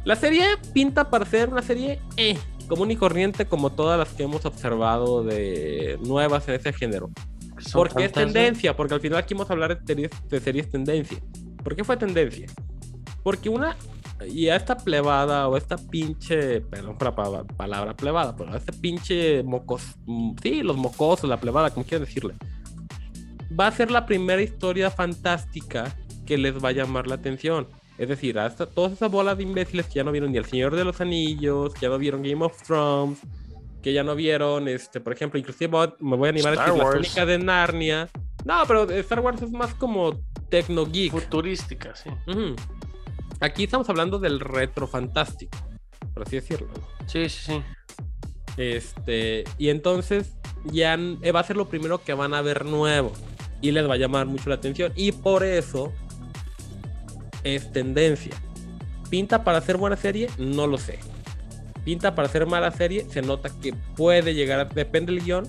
la 0.04 0.14
serie 0.14 0.44
pinta 0.72 1.10
para 1.10 1.26
ser 1.26 1.48
una 1.48 1.62
serie 1.62 2.00
eh, 2.16 2.38
común 2.68 2.92
y 2.92 2.96
corriente 2.96 3.46
como 3.46 3.70
todas 3.70 3.98
las 3.98 4.10
que 4.10 4.22
hemos 4.22 4.44
observado 4.46 5.24
de 5.24 5.98
nuevas 6.02 6.46
en 6.48 6.54
ese 6.54 6.72
género. 6.72 7.10
Son 7.58 7.72
¿Por 7.72 7.94
qué 7.94 8.04
es 8.06 8.12
tendencia? 8.12 8.76
Porque 8.76 8.94
al 8.94 9.00
final 9.00 9.18
aquí 9.18 9.34
vamos 9.34 9.50
a 9.50 9.52
hablar 9.54 9.78
de 9.78 9.86
series, 9.86 10.10
de 10.28 10.40
series 10.40 10.70
tendencia. 10.70 11.18
¿Por 11.62 11.74
qué 11.74 11.84
fue 11.84 11.96
tendencia? 11.96 12.46
Porque 13.22 13.48
una. 13.48 13.76
Y 14.28 14.48
a 14.48 14.56
esta 14.56 14.76
plebada 14.76 15.48
o 15.48 15.56
esta 15.56 15.76
pinche. 15.76 16.60
Perdón 16.62 16.96
por 16.96 17.08
la 17.08 17.14
pa- 17.16 17.44
palabra 17.44 17.94
plebada, 17.96 18.34
pero 18.36 18.52
a 18.52 18.56
este 18.56 18.72
pinche 18.72 19.42
mocos. 19.42 19.82
Sí, 20.42 20.62
los 20.62 20.76
mocosos, 20.76 21.28
la 21.28 21.38
plebada, 21.40 21.70
como 21.70 21.84
quieran 21.84 22.06
decirle. 22.06 22.34
Va 23.58 23.66
a 23.68 23.72
ser 23.72 23.90
la 23.90 24.06
primera 24.06 24.42
historia 24.42 24.90
fantástica 24.90 25.94
que 26.26 26.36
les 26.38 26.62
va 26.62 26.70
a 26.70 26.72
llamar 26.72 27.06
la 27.06 27.14
atención. 27.16 27.68
Es 27.98 28.08
decir, 28.08 28.38
hasta 28.38 28.66
todas 28.66 28.92
esas 28.92 29.10
bolas 29.10 29.38
de 29.38 29.44
imbéciles 29.44 29.86
que 29.86 29.94
ya 29.94 30.04
no 30.04 30.12
vieron 30.12 30.30
ni 30.32 30.38
El 30.38 30.44
Señor 30.44 30.76
de 30.76 30.84
los 30.84 31.00
Anillos, 31.00 31.72
que 31.74 31.80
ya 31.82 31.88
no 31.88 31.98
vieron 31.98 32.22
Game 32.22 32.44
of 32.44 32.60
Thrones, 32.62 33.18
que 33.86 33.92
ya 33.92 34.02
no 34.02 34.16
vieron, 34.16 34.66
este, 34.66 35.00
por 35.00 35.12
ejemplo, 35.12 35.38
inclusive 35.38 35.70
me 36.00 36.16
voy 36.16 36.26
a 36.26 36.30
animar 36.30 36.58
a 36.58 36.64
decir 36.64 36.76
la 36.76 36.90
crónica 36.90 37.24
de 37.24 37.38
Narnia. 37.38 38.08
No, 38.44 38.64
pero 38.66 38.90
Star 38.90 39.20
Wars 39.20 39.40
es 39.42 39.52
más 39.52 39.74
como 39.74 40.24
tecno 40.48 40.86
geek. 40.86 41.12
Futurística, 41.12 41.94
sí. 41.94 42.10
Aquí 43.38 43.62
estamos 43.62 43.88
hablando 43.88 44.18
del 44.18 44.40
retro 44.40 44.88
fantástico, 44.88 45.56
por 46.12 46.24
así 46.24 46.34
decirlo. 46.34 46.66
¿no? 46.66 47.08
Sí, 47.08 47.28
sí, 47.28 47.40
sí. 47.44 47.62
Este, 48.56 49.44
y 49.56 49.68
entonces 49.68 50.32
ya 50.64 50.98
eh, 51.22 51.30
va 51.30 51.38
a 51.38 51.44
ser 51.44 51.56
lo 51.56 51.68
primero 51.68 52.02
que 52.02 52.12
van 52.12 52.34
a 52.34 52.42
ver 52.42 52.64
nuevo 52.64 53.12
y 53.60 53.70
les 53.70 53.88
va 53.88 53.94
a 53.94 53.98
llamar 53.98 54.26
mucho 54.26 54.48
la 54.48 54.56
atención 54.56 54.92
y 54.96 55.12
por 55.12 55.44
eso 55.44 55.92
es 57.44 57.70
tendencia. 57.70 58.34
¿Pinta 59.10 59.44
para 59.44 59.58
hacer 59.58 59.76
buena 59.76 59.96
serie? 59.96 60.28
No 60.38 60.66
lo 60.66 60.76
sé. 60.76 60.98
¿Pinta 61.86 62.16
para 62.16 62.26
hacer 62.26 62.46
mala 62.46 62.72
serie? 62.72 63.06
Se 63.10 63.22
nota 63.22 63.48
que 63.62 63.72
puede 63.94 64.34
llegar 64.34 64.58
a... 64.58 64.64
Depende 64.64 65.12
del 65.12 65.22
guion, 65.22 65.46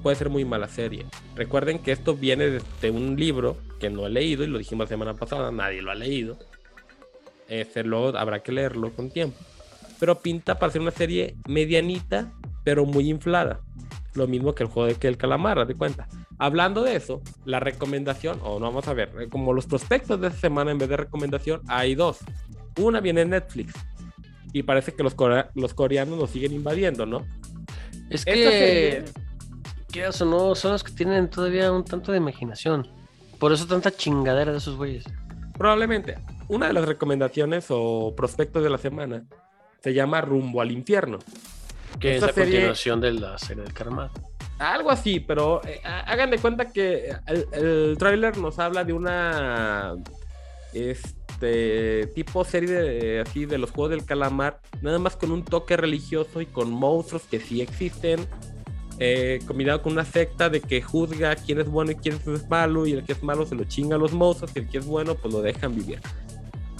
puede 0.00 0.14
ser 0.14 0.30
muy 0.30 0.44
mala 0.44 0.68
serie. 0.68 1.04
Recuerden 1.34 1.80
que 1.80 1.90
esto 1.90 2.14
viene 2.14 2.60
de, 2.80 2.90
un 2.92 3.16
libro 3.16 3.56
que 3.80 3.90
no 3.90 4.06
he 4.06 4.08
leído 4.08 4.44
y 4.44 4.46
lo 4.46 4.58
dijimos 4.58 4.84
la 4.84 4.88
semana 4.90 5.14
pasada, 5.14 5.50
nadie 5.50 5.82
lo 5.82 5.90
ha 5.90 5.96
leído. 5.96 6.38
Este, 7.48 7.82
luego 7.82 8.16
habrá 8.16 8.44
que 8.44 8.52
leerlo 8.52 8.92
con 8.92 9.10
tiempo. 9.10 9.36
Pero 9.98 10.20
pinta 10.20 10.56
para 10.56 10.70
ser 10.70 10.82
una 10.82 10.92
serie 10.92 11.34
medianita, 11.48 12.32
pero 12.62 12.86
muy 12.86 13.10
inflada. 13.10 13.58
Lo 14.14 14.28
mismo 14.28 14.54
que 14.54 14.62
el 14.62 14.68
juego 14.68 14.86
de 14.86 14.94
que 14.94 15.08
el 15.08 15.16
calamar, 15.16 15.66
de 15.66 15.74
cuenta. 15.74 16.06
Hablando 16.38 16.84
de 16.84 16.94
eso, 16.94 17.22
la 17.44 17.58
recomendación, 17.58 18.38
o 18.44 18.60
no 18.60 18.66
vamos 18.66 18.86
a 18.86 18.94
ver, 18.94 19.10
eh, 19.18 19.28
como 19.28 19.52
los 19.52 19.66
prospectos 19.66 20.20
de 20.20 20.28
esta 20.28 20.38
semana 20.38 20.70
en 20.70 20.78
vez 20.78 20.88
de 20.88 20.98
recomendación, 20.98 21.60
hay 21.66 21.96
dos. 21.96 22.20
Una 22.78 23.00
viene 23.00 23.22
en 23.22 23.30
Netflix. 23.30 23.74
Y 24.52 24.62
parece 24.64 24.92
que 24.94 25.02
los, 25.02 25.14
corea- 25.14 25.50
los 25.54 25.74
coreanos 25.74 26.18
nos 26.18 26.30
siguen 26.30 26.52
invadiendo, 26.52 27.06
¿no? 27.06 27.26
Es 28.10 28.24
que, 28.24 29.04
serie- 29.92 30.10
o 30.20 30.24
no, 30.24 30.54
son 30.54 30.72
los 30.72 30.84
que 30.84 30.92
tienen 30.92 31.28
todavía 31.28 31.70
un 31.72 31.84
tanto 31.84 32.12
de 32.12 32.18
imaginación. 32.18 32.88
Por 33.38 33.52
eso 33.52 33.66
tanta 33.66 33.90
chingadera 33.90 34.52
de 34.52 34.58
esos 34.58 34.76
güeyes. 34.76 35.04
Probablemente. 35.56 36.18
Una 36.48 36.66
de 36.68 36.72
las 36.74 36.84
recomendaciones 36.86 37.66
o 37.70 38.14
prospectos 38.16 38.62
de 38.62 38.70
la 38.70 38.78
semana 38.78 39.24
se 39.82 39.94
llama 39.94 40.20
Rumbo 40.20 40.60
al 40.60 40.70
Infierno. 40.70 41.18
Que 41.98 42.16
es 42.16 42.22
la 42.22 42.28
serie- 42.32 42.52
continuación 42.52 43.00
de 43.00 43.12
la 43.12 43.38
serie 43.38 43.62
del 43.64 43.72
Karma. 43.72 44.10
Algo 44.58 44.90
así, 44.90 45.18
pero 45.20 45.60
eh, 45.66 45.80
ha- 45.84 46.00
hagan 46.00 46.30
de 46.30 46.38
cuenta 46.38 46.66
que 46.70 47.10
el, 47.26 47.46
el 47.52 47.96
tráiler 47.98 48.36
nos 48.36 48.58
habla 48.58 48.84
de 48.84 48.92
una 48.92 49.94
este 50.72 52.06
tipo 52.14 52.44
serie 52.44 52.70
de, 52.70 53.20
así 53.20 53.46
de 53.46 53.58
los 53.58 53.70
juegos 53.70 53.90
del 53.90 54.04
calamar, 54.04 54.60
nada 54.80 54.98
más 54.98 55.16
con 55.16 55.32
un 55.32 55.44
toque 55.44 55.76
religioso 55.76 56.40
y 56.40 56.46
con 56.46 56.70
monstruos 56.70 57.22
que 57.30 57.40
sí 57.40 57.60
existen, 57.60 58.20
eh, 58.98 59.40
combinado 59.46 59.82
con 59.82 59.92
una 59.92 60.04
secta 60.04 60.48
de 60.48 60.60
que 60.60 60.80
juzga 60.82 61.34
quién 61.34 61.60
es 61.60 61.66
bueno 61.66 61.90
y 61.92 61.96
quién 61.96 62.18
es 62.26 62.48
malo, 62.48 62.86
y 62.86 62.92
el 62.92 63.04
que 63.04 63.12
es 63.12 63.22
malo 63.22 63.46
se 63.46 63.54
lo 63.54 63.64
chinga 63.64 63.96
a 63.96 63.98
los 63.98 64.12
monstruos, 64.12 64.52
y 64.54 64.60
el 64.60 64.68
que 64.68 64.78
es 64.78 64.86
bueno 64.86 65.14
pues 65.14 65.32
lo 65.32 65.42
dejan 65.42 65.74
vivir. 65.74 66.00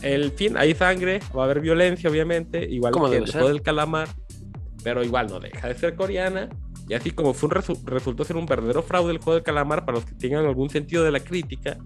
El 0.02 0.32
fin, 0.32 0.56
hay 0.56 0.74
sangre, 0.74 1.20
va 1.36 1.42
a 1.42 1.44
haber 1.44 1.60
violencia, 1.60 2.10
obviamente, 2.10 2.64
igual 2.68 2.92
que 3.10 3.16
el 3.16 3.30
juego 3.32 3.48
del 3.48 3.62
calamar, 3.62 4.08
pero 4.82 5.04
igual 5.04 5.28
no 5.28 5.38
deja 5.38 5.68
de 5.68 5.74
ser 5.74 5.94
coreana. 5.94 6.48
Y 6.88 6.94
así 6.94 7.12
como 7.12 7.32
fue 7.32 7.48
un 7.48 7.54
resu- 7.54 7.84
resultó 7.84 8.24
ser 8.24 8.36
un 8.36 8.44
verdadero 8.44 8.82
fraude 8.82 9.12
el 9.12 9.18
juego 9.18 9.34
del 9.34 9.44
calamar 9.44 9.84
para 9.84 9.98
los 9.98 10.04
que 10.04 10.14
tengan 10.16 10.44
algún 10.44 10.68
sentido 10.68 11.04
de 11.04 11.12
la 11.12 11.20
crítica, 11.20 11.78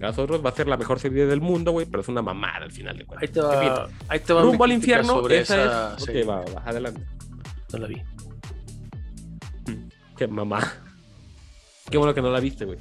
a 0.00 0.06
nosotros 0.08 0.44
va 0.44 0.50
a 0.50 0.54
ser 0.54 0.68
la 0.68 0.76
mejor 0.76 0.98
serie 1.00 1.26
del 1.26 1.40
mundo, 1.40 1.72
güey, 1.72 1.86
pero 1.86 2.00
es 2.02 2.08
una 2.08 2.22
mamada 2.22 2.64
al 2.64 2.70
final 2.72 2.96
de 2.98 3.04
cuentas. 3.06 3.28
Ahí 3.28 3.32
te 3.34 3.40
va, 3.40 3.88
ahí 4.08 4.20
te 4.20 4.32
va 4.32 4.42
Rumbo 4.42 4.64
al 4.64 4.72
infierno, 4.72 5.14
sobre 5.14 5.38
esa 5.40 5.64
esa 5.64 5.96
es. 5.96 6.02
Ok, 6.24 6.28
va, 6.28 6.36
va, 6.54 6.62
adelante. 6.64 7.04
No 7.72 7.78
la 7.78 7.86
vi. 7.88 8.02
Qué 10.16 10.26
mamá. 10.26 10.60
Qué 11.90 11.96
bueno 11.98 12.12
que 12.14 12.22
no 12.22 12.30
la 12.30 12.40
viste, 12.40 12.64
güey. 12.64 12.78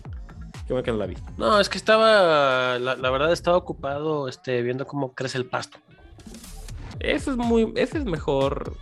Qué 0.66 0.74
bueno 0.74 0.84
que 0.84 0.92
no 0.92 0.98
la 0.98 1.06
viste. 1.06 1.32
No, 1.38 1.60
es 1.60 1.70
que 1.70 1.78
estaba, 1.78 2.78
la, 2.80 2.96
la 2.96 3.10
verdad 3.10 3.32
estaba 3.32 3.58
ocupado 3.58 4.28
este, 4.28 4.62
viendo 4.64 4.86
cómo 4.86 5.14
crece 5.14 5.38
el 5.38 5.46
pasto. 5.46 5.80
Eso 7.00 7.32
es 7.32 7.38
muy. 7.38 7.72
Ese 7.76 8.00
es 8.00 8.06
mejor 8.06 8.76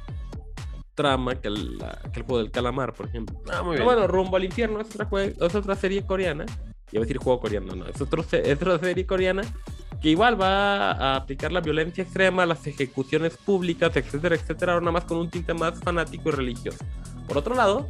trama 0.95 1.35
que 1.35 1.49
el, 1.49 1.77
la- 1.77 1.99
que 2.13 2.21
el 2.21 2.25
juego 2.25 2.37
del 2.39 2.51
calamar, 2.51 2.93
por 2.93 3.07
ejemplo. 3.07 3.37
Ah, 3.51 3.61
muy 3.61 3.75
Pero 3.75 3.85
bien. 3.85 3.85
bueno, 3.85 4.07
Rumbo 4.07 4.37
al 4.37 4.45
Infierno 4.45 4.79
es 4.79 4.87
otra, 4.95 5.09
jue- 5.09 5.35
es 5.45 5.55
otra 5.55 5.75
serie 5.75 6.05
coreana. 6.05 6.45
Iba 6.95 7.01
a 7.01 7.07
decir 7.07 7.17
juego 7.17 7.41
coreano, 7.41 7.75
no. 7.75 7.85
Es, 7.87 7.99
otro, 7.99 8.23
es 8.31 8.55
otra 8.55 8.79
serie 8.79 9.05
coreana 9.05 9.41
que 10.01 10.11
igual 10.11 10.39
va 10.39 10.91
a 10.91 11.15
aplicar 11.17 11.51
la 11.51 11.59
violencia 11.59 12.05
extrema, 12.05 12.45
las 12.45 12.65
ejecuciones 12.67 13.35
públicas, 13.35 13.93
etcétera, 13.97 14.35
etcétera, 14.35 14.79
nada 14.79 14.93
más 14.93 15.03
con 15.03 15.17
un 15.17 15.29
tinte 15.29 15.53
más 15.53 15.77
fanático 15.81 16.29
y 16.29 16.31
religioso. 16.31 16.77
Por 17.27 17.37
otro 17.37 17.53
lado, 17.53 17.89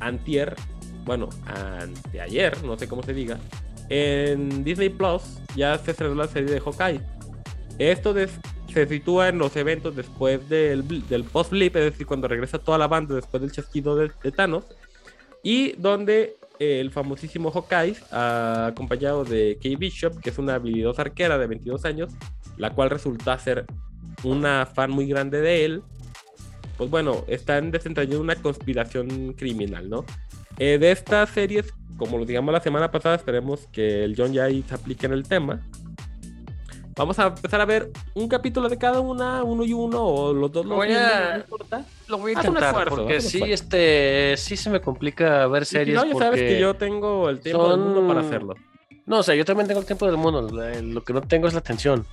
Antier, 0.00 0.56
bueno, 1.04 1.28
anteayer, 1.46 2.64
no 2.64 2.76
sé 2.76 2.88
cómo 2.88 3.04
se 3.04 3.14
diga, 3.14 3.38
en 3.90 4.64
Disney 4.64 4.88
Plus 4.88 5.22
ya 5.54 5.78
se 5.78 5.92
estrenó 5.92 6.16
la 6.16 6.26
serie 6.26 6.50
de 6.50 6.58
Hawkeye. 6.58 7.00
Esto 7.78 8.12
se 8.66 8.86
sitúa 8.88 9.28
en 9.28 9.38
los 9.38 9.54
eventos 9.54 9.94
después 9.94 10.48
del, 10.48 11.06
del 11.08 11.22
post-blip, 11.22 11.76
es 11.76 11.92
decir, 11.92 12.06
cuando 12.06 12.26
regresa 12.26 12.58
toda 12.58 12.76
la 12.76 12.88
banda 12.88 13.14
después 13.14 13.40
del 13.40 13.52
chasquido 13.52 13.94
de, 13.94 14.10
de 14.20 14.32
Thanos, 14.32 14.64
y 15.44 15.74
donde 15.74 16.38
el 16.58 16.90
famosísimo 16.90 17.50
Hawkeye, 17.50 17.96
acompañado 18.10 19.24
de 19.24 19.58
Kay 19.62 19.76
Bishop, 19.76 20.20
que 20.20 20.30
es 20.30 20.38
una 20.38 20.54
habilidosa 20.54 21.02
arquera 21.02 21.38
de 21.38 21.46
22 21.46 21.84
años, 21.84 22.12
la 22.56 22.70
cual 22.70 22.90
resulta 22.90 23.38
ser 23.38 23.66
una 24.24 24.66
fan 24.66 24.90
muy 24.90 25.06
grande 25.06 25.40
de 25.40 25.64
él. 25.64 25.82
Pues 26.76 26.90
bueno, 26.90 27.24
están 27.26 27.70
desentrañando 27.70 28.20
una 28.20 28.36
conspiración 28.36 29.32
criminal, 29.32 29.88
¿no? 29.88 30.04
Eh, 30.58 30.78
de 30.78 30.90
estas 30.90 31.30
series, 31.30 31.72
como 31.96 32.18
lo 32.18 32.24
digamos 32.24 32.52
la 32.52 32.60
semana 32.60 32.90
pasada, 32.90 33.16
esperemos 33.16 33.66
que 33.72 34.04
el 34.04 34.14
John 34.16 34.34
Jay 34.34 34.62
se 34.66 34.74
aplique 34.74 35.06
en 35.06 35.12
el 35.12 35.22
tema. 35.22 35.66
Vamos 36.96 37.18
a 37.18 37.26
empezar 37.26 37.60
a 37.60 37.66
ver 37.66 37.90
un 38.14 38.26
capítulo 38.26 38.68
de 38.70 38.78
cada 38.78 39.00
una, 39.00 39.44
uno 39.44 39.64
y 39.64 39.72
uno, 39.74 40.02
o 40.02 40.32
los 40.32 40.50
dos. 40.50 40.66
Voy 40.66 40.88
los 40.88 40.96
a- 40.96 41.30
no 41.34 41.36
importa. 41.40 41.84
Lo 42.08 42.18
voy 42.18 42.30
a 42.30 42.34
intentar 42.34 42.64
esfuerzo, 42.64 42.96
porque 42.96 43.20
sí, 43.20 43.36
esfuerzo. 43.38 43.54
este, 43.54 44.34
sí 44.38 44.56
se 44.56 44.70
me 44.70 44.80
complica 44.80 45.46
ver 45.46 45.62
Y 45.62 45.66
si 45.66 45.76
series 45.76 45.94
no, 45.96 46.06
ya 46.06 46.14
sabes 46.18 46.40
que 46.40 46.58
yo 46.58 46.74
tengo 46.74 47.28
el 47.28 47.40
tiempo 47.40 47.64
del 47.64 47.72
son- 47.72 47.80
mundo 47.94 48.08
para 48.08 48.20
hacerlo. 48.26 48.54
no, 49.04 49.18
o 49.18 49.22
sea, 49.22 49.34
yo 49.34 49.44
también 49.44 49.66
tengo 49.68 49.80
el 49.80 49.86
tiempo 49.86 50.06
del 50.06 50.16
mundo. 50.16 50.40
Lo 50.50 51.04
que 51.04 51.12
no 51.12 51.20
tengo 51.20 51.46
es 51.48 51.52
la 51.52 51.58
atención. 51.60 52.06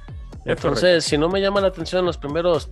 Es 0.45 0.57
Entonces, 0.57 1.05
si 1.05 1.17
no 1.17 1.29
me 1.29 1.39
llama 1.39 1.61
la 1.61 1.67
atención 1.67 1.99
en 2.01 2.05
los 2.05 2.17
primeros 2.17 2.69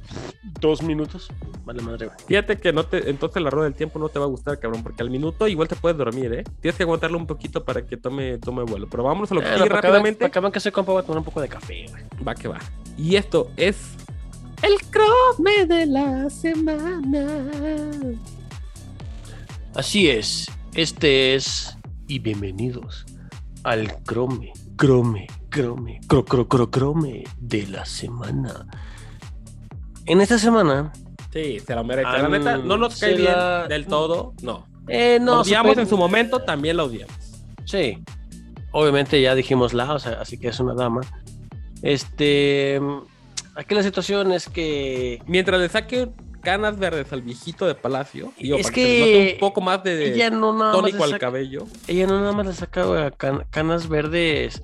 dos 0.60 0.82
minutos, 0.84 1.30
vale 1.64 1.82
madre, 1.82 2.08
güey. 2.08 2.18
Fíjate 2.28 2.58
que 2.58 2.74
no 2.74 2.84
te, 2.86 3.10
entonces 3.10 3.42
la 3.42 3.50
rueda 3.50 3.66
del 3.70 3.76
tiempo 3.76 3.98
no 3.98 4.10
te 4.10 4.20
va 4.20 4.26
a 4.26 4.28
gustar, 4.28 4.60
cabrón, 4.60 4.84
porque 4.84 5.02
al 5.04 5.10
minuto 5.10 5.48
igual 5.48 5.68
te 5.70 5.76
puedes 5.78 5.98
dormir, 5.98 6.34
¿eh? 6.34 6.44
Tienes 6.60 6.76
que 6.76 6.84
aguantarlo 6.84 7.18
un 7.18 7.28
poquito 7.28 7.64
para 7.64 7.86
que 7.86 7.96
tome, 7.96 8.38
tome 8.40 8.64
vuelo. 8.64 8.88
Pero 8.90 9.04
vámonos 9.04 9.32
a 9.32 9.36
lo 9.36 9.42
que 9.42 9.48
Eh, 9.48 9.54
sigue 9.58 9.70
rápidamente. 9.70 10.20
para 10.20 10.28
acabar 10.28 10.52
que 10.52 10.60
soy 10.60 10.72
compa, 10.74 10.92
voy 10.92 11.02
a 11.02 11.06
tomar 11.06 11.20
un 11.20 11.24
poco 11.26 11.40
de 11.40 11.48
café, 11.48 11.86
güey. 11.90 12.04
Va 12.28 12.36
que 12.36 12.50
va. 12.50 12.60
Y 12.98 13.16
esto 13.16 13.50
es 13.56 13.96
el 14.64 14.76
crome 14.90 15.66
de 15.66 15.86
la 15.86 16.30
semana. 16.30 17.26
Así 19.76 20.10
es, 20.10 20.46
este 20.76 21.36
es 21.36 21.78
y 22.08 22.20
bienvenidos 22.20 23.06
al 23.64 24.04
crome, 24.04 24.52
crome, 24.76 25.28
crome, 25.52 26.00
cro, 26.08 26.26
cro, 26.26 26.48
cro, 26.48 26.72
crome 26.72 27.24
de 27.38 27.68
la 27.68 27.86
semana. 27.86 28.66
En 30.08 30.22
esta 30.22 30.40
semana, 30.40 30.92
Sí, 31.32 31.60
se 31.60 31.76
la 31.76 31.84
merece. 31.84 32.10
La 32.12 32.28
neta, 32.28 32.58
no 32.58 32.76
nos 32.78 33.00
cae 33.00 33.14
bien 33.16 33.32
la- 33.32 33.68
del 33.68 33.86
todo, 33.86 34.34
no. 34.42 34.66
eh, 34.88 35.18
no, 35.22 35.36
Lo 35.36 35.42
odiamos 35.42 35.72
super- 35.74 35.84
en 35.84 35.88
su 35.90 35.98
momento, 35.98 36.42
también 36.42 36.76
la 36.78 36.84
odiamos. 36.84 37.16
Sí, 37.64 38.00
obviamente 38.72 39.22
ya 39.22 39.34
dijimos 39.36 39.74
la, 39.74 39.94
o 39.94 40.00
sea, 40.00 40.20
así 40.22 40.38
que 40.38 40.48
es 40.50 40.60
una 40.60 40.74
dama. 40.74 41.02
Este, 41.82 42.82
aquí 43.56 43.76
la 43.76 43.84
situación 43.84 44.32
es 44.32 44.50
que 44.50 45.22
Mientras 45.26 45.60
le 45.62 45.70
saque 45.70 46.10
canas 46.42 46.78
verdes 46.78 47.12
al 47.14 47.22
viejito 47.22 47.66
de 47.66 47.76
Palacio, 47.76 48.34
digo, 48.38 48.58
Es 48.58 48.64
para 48.64 48.74
que, 48.76 48.82
que 48.84 49.32
un 49.36 49.40
poco 49.40 49.62
más 49.62 49.84
de 49.84 50.14
ella 50.14 50.30
no 50.32 50.52
nada 50.54 50.72
más 50.74 50.82
tónico 50.82 51.06
le 51.06 51.14
al 51.14 51.20
cabello. 51.20 51.68
ella 51.88 52.08
no 52.08 52.20
nada 52.20 52.32
más 52.34 52.46
le 52.48 52.54
saca 52.54 53.12
can- 53.12 53.46
canas 53.52 53.88
verdes 53.88 54.64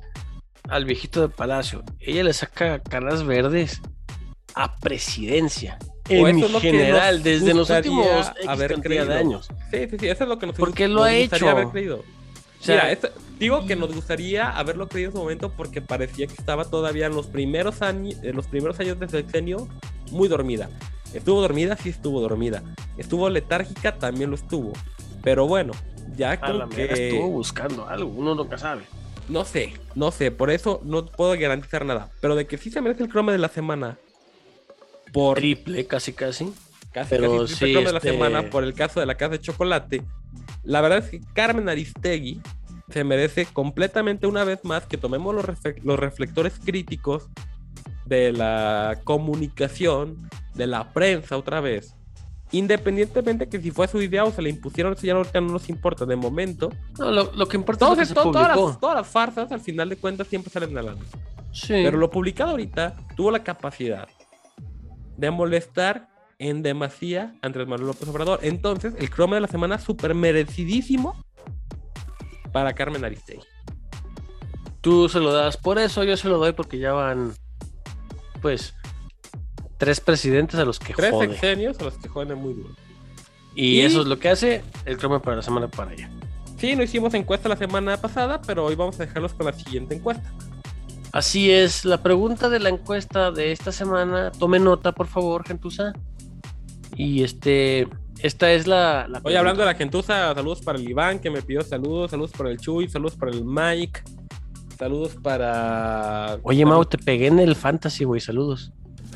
al 0.69 0.85
viejito 0.85 1.21
de 1.21 1.29
Palacio, 1.29 1.83
ella 1.99 2.23
le 2.23 2.33
saca 2.33 2.79
canas 2.79 3.25
verdes 3.25 3.81
a 4.55 4.75
presidencia. 4.77 5.77
O 6.09 6.27
En 6.27 6.41
general, 6.61 7.15
nos 7.15 7.23
desde 7.23 7.53
los 7.53 7.69
últimos 7.69 8.07
X 8.07 8.47
haber 8.47 8.71
cantidad 8.73 8.81
creído. 8.81 9.05
de 9.07 9.13
años. 9.19 9.49
Sí, 9.71 9.77
sí, 9.89 9.97
sí, 9.99 10.07
eso 10.07 10.23
es 10.23 10.29
lo 10.29 10.39
que 10.39 10.47
nos 10.47 10.55
Porque 10.55 10.87
nos 10.87 10.95
lo 10.95 11.03
ha 11.03 11.11
gustaría 11.11 11.25
hecho. 11.37 11.49
haber 11.49 11.67
creído. 11.67 11.97
O 11.97 12.63
sea, 12.63 12.75
Mira, 12.75 12.91
esto- 12.91 13.09
digo 13.37 13.65
que 13.67 13.75
nos 13.75 13.93
gustaría 13.93 14.49
haberlo 14.49 14.87
creído 14.87 15.09
en 15.09 15.13
su 15.15 15.19
momento 15.21 15.51
porque 15.51 15.81
parecía 15.81 16.25
que 16.27 16.33
estaba 16.33 16.65
todavía 16.65 17.05
en 17.07 17.13
los 17.15 17.27
primeros 17.27 17.81
años, 17.81 18.15
en 18.23 18.35
los 18.35 18.47
primeros 18.47 18.79
años 18.79 18.99
de 18.99 19.09
sexenio 19.09 19.67
muy 20.11 20.27
dormida. 20.29 20.69
Estuvo 21.13 21.41
dormida, 21.41 21.75
sí 21.77 21.89
estuvo 21.89 22.19
dormida. 22.21 22.63
Estuvo 22.97 23.29
letárgica, 23.29 23.97
también 23.99 24.29
lo 24.29 24.35
estuvo. 24.37 24.73
Pero 25.23 25.45
bueno, 25.45 25.73
ya 26.15 26.29
mera 26.37 26.67
que 26.93 27.09
estuvo 27.09 27.29
buscando 27.29 27.87
algo, 27.87 28.09
uno 28.09 28.33
nunca 28.33 28.57
sabe. 28.57 28.83
No 29.29 29.45
sé, 29.45 29.73
no 29.95 30.11
sé, 30.11 30.31
por 30.31 30.49
eso 30.51 30.81
no 30.83 31.05
puedo 31.05 31.37
garantizar 31.39 31.85
nada. 31.85 32.09
Pero 32.21 32.35
de 32.35 32.47
que 32.47 32.57
sí 32.57 32.69
se 32.69 32.81
merece 32.81 33.03
el 33.03 33.09
croma 33.09 33.31
de 33.31 33.37
la 33.37 33.49
semana 33.49 33.97
por 35.13 35.37
Triple, 35.37 35.85
casi, 35.87 36.13
casi. 36.13 36.53
casi, 36.91 37.09
pero 37.09 37.41
casi 37.41 37.55
triple 37.55 37.67
sí, 37.67 37.73
croma 37.73 37.87
de 37.87 37.93
la 37.93 37.97
este- 37.99 38.11
semana 38.11 38.49
por 38.49 38.63
el 38.63 38.73
caso 38.73 38.99
de 38.99 39.05
la 39.05 39.15
casa 39.15 39.31
de 39.31 39.41
chocolate. 39.41 40.03
La 40.63 40.81
verdad 40.81 40.99
es 40.99 41.09
que 41.09 41.21
Carmen 41.33 41.69
Aristegui 41.69 42.41
se 42.89 43.03
merece 43.03 43.45
completamente 43.45 44.27
una 44.27 44.43
vez 44.43 44.59
más 44.63 44.85
que 44.85 44.97
tomemos 44.97 45.33
los, 45.35 45.45
los 45.83 45.99
reflectores 45.99 46.53
críticos 46.63 47.27
de 48.05 48.31
la 48.31 48.99
comunicación, 49.03 50.29
de 50.55 50.67
la 50.67 50.93
prensa 50.93 51.37
otra 51.37 51.59
vez. 51.59 51.96
Independientemente 52.51 53.49
que 53.49 53.59
si 53.61 53.71
fue 53.71 53.87
su 53.87 54.01
idea 54.01 54.23
o 54.23 54.31
se 54.31 54.41
le 54.41 54.49
impusieron, 54.49 54.93
eso 54.93 55.05
ya 55.05 55.13
no 55.41 55.49
nos 55.49 55.67
importa. 55.69 56.05
De 56.05 56.15
momento, 56.15 56.69
No, 56.97 57.11
lo, 57.11 57.31
lo 57.33 57.45
que 57.47 57.57
importa 57.57 57.85
todos- 57.85 57.99
es 57.99 58.09
lo 58.09 58.15
que 58.15 58.21
se 58.21 58.31
todas, 58.31 58.47
publicó. 58.49 58.67
las, 58.69 58.79
todas 58.79 58.95
las 58.95 59.07
farsas 59.07 59.51
al 59.51 59.59
final 59.59 59.89
de 59.89 59.97
cuentas 59.97 60.27
siempre 60.27 60.51
salen 60.51 60.77
a 60.77 60.81
la 60.81 60.91
luz. 60.93 61.07
Sí. 61.51 61.73
Pero 61.73 61.97
lo 61.97 62.09
publicado 62.09 62.51
ahorita 62.51 62.95
tuvo 63.15 63.31
la 63.31 63.43
capacidad 63.43 64.07
de 65.17 65.31
molestar 65.31 66.07
en 66.39 66.61
demasía 66.61 67.33
a 67.41 67.47
Andrés 67.47 67.67
Manuel 67.67 67.87
López 67.87 68.07
Obrador. 68.07 68.39
Entonces, 68.43 68.93
el 68.97 69.09
croma 69.09 69.35
de 69.35 69.41
la 69.41 69.47
semana 69.47 69.79
súper 69.79 70.13
merecidísimo 70.13 71.15
para 72.53 72.73
Carmen 72.73 73.03
Aristegui. 73.03 73.41
Tú 74.81 75.09
se 75.09 75.19
lo 75.19 75.33
das 75.33 75.57
por 75.57 75.79
eso, 75.79 76.03
yo 76.03 76.15
se 76.15 76.29
lo 76.29 76.37
doy 76.37 76.53
porque 76.53 76.77
ya 76.79 76.93
van, 76.93 77.33
pues, 78.41 78.73
tres 79.77 79.99
presidentes 79.99 80.59
a 80.59 80.65
los 80.65 80.79
que 80.79 80.93
Tres 80.93 81.11
jode. 81.11 81.27
sexenios 81.29 81.79
a 81.79 81.83
los 81.85 81.97
que 81.97 82.07
joden 82.09 82.37
muy 82.37 82.53
duro. 82.53 82.69
Y, 83.55 83.79
Y- 83.79 83.81
eso 83.81 84.01
es 84.01 84.07
lo 84.07 84.19
que 84.19 84.29
hace 84.29 84.63
el 84.85 84.97
croma 84.97 85.21
para 85.21 85.37
la 85.37 85.41
semana 85.41 85.67
para 85.67 85.91
allá. 85.91 86.09
Sí, 86.57 86.75
no 86.75 86.83
hicimos 86.83 87.13
encuesta 87.13 87.47
la 87.49 87.55
semana 87.57 87.97
pasada, 87.97 88.41
pero 88.41 88.65
hoy 88.65 88.75
vamos 88.75 88.99
a 88.99 89.05
dejarlos 89.05 89.33
con 89.33 89.45
la 89.45 89.53
siguiente 89.53 89.95
encuesta. 89.95 90.31
Así 91.11 91.51
es, 91.51 91.85
la 91.85 92.01
pregunta 92.03 92.49
de 92.49 92.59
la 92.59 92.69
encuesta 92.69 93.31
de 93.31 93.51
esta 93.51 93.71
semana, 93.71 94.31
tome 94.31 94.59
nota, 94.59 94.91
por 94.91 95.07
favor, 95.07 95.45
Gentusa. 95.47 95.93
Y 96.95 97.23
este, 97.23 97.87
esta 98.19 98.51
es 98.51 98.65
la. 98.67 99.07
la 99.07 99.21
Hoy 99.23 99.35
hablando 99.35 99.61
de 99.61 99.67
la 99.67 99.75
gentuza, 99.75 100.33
saludos 100.33 100.61
para 100.61 100.79
el 100.79 100.89
Iván 100.89 101.19
que 101.19 101.29
me 101.29 101.41
pidió 101.43 101.61
saludos, 101.61 102.11
saludos 102.11 102.31
para 102.31 102.49
el 102.49 102.57
Chuy, 102.57 102.89
saludos 102.89 103.15
para 103.15 103.31
el 103.31 103.43
Mike, 103.45 104.01
saludos 104.79 105.15
para... 105.21 106.39
Oye, 106.43 106.65
Mau, 106.65 106.83
te 106.85 106.97
pegué 106.97 107.27
en 107.27 107.39
el 107.39 107.55
fantasy, 107.55 108.03
güey, 108.03 108.19
saludos. 108.19 108.71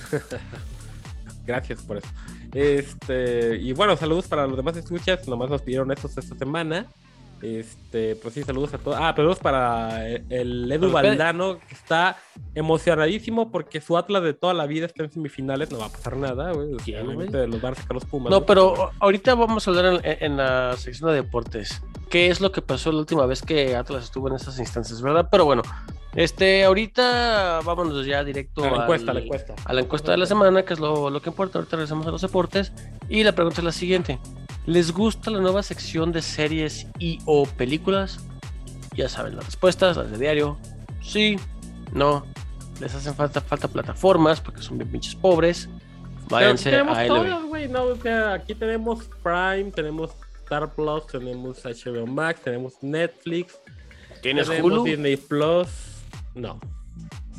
Gracias 1.46 1.82
por 1.82 1.98
eso. 1.98 2.08
Este, 2.54 3.58
y 3.58 3.74
bueno, 3.74 3.96
saludos 3.98 4.28
para 4.28 4.46
los 4.48 4.58
demás 4.58 4.78
escuchas, 4.78 5.28
nomás 5.28 5.50
nos 5.50 5.62
pidieron 5.62 5.92
estos 5.92 6.18
esta 6.18 6.36
semana. 6.36 6.88
Este, 7.42 8.16
pues 8.18 8.36
sí, 8.36 8.44
saludos 8.44 8.74
a 8.74 8.78
todos. 8.78 8.98
Ah, 9.00 9.14
saludos 9.16 9.40
para 9.40 10.08
el, 10.08 10.72
Edu. 10.72 10.92
Valdano, 10.92 11.58
que 11.68 11.74
está 11.74 12.18
emocionadísimo 12.54 13.52
porque 13.52 13.82
su 13.82 13.98
Atlas 13.98 14.24
de 14.24 14.34
toda 14.34 14.54
la 14.54 14.68
vida 14.68 14.86
está 14.86 15.04
en 15.04 15.12
semifinales, 15.12 15.72
no 15.72 15.80
va 15.80 15.88
a 15.88 15.92
pasar 15.92 16.18
nada, 16.18 16.52
güey. 16.52 16.76
¿Quién, 16.84 17.06
Obviamente 17.06 17.48
los 17.48 17.62
van 17.62 17.74
a 17.74 17.76
sacar 17.76 17.96
los 17.96 18.06
Pumas. 18.06 18.30
No, 18.30 18.46
pero 18.46 18.92
ahorita 19.00 19.34
vamos 19.36 19.68
a 19.68 19.72
hablar 19.72 20.02
en, 20.04 20.18
en 20.20 20.38
la 20.38 20.76
sección 20.78 21.10
de 21.10 21.16
deportes. 21.16 21.82
¿Qué 22.10 22.28
es 22.28 22.42
lo 22.42 22.52
que 22.52 22.62
pasó 22.62 22.92
la 22.92 23.00
última 23.00 23.26
vez 23.26 23.42
que 23.42 23.76
Atlas 23.76 24.04
estuvo 24.04 24.28
en 24.28 24.36
esas 24.36 24.60
instancias, 24.60 25.02
verdad? 25.02 25.28
Pero 25.32 25.46
bueno, 25.46 25.64
este, 26.14 26.66
ahorita 26.66 27.62
vámonos 27.64 28.06
ya 28.06 28.24
directo 28.24 28.64
A 28.66 28.70
la 28.70 28.82
encuesta, 28.84 29.14
la 29.14 29.22
encuesta. 29.22 29.56
a 29.64 29.74
la 29.74 29.82
encuesta 29.82 30.12
de 30.12 30.18
la 30.18 30.26
semana, 30.26 30.64
que 30.64 30.74
es 30.74 30.80
lo, 30.80 31.10
lo 31.10 31.22
que 31.22 31.30
importa. 31.30 31.58
Ahorita 31.58 31.78
regresamos 31.78 32.06
a 32.06 32.12
los 32.12 32.22
deportes. 32.22 32.74
Y 33.08 33.24
la 33.24 33.32
pregunta 33.32 33.62
es 33.62 33.66
la 33.66 33.72
siguiente: 33.72 34.20
¿Les 34.66 34.92
gusta 34.92 35.32
la 35.32 35.40
nueva 35.40 35.64
sección 35.64 36.12
de 36.12 36.22
series 36.22 36.88
y 37.00 37.20
o 37.26 37.46
películas? 37.46 38.20
Ya 38.96 39.10
saben 39.10 39.36
las 39.36 39.46
respuestas, 39.46 39.98
las 39.98 40.12
de 40.12 40.18
diario. 40.18 40.58
Sí, 41.02 41.38
no. 41.94 42.26
Les 42.80 42.94
hacen 42.94 43.16
falta, 43.16 43.42
falta 43.42 43.68
plataformas 43.68 44.40
porque 44.40 44.62
son 44.62 44.78
bien 44.78 44.92
pinches 44.92 45.16
pobres. 45.16 45.70
Pero 46.30 46.46
Váyanse 46.46 46.72
tenemos 46.72 46.98
a 46.98 47.08
todas, 47.08 47.42
LB. 47.42 47.48
güey, 47.48 47.68
no, 47.68 47.84
o 47.84 47.96
sea, 47.96 48.34
aquí 48.34 48.56
tenemos 48.56 49.10
Prime, 49.22 49.72
tenemos 49.72 50.12
Star 50.44 50.74
Plus, 50.74 51.08
tenemos 51.08 51.64
HBO 51.64 52.08
Max, 52.08 52.42
tenemos 52.42 52.74
Netflix, 52.82 53.58
¿Tienes 54.22 54.48
tenemos 54.48 54.72
Hulu? 54.72 54.84
Disney 54.84 55.18
Plus, 55.18 55.68
no. 56.36 56.60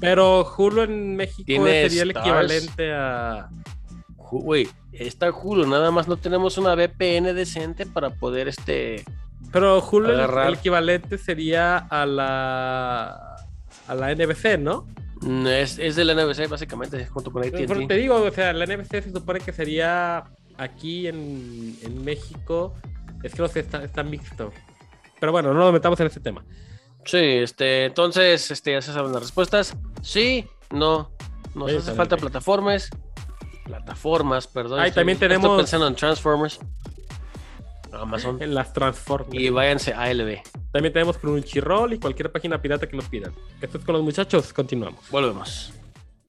Pero 0.00 0.44
Hulu 0.56 0.82
en 0.82 1.16
México 1.16 1.44
¿Tienes 1.46 1.92
sería 1.92 2.02
el 2.02 2.10
equivalente 2.10 2.92
a... 2.92 3.48
Güey, 4.40 4.66
está 4.92 5.30
Hulu, 5.30 5.66
nada 5.66 5.90
más 5.90 6.08
no 6.08 6.16
tenemos 6.16 6.56
una 6.56 6.74
VPN 6.74 7.34
decente 7.34 7.84
para 7.86 8.10
poder 8.10 8.48
este. 8.48 9.04
Pero 9.52 9.80
Hulu 9.86 10.08
el- 10.08 10.14
Agarrar. 10.20 10.46
el 10.48 10.54
equivalente 10.54 11.18
sería 11.18 11.76
a 11.76 12.06
la... 12.06 13.36
a 13.88 13.94
la 13.94 14.10
NBC, 14.14 14.58
¿no? 14.58 14.86
mm, 15.20 15.46
Es, 15.48 15.78
es 15.78 15.96
de 15.96 16.04
la 16.06 16.14
NBC 16.14 16.48
básicamente, 16.48 17.04
junto 17.06 17.30
con 17.30 17.42
Pero 17.42 17.56
te 17.58 17.64
AT&T. 17.84 17.94
digo, 17.96 18.16
o 18.22 18.30
sea, 18.30 18.52
la 18.54 18.64
NBC 18.64 19.02
se 19.02 19.12
supone 19.12 19.40
que 19.40 19.52
sería 19.52 20.24
aquí 20.56 21.06
en, 21.08 21.76
en 21.82 22.02
México, 22.04 22.74
es 23.22 23.34
que 23.34 23.42
no 23.42 23.48
sé, 23.48 23.60
está, 23.60 23.84
está 23.84 24.02
mixto. 24.02 24.50
Pero 25.20 25.30
bueno, 25.32 25.52
no 25.52 25.60
nos 25.60 25.72
metamos 25.74 26.00
en 26.00 26.06
ese 26.06 26.20
tema. 26.20 26.42
Sí, 27.04 27.18
este, 27.18 27.84
entonces, 27.86 28.50
este, 28.50 28.72
ya 28.72 28.80
se 28.80 28.92
saben 28.92 29.12
las 29.12 29.22
respuestas. 29.22 29.76
Sí, 30.00 30.46
no. 30.70 31.10
Nos 31.54 31.68
Ahí 31.70 31.76
hace 31.76 31.92
falta 31.92 32.16
plataformas. 32.16 32.88
Plataformas, 33.64 34.46
perdón. 34.46 34.80
Ahí 34.80 34.88
estoy- 34.88 35.00
también 35.02 35.16
estoy 35.16 35.28
tenemos- 35.28 35.56
pensando 35.56 35.86
en 35.86 35.94
Transformers. 35.96 36.58
Amazon. 37.92 38.42
en 38.42 38.54
las 38.54 38.72
Transformers. 38.72 39.34
Y 39.34 39.50
váyanse 39.50 39.92
a 39.92 40.10
LB. 40.10 40.42
También 40.72 40.92
tenemos 40.94 41.18
Crunchyroll 41.18 41.92
y 41.92 41.98
cualquier 41.98 42.32
página 42.32 42.60
pirata 42.60 42.88
que 42.88 42.96
nos 42.96 43.04
pidan. 43.06 43.32
Esto 43.60 43.76
es 43.78 43.84
con 43.84 43.94
los 43.94 44.02
muchachos, 44.02 44.52
continuamos. 44.54 45.04
Volvemos. 45.10 45.72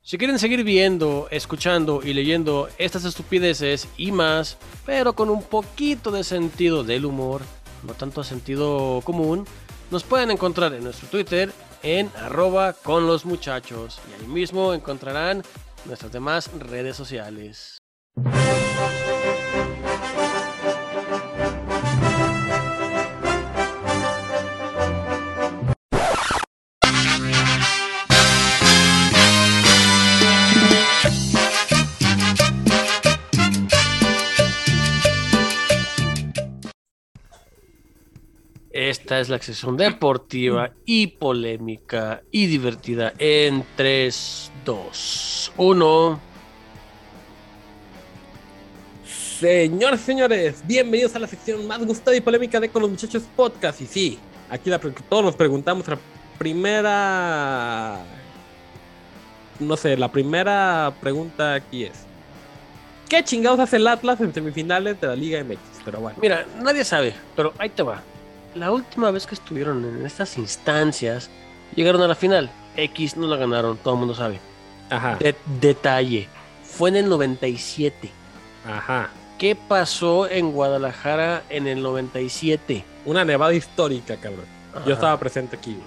Si 0.01 0.17
quieren 0.17 0.37
seguir 0.37 0.65
viendo, 0.65 1.29
escuchando 1.31 2.01
y 2.03 2.13
leyendo 2.13 2.67
estas 2.77 3.05
estupideces 3.05 3.87
y 3.95 4.11
más, 4.11 4.57
pero 4.85 5.13
con 5.13 5.29
un 5.29 5.41
poquito 5.41 6.11
de 6.11 6.25
sentido 6.25 6.83
del 6.83 7.05
humor, 7.05 7.41
no 7.83 7.93
tanto 7.93 8.25
sentido 8.25 8.99
común, 9.05 9.47
nos 9.89 10.03
pueden 10.03 10.31
encontrar 10.31 10.73
en 10.73 10.83
nuestro 10.83 11.07
Twitter 11.07 11.53
en 11.81 12.11
arroba 12.21 12.73
con 12.73 13.07
los 13.07 13.23
muchachos. 13.25 14.01
Y 14.09 14.21
ahí 14.21 14.27
mismo 14.27 14.73
encontrarán 14.73 15.43
nuestras 15.85 16.11
demás 16.11 16.49
redes 16.59 16.95
sociales. 16.95 17.77
Esta 38.89 39.21
es 39.21 39.29
la 39.29 39.39
sección 39.39 39.77
deportiva 39.77 40.71
y 40.83 41.07
polémica 41.07 42.21
y 42.31 42.47
divertida 42.47 43.13
en 43.17 43.63
3, 43.77 44.51
2, 44.65 45.53
1. 45.55 46.19
Señores, 49.39 50.01
señores, 50.01 50.63
bienvenidos 50.67 51.15
a 51.15 51.19
la 51.19 51.27
sección 51.27 51.65
más 51.65 51.79
gustada 51.85 52.17
y 52.17 52.19
polémica 52.19 52.59
de 52.59 52.67
Con 52.67 52.81
los 52.81 52.91
Muchachos 52.91 53.23
Podcast. 53.37 53.79
Y 53.79 53.85
sí, 53.85 54.19
aquí 54.49 54.69
la, 54.69 54.79
todos 54.79 55.23
nos 55.23 55.35
preguntamos 55.37 55.87
la 55.87 55.97
primera... 56.37 57.99
No 59.61 59.77
sé, 59.77 59.95
la 59.95 60.11
primera 60.11 60.93
pregunta 60.99 61.53
aquí 61.53 61.85
es... 61.85 62.03
¿Qué 63.07 63.23
chingados 63.23 63.61
hace 63.61 63.77
el 63.77 63.87
Atlas 63.87 64.19
en 64.19 64.33
semifinales 64.33 64.99
de 64.99 65.07
la 65.07 65.15
Liga 65.15 65.41
MX? 65.41 65.59
Pero 65.85 66.01
bueno. 66.01 66.17
Mira, 66.21 66.45
nadie 66.61 66.83
sabe, 66.83 67.13
pero 67.37 67.53
ahí 67.57 67.69
te 67.69 67.81
va. 67.81 68.03
La 68.55 68.71
última 68.71 69.09
vez 69.11 69.25
que 69.25 69.35
estuvieron 69.35 69.83
en 69.85 70.05
estas 70.05 70.37
instancias, 70.37 71.29
llegaron 71.75 72.01
a 72.01 72.07
la 72.07 72.15
final. 72.15 72.51
X 72.77 73.17
no 73.17 73.27
la 73.27 73.37
ganaron, 73.37 73.77
todo 73.77 73.93
el 73.95 73.99
mundo 73.99 74.15
sabe. 74.15 74.39
Ajá. 74.89 75.15
De- 75.15 75.35
detalle, 75.59 76.27
fue 76.63 76.89
en 76.89 76.97
el 76.97 77.09
97. 77.09 78.09
Ajá. 78.67 79.09
¿Qué 79.37 79.55
pasó 79.55 80.29
en 80.29 80.51
Guadalajara 80.51 81.43
en 81.49 81.67
el 81.67 81.81
97? 81.81 82.85
Una 83.05 83.25
nevada 83.25 83.53
histórica, 83.53 84.17
cabrón. 84.17 84.45
Ajá. 84.73 84.85
Yo 84.85 84.93
estaba 84.93 85.19
presente 85.19 85.55
aquí, 85.57 85.73
güey. 85.73 85.85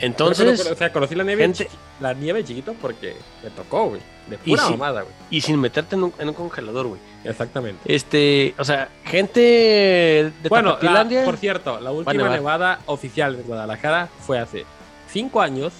Entonces, 0.00 0.66
o 0.70 0.74
sea, 0.76 0.92
conocí 0.92 1.14
la 1.14 1.24
nieve, 1.24 1.42
gente- 1.42 1.68
la 2.00 2.14
nieve 2.14 2.44
chiquito 2.44 2.74
porque 2.80 3.16
me 3.42 3.50
tocó, 3.50 3.86
güey. 3.90 4.00
De 4.28 4.36
pura 4.38 4.62
sí. 4.64 4.70
mamada, 4.72 5.02
güey. 5.02 5.14
y 5.30 5.40
sin 5.40 5.58
meterte 5.60 5.94
en 5.96 6.04
un, 6.04 6.12
en 6.18 6.28
un 6.28 6.34
congelador, 6.34 6.86
güey. 6.88 7.00
Exactamente. 7.24 7.80
Este, 7.94 8.54
o 8.58 8.64
sea, 8.64 8.88
gente 9.04 9.40
de 9.40 10.48
Bueno, 10.48 10.78
la- 10.82 11.06
por 11.24 11.36
cierto, 11.36 11.80
la 11.80 11.90
última 11.90 12.28
nevada 12.28 12.80
oficial 12.86 13.36
de 13.36 13.42
Guadalajara 13.42 14.08
fue 14.20 14.38
hace 14.38 14.64
cinco 15.10 15.40
años. 15.40 15.72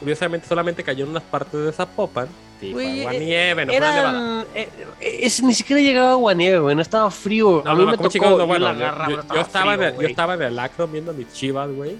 Curiosamente, 0.00 0.46
solamente 0.48 0.82
cayó 0.82 1.04
en 1.04 1.10
unas 1.10 1.22
partes 1.22 1.64
de 1.64 1.72
Zapopan. 1.72 2.28
Sí, 2.60 2.72
fue 2.72 2.84
Güey, 2.84 3.00
agua 3.00 3.12
nieve, 3.14 3.66
no 3.66 3.72
fue 3.72 3.78
una 3.78 3.94
nevada. 3.94 4.10
eran, 4.10 4.46
eh, 4.54 4.68
es- 5.00 5.42
ni 5.42 5.54
siquiera 5.54 5.82
llegaba 5.82 6.12
agua 6.12 6.34
nieve, 6.34 6.58
güey, 6.60 6.76
no 6.76 6.82
estaba 6.82 7.10
frío. 7.10 7.62
No, 7.64 7.70
a 7.70 7.74
mí 7.74 7.84
no, 7.84 7.90
me 7.90 7.96
¿cómo 7.96 8.08
tocó 8.08 8.40
ir 8.40 8.46
bueno, 8.46 8.66
la 8.66 8.72
yo- 8.74 8.78
garra, 8.78 9.08
yo, 9.10 9.40
estaba 9.40 9.72
frío, 9.72 9.74
en 9.88 9.94
el, 9.94 10.00
yo 10.00 10.08
estaba 10.08 10.34
en 10.34 10.42
el 10.42 10.58
acro 10.58 10.86
viendo 10.88 11.12
mis 11.12 11.32
chivas, 11.32 11.68
güey. 11.70 11.96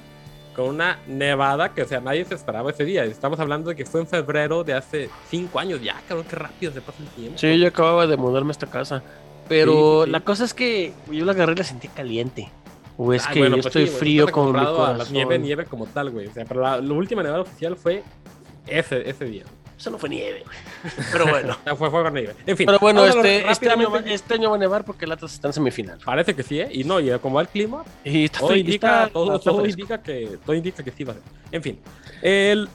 Con 0.55 0.67
una 0.67 0.99
nevada 1.09 1.75
que, 1.75 1.83
o 1.83 1.87
sea, 1.89 2.01
nadie 2.01 2.25
se 2.25 2.35
esperaba 2.35 2.71
ese 2.71 2.85
día. 2.85 3.05
Estamos 3.05 3.41
hablando 3.41 3.71
de 3.71 3.77
que 3.77 3.85
fue 3.85 4.01
en 4.01 4.07
febrero 4.07 4.63
de 4.63 4.75
hace 4.75 5.11
cinco 5.29 5.59
años. 5.59 5.83
Ya, 5.83 6.01
cabrón, 6.07 6.27
qué 6.31 6.37
rápido 6.37 6.73
se 6.73 6.81
pasa 6.81 7.03
el 7.03 7.09
tiempo. 7.09 7.39
Sí, 7.39 7.59
yo 7.59 7.67
acababa 7.69 8.07
de 8.07 8.17
mudarme 8.17 8.51
a 8.51 8.53
esta 8.53 8.67
casa. 8.69 9.03
Pero 9.49 10.01
Sí, 10.03 10.05
sí. 10.07 10.11
la 10.13 10.21
cosa 10.21 10.45
es 10.45 10.55
que 10.55 10.93
yo 11.11 11.25
la 11.25 11.33
agarré 11.33 11.53
y 11.53 11.57
la 11.57 11.65
sentí 11.65 11.89
caliente. 11.89 12.49
O 12.97 13.13
es 13.13 13.27
Ay, 13.27 13.35
que 13.35 13.41
bueno, 13.41 13.57
yo 13.57 13.63
pues 13.63 13.75
estoy 13.77 13.89
sí, 13.89 13.97
frío 13.99 14.29
con 14.31 14.45
mi 14.45 14.51
acostumbrado 14.59 14.85
a 14.85 14.89
la 14.89 14.95
corazón. 14.95 15.13
nieve, 15.13 15.39
nieve 15.41 15.65
como 15.67 15.87
tal, 15.87 16.11
güey. 16.11 16.29
O 16.29 16.33
sea, 16.33 16.45
pero 16.45 16.61
la, 16.63 16.81
la 16.81 16.95
última 16.95 17.23
nevada 17.25 17.43
oficial 17.43 17.77
fue 17.77 18.05
ese, 18.69 19.11
ese 19.11 19.25
día. 19.25 19.43
Eso 19.79 19.91
no 19.91 19.99
fue 19.99 20.09
nieve, 20.09 20.45
güey. 20.45 20.57
Pero 21.13 21.27
bueno. 21.27 21.53
O 21.61 21.65
sea, 21.65 21.77
fue, 21.77 21.91
fue 21.91 22.03
con 22.03 22.15
nieve. 22.15 22.35
En 22.47 22.57
fin. 22.57 22.67
Pero 22.67 22.79
bueno, 22.79 23.05
este, 23.05 23.51
este, 23.51 23.69
año, 23.71 23.77
va- 23.79 23.85
rápidamente. 23.85 24.15
este 24.15 24.35
año 24.35 24.51
va 24.51 24.57
a 24.57 24.59
nevar 24.59 24.85
porque 24.85 25.05
el 25.05 25.13
Atlas 25.13 25.33
está 25.35 25.49
en 25.49 25.53
semifinal. 25.55 25.99
Parece 26.05 26.35
que 26.35 26.43
sí, 26.43 26.61
¿eh? 26.61 26.69
Y 26.73 26.85
no, 26.85 27.01
y 27.01 27.11
como 27.19 27.37
va 27.37 27.43
el 27.43 27.49
clima, 27.49 27.85
Y 28.05 28.25
está 28.27 28.39
todo 28.41 28.55
indica, 28.57 29.03
está- 29.05 29.13
todo, 29.13 29.37
está 29.37 29.51
todo 29.51 29.61
fresco. 29.63 29.81
indica 29.81 30.03
que, 30.03 30.39
todo 30.45 30.55
indica 30.55 30.83
que 30.85 30.91
sí 30.93 31.05
va 31.05 31.13
a 31.13 31.17
ser. 31.17 31.25
En 31.53 31.63
fin. 31.63 31.79
El, 32.23 32.69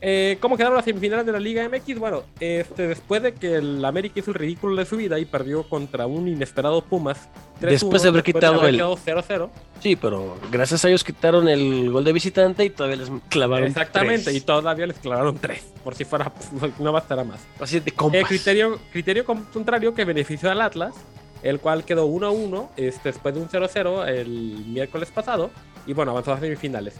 eh, 0.00 0.36
¿Cómo 0.40 0.56
quedaron 0.56 0.76
las 0.76 0.84
semifinales 0.84 1.24
de 1.24 1.32
la 1.32 1.40
Liga 1.40 1.66
MX? 1.68 1.98
Bueno, 1.98 2.22
este, 2.40 2.88
después 2.88 3.22
de 3.22 3.32
que 3.34 3.54
el 3.56 3.84
América 3.84 4.20
hizo 4.20 4.30
el 4.32 4.34
ridículo 4.34 4.76
de 4.76 4.84
su 4.84 4.96
vida 4.96 5.18
y 5.18 5.24
perdió 5.24 5.62
contra 5.68 6.06
un 6.06 6.28
inesperado 6.28 6.82
Pumas. 6.82 7.28
3-1, 7.60 7.70
Después 7.70 8.02
de 8.02 8.08
haber 8.08 8.22
quitado 8.22 8.66
el- 8.66 8.76
quedado 8.76 8.96
0-0. 8.96 9.50
Sí, 9.80 9.96
pero 9.96 10.36
gracias 10.50 10.84
a 10.84 10.88
ellos 10.88 11.04
quitaron 11.04 11.48
el 11.48 11.90
gol 11.90 12.04
de 12.04 12.12
visitante 12.12 12.64
y 12.64 12.70
todavía 12.70 12.96
les 12.96 13.10
clavaron 13.28 13.68
Exactamente, 13.68 14.24
tres. 14.24 14.36
y 14.36 14.40
todavía 14.40 14.86
les 14.86 14.98
clavaron 14.98 15.38
3. 15.38 15.62
Por 15.84 15.94
si 15.94 16.04
fuera, 16.04 16.32
no 16.78 16.92
bastará 16.92 17.22
más. 17.24 17.40
Así 17.60 17.80
de 17.80 17.92
compas. 17.92 18.20
El 18.20 18.26
criterio, 18.26 18.78
criterio 18.92 19.24
contrario 19.24 19.94
que 19.94 20.04
benefició 20.04 20.50
al 20.50 20.60
Atlas, 20.60 20.94
el 21.42 21.60
cual 21.60 21.84
quedó 21.84 22.06
1-1 22.08 22.68
este, 22.76 23.10
después 23.10 23.34
de 23.34 23.40
un 23.42 23.48
0-0 23.48 24.06
el 24.08 24.64
miércoles 24.66 25.10
pasado. 25.10 25.50
Y 25.86 25.92
bueno, 25.92 26.12
avanzó 26.12 26.32
a 26.32 26.40
semifinales. 26.40 26.94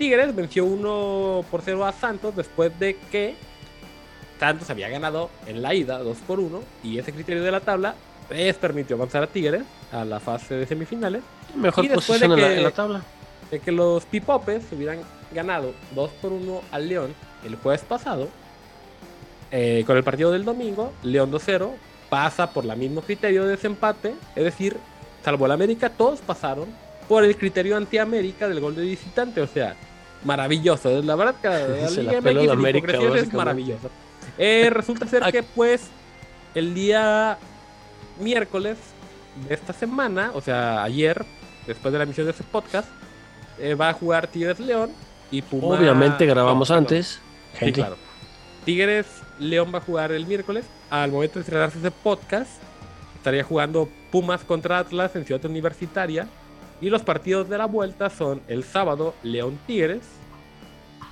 Tigres 0.00 0.34
venció 0.34 0.64
1 0.64 1.44
por 1.50 1.60
0 1.62 1.84
a 1.84 1.92
Santos 1.92 2.34
después 2.34 2.72
de 2.80 2.96
que 3.12 3.34
Santos 4.40 4.70
había 4.70 4.88
ganado 4.88 5.28
en 5.46 5.60
la 5.60 5.74
ida 5.74 5.98
2 5.98 6.16
por 6.26 6.40
1. 6.40 6.62
Y 6.82 6.98
ese 6.98 7.12
criterio 7.12 7.42
de 7.44 7.50
la 7.50 7.60
tabla 7.60 7.94
les 8.30 8.56
permitió 8.56 8.96
avanzar 8.96 9.22
a 9.22 9.26
Tigres 9.26 9.62
a 9.92 10.04
la 10.06 10.18
fase 10.18 10.54
de 10.54 10.66
semifinales. 10.66 11.22
Mejor 11.54 11.84
y 11.84 11.88
después 11.88 12.06
posición 12.06 12.30
de 12.30 12.36
en, 12.36 12.40
la, 12.42 12.48
que- 12.48 12.56
en 12.56 12.62
la 12.64 12.70
tabla. 12.70 13.02
De 13.50 13.60
que 13.60 13.72
los 13.72 14.06
Pipopes 14.06 14.64
hubieran 14.72 15.00
ganado 15.34 15.74
2 15.94 16.10
por 16.22 16.32
1 16.32 16.62
al 16.72 16.88
León 16.88 17.14
el 17.44 17.56
jueves 17.56 17.82
pasado. 17.82 18.28
eh, 19.52 19.82
con 19.86 19.96
el 19.98 20.02
partido 20.04 20.30
del 20.32 20.44
domingo, 20.44 20.92
León 21.02 21.30
2-0 21.30 21.72
pasa 22.08 22.50
por 22.52 22.64
el 22.64 22.74
mismo 22.76 23.02
criterio 23.02 23.44
de 23.44 23.50
desempate, 23.50 24.14
es 24.36 24.44
decir, 24.44 24.76
salvo 25.24 25.44
el 25.46 25.52
América, 25.52 25.90
todos 25.90 26.20
pasaron 26.20 26.68
por 27.08 27.24
el 27.24 27.36
criterio 27.36 27.76
anti-América 27.76 28.48
del 28.48 28.60
gol 28.60 28.76
de 28.76 28.82
visitante, 28.82 29.40
o 29.40 29.46
sea, 29.48 29.74
maravilloso, 30.24 31.02
la 31.02 31.16
verdad 31.16 31.34
que 31.40 31.48
la 32.02 32.12
Se 32.12 32.22
peló 32.22 32.52
América, 32.52 32.92
es 33.14 33.32
maravilloso. 33.32 33.90
Eh, 34.38 34.70
resulta 34.70 35.06
ser 35.06 35.22
que 35.30 35.42
pues 35.42 35.88
el 36.54 36.74
día 36.74 37.38
miércoles 38.18 38.78
de 39.48 39.54
esta 39.54 39.72
semana, 39.72 40.30
o 40.34 40.40
sea, 40.40 40.82
ayer, 40.82 41.24
después 41.66 41.92
de 41.92 41.98
la 41.98 42.04
emisión 42.04 42.26
de 42.26 42.32
este 42.32 42.44
podcast, 42.44 42.88
eh, 43.58 43.74
va 43.74 43.90
a 43.90 43.92
jugar 43.92 44.26
Tigres 44.26 44.60
León 44.60 44.90
y 45.30 45.42
Puma. 45.42 45.78
Obviamente 45.78 46.26
grabamos 46.26 46.70
antes. 46.70 47.20
Sí, 47.58 47.72
claro. 47.72 47.96
Tigres 48.64 49.06
León 49.38 49.70
va 49.74 49.78
a 49.78 49.82
jugar 49.82 50.12
el 50.12 50.26
miércoles. 50.26 50.64
Al 50.90 51.12
momento 51.12 51.34
de 51.34 51.40
estrenarse 51.40 51.78
ese 51.78 51.90
podcast, 51.90 52.50
estaría 53.16 53.44
jugando 53.44 53.88
Pumas 54.10 54.42
contra 54.42 54.78
Atlas 54.78 55.14
en 55.16 55.24
Ciudad 55.24 55.44
Universitaria. 55.44 56.28
Y 56.80 56.88
los 56.88 57.02
partidos 57.02 57.48
de 57.48 57.58
la 57.58 57.66
vuelta 57.66 58.08
son 58.08 58.40
el 58.48 58.64
sábado 58.64 59.14
León 59.22 59.58
Tigres. 59.66 60.02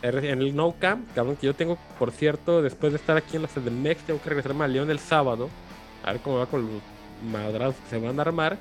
En 0.01 0.41
el 0.41 0.55
No 0.55 0.77
Camp, 0.79 1.12
cabrón, 1.12 1.37
que 1.37 1.47
yo 1.47 1.55
tengo, 1.55 1.77
por 1.99 2.12
cierto, 2.12 2.62
después 2.62 2.93
de 2.93 2.99
estar 2.99 3.16
aquí 3.16 3.35
en 3.35 3.43
la 3.43 3.49
CDMX, 3.49 4.05
tengo 4.07 4.23
que 4.23 4.29
regresarme 4.29 4.64
a 4.64 4.69
León 4.69 4.91
el 4.91 5.01
sábado. 5.01 5.49
A 6.05 6.12
ver 6.12 6.21
cómo 6.21 6.39
va 6.39 6.47
con 6.47 6.62
los 6.62 6.83
madrazos 7.33 7.75
que 7.83 7.91
se 7.91 7.99
van 7.99 8.19
a 8.19 8.23
armar. 8.23 8.57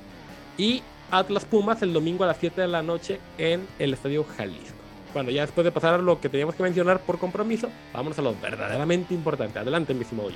Y 0.58 0.82
Atlas 1.12 1.46
Pumas 1.46 1.82
el 1.84 1.94
domingo 1.94 2.24
a 2.24 2.28
las 2.28 2.38
7 2.38 2.62
de 2.62 2.68
la 2.68 2.82
noche 2.82 3.20
en 3.38 3.68
el 3.78 3.94
Estadio 3.94 4.24
Jalisco. 4.24 4.76
Bueno, 5.14 5.30
ya 5.30 5.42
después 5.42 5.64
de 5.64 5.72
pasar 5.72 6.00
lo 6.00 6.20
que 6.20 6.28
teníamos 6.28 6.56
que 6.56 6.64
mencionar 6.64 7.00
por 7.00 7.18
compromiso, 7.20 7.70
vámonos 7.94 8.18
a 8.20 8.22
lo 8.24 8.36
verdaderamente 8.36 9.14
importante. 9.14 9.60
Adelante, 9.60 9.94
mi 9.94 10.02
estimado. 10.02 10.32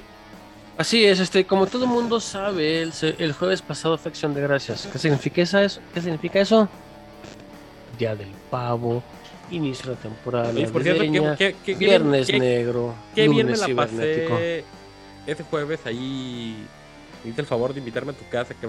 Así 0.82 1.06
es, 1.06 1.20
este, 1.20 1.46
como 1.46 1.68
todo 1.68 1.86
mundo 1.86 2.20
sabe, 2.20 2.82
el, 2.82 2.92
el 3.20 3.34
jueves 3.34 3.62
pasado 3.62 4.00
fue 4.00 4.10
Acción 4.10 4.34
de 4.34 4.42
Gracias. 4.42 4.88
¿Qué 4.92 4.98
significa 4.98 5.42
eso? 5.44 5.80
¿Qué 5.94 6.02
significa 6.02 6.40
eso? 6.40 6.68
Día 8.00 8.16
del 8.16 8.30
pavo, 8.50 9.04
inicio 9.52 9.90
de 9.92 9.96
la 9.96 10.02
temporada 10.02 10.50
Oye, 10.50 10.68
por 10.70 10.82
cierto, 10.82 11.04
¿qué, 11.04 11.36
qué, 11.38 11.56
qué, 11.64 11.76
Viernes 11.76 12.30
Negro, 12.34 12.96
qué 13.14 13.28
bien 13.28 13.46
me 13.46 13.54
lunes 13.54 13.60
la 13.60 13.76
pasé 13.76 14.64
ese 15.28 15.44
jueves 15.44 15.82
ahí. 15.86 16.66
Hice 17.24 17.42
el 17.42 17.46
favor 17.46 17.74
de 17.76 17.80
invitarme 17.80 18.14
a 18.14 18.16
tu 18.16 18.28
casa. 18.30 18.56
Que, 18.56 18.68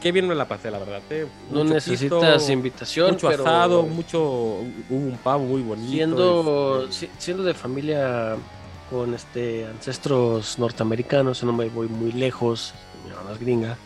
qué 0.00 0.10
bien 0.10 0.26
me 0.26 0.34
la 0.34 0.48
pasé, 0.48 0.68
la 0.68 0.80
verdad. 0.80 1.00
eh. 1.10 1.28
No 1.52 1.62
necesitas 1.62 2.38
pisto, 2.38 2.52
invitación, 2.52 3.12
Mucho 3.12 3.28
pero 3.28 3.44
asado, 3.44 3.84
mucho. 3.84 4.18
Hubo 4.20 4.64
un 4.90 5.16
pavo 5.22 5.44
muy 5.44 5.62
bonito. 5.62 5.92
siendo, 5.92 6.86
este, 6.90 7.06
si- 7.06 7.10
siendo 7.18 7.44
de 7.44 7.54
familia 7.54 8.34
con 8.92 9.14
este 9.14 9.66
ancestros 9.66 10.58
norteamericanos, 10.58 11.42
no 11.42 11.52
me 11.52 11.68
voy 11.68 11.88
muy 11.88 12.12
lejos, 12.12 12.74
mi 13.08 13.14
mamá 13.14 13.32
es 13.32 13.40
gringa. 13.40 13.76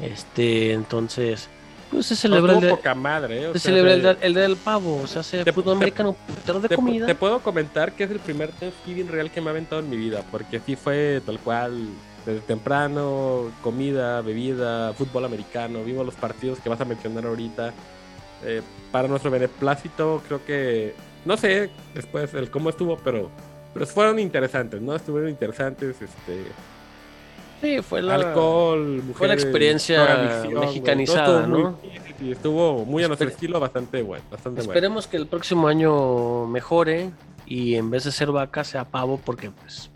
Este, 0.00 0.72
entonces, 0.74 1.48
pues 1.90 2.06
se 2.06 2.14
No, 2.14 2.18
celebra 2.20 2.54
el, 2.54 2.60
de- 2.60 2.68
poca 2.68 2.94
madre, 2.94 3.42
¿eh? 3.42 3.46
O 3.48 3.52
se 3.54 3.58
sea, 3.60 3.70
celebra 3.70 3.94
el, 3.94 4.02
de- 4.02 4.16
el 4.20 4.34
del 4.34 4.56
pavo, 4.56 5.00
o 5.02 5.06
sea, 5.06 5.22
se 5.22 5.42
Te- 5.44 5.52
fútbol 5.52 5.76
americano, 5.76 6.12
putero 6.26 6.60
de 6.60 6.68
te, 6.68 6.74
comida. 6.76 7.06
te 7.06 7.14
puedo 7.14 7.40
comentar 7.40 7.92
que 7.92 8.04
es 8.04 8.10
el 8.10 8.18
primer 8.18 8.50
Thanksgiving 8.52 9.08
real 9.08 9.30
que 9.30 9.40
me 9.40 9.48
ha 9.48 9.50
aventado 9.52 9.80
en 9.80 9.88
mi 9.88 9.96
vida, 9.96 10.22
porque 10.30 10.60
sí 10.60 10.76
fue 10.76 11.22
tal 11.24 11.38
cual, 11.38 11.88
desde 12.26 12.40
temprano, 12.40 13.50
comida, 13.62 14.20
bebida, 14.20 14.92
fútbol 14.92 15.24
americano, 15.24 15.82
vimos 15.82 16.04
los 16.04 16.14
partidos 16.14 16.58
que 16.60 16.68
vas 16.68 16.80
a 16.80 16.84
mencionar 16.84 17.24
ahorita. 17.24 17.72
Eh, 18.44 18.60
para 18.92 19.08
nuestro 19.08 19.30
beneplácito, 19.30 20.22
creo 20.26 20.44
que, 20.44 20.94
no 21.24 21.36
sé 21.38 21.70
después 21.94 22.34
el 22.34 22.50
cómo 22.50 22.68
estuvo, 22.68 22.98
pero, 22.98 23.30
pero 23.78 23.86
fueron 23.86 24.18
interesantes, 24.18 24.80
¿no? 24.80 24.94
Estuvieron 24.96 25.30
interesantes, 25.30 25.96
este, 26.00 26.44
Sí, 27.62 27.80
fue 27.80 28.02
la... 28.02 28.16
alcohol, 28.16 28.86
mujeres, 29.02 29.16
fue 29.16 29.28
la 29.28 29.34
experiencia 29.34 30.44
mexicanizada, 30.60 31.40
estuvo 31.40 31.58
¿no? 31.58 31.78
muy- 32.20 32.30
estuvo 32.32 32.84
muy 32.84 33.04
a 33.04 33.08
nuestro 33.08 33.28
estilo, 33.28 33.58
bastante 33.60 34.02
bueno, 34.02 34.24
bastante 34.30 34.60
bueno. 34.60 34.72
Esperemos 34.72 35.06
que 35.06 35.16
el 35.16 35.26
próximo 35.26 35.66
año 35.68 36.46
mejore 36.46 37.10
y 37.46 37.74
en 37.76 37.90
vez 37.90 38.04
de 38.04 38.12
ser 38.12 38.30
vaca 38.30 38.62
sea 38.64 38.84
pavo 38.84 39.18
porque 39.24 39.50
pues 39.50 39.90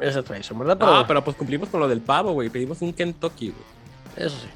esa 0.00 0.22
tradición, 0.22 0.58
¿verdad? 0.58 0.76
Pero, 0.78 0.94
Ah, 0.94 1.04
pero 1.06 1.22
pues 1.24 1.36
cumplimos 1.36 1.68
con 1.68 1.80
lo 1.80 1.88
del 1.88 2.00
pavo, 2.00 2.32
güey. 2.32 2.48
Pedimos 2.50 2.80
un 2.82 2.92
Kentucky, 2.92 3.50
güey. 3.50 4.26
eso 4.26 4.36
sí. 4.38 4.48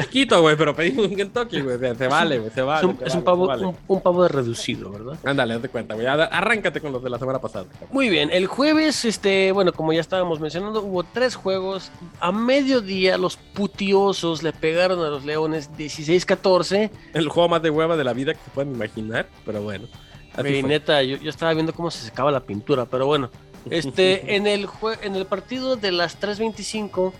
Chiquito, 0.00 0.40
güey, 0.40 0.56
pero 0.56 0.74
pedimos 0.74 1.06
un 1.06 1.16
Kentucky, 1.16 1.60
güey. 1.60 1.78
Se 1.96 2.06
vale, 2.08 2.38
güey, 2.38 2.50
se 2.50 2.60
Es 2.60 2.66
vale. 2.66 2.86
un, 2.86 2.98
se 2.98 3.04
es 3.06 3.14
un 3.14 3.22
pavo, 3.22 3.46
vale. 3.46 3.66
un, 3.66 3.76
un 3.86 4.00
pavo 4.00 4.22
de 4.22 4.28
reducido, 4.28 4.90
¿verdad? 4.90 5.18
Ándale, 5.24 5.58
de 5.58 5.68
cuenta, 5.68 5.94
güey. 5.94 6.06
Ar- 6.06 6.28
Arráncate 6.32 6.80
con 6.80 6.92
los 6.92 7.02
de 7.02 7.10
la 7.10 7.18
semana 7.18 7.38
pasada. 7.38 7.66
Muy 7.90 8.08
bien, 8.08 8.30
el 8.32 8.46
jueves, 8.46 9.04
este, 9.04 9.52
bueno, 9.52 9.72
como 9.72 9.92
ya 9.92 10.00
estábamos 10.00 10.40
mencionando, 10.40 10.82
hubo 10.82 11.04
tres 11.04 11.34
juegos. 11.36 11.90
A 12.20 12.32
mediodía 12.32 13.18
los 13.18 13.36
putiosos 13.36 14.42
le 14.42 14.52
pegaron 14.52 15.00
a 15.04 15.08
los 15.08 15.24
Leones 15.24 15.70
16-14. 15.76 16.90
El 17.14 17.28
juego 17.28 17.48
más 17.48 17.62
de 17.62 17.70
hueva 17.70 17.96
de 17.96 18.04
la 18.04 18.12
vida 18.12 18.34
que 18.34 18.40
se 18.44 18.50
puedan 18.50 18.74
imaginar, 18.74 19.26
pero 19.44 19.62
bueno. 19.62 19.86
Fue. 20.34 20.62
neta, 20.62 21.02
yo, 21.02 21.16
yo 21.18 21.28
estaba 21.28 21.52
viendo 21.52 21.74
cómo 21.74 21.90
se 21.90 22.02
secaba 22.04 22.30
la 22.30 22.40
pintura, 22.40 22.86
pero 22.86 23.06
bueno. 23.06 23.30
Este, 23.70 24.34
en 24.36 24.46
el 24.46 24.66
jue- 24.66 24.98
en 25.02 25.14
el 25.14 25.26
partido 25.26 25.76
de 25.76 25.92
las 25.92 26.18
3.25, 26.20 27.12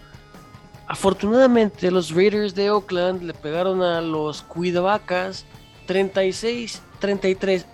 afortunadamente 0.93 1.91
los 1.91 2.11
Raiders 2.11 2.55
de 2.55 2.71
Oakland 2.71 3.23
le 3.23 3.33
pegaron 3.33 3.81
a 3.81 4.03
los 4.03 4.43
Cuidavacas 4.43 5.47
36-33. 5.89 7.65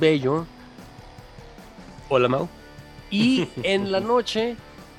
Bello. 0.00 0.46
Hola, 2.08 2.28
Mau. 2.28 2.48
Y 3.10 3.46
en 3.62 3.92
la 3.92 4.00
noche, 4.00 4.56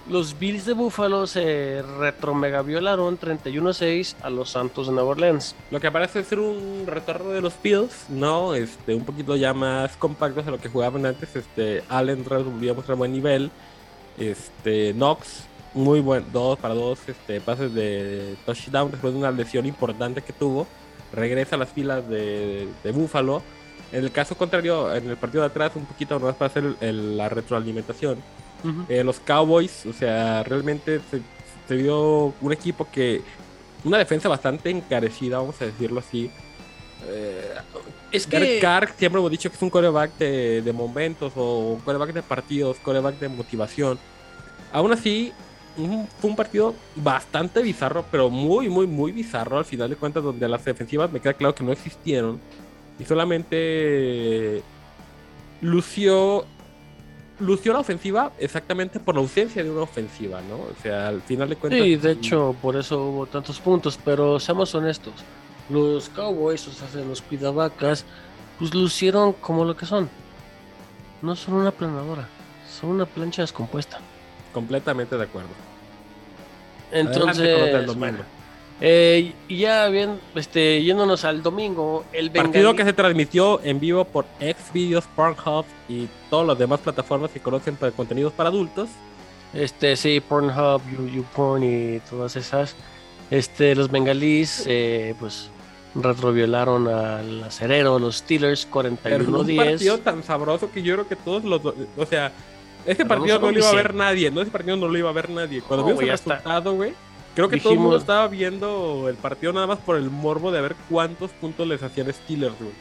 los 0.07 0.37
Bills 0.37 0.67
de 0.67 0.73
Buffalo 0.73 1.25
se 1.25 1.81
retromegaviolaron 1.97 3.19
31-6 3.19 4.17
a 4.21 4.29
los 4.29 4.51
Santos 4.51 4.85
de 4.85 4.93
Nueva 4.93 5.09
Orleans. 5.09 5.55
Lo 5.71 5.79
que 5.79 5.91
parece 5.91 6.23
ser 6.23 6.39
un 6.39 6.83
retorno 6.85 7.31
de 7.31 7.41
los 7.41 7.55
Bills, 7.63 8.05
¿no? 8.09 8.53
Este, 8.53 8.93
un 8.93 9.03
poquito 9.03 9.35
ya 9.35 9.55
más 9.55 9.97
compactos 9.97 10.45
de 10.45 10.51
lo 10.51 10.59
que 10.59 10.69
jugaban 10.69 11.07
antes. 11.07 11.35
Este, 11.35 11.83
Allen 11.89 12.23
volvió 12.23 12.73
a 12.73 12.75
mostrar 12.75 12.99
buen 12.99 13.13
nivel. 13.13 13.49
Este, 14.19 14.93
Knox, 14.93 15.47
muy 15.73 15.99
buen, 15.99 16.25
dos 16.31 16.57
para 16.59 16.73
dos 16.73 16.99
este, 17.07 17.39
pases 17.41 17.73
de 17.73 18.35
touchdown 18.45 18.91
después 18.91 19.13
de 19.13 19.19
una 19.19 19.31
lesión 19.31 19.65
importante 19.65 20.21
que 20.21 20.33
tuvo. 20.33 20.67
Regresa 21.13 21.55
a 21.55 21.59
las 21.59 21.69
filas 21.69 22.07
de, 22.09 22.67
de 22.83 22.91
Buffalo. 22.91 23.41
En 23.91 24.03
el 24.03 24.11
caso 24.11 24.35
contrario, 24.37 24.93
en 24.93 25.09
el 25.09 25.15
partido 25.17 25.41
de 25.41 25.47
atrás, 25.47 25.71
un 25.75 25.85
poquito 25.85 26.19
más 26.19 26.35
para 26.35 26.49
hacer 26.51 26.63
el- 26.65 26.77
el- 26.81 27.17
la 27.17 27.29
retroalimentación. 27.29 28.17
Eh, 28.89 29.03
los 29.03 29.19
Cowboys, 29.19 29.85
o 29.85 29.93
sea, 29.93 30.43
realmente 30.43 30.99
se, 31.11 31.21
se 31.67 31.75
vio 31.75 32.33
un 32.41 32.51
equipo 32.53 32.87
que. 32.91 33.21
Una 33.83 33.97
defensa 33.99 34.27
bastante 34.27 34.69
encarecida, 34.71 35.37
vamos 35.37 35.61
a 35.61 35.65
decirlo 35.65 35.99
así. 35.99 36.29
Eh, 37.07 37.53
Es 38.11 38.27
Derek 38.29 38.59
Carr 38.61 38.89
siempre 38.97 39.19
hemos 39.19 39.29
dicho 39.31 39.49
que 39.49 39.55
es 39.55 39.61
un 39.61 39.69
coreback 39.69 40.17
de, 40.17 40.61
de 40.63 40.73
momentos 40.73 41.31
o 41.35 41.73
un 41.73 41.79
coreback 41.81 42.11
de 42.13 42.23
partidos, 42.23 42.77
coreback 42.79 43.19
de 43.19 43.29
motivación. 43.29 43.99
Aún 44.73 44.91
así, 44.91 45.31
un- 45.77 46.07
fue 46.19 46.29
un 46.29 46.35
partido 46.35 46.73
bastante 46.95 47.61
bizarro, 47.61 48.05
pero 48.11 48.29
muy, 48.29 48.69
muy, 48.69 48.87
muy 48.87 49.11
bizarro 49.11 49.57
al 49.59 49.65
final 49.65 49.89
de 49.89 49.95
cuentas, 49.95 50.23
donde 50.23 50.47
las 50.47 50.63
defensivas 50.65 51.11
me 51.11 51.19
queda 51.19 51.33
claro 51.33 51.53
que 51.55 51.63
no 51.63 51.71
existieron. 51.71 52.39
Y 52.99 53.05
solamente 53.05 54.63
lució 55.61 56.45
lució 57.39 57.71
la 57.73 57.79
ofensiva 57.81 58.31
exactamente 58.39 58.99
por 58.99 59.13
la 59.13 59.21
ausencia 59.21 59.63
de 59.63 59.69
una 59.69 59.81
ofensiva, 59.81 60.41
¿no? 60.49 60.55
O 60.55 60.73
sea, 60.81 61.07
al 61.09 61.21
final 61.21 61.49
de 61.49 61.55
cuentas. 61.55 61.83
Sí, 61.83 61.95
de 61.95 62.11
hecho, 62.13 62.55
por 62.59 62.75
eso 62.75 62.99
hubo 63.03 63.25
tantos 63.27 63.59
puntos, 63.59 63.99
pero 64.03 64.39
seamos 64.39 64.73
honestos. 64.73 65.13
Los 65.69 66.09
Cowboys, 66.09 66.67
o 66.67 66.71
sea, 66.71 66.87
los 67.03 67.21
cuidavacas, 67.21 68.05
pues 68.57 68.73
lucieron 68.73 69.33
como 69.33 69.65
lo 69.65 69.77
que 69.77 69.85
son. 69.85 70.09
No 71.21 71.35
son 71.35 71.55
una 71.55 71.69
planadora, 71.69 72.27
son 72.67 72.89
una 72.89 73.05
plancha 73.05 73.43
descompuesta. 73.43 73.99
Completamente 74.57 75.15
de 75.15 75.23
acuerdo. 75.23 75.49
Entonces, 76.91 77.95
bueno, 77.95 78.17
eh, 78.81 79.33
y 79.47 79.57
ya 79.57 79.87
bien, 79.89 80.19
este, 80.35 80.81
yéndonos 80.83 81.25
al 81.25 81.43
domingo, 81.43 82.05
el 82.11 82.31
Partido 82.31 82.71
Bengalí- 82.73 82.77
que 82.77 82.83
se 82.85 82.93
transmitió 82.93 83.61
en 83.63 83.79
vivo 83.79 84.05
por 84.05 84.25
Xvideos, 84.39 85.05
Pornhub 85.15 85.65
y 85.87 86.07
todas 86.31 86.47
las 86.47 86.57
demás 86.57 86.79
plataformas 86.79 87.29
que 87.31 87.39
conocen 87.39 87.75
para 87.75 87.91
contenidos 87.91 88.33
para 88.33 88.49
adultos. 88.49 88.89
Este, 89.53 89.95
sí, 89.95 90.19
Pornhub, 90.21 90.81
You- 90.91 91.07
YouPorn 91.07 91.63
y 91.63 91.99
todas 92.09 92.35
esas. 92.35 92.75
Este, 93.29 93.75
los 93.75 93.91
bengalíes, 93.91 94.63
eh, 94.67 95.13
pues, 95.19 95.49
retroviolaron 95.93 96.87
al 96.87 97.43
acerero, 97.43 97.99
los 97.99 98.17
Steelers, 98.17 98.65
Pero 98.71 98.89
fue 99.25 99.39
un 99.39 99.55
partido 99.55 99.97
41-10. 99.97 100.03
tan 100.03 100.23
sabroso 100.23 100.71
que 100.71 100.81
yo 100.81 100.93
creo 100.95 101.07
que 101.07 101.15
todos 101.15 101.43
los. 101.43 101.61
O 101.97 102.05
sea, 102.05 102.31
ese 102.87 103.05
partido 103.05 103.39
no 103.39 103.51
lo 103.51 103.59
iba 103.59 103.69
a 103.69 103.73
ver 103.75 103.93
nadie. 103.93 104.31
No, 104.31 104.41
ese 104.41 104.49
partido 104.51 104.75
no 104.77 104.87
lo 104.87 104.97
iba 104.97 105.09
a 105.09 105.13
ver 105.13 105.29
nadie. 105.29 105.61
Cuando 105.61 105.83
No, 105.83 105.89
vimos 105.89 106.03
el 106.03 106.09
resultado, 106.09 106.73
güey. 106.73 106.93
Creo 107.35 107.49
que 107.49 107.57
todo 107.57 107.69
el 107.69 107.75
dijimos- 107.77 107.83
mundo 107.83 107.97
estaba 107.97 108.27
viendo 108.27 109.05
el 109.09 109.15
partido 109.15 109.53
nada 109.53 109.67
más 109.67 109.77
por 109.79 109.97
el 109.97 110.09
morbo 110.09 110.51
de 110.51 110.61
ver 110.61 110.75
cuántos 110.89 111.29
puntos 111.31 111.67
les 111.67 111.83
hacían 111.83 112.11
Steelers, 112.11 112.55
güey. 112.59 112.71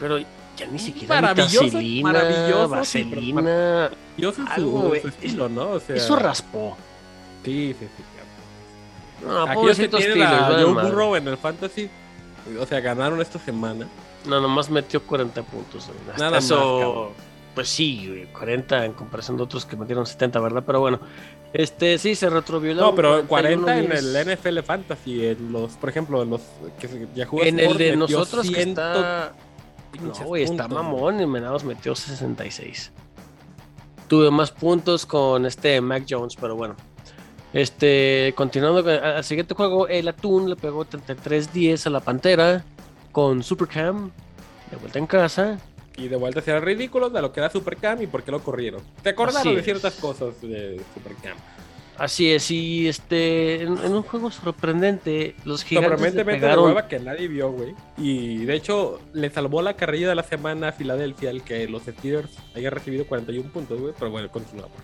Pero 0.00 0.18
ya 0.18 0.66
ni 0.70 0.78
siquiera 0.78 1.20
Maravilloso, 1.20 1.64
vitacilina, 1.64 2.12
maravilloso, 2.12 2.68
vaselina. 2.70 3.90
Su, 4.18 4.44
Algo, 4.48 4.80
güey. 4.88 5.02
su 5.02 5.08
estilo, 5.08 5.48
¿no? 5.50 5.70
O 5.72 5.80
sea, 5.80 5.96
Eso 5.96 6.16
raspó. 6.16 6.76
Sí, 7.44 7.74
sí, 7.78 7.86
sí. 7.96 8.02
No, 9.26 9.46
que 9.46 9.52
pobrecitos 9.54 9.98
tienen 10.00 10.16
Steelers, 10.18 10.42
a 10.42 10.48
vale 10.50 10.62
Joe 10.64 10.72
madre. 10.74 10.90
Burrow 10.90 11.16
en 11.16 11.28
el 11.28 11.36
fantasy, 11.38 11.88
o 12.60 12.66
sea, 12.66 12.80
ganaron 12.80 13.20
esta 13.20 13.38
semana. 13.38 13.86
No, 14.26 14.40
nomás 14.40 14.70
metió 14.70 15.02
40 15.02 15.42
puntos. 15.42 15.88
Hasta 15.88 16.18
Nada 16.18 16.30
más, 16.32 16.44
eso, 16.44 16.56
cabrón. 16.80 17.08
Pues 17.56 17.70
sí, 17.70 18.06
güey, 18.06 18.26
40 18.26 18.84
en 18.84 18.92
comparación 18.92 19.38
de 19.38 19.42
otros 19.42 19.64
que 19.64 19.76
metieron 19.76 20.04
70, 20.04 20.38
¿verdad? 20.40 20.62
Pero 20.66 20.80
bueno, 20.80 21.00
este 21.54 21.96
sí 21.96 22.14
se 22.14 22.28
retrovioló. 22.28 22.82
No, 22.82 22.94
pero 22.94 23.26
40 23.26 23.78
en 23.78 23.88
41-10. 23.88 23.96
el 23.96 24.36
NFL 24.36 24.58
Fantasy, 24.60 25.26
en 25.26 25.52
los, 25.52 25.72
por 25.72 25.88
ejemplo, 25.88 26.22
en 26.22 26.28
los 26.28 26.42
que 26.78 27.08
Yahoo 27.14 27.42
En 27.42 27.58
el 27.58 27.78
de 27.78 27.96
nosotros 27.96 28.46
que 28.46 28.56
100 28.56 28.68
está. 28.68 29.32
pinches 29.90 30.20
No, 30.20 30.26
güey, 30.26 30.42
está 30.42 30.68
mamón 30.68 31.18
y 31.18 31.26
Menados 31.26 31.64
metió 31.64 31.94
66. 31.94 32.92
Tuve 34.06 34.30
más 34.30 34.50
puntos 34.50 35.06
con 35.06 35.46
este 35.46 35.80
Mac 35.80 36.04
Jones, 36.06 36.36
pero 36.38 36.56
bueno. 36.56 36.76
Este, 37.54 38.34
continuando 38.36 38.84
con 38.84 38.92
al 38.92 39.24
siguiente 39.24 39.54
juego, 39.54 39.88
el 39.88 40.08
Atún 40.08 40.50
le 40.50 40.56
pegó 40.56 40.84
33-10 40.84 41.86
a 41.86 41.90
la 41.90 42.00
Pantera 42.00 42.66
con 43.12 43.42
Supercam 43.42 44.10
de 44.70 44.76
vuelta 44.76 44.98
en 44.98 45.06
casa. 45.06 45.58
Y 45.96 46.08
de 46.08 46.16
vuelta 46.16 46.40
hacia 46.40 46.60
ridículos 46.60 47.12
de 47.12 47.22
lo 47.22 47.32
que 47.32 47.40
era 47.40 47.50
Supercam 47.50 48.02
y 48.02 48.06
por 48.06 48.22
qué 48.22 48.30
lo 48.30 48.40
corrieron. 48.42 48.82
Te 49.02 49.10
acordaron 49.10 49.54
de 49.54 49.62
ciertas 49.62 49.94
cosas 49.94 50.40
de 50.42 50.80
Supercam. 50.94 51.36
Así 51.98 52.30
es, 52.30 52.50
y 52.50 52.88
este, 52.88 53.62
en, 53.62 53.78
en 53.78 53.94
un 53.94 54.02
juego 54.02 54.30
sorprendente, 54.30 55.34
los 55.46 55.64
gigantes 55.64 55.92
Sorprendentemente 55.92 56.40
de 56.40 56.42
pegaron. 56.42 56.66
hueva 56.66 56.88
que 56.88 56.98
nadie 56.98 57.26
vio, 57.26 57.50
güey. 57.52 57.74
Y 57.96 58.44
de 58.44 58.54
hecho, 58.54 59.00
le 59.14 59.30
salvó 59.30 59.62
la 59.62 59.76
carrilla 59.76 60.10
de 60.10 60.14
la 60.14 60.22
semana 60.22 60.68
a 60.68 60.72
Filadelfia, 60.72 61.30
el 61.30 61.40
que 61.42 61.66
los 61.68 61.84
Steelers 61.84 62.30
hayan 62.54 62.72
recibido 62.72 63.06
41 63.06 63.50
puntos, 63.50 63.80
güey. 63.80 63.94
Pero 63.98 64.10
bueno, 64.10 64.30
continuamos. 64.30 64.76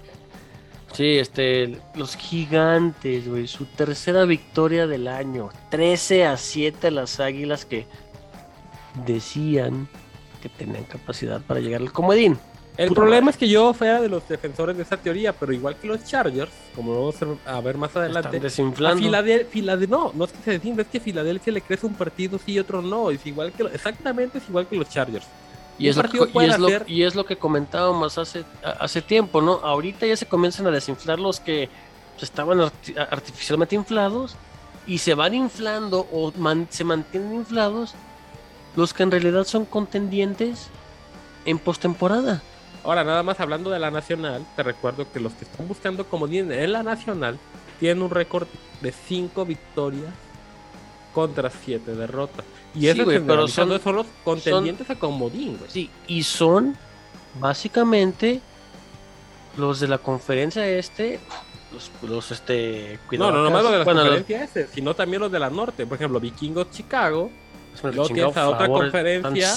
Sí, 0.94 1.18
este, 1.18 1.78
los 1.96 2.16
gigantes, 2.16 3.28
güey, 3.28 3.46
su 3.46 3.66
tercera 3.66 4.24
victoria 4.24 4.86
del 4.86 5.06
año. 5.06 5.50
13 5.70 6.24
a 6.24 6.38
7 6.38 6.90
las 6.90 7.20
águilas 7.20 7.66
que 7.66 7.86
decían 9.06 9.86
que 10.43 10.49
tenían 10.49 10.84
capacidad 10.84 11.40
para 11.40 11.61
llegar 11.61 11.80
al 11.80 11.93
comodín. 11.93 12.38
El 12.76 12.88
Puta 12.88 13.01
problema 13.03 13.26
madre. 13.26 13.30
es 13.32 13.36
que 13.36 13.49
yo 13.51 13.74
fuera 13.74 14.01
de 14.01 14.09
los 14.09 14.26
defensores 14.26 14.74
de 14.76 14.82
esa 14.82 14.97
teoría, 14.97 15.34
pero 15.34 15.53
igual 15.53 15.76
que 15.76 15.86
los 15.86 16.05
Chargers, 16.05 16.51
como 16.74 16.93
lo 16.95 16.99
vamos 17.12 17.38
a 17.47 17.61
ver- 17.61 17.76
más 17.76 17.95
adelante, 17.95 18.36
a 18.38 18.40
desinflando. 18.40 18.97
No, 19.88 20.12
no 20.14 20.24
es 20.24 20.32
que 20.32 20.43
se 20.43 20.51
desinfla, 20.53 20.82
es 20.82 20.88
que 20.88 20.99
Filadelfia 21.01 21.53
le 21.53 21.61
crece 21.61 21.86
un 21.86 21.95
partido 21.95 22.38
sí 22.45 22.53
y 22.53 22.59
otro 22.59 22.80
no, 22.80 23.11
es 23.11 23.24
igual 23.26 23.53
que 23.53 23.64
exactamente 23.64 24.38
es 24.38 24.49
igual 24.49 24.66
que 24.66 24.76
los 24.76 24.88
Chargers. 24.88 25.26
Y 25.78 25.88
es, 25.88 25.97
lo 25.97 26.03
que, 26.05 26.18
y, 26.18 26.45
es 26.45 26.59
lo, 26.59 26.66
hacer- 26.68 26.84
y 26.86 27.03
es 27.03 27.14
lo 27.14 27.24
que 27.26 27.36
comentábamos 27.36 28.16
hace, 28.16 28.45
hace 28.80 29.03
tiempo, 29.03 29.40
¿no? 29.43 29.55
Ahorita 29.62 30.07
ya 30.07 30.16
se 30.16 30.26
comienzan 30.26 30.66
a 30.66 30.70
desinflar 30.70 31.18
los 31.18 31.40
que 31.40 31.68
pues, 32.14 32.22
estaban 32.24 32.59
arti- 32.59 32.97
artificialmente 32.97 33.74
inflados 33.74 34.36
y 34.86 34.99
se 34.99 35.14
van 35.14 35.34
inflando 35.34 36.07
o 36.12 36.32
man- 36.38 36.66
se 36.70 36.84
mantienen 36.84 37.34
inflados 37.34 37.95
los 38.76 38.94
que 38.94 39.02
en 39.02 39.10
realidad 39.10 39.44
son 39.44 39.64
contendientes 39.64 40.68
en 41.44 41.58
postemporada. 41.58 42.42
Ahora, 42.84 43.04
nada 43.04 43.22
más 43.22 43.38
hablando 43.40 43.70
de 43.70 43.78
la 43.78 43.90
nacional, 43.90 44.44
te 44.56 44.62
recuerdo 44.62 45.06
que 45.12 45.20
los 45.20 45.32
que 45.34 45.44
están 45.44 45.68
buscando 45.68 46.06
comodín 46.06 46.50
en 46.50 46.72
la 46.72 46.82
nacional 46.82 47.38
tienen 47.78 48.02
un 48.02 48.10
récord 48.10 48.48
de 48.80 48.92
5 48.92 49.44
victorias 49.44 50.12
contra 51.14 51.50
7 51.50 51.94
derrotas. 51.94 52.44
Y 52.74 52.80
Sí, 52.80 52.88
eso 52.88 53.04
güey, 53.04 53.18
es 53.18 53.22
pero 53.26 53.46
son- 53.46 53.80
son 53.80 53.96
los 53.96 54.06
contendientes 54.24 54.88
a 54.90 54.94
comodín, 54.98 55.58
güey. 55.58 55.70
Sí, 55.70 55.90
y 56.08 56.22
son 56.22 56.76
básicamente 57.38 58.40
los 59.56 59.78
de 59.80 59.88
la 59.88 59.98
conferencia 59.98 60.66
este, 60.66 61.20
los, 61.72 61.90
los 62.02 62.30
este, 62.30 62.98
No, 63.12 63.30
no, 63.30 63.42
nomás 63.44 63.62
los 63.62 63.72
de 63.72 63.78
la 63.78 63.84
bueno, 63.84 64.00
los- 64.00 64.08
conferencia 64.16 64.44
ese, 64.44 64.72
sino 64.72 64.94
también 64.94 65.20
los 65.20 65.30
de 65.30 65.38
la 65.38 65.50
norte. 65.50 65.86
Por 65.86 65.96
ejemplo, 65.96 66.18
Vikingos 66.18 66.70
Chicago, 66.70 67.30
luego 67.82 68.06
tienes 68.08 68.36
a 68.36 68.48
otra 68.48 68.58
favor, 68.66 68.80
conferencia 68.82 69.48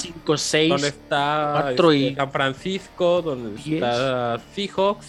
donde 0.69 0.87
está 0.87 1.71
este, 1.71 1.97
y- 1.97 2.15
San 2.15 2.31
Francisco, 2.31 3.21
donde 3.21 3.59
está 3.75 4.39
Seahawks, 4.53 5.05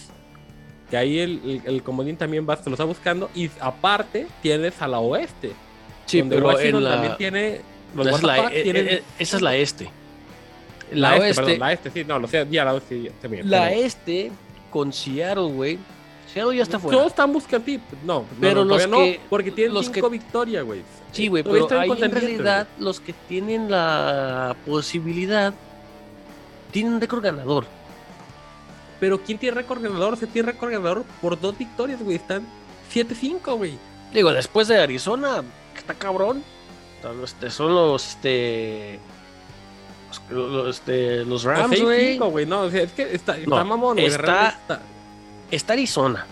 que 0.89 0.97
ahí 0.97 1.19
el, 1.19 1.41
el, 1.45 1.61
el 1.65 1.83
comodín 1.83 2.17
también 2.17 2.47
va, 2.49 2.55
se 2.57 2.69
lo 2.69 2.73
está 2.75 2.83
buscando. 2.85 3.29
Y 3.35 3.49
aparte 3.59 4.27
tienes 4.41 4.81
a 4.81 4.87
la 4.87 4.99
oeste, 4.99 5.51
sí, 6.05 6.19
donde 6.19 6.35
pero 6.35 6.47
Washington 6.47 6.75
en 6.77 6.83
la, 6.83 6.91
también 6.91 7.17
tiene... 7.17 7.61
Los 7.95 8.07
esa 8.07 8.17
es 8.17 8.23
la, 8.23 8.33
Washington 8.33 8.57
eh, 8.57 8.63
tienen- 8.63 8.87
eh, 8.89 9.03
esa 9.19 9.35
es 9.37 9.41
la 9.41 9.55
este. 9.55 9.89
la, 10.91 11.09
La, 11.09 11.15
este, 11.15 11.21
oeste, 11.27 11.41
perdón, 11.41 11.59
la 11.59 11.73
este, 11.73 11.91
sí, 11.91 12.03
no, 12.05 12.19
lo 12.19 12.27
sé, 12.27 12.47
ya 12.51 12.65
la 12.65 12.73
oeste, 12.73 13.11
la 13.43 13.67
pero- 13.69 13.81
este 13.85 14.31
con 14.69 14.91
Seattle, 14.93 15.43
güey. 15.53 15.79
Seattle 16.33 16.55
ya 16.57 16.63
está 16.63 16.77
fuera. 16.79 16.97
Todos 16.97 17.11
están 17.11 17.31
buscando 17.33 17.65
sí, 17.65 17.79
no, 18.03 18.25
Pero 18.39 18.65
no, 18.65 18.77
los 18.77 18.85
que- 18.87 19.19
porque 19.29 19.51
tienen 19.51 19.73
los 19.73 19.85
cinco 19.85 20.09
que- 20.09 20.17
victorias, 20.17 20.63
güey. 20.65 20.81
Sí, 21.11 21.27
güey, 21.29 21.43
pero 21.43 21.69
en 21.71 22.11
realidad 22.11 22.67
los 22.79 22.99
que 22.99 23.13
tienen 23.13 23.71
la 23.71 24.55
posibilidad 24.65 25.53
tienen 26.71 26.93
un 26.93 27.01
récord 27.01 27.23
ganador. 27.23 27.65
Pero 28.99 29.19
¿quién 29.21 29.37
tiene 29.37 29.55
récord 29.55 29.81
ganador? 29.81 30.17
Se 30.17 30.27
tiene 30.27 30.51
récord 30.51 30.71
ganador 30.71 31.03
por 31.21 31.39
dos 31.39 31.57
victorias, 31.57 32.01
güey. 32.01 32.17
Están 32.17 32.45
7-5, 32.91 33.55
güey. 33.55 33.77
Digo, 34.13 34.31
después 34.33 34.67
de 34.67 34.79
Arizona, 34.81 35.43
que 35.73 35.79
está 35.79 35.93
cabrón. 35.93 36.43
Son 37.01 37.21
los- 37.21 37.31
Este, 37.31 37.49
son 37.51 37.75
los, 37.75 38.09
este, 38.09 38.99
los, 40.29 40.51
los, 40.51 40.75
este, 40.75 41.25
los 41.25 41.43
Rams, 41.43 41.79
güey. 41.81 42.17
6-5, 42.17 42.31
güey. 42.31 42.45
No, 42.45 42.61
o 42.61 42.69
sea, 42.71 42.81
es 42.83 42.91
que 42.91 43.03
está, 43.13 43.37
está 43.37 43.49
No, 43.49 43.65
mamón, 43.65 43.99
está- 43.99 44.81
está- 45.51 45.73
Arizona. 45.73 46.25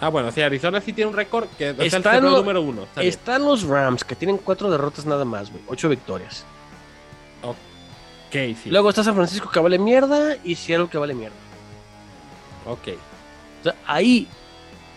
Ah, 0.00 0.08
bueno, 0.08 0.32
sí, 0.32 0.40
Arizona 0.40 0.80
sí 0.80 0.92
tiene 0.94 1.10
un 1.10 1.16
récord 1.16 1.46
que 1.58 1.70
es 1.70 1.78
el 1.78 1.86
Está 1.86 2.18
lo- 2.20 2.38
número 2.38 2.62
uno. 2.62 2.84
está. 2.84 3.02
Están 3.02 3.44
los 3.44 3.64
Rams, 3.64 4.02
que 4.02 4.14
tienen 4.16 4.38
cuatro 4.38 4.70
derrotas 4.70 5.04
nada 5.04 5.24
más, 5.26 5.50
güey. 5.50 5.62
Ocho 5.68 5.88
victorias. 5.90 6.44
Ok, 7.42 7.56
sí. 8.62 8.70
Luego 8.70 8.88
está 8.90 9.02
San 9.04 9.14
Francisco, 9.14 9.50
que 9.50 9.60
vale 9.60 9.78
mierda, 9.78 10.36
y 10.44 10.54
Seattle, 10.54 10.88
que 10.88 10.96
vale 10.98 11.14
mierda. 11.14 11.36
Ok. 12.66 12.88
O 13.60 13.62
sea, 13.64 13.74
ahí 13.86 14.26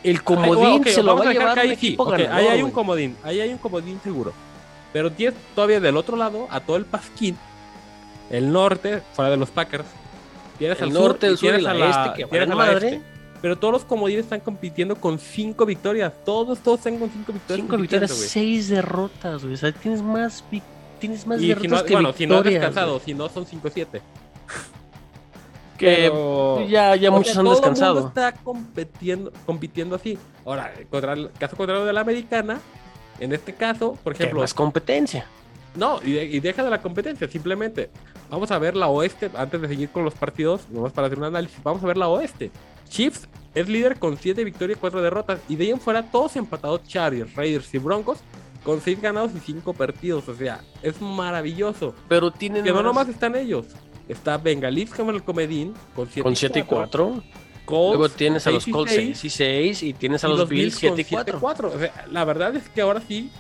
el 0.04 0.24
comodín 0.24 0.66
Ay, 0.66 0.80
ok, 0.80 0.88
se 0.88 1.04
lo 1.04 1.16
va 1.18 1.30
a 1.30 1.34
llevar 1.34 1.60
ahí 1.60 1.76
sí, 1.76 1.96
ganador, 1.98 2.32
Ahí 2.32 2.48
hay 2.48 2.62
un 2.64 2.72
comodín. 2.72 3.18
Ahí 3.24 3.42
hay 3.42 3.50
un 3.50 3.58
comodín 3.58 4.00
seguro. 4.04 4.34
Pero 4.94 5.12
tienes 5.12 5.36
todavía 5.56 5.80
del 5.80 5.98
otro 5.98 6.16
lado 6.16 6.48
a 6.52 6.60
todo 6.60 6.78
el 6.78 6.86
Pasquín. 6.86 7.38
El 8.30 8.52
norte, 8.54 9.02
fuera 9.14 9.32
de 9.32 9.38
los 9.38 9.50
Packers. 9.50 9.86
Tienes 10.58 10.78
El 10.80 10.84
al 10.86 10.94
norte, 10.94 11.28
sur, 11.28 11.30
el 11.30 11.34
y 11.34 11.38
sur 11.38 11.60
y 11.60 11.62
la 11.64 11.74
la 11.74 11.90
este, 11.90 12.24
que 12.24 12.30
tienes 12.30 12.48
a 12.48 12.50
la 12.50 12.56
madre. 12.56 12.88
este. 12.96 13.02
Pero 13.42 13.58
todos 13.58 13.74
los 13.74 13.84
comodines 13.84 14.24
están 14.24 14.40
compitiendo 14.40 14.96
con 14.96 15.20
cinco 15.20 15.66
victorias. 15.66 16.14
Todos, 16.24 16.60
todos 16.60 16.80
están 16.80 16.98
con 16.98 17.10
cinco 17.10 17.34
victorias. 17.34 17.66
Cinco 17.66 17.78
victorias, 17.78 18.12
güey. 18.16 18.28
seis 18.30 18.70
derrotas, 18.70 19.42
güey. 19.44 19.56
O 19.56 19.58
sea, 19.58 19.72
tienes 19.74 20.02
más, 20.02 20.44
tienes 21.00 21.28
más 21.28 21.40
Y 21.40 21.42
si 21.42 21.48
derrotas 21.50 21.72
no, 21.82 21.86
que 21.86 21.94
bueno, 21.94 22.14
si 22.14 22.26
no 22.26 22.36
has 22.36 22.44
victorias, 22.44 22.62
descansado, 22.62 23.00
si 23.04 23.14
no 23.14 23.28
son 23.28 23.46
5-7. 23.46 24.02
Que 25.78 25.88
Pero- 26.10 26.66
ya, 26.68 26.96
ya 26.96 27.12
muchos 27.12 27.36
han 27.38 27.44
todo 27.44 27.56
descansado. 27.56 27.94
mundo 27.96 28.08
está 28.10 28.32
compitiendo, 28.32 29.32
compitiendo 29.46 29.96
así. 29.96 30.18
Ahora, 30.46 30.72
contra 30.90 31.14
el 31.14 31.32
caso 31.38 31.58
contrario 31.58 31.84
de 31.86 31.92
la 31.94 32.02
americana, 32.02 32.62
en 33.20 33.34
este 33.34 33.54
caso, 33.54 33.98
por 34.04 34.14
ejemplo, 34.14 34.40
más 34.42 34.54
competencia. 34.54 35.26
No, 35.76 36.00
y, 36.04 36.12
de- 36.14 36.26
y 36.26 36.40
deja 36.40 36.64
de 36.64 36.70
la 36.70 36.82
competencia, 36.82 37.28
simplemente 37.28 37.90
vamos 38.30 38.52
a 38.52 38.60
ver 38.60 38.76
la 38.76 38.88
oeste, 38.88 39.30
antes 39.36 39.62
de 39.62 39.68
seguir 39.68 39.90
con 39.90 40.04
los 40.06 40.14
partidos, 40.14 40.62
nomás 40.70 40.92
para 40.94 41.08
hacer 41.08 41.18
un 41.20 41.26
análisis, 41.26 41.58
vamos 41.64 41.84
a 41.84 41.88
ver 41.88 41.98
la 41.98 42.08
oeste. 42.10 42.52
Chiefs 42.90 43.28
es 43.56 43.68
líder 43.70 43.98
con 44.00 44.18
7 44.18 44.44
victorias 44.44 44.78
y 44.78 44.80
4 44.82 45.02
derrotas, 45.02 45.40
y 45.50 45.56
de 45.56 45.66
ahí 45.66 45.70
en 45.72 45.80
fuera 45.80 46.04
todos 46.12 46.36
empatados 46.36 46.84
Chargers, 46.88 47.34
Raiders 47.36 47.74
y 47.74 47.78
Broncos 47.80 48.20
con 48.64 48.80
6 48.82 49.02
ganados 49.02 49.32
y 49.36 49.40
5 49.40 49.74
perdidos, 49.74 50.28
o 50.30 50.36
sea, 50.36 50.62
es 50.82 51.02
maravilloso. 51.02 51.94
Pero 52.08 52.32
tienen 52.32 52.64
Que 52.64 52.70
no 52.70 52.76
más- 52.76 52.84
nomás 52.84 53.10
están 53.10 53.36
ellos. 53.36 53.66
Está 54.08 54.38
Bengalis 54.38 54.92
como 54.92 55.12
el 55.12 55.24
comedín 55.24 55.74
con 55.96 56.06
7 56.08 56.22
con 56.24 56.36
7 56.36 56.60
y 56.60 56.64
4. 56.64 57.24
Colts, 57.66 57.98
Luego 57.98 58.10
tienes 58.10 58.46
a 58.46 58.52
los 58.52 58.68
y 58.68 58.72
Colts 58.72 58.92
seis, 58.92 59.18
6 59.20 59.24
y 59.26 59.30
6. 59.30 59.84
Y 59.84 59.94
tienes 59.94 60.22
a 60.26 60.28
y 60.28 60.32
los, 60.36 60.50
Bills 60.50 60.76
7 60.76 60.92
con 60.94 61.00
y 61.00 61.04
4. 61.40 61.40
7-4. 61.40 61.76
O 61.76 61.80
sea, 61.80 62.06
la 62.12 62.26
verdad 62.26 62.54
es 62.58 62.68
que 62.68 62.82
ahora 62.82 63.02
sí, 63.08 63.32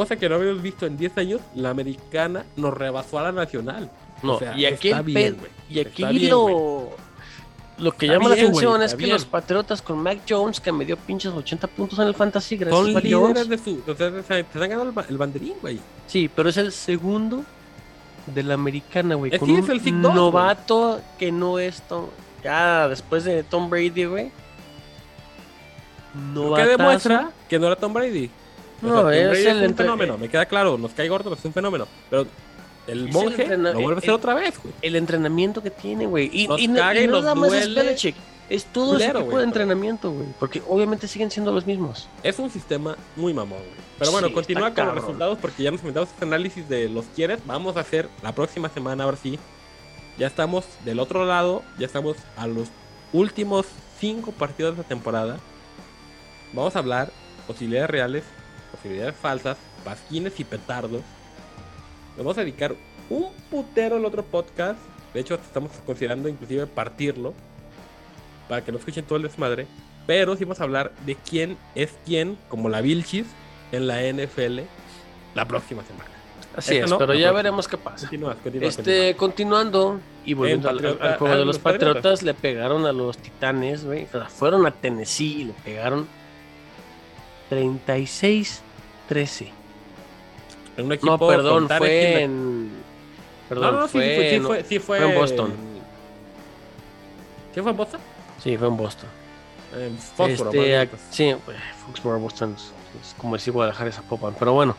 cosa 0.00 0.16
que 0.16 0.28
no 0.28 0.34
habíamos 0.34 0.60
visto 0.60 0.84
en 0.84 0.98
10 0.98 1.16
años, 1.16 1.40
la 1.54 1.70
americana 1.70 2.44
nos 2.56 2.74
rebasó 2.74 3.18
a 3.18 3.22
la 3.22 3.32
nacional. 3.32 3.90
No, 4.22 4.34
O 4.34 4.38
sea, 4.38 4.54
y 4.56 4.66
aquí 4.66 4.88
está 4.88 5.00
bien. 5.00 5.36
Y 5.70 5.80
aquí 5.80 6.04
bien, 6.04 6.30
lo, 6.30 6.90
lo 7.78 7.92
que 7.92 8.04
Está 8.06 8.18
llama 8.18 8.28
la 8.28 8.34
atención 8.34 8.82
es 8.82 8.92
que 8.92 9.04
bien. 9.04 9.12
los 9.12 9.24
Patriotas 9.24 9.80
con 9.80 9.98
Mac 9.98 10.18
Jones, 10.28 10.60
que 10.60 10.70
me 10.70 10.84
dio 10.84 10.98
pinches 10.98 11.32
80 11.32 11.66
puntos 11.68 11.98
en 11.98 12.08
el 12.08 12.14
Fantasy, 12.14 12.56
gracias 12.58 12.78
Son 12.78 12.94
a 12.96 13.00
líderes 13.00 13.18
Jones. 13.18 13.48
de 13.48 13.56
su. 13.58 13.82
O 13.90 13.94
sea, 13.94 14.10
se 14.22 14.40
están 14.40 14.60
ganando 14.68 14.82
el, 14.84 14.92
ba- 14.92 15.06
el 15.08 15.16
banderín, 15.16 15.54
güey. 15.62 15.78
Sí, 16.06 16.28
pero 16.34 16.50
es 16.50 16.58
el 16.58 16.72
segundo 16.72 17.42
de 18.26 18.42
la 18.42 18.52
americana, 18.54 19.14
güey. 19.14 19.32
Es 19.32 19.38
Con 19.38 19.48
que 19.48 19.54
un 19.54 19.60
es 19.60 19.68
el 19.70 19.80
güey. 19.80 19.92
novato 19.92 21.00
que 21.18 21.32
no 21.32 21.58
es 21.58 21.80
Tom. 21.88 22.06
Ya 22.44 22.86
después 22.88 23.24
de 23.24 23.42
Tom 23.44 23.70
Brady, 23.70 24.04
güey. 24.04 24.30
Novatazo. 26.34 26.70
demuestra 26.70 27.30
que 27.48 27.58
no 27.58 27.66
era 27.66 27.76
Tom 27.76 27.92
Brady. 27.92 28.30
O 28.82 28.86
No, 28.86 28.94
sea, 28.94 29.02
Tom 29.02 29.34
es 29.34 29.46
el 29.46 29.56
un 29.58 29.62
entre- 29.64 29.84
fenómeno, 29.84 30.18
me 30.18 30.28
queda 30.28 30.46
claro, 30.46 30.76
nos 30.78 30.92
cae 30.92 31.08
gordo, 31.08 31.32
es 31.34 31.44
un 31.44 31.52
fenómeno. 31.52 31.86
Pero 32.10 32.22
el 32.22 32.28
Es 32.28 33.06
el 33.06 33.12
monje 33.12 33.42
entrena- 33.42 33.72
lo 33.72 33.80
vuelve 33.80 33.94
a 33.94 33.98
hacer 33.98 34.10
el- 34.10 34.16
otra 34.16 34.34
vez, 34.34 34.54
güey. 34.62 34.74
El 34.82 34.96
entrenamiento 34.96 35.62
que 35.62 35.70
tiene, 35.70 36.06
güey. 36.06 36.30
Y, 36.32 36.46
Los 36.46 36.60
y 36.60 36.64
y 36.64 36.68
no 36.68 36.82
los 37.06 37.22
nada 37.22 37.34
más 37.34 37.52
es. 37.52 37.74
Belichick. 37.74 38.14
Es 38.48 38.64
todo 38.66 38.96
ese 38.96 39.06
Culero, 39.06 39.18
tipo 39.20 39.24
güey, 39.32 39.38
de 39.46 39.50
pero- 39.52 39.62
entrenamiento, 39.62 40.10
güey. 40.12 40.28
Porque 40.38 40.62
obviamente 40.68 41.08
siguen 41.08 41.32
siendo 41.32 41.50
los 41.50 41.66
mismos. 41.66 42.08
Es 42.22 42.38
un 42.38 42.48
sistema 42.48 42.96
muy 43.16 43.34
mamón, 43.34 43.58
güey. 43.58 43.86
Pero 43.98 44.12
bueno, 44.12 44.28
Sí, 44.28 44.34
continúa 44.34 44.60
con 44.68 44.68
los 44.70 44.76
cabrón. 44.76 44.94
resultados 44.96 45.38
porque 45.40 45.62
ya 45.64 45.70
nos 45.72 45.80
inventamos 45.80 46.10
este 46.10 46.24
análisis 46.26 46.68
de 46.68 46.88
los 46.88 47.06
quieres. 47.06 47.40
Vamos 47.44 47.76
a 47.76 47.80
hacer 47.80 48.08
la 48.22 48.32
próxima 48.32 48.68
semana, 48.68 49.02
ahora 49.02 49.16
sí. 49.20 49.36
Ya 50.16 50.28
estamos 50.28 50.64
del 50.84 51.00
otro 51.00 51.24
lado, 51.26 51.62
ya 51.78 51.86
estamos 51.86 52.16
a 52.36 52.46
los 52.46 52.68
últimos 53.12 53.66
cinco 53.98 54.30
partidos 54.30 54.76
de 54.76 54.82
la 54.82 54.88
temporada. 54.88 55.38
Vamos 56.52 56.76
a 56.76 56.78
hablar 56.78 57.10
posibilidades 57.48 57.90
reales, 57.90 58.24
posibilidades 58.76 59.16
falsas, 59.16 59.56
pasquines 59.84 60.38
y 60.38 60.44
petardos. 60.44 61.02
Nos 62.16 62.18
vamos 62.18 62.38
a 62.38 62.40
dedicar 62.40 62.74
un 63.10 63.28
putero 63.50 63.96
al 63.96 64.04
otro 64.04 64.22
podcast. 64.22 64.78
De 65.12 65.20
hecho, 65.20 65.34
estamos 65.34 65.70
considerando 65.84 66.28
inclusive 66.28 66.66
partirlo 66.66 67.34
para 68.48 68.64
que 68.64 68.72
no 68.72 68.78
escuchen 68.78 69.04
todo 69.04 69.16
el 69.16 69.22
desmadre. 69.22 69.66
Pero 70.06 70.36
sí 70.36 70.44
vamos 70.44 70.60
a 70.60 70.64
hablar 70.64 70.92
de 71.04 71.16
quién 71.16 71.56
es 71.74 71.94
quién, 72.04 72.38
como 72.48 72.68
la 72.68 72.80
Vilchis, 72.80 73.26
en 73.72 73.86
la 73.86 74.00
NFL 74.02 74.60
la 75.34 75.46
próxima 75.46 75.82
semana. 75.84 76.10
Así 76.56 76.76
es, 76.76 76.90
pero 76.94 77.12
ya 77.12 77.32
veremos 77.32 77.68
qué 77.68 77.76
pasa. 77.76 78.08
Este, 78.62 79.14
continuando 79.14 80.00
y 80.24 80.32
volviendo 80.32 80.70
al, 80.70 80.78
a, 80.78 81.36
de 81.36 81.44
los, 81.44 81.58
patriotas, 81.58 82.22
le 82.22 82.32
pegaron 82.32 82.86
a 82.86 82.92
los 82.92 83.18
titanes, 83.18 83.84
güey. 83.84 84.06
Fueron 84.28 84.64
a 84.64 84.70
Tennessee 84.70 85.42
y 85.42 85.44
le 85.44 85.52
pegaron 85.52 86.08
36 87.50 88.62
13. 89.08 89.52
En 90.76 90.84
un 90.84 90.92
equipo 90.92 91.12
no, 91.12 91.26
perdón, 91.26 91.68
fue 91.68 92.22
en... 92.22 92.30
en... 92.30 92.70
Perdón, 93.48 93.74
no, 93.74 93.80
no, 93.82 93.88
fue, 93.88 94.02
sí, 94.02 94.16
fue, 94.16 94.38
no, 94.40 94.48
fue, 94.48 94.64
sí 94.64 94.78
fue, 94.78 94.98
fue, 94.98 95.08
en 95.08 95.14
Boston. 95.14 95.54
¿Sí 97.54 97.60
fue 97.62 97.70
en 97.70 97.76
Boston? 97.76 98.00
Sí, 98.42 98.56
fue 98.56 98.68
en 98.68 98.76
Boston. 98.76 99.08
En 99.74 99.98
Foxborough. 99.98 100.54
Este, 100.54 100.86
pues. 100.88 101.02
Sí, 101.10 101.34
Foxborough, 101.86 102.20
Boston, 102.20 102.54
es, 102.56 102.72
es 103.00 103.14
como 103.16 103.36
decir 103.36 103.52
Guadalajara 103.52 103.90
esa 103.90 104.02
popa, 104.02 104.32
pero 104.38 104.52
bueno. 104.52 104.76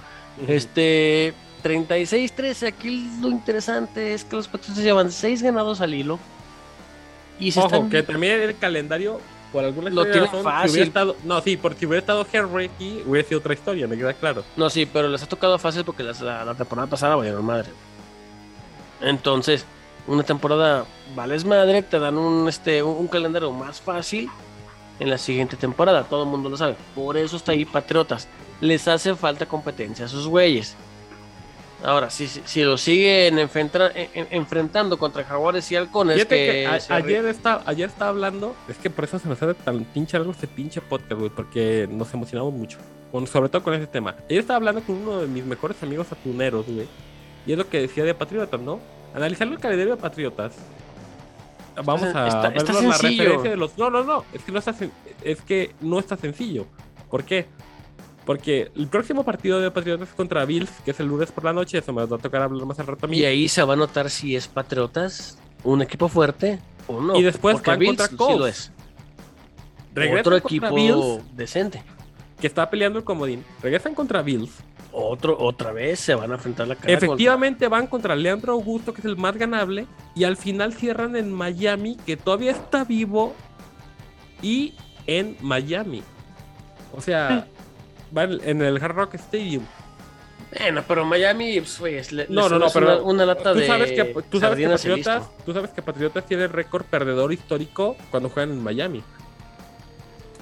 Este 0.48 1.34
36-13, 1.64 2.68
aquí 2.68 3.10
lo 3.22 3.30
interesante 3.30 4.14
es 4.14 4.24
que 4.24 4.36
los 4.36 4.48
Patriotas 4.48 4.84
llevan 4.84 5.12
6 5.12 5.42
ganados 5.42 5.82
al 5.82 5.94
hilo. 5.94 6.20
Y 7.40 7.52
se 7.52 7.60
Ojo, 7.60 7.68
están... 7.68 7.90
que 7.90 8.04
también 8.04 8.42
el 8.42 8.58
calendario 8.58 9.20
por 9.52 9.64
alguna 9.64 9.90
Lo 9.90 10.04
si 10.04 10.20
fácil. 10.44 10.72
hubiera 10.72 10.88
estado, 10.88 11.16
no, 11.24 11.42
sí, 11.42 11.58
porque 11.58 11.80
si 11.80 11.86
hubiera 11.86 12.00
estado 12.00 12.26
Henry 12.32 12.66
aquí, 12.66 13.02
hubiera 13.06 13.28
sido 13.28 13.40
otra 13.40 13.54
historia, 13.54 13.88
me 13.88 13.98
queda 13.98 14.14
claro. 14.14 14.44
No, 14.56 14.70
sí, 14.70 14.86
pero 14.86 15.08
les 15.08 15.24
ha 15.24 15.26
tocado 15.28 15.58
fácil 15.58 15.84
porque 15.86 16.04
las- 16.04 16.22
la, 16.22 16.44
la 16.46 16.54
temporada 16.56 16.88
pasada 16.88 17.16
valieron 17.16 17.46
madre. 17.46 17.70
Entonces, 19.02 19.66
una 20.08 20.24
temporada 20.24 20.86
vales 21.16 21.46
madre, 21.46 21.82
te 21.84 22.00
dan 22.00 22.18
un, 22.18 22.48
este, 22.50 22.82
un, 22.84 22.98
un 22.98 23.08
calendario 23.08 23.52
más 23.52 23.80
fácil 23.82 24.30
en 25.00 25.10
la 25.10 25.18
siguiente 25.18 25.56
temporada. 25.56 26.04
Todo 26.04 26.24
el 26.24 26.30
mundo 26.30 26.50
lo 26.50 26.58
sabe. 26.58 26.76
Por 26.96 27.18
eso 27.18 27.38
está 27.38 27.52
ahí 27.52 27.66
Patriotas. 27.66 28.28
les 28.62 28.88
hace 28.88 29.16
falta 29.16 29.46
competencia 29.46 30.06
a 30.06 30.10
sus 30.10 30.28
güeyes. 30.28 30.76
Ahora, 31.84 32.10
si, 32.10 32.28
si, 32.28 32.42
si 32.46 32.64
lo 32.64 32.76
siguen 32.78 33.38
enfrenta- 33.38 33.92
en- 33.94 34.10
en- 34.16 34.28
enfrentando 34.32 34.98
contra 34.98 35.24
jaguares 35.24 35.72
y 35.72 35.76
halcones, 35.76 36.18
que, 36.26 36.36
que 36.36 36.68
a- 36.68 36.96
ayer, 36.96 37.26
está, 37.26 37.62
ayer 37.68 37.88
estaba 37.90 38.10
hablando, 38.10 38.56
es 38.68 38.78
que 38.78 38.90
por 38.90 39.04
eso 39.06 39.20
se 39.20 39.30
nos 39.30 39.42
hace 39.42 39.54
tan 39.54 39.84
pinche 39.86 40.18
largo 40.18 40.32
este 40.32 40.48
pinche 40.48 40.82
podcast, 40.82 41.14
güey, 41.14 41.30
porque 41.30 41.88
nos 41.92 42.12
emocionamos 42.14 42.52
mucho, 42.54 42.80
con- 43.12 43.28
sobre 43.28 43.50
todo 43.50 43.62
con 43.62 43.76
ese 43.76 43.86
tema. 43.86 44.16
Ayer 44.28 44.40
estaba 44.40 44.58
hablando 44.58 44.82
con 44.82 44.96
uno 44.96 45.20
de 45.22 45.28
mis 45.28 45.46
mejores 45.46 45.82
amigos 45.84 46.08
atuneros, 46.12 46.66
güey, 46.66 46.88
y 47.46 47.52
es 47.52 47.58
lo 47.58 47.70
que 47.70 47.82
decía 47.82 48.04
de 48.04 48.16
Patriotas, 48.16 48.60
¿no? 48.60 48.80
Analizando 49.14 49.54
el 49.56 49.62
calendario 49.62 49.96
de 49.96 50.02
Patriotas, 50.02 50.54
vamos 51.86 52.04
a 52.04 52.28
está- 52.28 52.50
ver 52.50 52.58
está 52.58 52.74
la 52.74 52.80
referencia 52.92 53.50
de 53.52 53.58
los... 53.58 53.78
No, 53.78 53.90
no, 53.92 54.04
no, 54.04 54.26
es 54.34 54.42
que 54.42 54.52
no 54.52 54.60
está, 54.60 54.74
sen- 54.74 54.92
es 55.24 55.42
que 55.42 55.76
no 55.82 56.00
está 56.00 56.18
sencillo. 56.18 56.66
¿Por 57.10 57.24
qué? 57.24 57.46
Porque 58.28 58.70
el 58.76 58.88
próximo 58.88 59.24
partido 59.24 59.62
de 59.62 59.72
Patriotas 59.72 60.10
es 60.10 60.14
contra 60.14 60.44
Bills, 60.44 60.70
que 60.84 60.92
es 60.92 61.00
el 61.00 61.08
lunes 61.08 61.32
por 61.32 61.46
la 61.46 61.54
noche, 61.54 61.78
eso 61.78 61.94
me 61.94 62.06
va 62.06 62.18
a 62.18 62.20
tocar 62.20 62.42
hablar 62.42 62.66
más 62.66 62.78
al 62.78 62.86
rato 62.88 63.06
a 63.06 63.10
mí. 63.10 63.20
Y 63.20 63.24
ahí 63.24 63.48
se 63.48 63.64
va 63.64 63.72
a 63.74 63.78
notar 63.78 64.10
si 64.10 64.36
es 64.36 64.50
Patriotas, 64.50 65.40
un 65.64 65.82
equipo 65.82 66.10
fuerte 66.10 66.60
o 66.88 67.00
no. 67.00 67.16
Y 67.16 67.24
después 67.24 67.56
Porque 67.56 67.70
van 67.70 67.80
Bills 67.80 67.90
contra 67.98 68.08
sí 68.08 68.16
Colts. 68.18 68.38
lo 68.40 68.48
es. 68.48 68.72
Regresan 69.96 70.20
Otro 70.20 70.42
contra 70.42 70.48
equipo 70.50 70.76
Bills, 70.76 71.38
decente. 71.38 71.82
que 72.42 72.48
está 72.48 72.70
peleando 72.70 73.00
el 73.00 73.06
comodín. 73.06 73.46
Regresan 73.64 73.96
contra 73.96 74.22
Bills. 74.22 74.52
Otro, 74.92 75.38
otra 75.40 75.72
vez 75.72 76.02
se 76.02 76.14
van 76.14 76.30
a 76.32 76.36
enfrentar 76.36 76.68
la 76.68 76.76
cara 76.76 76.92
Efectivamente 76.92 77.70
van 77.70 77.88
contra 77.88 78.14
Leandro 78.14 78.52
Augusto, 78.52 78.94
que 78.94 79.00
es 79.00 79.06
el 79.06 79.16
más 79.16 79.38
ganable, 79.38 79.88
y 80.16 80.26
al 80.26 80.36
final 80.36 80.74
cierran 80.74 81.16
en 81.16 81.32
Miami, 81.32 81.96
que 82.06 82.18
todavía 82.18 82.52
está 82.52 82.84
vivo, 82.84 83.34
y 84.42 84.74
en 85.06 85.38
Miami. 85.40 86.04
O 86.94 87.00
sea, 87.00 87.48
van 88.12 88.40
en 88.44 88.62
el 88.62 88.82
Hard 88.84 88.96
Rock 88.96 89.16
Stadium. 89.16 89.64
Bueno, 90.58 90.82
pero 90.88 91.04
Miami, 91.06 91.62
pues, 91.80 92.12
le- 92.14 92.26
No, 92.30 92.48
no, 92.48 92.58
no, 92.58 92.68
pero 92.74 92.86
una, 92.86 93.02
una 93.04 93.26
lata 93.26 93.52
tú 93.52 93.60
de 93.60 93.68
sabes 93.68 93.92
que 93.92 94.06
tú 94.30 94.40
sabes 94.40 94.58
que 94.58 94.70
Patriotas, 94.70 95.30
tú 95.46 95.54
sabes 95.54 95.72
que 95.72 95.82
Patriotas 95.82 96.26
tiene 96.26 96.48
récord 96.48 96.86
perdedor 96.86 97.34
histórico 97.34 97.98
cuando 98.10 98.30
juegan 98.30 98.52
en 98.52 98.64
Miami. 98.64 99.04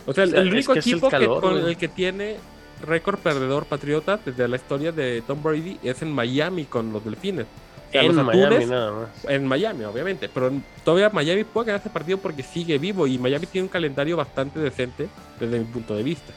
O 0.05 0.13
sea, 0.13 0.23
el, 0.25 0.29
O 0.29 0.33
sea, 0.33 0.41
el 0.41 0.47
es 0.49 0.53
único 0.53 0.73
que 0.73 0.79
es 0.79 0.85
el 0.87 0.91
equipo 0.93 1.09
que- 1.09 1.25
con 1.25 1.57
el 1.57 1.77
que 1.77 1.87
tiene 1.87 2.37
récord 2.85 3.17
perdedor 3.19 3.65
Patriotas 3.65 4.19
desde 4.23 4.47
la 4.47 4.57
historia 4.57 4.91
de 4.91 5.23
Tom 5.25 5.41
Brady 5.41 5.79
es 5.81 6.01
en 6.03 6.11
Miami 6.11 6.65
con 6.65 6.93
los 6.93 7.03
Delfines. 7.03 7.45
O 7.45 7.91
sea, 7.91 8.01
En 8.01 8.15
los 8.15 8.25
Miami 8.25 8.55
Atunes- 8.57 8.67
nada 8.67 8.91
más. 8.91 9.09
En 9.27 9.47
Miami, 9.47 9.85
obviamente, 9.85 10.29
pero 10.31 10.51
todavía 10.83 11.09
Miami 11.09 11.43
puede 11.45 11.67
ganar 11.67 11.81
ese 11.81 11.89
partido 11.89 12.17
porque 12.19 12.43
sigue 12.43 12.77
vivo 12.77 13.07
y 13.07 13.17
Miami 13.17 13.47
tiene 13.47 13.63
un 13.65 13.69
calendario 13.69 14.17
bastante 14.17 14.59
decente 14.59 15.07
desde 15.39 15.57
mi 15.59 15.65
punto 15.65 15.95
de 15.95 16.03
vista. 16.03 16.31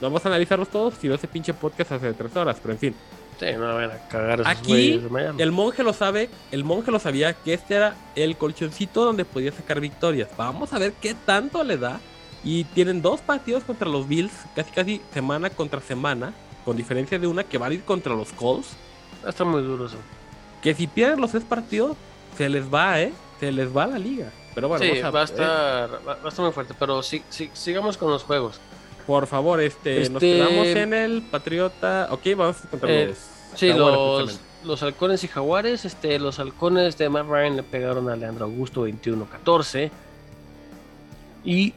Vamos 0.00 0.24
a 0.24 0.28
analizarlos 0.28 0.68
todos, 0.68 0.94
si 0.94 1.08
no 1.08 1.14
ese 1.14 1.28
pinche 1.28 1.52
podcast 1.52 1.92
hace 1.92 2.12
tres 2.14 2.34
horas, 2.34 2.56
pero 2.60 2.72
en 2.72 2.78
fin. 2.78 2.94
Sí, 3.38 3.46
no 3.56 3.74
van 3.74 3.90
a 3.90 4.08
cagar 4.08 4.40
esos 4.40 4.52
Aquí. 4.52 5.00
El 5.38 5.52
monje 5.52 5.82
lo 5.82 5.92
sabe, 5.92 6.28
el 6.50 6.64
monje 6.64 6.90
lo 6.90 6.98
sabía 6.98 7.32
que 7.32 7.54
este 7.54 7.74
era 7.74 7.94
el 8.14 8.36
colchoncito 8.36 9.04
donde 9.04 9.24
podía 9.24 9.52
sacar 9.52 9.80
victorias. 9.80 10.28
Vamos 10.36 10.72
a 10.72 10.78
ver 10.78 10.92
qué 11.00 11.14
tanto 11.14 11.64
le 11.64 11.76
da. 11.76 12.00
Y 12.42 12.64
tienen 12.64 13.02
dos 13.02 13.20
partidos 13.20 13.64
contra 13.64 13.88
los 13.88 14.08
Bills, 14.08 14.32
casi 14.54 14.70
casi 14.70 15.02
semana 15.12 15.50
contra 15.50 15.80
semana, 15.80 16.32
con 16.64 16.76
diferencia 16.76 17.18
de 17.18 17.26
una 17.26 17.44
que 17.44 17.58
van 17.58 17.72
a 17.72 17.74
ir 17.74 17.84
contra 17.84 18.14
los 18.14 18.32
Colts. 18.32 18.68
Está 19.26 19.44
muy 19.44 19.62
duro 19.62 19.86
eso. 19.86 19.98
Que 20.62 20.74
si 20.74 20.86
pierden 20.86 21.20
los 21.20 21.32
tres 21.32 21.44
partidos, 21.44 21.96
se 22.38 22.48
les 22.48 22.72
va, 22.72 23.00
¿eh? 23.00 23.12
Se 23.40 23.52
les 23.52 23.74
va 23.74 23.86
la 23.86 23.98
liga. 23.98 24.32
Pero 24.54 24.68
bueno, 24.68 24.84
sí, 24.84 25.00
vamos 25.00 25.14
va, 25.14 25.20
a 25.20 25.24
estar, 25.24 25.90
va, 26.06 26.14
va 26.14 26.24
a 26.24 26.28
estar 26.28 26.44
muy 26.44 26.52
fuerte, 26.52 26.74
pero 26.78 27.02
sí, 27.02 27.22
sí, 27.28 27.50
sigamos 27.52 27.96
con 27.96 28.10
los 28.10 28.24
juegos. 28.24 28.58
Por 29.10 29.26
favor, 29.26 29.60
este, 29.60 30.08
nos 30.08 30.22
Este- 30.22 30.34
quedamos 30.36 30.66
en 30.68 30.94
el 30.94 31.22
Patriota. 31.22 32.06
Ok, 32.12 32.20
vamos 32.36 32.58
contra 32.70 32.88
Eh, 32.88 33.06
los. 33.08 33.18
Sí, 33.58 33.68
Jaguares, 33.72 33.98
los, 34.20 34.40
los 34.64 34.82
halcones 34.84 35.24
y 35.24 35.26
jaguares, 35.26 35.84
este, 35.84 36.16
los 36.20 36.38
halcones 36.38 36.96
de 36.96 37.08
Matt 37.08 37.26
Ryan 37.26 37.56
le 37.56 37.64
pegaron 37.64 38.08
a 38.08 38.14
Leandro 38.14 38.44
Augusto 38.44 38.86
21-14. 38.86 39.90
Y 41.44 41.74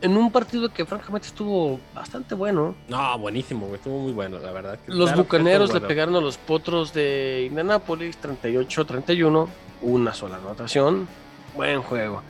en 0.00 0.16
un 0.16 0.30
partido 0.30 0.72
que 0.72 0.84
francamente 0.86 1.26
estuvo 1.26 1.80
bastante 1.92 2.36
bueno, 2.36 2.76
No, 2.86 3.18
buenísimo. 3.18 3.68
Estuvo 3.74 3.98
muy 3.98 4.12
bueno, 4.12 4.38
la 4.38 4.52
verdad. 4.52 4.78
los 4.86 5.08
claro 5.08 5.24
bucaneros 5.24 5.74
le 5.74 5.80
pegaron 5.80 6.14
a 6.14 6.20
los 6.20 6.36
potros 6.38 6.92
de 6.94 7.46
Indianapolis 7.48 8.16
38-31, 8.20 9.48
una 9.82 10.14
sola 10.14 10.36
anotación, 10.36 11.08
buen 11.56 11.82
juego. 11.82 12.22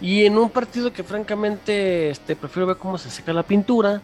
Y 0.00 0.26
en 0.26 0.36
un 0.36 0.50
partido 0.50 0.92
que 0.92 1.02
francamente 1.02 2.10
este, 2.10 2.36
prefiero 2.36 2.66
ver 2.66 2.76
cómo 2.76 2.98
se 2.98 3.10
seca 3.10 3.32
la 3.32 3.42
pintura, 3.42 4.02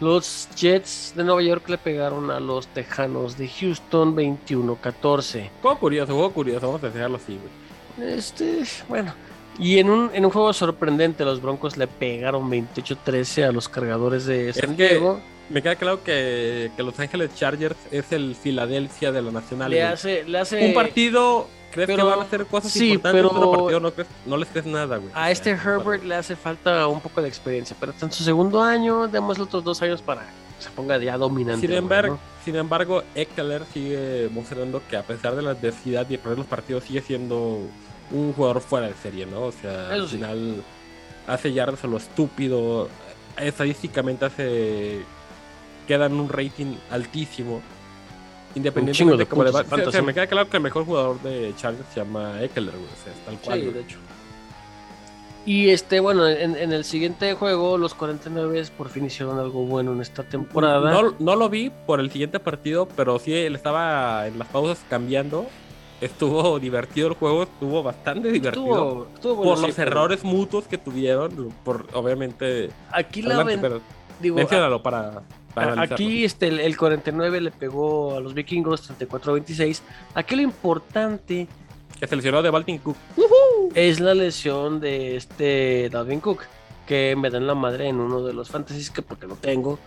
los 0.00 0.48
Jets 0.56 1.12
de 1.16 1.24
Nueva 1.24 1.42
York 1.42 1.68
le 1.68 1.78
pegaron 1.78 2.30
a 2.30 2.40
los 2.40 2.66
Tejanos 2.68 3.36
de 3.36 3.48
Houston 3.48 4.14
21-14. 4.16 5.50
Juego 5.62 5.78
curioso, 5.78 6.12
juego 6.14 6.32
curioso. 6.32 6.66
Vamos 6.66 6.82
a 6.84 6.90
dejarlo 6.90 7.16
así, 7.16 7.38
güey. 7.38 8.14
Este, 8.16 8.62
bueno. 8.88 9.12
Y 9.58 9.78
en 9.78 9.90
un, 9.90 10.10
en 10.14 10.24
un 10.24 10.30
juego 10.30 10.52
sorprendente, 10.52 11.24
los 11.24 11.42
Broncos 11.42 11.76
le 11.76 11.88
pegaron 11.88 12.48
28-13 12.48 13.48
a 13.48 13.52
los 13.52 13.68
cargadores 13.68 14.24
de 14.24 14.52
San 14.52 14.76
Diego. 14.76 15.20
Me 15.50 15.62
queda 15.62 15.76
claro 15.76 16.04
que, 16.04 16.70
que 16.76 16.82
Los 16.82 16.98
Ángeles 17.00 17.34
Chargers 17.34 17.76
es 17.90 18.12
el 18.12 18.36
Filadelfia 18.36 19.10
de 19.10 19.22
la 19.22 19.32
Nacional. 19.32 19.70
Le 19.70 19.78
güey. 19.78 19.92
hace, 19.92 20.24
le 20.24 20.38
hace 20.38 20.64
Un 20.64 20.74
partido, 20.74 21.48
¿crees 21.72 21.86
que 21.88 21.94
pero- 21.96 22.06
van 22.06 22.20
a 22.20 22.22
hacer 22.22 22.46
cosas 22.46 22.72
sí, 22.72 22.92
importantes? 22.92 23.22
pero- 23.30 23.36
Otro 23.38 23.50
partido 23.62 23.80
no, 23.80 23.90
crees- 23.92 24.08
no 24.26 24.36
les 24.36 24.48
crees 24.48 24.66
nada, 24.66 24.96
güey. 24.96 25.10
A 25.14 25.30
este 25.30 25.50
Herbert 25.50 26.04
le 26.04 26.14
hace 26.14 26.36
falta 26.36 26.86
un 26.86 27.00
poco 27.00 27.20
de 27.22 27.28
experiencia, 27.28 27.76
pero 27.78 27.92
está 27.92 28.06
en 28.06 28.12
su 28.12 28.24
segundo 28.24 28.62
año, 28.62 29.08
démosle 29.08 29.44
otros 29.44 29.62
dos 29.64 29.80
años 29.82 30.02
para 30.02 30.22
que 30.22 30.64
se 30.64 30.70
ponga 30.70 30.98
ya 30.98 31.16
dominante. 31.16 31.60
Sin 31.60 31.70
güey, 31.70 31.78
embargo, 31.78 32.14
¿no? 32.14 32.44
sin 32.44 32.56
embargo, 32.56 33.02
Eckler 33.14 33.62
sigue 33.72 34.28
mostrando 34.32 34.82
que 34.88 34.96
a 34.96 35.02
pesar 35.02 35.36
de 35.36 35.42
la 35.42 35.50
adversidad 35.50 36.06
y 36.08 36.12
de 36.12 36.18
perder 36.18 36.38
los 36.38 36.46
partidos, 36.46 36.84
sigue 36.84 37.00
siendo 37.02 37.60
un 38.10 38.32
jugador 38.32 38.60
fuera 38.60 38.86
de 38.88 38.94
serie, 38.94 39.26
¿no? 39.26 39.42
O 39.42 39.52
sea, 39.52 39.94
Eso 39.94 40.02
al 40.04 40.08
sí. 40.08 40.16
final 40.16 40.62
hace 41.26 41.52
yardas 41.52 41.84
a 41.84 41.86
lo 41.86 41.98
estúpido, 41.98 42.88
estadísticamente 43.36 44.24
hace 44.24 45.02
queda 45.86 46.06
en 46.06 46.14
un 46.14 46.28
rating 46.28 46.74
altísimo. 46.90 47.60
Independientemente 48.54 49.18
de 49.24 49.26
cómo 49.26 49.44
le 49.44 49.50
va. 49.50 49.60
O 49.86 49.90
sea, 49.92 50.02
me 50.02 50.14
queda 50.14 50.26
claro 50.26 50.48
que 50.48 50.56
el 50.56 50.62
mejor 50.62 50.84
jugador 50.84 51.20
de 51.22 51.52
Chargers 51.56 51.86
se 51.92 52.00
llama 52.00 52.42
Eckler, 52.42 52.70
güey. 52.74 52.84
O 52.84 53.04
sea, 53.04 53.12
es 53.12 53.18
tal 53.24 53.38
cual. 53.38 53.58
Sí, 53.58 53.64
güey. 53.66 53.74
de 53.74 53.80
hecho. 53.82 53.98
Y 55.46 55.70
este, 55.70 56.00
bueno, 56.00 56.28
en, 56.28 56.56
en 56.56 56.72
el 56.72 56.84
siguiente 56.84 57.32
juego, 57.34 57.78
los 57.78 57.94
49 57.94 58.64
por 58.76 58.90
fin 58.90 59.06
hicieron 59.06 59.38
algo 59.38 59.64
bueno 59.64 59.92
en 59.92 60.02
esta 60.02 60.22
temporada. 60.22 60.90
No, 60.90 61.14
no 61.18 61.36
lo 61.36 61.48
vi 61.48 61.70
por 61.86 62.00
el 62.00 62.10
siguiente 62.10 62.38
partido, 62.38 62.86
pero 62.96 63.18
sí 63.18 63.32
él 63.32 63.54
estaba 63.54 64.26
en 64.26 64.38
las 64.38 64.48
pausas 64.48 64.78
cambiando. 64.90 65.46
Estuvo 66.02 66.58
divertido 66.60 67.08
el 67.08 67.14
juego, 67.14 67.44
estuvo 67.44 67.82
bastante 67.82 68.30
divertido. 68.30 68.64
estuvo, 68.66 69.06
estuvo 69.14 69.34
bueno, 69.36 69.50
por 69.52 69.58
sí, 69.60 69.66
los 69.68 69.76
pero 69.76 69.90
errores 69.90 70.22
mutuos 70.24 70.64
que 70.66 70.76
tuvieron, 70.78 71.52
por 71.64 71.86
obviamente. 71.94 72.70
Aquí 72.92 73.22
la 73.22 73.36
Adelante, 73.36 73.52
ven- 73.52 73.60
pero 73.60 73.80
digo, 74.20 74.36
menciónalo 74.36 74.82
para, 74.82 75.22
para. 75.66 75.82
Aquí 75.82 76.24
este, 76.24 76.48
el, 76.48 76.60
el 76.60 76.76
49 76.76 77.40
le 77.40 77.50
pegó 77.50 78.16
a 78.16 78.20
los 78.20 78.34
vikingos 78.34 78.90
34-26. 78.90 79.80
Aquí 80.14 80.36
lo 80.36 80.42
importante 80.42 81.46
Que 81.98 82.06
se 82.06 82.16
lesionó 82.16 82.42
de 82.42 82.78
Cook. 82.82 82.96
es 83.74 84.00
la 84.00 84.14
lesión 84.14 84.80
de 84.80 85.16
este 85.16 85.88
Dalvin 85.90 86.20
Cook, 86.20 86.42
que 86.86 87.16
me 87.16 87.30
dan 87.30 87.46
la 87.46 87.54
madre 87.54 87.88
en 87.88 88.00
uno 88.00 88.22
de 88.22 88.32
los 88.32 88.50
fantasies 88.50 88.90
que 88.90 89.02
porque 89.02 89.26
no 89.26 89.36
tengo. 89.36 89.78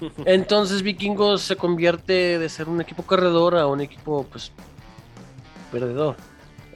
Entonces 0.24 0.82
vikingos 0.82 1.42
se 1.42 1.56
convierte 1.56 2.38
de 2.38 2.48
ser 2.48 2.68
un 2.68 2.80
equipo 2.80 3.02
corredor 3.02 3.56
a 3.56 3.66
un 3.66 3.80
equipo 3.80 4.26
pues 4.30 4.52
perdedor. 5.72 6.16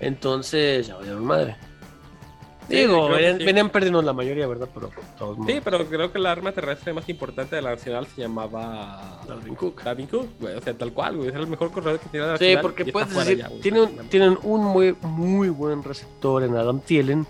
Entonces 0.00 0.86
ya 0.86 0.96
valieron 0.96 1.24
madre. 1.24 1.56
Digo, 2.70 3.08
venían, 3.08 3.38
sí. 3.38 3.44
venían 3.44 3.70
perdiendo 3.70 4.00
la 4.02 4.12
mayoría, 4.12 4.46
¿verdad? 4.46 4.68
Pero 4.72 4.90
todos 5.18 5.38
modos. 5.38 5.52
Sí, 5.52 5.60
pero 5.62 5.84
creo 5.86 6.12
que 6.12 6.18
la 6.18 6.32
arma 6.32 6.52
terrestre 6.52 6.92
más 6.92 7.08
importante 7.08 7.56
de 7.56 7.62
la 7.62 7.70
Nacional 7.70 8.06
se 8.06 8.22
llamaba 8.22 9.20
Dalvin 9.28 9.54
Cook. 9.54 9.82
Dalvin 9.82 10.06
Cook, 10.06 10.28
güey. 10.40 10.54
O 10.56 10.60
sea, 10.62 10.72
tal 10.74 10.92
cual, 10.92 11.16
güey. 11.16 11.28
Es 11.28 11.34
el 11.34 11.46
mejor 11.46 11.70
corredor 11.72 11.98
que 12.00 12.08
tiene 12.08 12.26
la 12.26 12.38
Sí, 12.38 12.54
porque 12.62 12.84
puedes 12.86 13.14
decir, 13.14 13.38
ya, 13.38 13.48
güey. 13.48 13.60
tienen, 13.60 14.08
tienen 14.08 14.38
un 14.42 14.64
muy, 14.64 14.96
muy 15.02 15.48
buen 15.48 15.82
receptor 15.82 16.42
en 16.44 16.56
Adam 16.56 16.80
Thielen, 16.80 17.26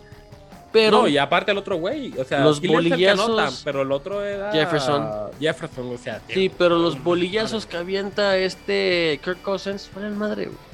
pero 0.73 1.03
no, 1.03 1.09
y 1.09 1.19
aparte 1.19 1.51
el 1.51 1.59
otro 1.59 1.77
güey, 1.79 2.17
o 2.17 2.25
sea, 2.25 2.45
Los 2.45 2.63
bolillazos- 2.63 3.25
anota, 3.25 3.51
pero 3.65 3.83
el 3.83 3.91
otro 3.91 4.23
era 4.25 4.53
Jefferson. 4.53 5.05
Jefferson, 5.41 5.93
o 5.93 5.99
sea, 5.99 6.21
sí, 6.29 6.49
pero 6.57 6.79
los 6.79 7.03
bolillazos 7.03 7.67
que 7.67 7.77
avienta 7.77 8.37
este 8.37 9.19
Kirk 9.25 9.43
Cousins, 9.43 9.91
el 9.97 10.13
madre, 10.13 10.45
güey. 10.47 10.70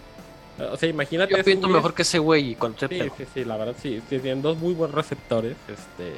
O 0.59 0.77
sea, 0.77 0.89
imagínate. 0.89 1.33
Yo 1.37 1.43
güeyes- 1.69 1.75
mejor 1.75 1.95
que 1.95 2.03
ese 2.03 2.19
güey 2.19 2.55
se 2.55 2.89
Sí, 2.89 3.11
sí, 3.19 3.25
sí, 3.35 3.45
la 3.45 3.57
verdad 3.57 3.75
sí, 3.81 4.03
tienen 4.09 4.41
dos 4.43 4.57
muy 4.59 4.73
buenos 4.75 4.95
receptores, 4.95 5.57
este, 5.69 6.13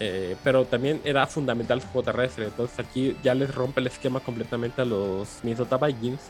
eh, 0.00 0.36
pero 0.42 0.64
también 0.64 1.00
era 1.04 1.26
fundamental 1.28 1.80
su 1.80 1.86
juego 1.88 2.04
terrestre, 2.06 2.46
entonces 2.46 2.78
aquí 2.80 3.16
ya 3.22 3.34
les 3.34 3.54
rompe 3.54 3.80
el 3.80 3.86
esquema 3.86 4.18
completamente 4.20 4.82
a 4.82 4.84
los 4.84 5.28
Minnesota 5.42 5.76
Vikings. 5.76 6.20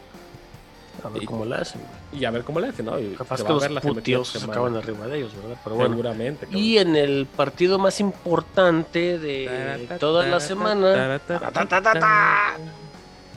A 1.03 1.09
ver 1.09 1.23
Y- 1.23 1.27
cómo 1.27 1.47
la 1.47 1.57
hacen. 1.57 1.81
Y 2.13 2.27
a 2.27 2.31
ver 2.31 2.45
cómo 2.45 2.61
le 2.61 2.69
hacen, 2.69 2.85
¿no? 2.85 2.99
Y 3.01 3.15
Capaz 3.15 3.43
que 3.43 3.51
a 3.51 3.69
los 3.71 3.81
puteos 3.81 4.29
se 4.29 4.45
acaban 4.45 4.77
arriba 4.77 5.07
de 5.07 5.19
ellos, 5.19 5.35
¿verdad? 5.35 5.57
Pero 5.65 5.77
bueno. 5.77 5.91
Seguramente. 5.95 6.45
cabrón. 6.45 6.63
Y 6.63 6.77
en 6.79 6.95
el 6.97 7.27
partido 7.35 7.79
más 7.79 7.99
importante 8.01 9.19
de 9.19 9.89
toda 9.99 10.27
la 10.27 10.39
semana, 10.39 11.19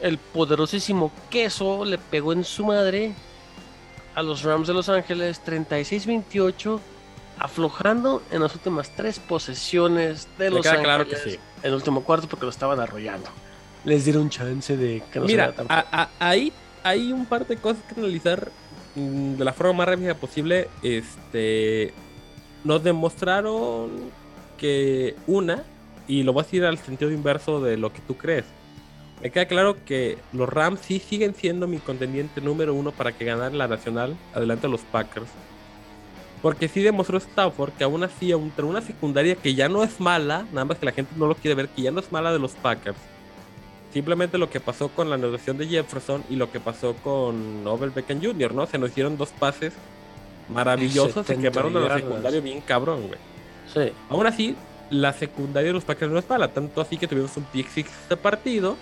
el 0.01 0.17
poderosísimo 0.17 1.11
queso 1.29 1.85
le 1.85 1.97
pegó 1.97 2.33
en 2.33 2.43
su 2.43 2.65
madre 2.65 3.13
a 4.15 4.23
los 4.23 4.43
Rams 4.43 4.67
de 4.67 4.73
Los 4.73 4.89
Ángeles 4.89 5.41
36-28, 5.45 6.79
aflojando 7.39 8.21
en 8.31 8.41
las 8.41 8.55
últimas 8.55 8.89
tres 8.95 9.19
posesiones 9.19 10.27
de 10.37 10.49
Me 10.49 10.55
Los 10.57 10.65
Ángeles 10.65 10.83
claro 10.85 11.07
que 11.07 11.15
sí. 11.17 11.37
el 11.63 11.73
último 11.73 12.03
cuarto 12.03 12.27
porque 12.27 12.45
lo 12.45 12.51
estaban 12.51 12.79
arrollando. 12.79 13.29
Les 13.83 14.05
dieron 14.05 14.29
chance 14.29 14.75
de 14.77 15.03
que 15.11 15.19
no 15.19 15.25
Mira, 15.25 15.51
tan- 15.53 15.67
a- 15.69 15.85
a- 15.91 16.09
ahí 16.19 16.51
hay 16.83 17.11
un 17.11 17.25
par 17.25 17.45
de 17.45 17.57
cosas 17.57 17.83
que 17.93 17.99
analizar 17.99 18.51
mm, 18.95 19.33
de 19.35 19.43
la 19.45 19.53
forma 19.53 19.73
más 19.73 19.87
rápida 19.89 20.15
posible. 20.15 20.69
Este, 20.81 21.93
nos 22.63 22.83
demostraron 22.83 23.91
que 24.57 25.15
una, 25.27 25.63
y 26.07 26.23
lo 26.23 26.31
voy 26.33 26.41
a 26.41 26.43
decir 26.45 26.63
al 26.65 26.77
sentido 26.77 27.11
inverso 27.11 27.59
de 27.61 27.77
lo 27.77 27.91
que 27.91 27.99
tú 27.99 28.15
crees. 28.15 28.45
Me 29.21 29.31
queda 29.31 29.45
claro 29.45 29.77
que 29.85 30.17
los 30.33 30.47
Rams 30.47 30.81
sí 30.81 30.99
siguen 30.99 31.33
siendo 31.35 31.67
mi 31.67 31.77
contendiente 31.77 32.41
número 32.41 32.73
uno 32.73 32.91
para 32.91 33.11
que 33.11 33.25
ganar 33.25 33.53
la 33.53 33.67
nacional 33.67 34.15
adelante 34.33 34.67
de 34.67 34.71
los 34.71 34.81
Packers. 34.81 35.27
Porque 36.41 36.67
sí 36.67 36.83
demostró 36.83 37.17
Stafford 37.17 37.71
que 37.71 37.83
aún 37.83 38.03
así, 38.03 38.31
entre 38.31 38.65
una 38.65 38.81
secundaria 38.81 39.35
que 39.35 39.55
ya 39.55 39.67
no 39.67 39.83
es 39.83 39.99
mala, 39.99 40.45
nada 40.51 40.65
más 40.65 40.77
que 40.77 40.85
la 40.85 40.91
gente 40.91 41.13
no 41.15 41.27
lo 41.27 41.35
quiere 41.35 41.55
ver, 41.55 41.69
que 41.69 41.81
ya 41.81 41.91
no 41.91 41.99
es 41.99 42.11
mala 42.11 42.31
de 42.31 42.39
los 42.39 42.51
Packers. 42.53 42.97
Simplemente 43.93 44.37
lo 44.37 44.49
que 44.49 44.59
pasó 44.59 44.89
con 44.89 45.09
la 45.09 45.17
negociación 45.17 45.57
de 45.57 45.67
Jefferson 45.67 46.23
y 46.29 46.35
lo 46.35 46.51
que 46.51 46.59
pasó 46.59 46.93
con 46.95 47.65
Odell 47.65 47.91
Beckham 47.91 48.21
Jr., 48.21 48.53
¿no? 48.53 48.67
Se 48.67 48.77
nos 48.77 48.91
hicieron 48.91 49.17
dos 49.17 49.29
pases 49.29 49.73
maravillosos 50.49 51.25
70 51.25 51.49
quemaron 51.49 51.77
a 51.77 51.87
la 51.87 51.95
secundaria 51.95 52.41
bien 52.41 52.61
cabrón, 52.61 53.07
güey. 53.07 53.19
Sí. 53.73 53.93
Aún 54.09 54.27
así, 54.27 54.55
la 54.89 55.13
secundaria 55.13 55.69
de 55.69 55.73
los 55.73 55.85
Packers 55.85 56.11
no 56.11 56.19
es 56.19 56.29
mala, 56.29 56.49
tanto 56.49 56.81
así 56.81 56.97
que 56.97 57.07
tuvimos 57.07 57.35
un 57.37 57.43
pick 57.45 57.69
six 57.69 57.89
este 58.03 58.17
partido 58.17 58.75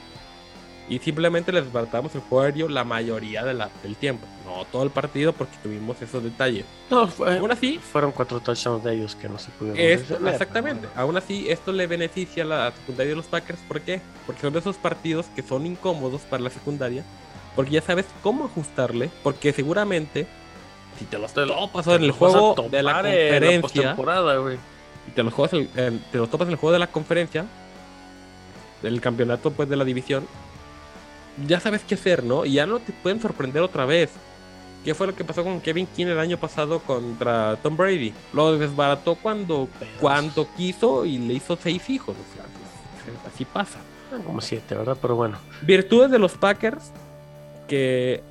y 0.89 0.99
simplemente 0.99 1.51
les 1.51 1.63
desbaratamos 1.63 2.13
el 2.15 2.21
juego 2.21 2.43
aéreo 2.43 2.69
la 2.69 2.84
mayoría 2.84 3.43
de 3.43 3.53
la- 3.53 3.69
del 3.81 3.95
tiempo. 3.95 4.25
No 4.45 4.65
todo 4.65 4.84
el 4.84 4.89
partido 4.89 5.31
porque 5.34 5.55
tuvimos 5.63 6.01
esos 6.01 6.21
detalles. 6.23 6.65
No, 6.89 7.07
fue- 7.07 7.38
Aún 7.38 7.49
así, 7.51 7.79
fueron 7.79 8.11
cuatro 8.11 8.39
touchdowns 8.41 8.84
de 8.84 8.93
ellos 8.95 9.15
que 9.15 9.29
no 9.29 9.39
se 9.39 9.49
pudieron 9.51 9.79
esto, 9.79 10.17
exactamente. 10.27 10.88
pero 10.89 11.01
Aún 11.01 11.15
así, 11.17 11.49
esto 11.49 11.71
le 11.71 11.88
beneficia 11.88 12.43
a 12.43 12.47
la 12.47 12.71
secundaria 12.71 13.11
de 13.11 13.15
los 13.15 13.25
Packers. 13.25 13.59
¿Por 13.67 13.81
qué? 13.81 14.01
Porque 14.25 14.41
son 14.41 14.53
de 14.53 14.59
esos 14.59 14.75
partidos 14.75 15.25
que 15.36 15.41
son 15.41 15.65
incómodos 15.65 16.21
para 16.21 16.43
la 16.43 16.49
secundaria. 16.49 17.03
Porque 17.55 17.71
ya 17.71 17.81
sabes 17.81 18.05
cómo 18.21 18.45
ajustarle. 18.45 19.09
Porque 19.23 19.53
seguramente, 19.53 20.27
si 20.99 21.05
te 21.05 21.17
los 21.17 21.31
topas 21.34 21.86
bueno, 21.86 21.99
en 21.99 22.03
el 22.05 22.11
juego 22.11 22.55
de 22.69 22.84
la 22.84 22.91
en 22.99 23.61
conferencia, 23.61 23.93
güey. 24.38 24.57
y 25.07 25.11
te 25.11 25.23
los, 25.23 25.34
juegas 25.34 25.53
en- 25.53 25.69
en- 25.75 25.99
te 26.11 26.17
los 26.17 26.29
topas 26.29 26.47
en 26.47 26.51
el 26.53 26.57
juego 26.57 26.73
de 26.73 26.79
la 26.79 26.88
conferencia, 26.88 27.45
del 28.81 28.99
campeonato 29.01 29.51
pues 29.51 29.69
de 29.69 29.75
la 29.77 29.86
división, 29.86 30.27
ya 31.47 31.59
sabes 31.59 31.81
qué 31.88 31.95
hacer, 31.95 32.23
¿no? 32.23 32.45
Y 32.45 32.53
ya 32.53 32.65
no 32.65 32.79
te 32.79 32.91
pueden 32.93 33.21
sorprender 33.21 33.61
otra 33.61 33.86
vez. 33.86 34.11
¿Qué 34.84 34.93
fue 34.93 35.07
lo 35.07 35.15
que 35.15 35.23
pasó 35.23 35.43
con 35.43 35.61
Kevin 35.61 35.88
King 35.95 36.07
el 36.07 36.19
año 36.19 36.38
pasado 36.38 36.79
contra 36.79 37.55
Tom 37.63 37.77
Brady? 37.77 38.13
Lo 38.34 38.57
desbarató 38.57 39.15
cuando, 39.15 39.69
cuando 39.99 40.45
quiso 40.57 41.05
y 41.05 41.17
le 41.19 41.36
hizo 41.36 41.57
seis 41.61 41.89
hijos. 41.89 42.15
O 42.15 42.36
sea, 42.36 42.43
pues, 42.43 43.34
así 43.34 43.45
pasa. 43.45 43.79
Eran 44.11 44.23
Como 44.23 44.41
siete, 44.41 44.75
¿verdad? 44.75 44.97
Pero 45.01 45.15
bueno. 45.15 45.38
Virtudes 45.61 46.11
de 46.11 46.19
los 46.19 46.34
Packers 46.34 46.91
que 47.67 48.21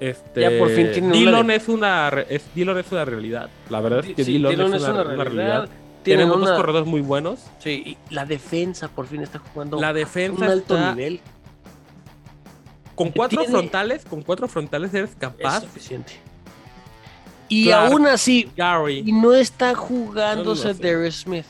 este 0.00 0.40
Ya 0.40 0.50
por 0.58 0.68
fin 0.70 0.90
tienen 0.92 1.04
una 1.04 1.12
Dillon 1.18 1.50
es 1.52 1.68
una 1.68 2.08
es, 2.28 2.42
Dillon 2.54 2.76
es 2.78 2.90
una 2.90 3.04
realidad. 3.04 3.48
La 3.70 3.80
verdad 3.80 4.00
es 4.04 4.14
que 4.16 4.24
Sí, 4.24 4.32
Dillon, 4.32 4.50
Dillon 4.50 4.74
es, 4.74 4.82
una, 4.82 5.02
una 5.02 5.24
realidad. 5.24 5.68
Tienen 6.02 6.26
Tenemos 6.26 6.36
una- 6.42 6.50
dos 6.50 6.56
corredores 6.60 6.88
muy 6.88 7.00
buenos. 7.02 7.38
Sí, 7.60 7.82
y 8.10 8.12
la 8.12 8.26
defensa 8.26 8.88
por 8.88 9.06
fin 9.06 9.22
está 9.22 9.38
jugando 9.38 9.80
La 9.80 9.88
a 9.90 9.92
defensa 9.92 10.44
un 10.44 10.50
alto 10.50 10.74
está- 10.76 10.90
nivel. 10.94 11.20
Con 12.94 13.10
cuatro 13.10 13.40
Tiene- 13.40 13.52
frontales, 13.52 14.04
con 14.04 14.22
cuatro 14.22 14.46
frontales 14.48 14.92
eres 14.94 15.10
Es 15.10 15.16
capaz. 15.16 15.60
suficiente. 15.62 16.12
Y 17.48 17.66
Clark, 17.66 17.92
aún 17.92 18.06
así, 18.06 18.40
y 18.40 18.50
Gary. 18.56 19.02
no 19.12 19.34
está 19.34 19.74
jugándose 19.74 20.68
No. 20.68 20.74
Darius 20.74 21.16
Smith. 21.22 21.44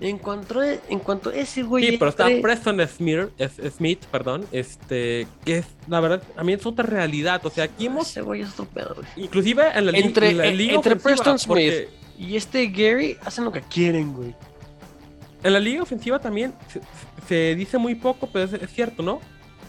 En 0.00 0.16
cuanto, 0.18 0.60
a, 0.60 0.66
en 0.88 0.98
cuanto 0.98 1.28
a 1.30 1.34
ese 1.34 1.62
güey. 1.62 1.86
Sí, 1.86 1.96
pero 1.98 2.08
está 2.10 2.26
Preston 2.40 2.80
Smith, 2.88 3.28
es- 3.36 3.74
Smith, 3.74 4.02
perdón, 4.06 4.46
este, 4.50 5.26
que 5.44 5.58
es, 5.58 5.66
la 5.88 6.00
verdad, 6.00 6.22
a 6.36 6.42
mí 6.44 6.54
es 6.54 6.64
otra 6.64 6.86
realidad. 6.86 7.44
O 7.44 7.50
sea, 7.50 7.64
aquí 7.64 7.86
hemos, 7.86 8.08
Ese 8.08 8.22
güey 8.22 8.40
es 8.40 8.50
otro 8.50 8.64
pedo, 8.66 8.94
güey. 8.94 9.06
inclusive 9.16 9.62
en 9.74 9.86
la, 9.86 9.92
li- 9.92 10.00
Entre- 10.00 10.30
en 10.30 10.38
la 10.38 10.46
en- 10.46 10.56
liga 10.56 10.74
entre 10.74 10.92
ofensiva, 10.94 11.14
Preston 11.16 11.38
Smith. 11.38 11.48
porque 11.48 11.88
Y 12.18 12.36
este 12.36 12.66
Gary 12.68 13.16
hacen 13.24 13.44
lo 13.44 13.52
que 13.52 13.60
quieren, 13.62 14.12
güey. 14.14 14.34
En 15.42 15.52
la 15.54 15.60
liga 15.60 15.82
ofensiva 15.82 16.18
también 16.18 16.54
se, 16.68 16.80
se 17.28 17.54
dice 17.54 17.76
muy 17.78 17.94
poco, 17.94 18.28
pero 18.30 18.44
es, 18.46 18.52
es 18.54 18.70
cierto, 18.72 19.02
¿no? 19.02 19.20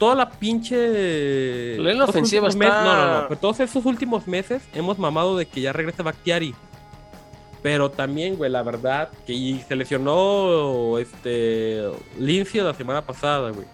Toda 0.01 0.15
la 0.15 0.29
pinche. 0.31 1.77
La 1.77 1.93
los 1.93 2.09
ofensiva 2.09 2.47
meses- 2.47 2.59
está- 2.59 2.83
No, 2.83 2.95
no, 2.95 3.21
no. 3.21 3.27
Pero 3.27 3.39
todos 3.39 3.59
esos 3.59 3.85
últimos 3.85 4.27
meses 4.27 4.63
hemos 4.73 4.97
mamado 4.97 5.37
de 5.37 5.45
que 5.45 5.61
ya 5.61 5.71
regresa 5.71 6.01
Bakhtiari. 6.03 6.55
Pero 7.61 7.91
también, 7.91 8.35
güey, 8.35 8.49
la 8.49 8.63
verdad, 8.63 9.09
que 9.27 9.33
y 9.33 9.59
se 9.59 9.75
lesionó 9.75 10.97
este. 10.97 11.83
Lincio 12.17 12.63
la 12.63 12.73
semana 12.73 13.03
pasada, 13.05 13.51
güey. 13.51 13.67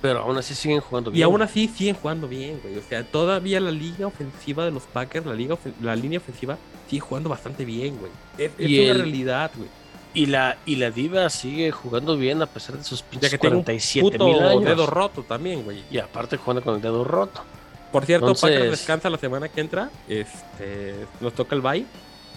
Pero 0.00 0.18
aún 0.18 0.36
así 0.36 0.54
siguen 0.56 0.80
jugando 0.80 1.12
bien. 1.12 1.20
Y 1.20 1.22
aún 1.22 1.40
así 1.42 1.68
siguen 1.68 1.94
jugando 1.94 2.26
bien, 2.26 2.58
güey. 2.60 2.76
O 2.76 2.82
sea, 2.82 3.04
todavía 3.04 3.60
la 3.60 3.70
liga 3.70 4.08
ofensiva 4.08 4.64
de 4.64 4.72
los 4.72 4.82
Packers, 4.82 5.24
la, 5.24 5.34
liga 5.34 5.56
la 5.80 5.94
línea 5.94 6.18
ofensiva, 6.18 6.58
sigue 6.90 6.98
jugando 7.00 7.28
bastante 7.28 7.64
bien, 7.64 7.96
güey. 7.98 8.10
Es, 8.36 8.50
una 8.58 8.66
el- 8.90 8.98
realidad, 8.98 9.52
güey. 9.56 9.68
Y 10.14 10.26
la, 10.26 10.58
y 10.66 10.76
la 10.76 10.90
diva 10.90 11.30
sigue 11.30 11.70
jugando 11.70 12.16
bien 12.18 12.42
a 12.42 12.46
pesar 12.46 12.76
de 12.76 12.84
sus 12.84 13.00
Ya 13.02 13.06
pinches 13.10 13.30
que 13.30 13.38
tiene 13.38 13.56
un 13.56 13.62
47 13.62 14.10
puto 14.18 14.26
mil 14.26 14.42
años. 14.42 14.64
dedo 14.64 14.86
roto 14.86 15.22
también, 15.22 15.62
güey. 15.64 15.82
Y 15.90 15.98
aparte 15.98 16.36
jugando 16.36 16.62
con 16.62 16.74
el 16.76 16.82
dedo 16.82 17.02
roto. 17.02 17.42
Por 17.90 18.04
cierto, 18.04 18.26
Entonces- 18.26 18.50
Packers 18.50 18.70
descansa 18.70 19.08
la 19.10 19.18
semana 19.18 19.48
que 19.48 19.60
entra. 19.62 19.90
Este, 20.08 20.94
nos 21.20 21.32
toca 21.34 21.54
el 21.54 21.62
bye. 21.62 21.86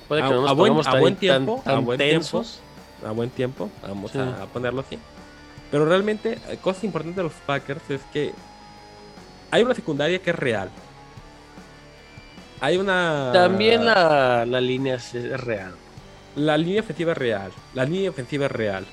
Puede 0.08 0.22
que 0.22 0.28
A- 0.28 0.32
no 0.32 0.42
nos 0.42 0.50
a 0.50 0.54
buen- 0.54 0.74
a 0.80 0.84
tan- 0.84 1.16
tiempo, 1.18 1.62
a 1.66 1.76
buen 1.80 1.98
tiempo. 1.98 2.46
A 3.06 3.12
buen 3.12 3.30
tiempo. 3.30 3.70
Vamos 3.82 4.12
Sí. 4.12 4.20
a, 4.20 4.44
a 4.44 4.46
ponerlo 4.46 4.82
así. 4.82 4.98
Pero 5.72 5.86
realmente, 5.86 6.40
eh, 6.48 6.58
cosa 6.62 6.86
importante 6.86 7.18
de 7.18 7.24
los 7.24 7.34
Packers 7.46 7.90
es 7.90 8.02
que 8.14 8.32
hay 9.52 9.64
una 9.64 9.74
secundaria 9.76 10.20
que 10.20 10.30
es 10.30 10.36
real. 10.36 10.70
Hay 12.62 12.78
una. 12.78 13.32
También 13.34 13.86
la, 13.86 14.46
la 14.46 14.62
línea 14.62 14.96
es 14.96 15.14
real. 15.42 15.74
La 16.36 16.58
línea 16.58 16.82
ofensiva 16.82 17.12
es 17.14 17.18
real. 17.18 17.52
La 17.74 17.86
línea 17.86 18.10
ofensiva 18.10 18.46
es 18.46 18.52
real. 18.52 18.86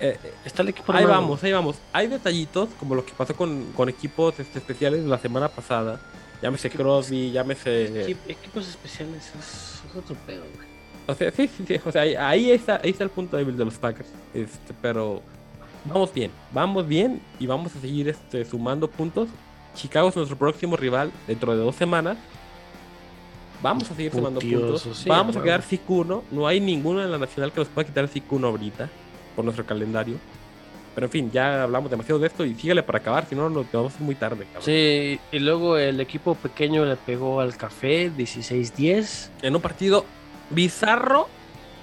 Eh, 0.00 0.18
eh, 0.22 0.32
Está 0.44 0.62
el 0.62 0.68
equipo 0.70 0.92
ahí 0.92 1.04
armado. 1.04 1.20
vamos, 1.22 1.42
ahí 1.44 1.52
vamos. 1.52 1.76
Hay 1.92 2.08
detallitos 2.08 2.68
como 2.78 2.94
lo 2.94 3.04
que 3.04 3.12
pasó 3.12 3.34
con, 3.34 3.72
con 3.72 3.88
equipos 3.88 4.38
este, 4.40 4.58
especiales 4.58 5.04
la 5.04 5.18
semana 5.18 5.48
pasada. 5.48 6.00
Llámese 6.42 6.70
Crosby, 6.70 7.30
llámese. 7.30 8.06
Equi- 8.08 8.16
equipos 8.28 8.68
especiales 8.68 9.30
es, 9.38 9.80
es 9.88 9.96
otro 9.96 10.16
pedo, 10.26 10.42
güey. 10.56 10.68
O 11.06 11.14
sea, 11.14 11.30
sí, 11.30 11.48
sí, 11.48 11.64
sí. 11.66 11.80
O 11.84 11.92
sea, 11.92 12.02
ahí, 12.02 12.14
ahí 12.16 12.50
está, 12.50 12.80
ahí 12.82 12.90
está 12.90 13.04
el 13.04 13.10
punto 13.10 13.36
débil 13.36 13.56
de 13.56 13.64
los 13.64 13.74
Packers. 13.74 14.08
Este, 14.34 14.74
pero 14.82 15.22
vamos 15.84 16.12
bien, 16.12 16.30
vamos 16.52 16.86
bien 16.86 17.20
y 17.38 17.46
vamos 17.46 17.74
a 17.76 17.80
seguir 17.80 18.08
este, 18.08 18.44
sumando 18.44 18.88
puntos. 18.90 19.28
Chicago 19.74 20.08
es 20.08 20.16
nuestro 20.16 20.36
próximo 20.36 20.76
rival 20.76 21.12
dentro 21.26 21.52
de 21.56 21.62
dos 21.62 21.76
semanas. 21.76 22.18
Vamos 23.62 23.90
a 23.90 23.94
seguir 23.94 24.12
sumando 24.12 24.40
puntos. 24.40 24.88
sí, 24.94 25.08
vamos 25.08 25.36
a 25.36 25.42
quedar 25.42 25.62
SIC1. 25.62 26.22
No 26.30 26.46
hay 26.46 26.60
ninguno 26.60 27.02
en 27.02 27.10
la 27.10 27.18
nacional 27.18 27.52
que 27.52 27.60
nos 27.60 27.68
pueda 27.68 27.86
quitar 27.86 28.04
el 28.04 28.10
SIC1 28.10 28.44
ahorita 28.44 28.90
por 29.36 29.44
nuestro 29.44 29.64
calendario. 29.64 30.16
Pero 30.94 31.06
en 31.06 31.10
fin, 31.10 31.30
ya 31.30 31.62
hablamos 31.62 31.90
demasiado 31.90 32.18
de 32.18 32.26
esto 32.26 32.44
y 32.44 32.54
síguele 32.54 32.82
para 32.82 32.98
acabar, 32.98 33.26
si 33.26 33.34
no 33.34 33.48
nos 33.48 33.70
vamos 33.72 33.98
muy 34.00 34.14
tarde. 34.14 34.44
cabrón. 34.44 34.62
Sí, 34.62 35.18
y 35.30 35.38
luego 35.38 35.78
el 35.78 36.00
equipo 36.00 36.34
pequeño 36.34 36.84
le 36.84 36.96
pegó 36.96 37.40
al 37.40 37.56
café 37.56 38.12
16-10. 38.12 39.30
En 39.40 39.56
un 39.56 39.62
partido 39.62 40.04
bizarro, 40.50 41.28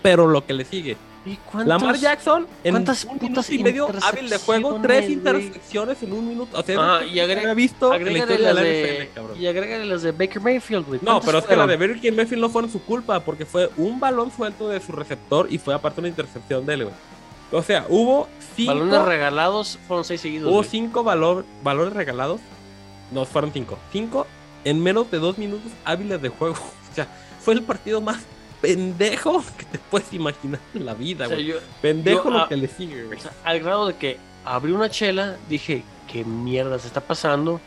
pero 0.04 0.28
lo 0.28 0.46
que 0.46 0.54
le 0.54 0.66
sigue. 0.66 0.96
¿Y 1.32 1.36
cuántos? 1.38 1.68
Lamar 1.68 1.96
Jackson 1.98 2.48
en 2.64 2.72
cuántas 2.74 3.06
un 3.06 3.20
putas 3.20 3.50
minuto 3.50 3.54
y 3.54 3.64
medio 3.64 3.90
hábil 4.02 4.30
de 4.30 4.38
juego, 4.40 4.80
tres 4.82 5.10
intersecciones 5.10 6.02
en 6.04 6.14
un 6.14 6.28
minuto. 6.28 6.58
O 6.60 6.64
sea, 6.64 6.78
Ah, 6.80 7.04
y 7.06 7.20
agrega- 7.20 7.54
visto 7.54 7.86
en 7.86 7.90
la 7.92 7.96
Agrégale 7.96 8.20
historia 8.20 8.38
de 8.38 8.44
las 8.44 8.56
la 8.56 8.62
de, 8.62 9.10
NFL, 9.14 9.40
y 9.42 9.48
agrégale 9.48 9.86
las 9.86 10.02
de 10.02 10.12
Baker 10.12 10.42
Mayfield, 10.42 10.86
güey. 10.88 11.00
No, 11.02 11.06
¿Cuántas 11.06 11.26
pero 11.26 11.38
es 11.40 11.46
que 11.46 11.56
la 11.56 11.68
de? 11.68 11.78
Baker 11.78 12.14
Mayfield 12.14 12.42
no 12.42 12.50
fueron 12.50 12.72
su 12.72 12.82
culpa, 12.82 13.20
porque 13.20 13.46
fue 13.46 13.70
un 13.78 14.00
balón 14.00 14.32
suelto 14.36 14.68
de 14.70 14.80
su 14.82 14.92
receptor 14.92 15.48
y 15.52 15.58
fue 15.60 15.74
aparte 15.74 16.00
una 16.02 16.10
intercepción 16.10 16.66
de 16.66 16.74
él, 16.74 16.84
güey. 16.86 16.96
O 17.52 17.64
sea, 17.64 17.86
hubo 17.90 18.28
cinco, 18.56 18.74
Balones 18.74 19.02
regalados 19.06 19.80
fueron 19.88 20.06
seis 20.06 20.22
seguidos. 20.22 20.48
hubo 20.50 20.58
güey. 20.58 20.70
cinco 20.70 21.04
valor, 21.04 21.46
valores 21.64 21.94
regalados. 21.94 22.42
No, 23.12 23.26
fueron 23.26 23.52
cinco. 23.52 23.78
Cinco 23.92 24.28
en 24.66 24.82
menos 24.84 25.10
de 25.10 25.20
dos 25.20 25.38
minutos 25.38 25.72
hábiles 25.86 26.22
de 26.22 26.30
juego. 26.30 26.56
O 26.92 26.96
sea, 26.96 27.08
fue 27.40 27.54
el 27.54 27.62
partido 27.62 28.02
más 28.02 28.18
pendejo 28.62 29.44
que 29.58 29.66
te 29.66 29.80
puedes 29.80 30.12
imaginar 30.14 30.60
en 30.74 30.86
la 30.86 30.94
vida, 30.94 31.26
O 31.26 31.28
sea, 31.30 31.38
güey. 31.38 31.48
yo, 31.48 31.56
pendejo 31.82 32.26
yo, 32.26 32.30
lo 32.32 32.40
ah, 32.40 32.50
que 32.50 32.58
le 32.58 32.68
sigue, 32.68 33.04
güey. 33.06 33.18
o 33.18 33.22
sea, 33.22 33.32
al 33.44 33.60
grado 33.60 33.88
de 33.88 33.96
que 33.96 34.18
abrí 34.46 34.72
una 34.72 34.90
chela, 34.90 35.38
dije, 35.50 35.84
¿qué 36.12 36.24
mierda 36.26 36.80
se 36.80 36.88
está 36.88 37.02
pasando? 37.02 37.60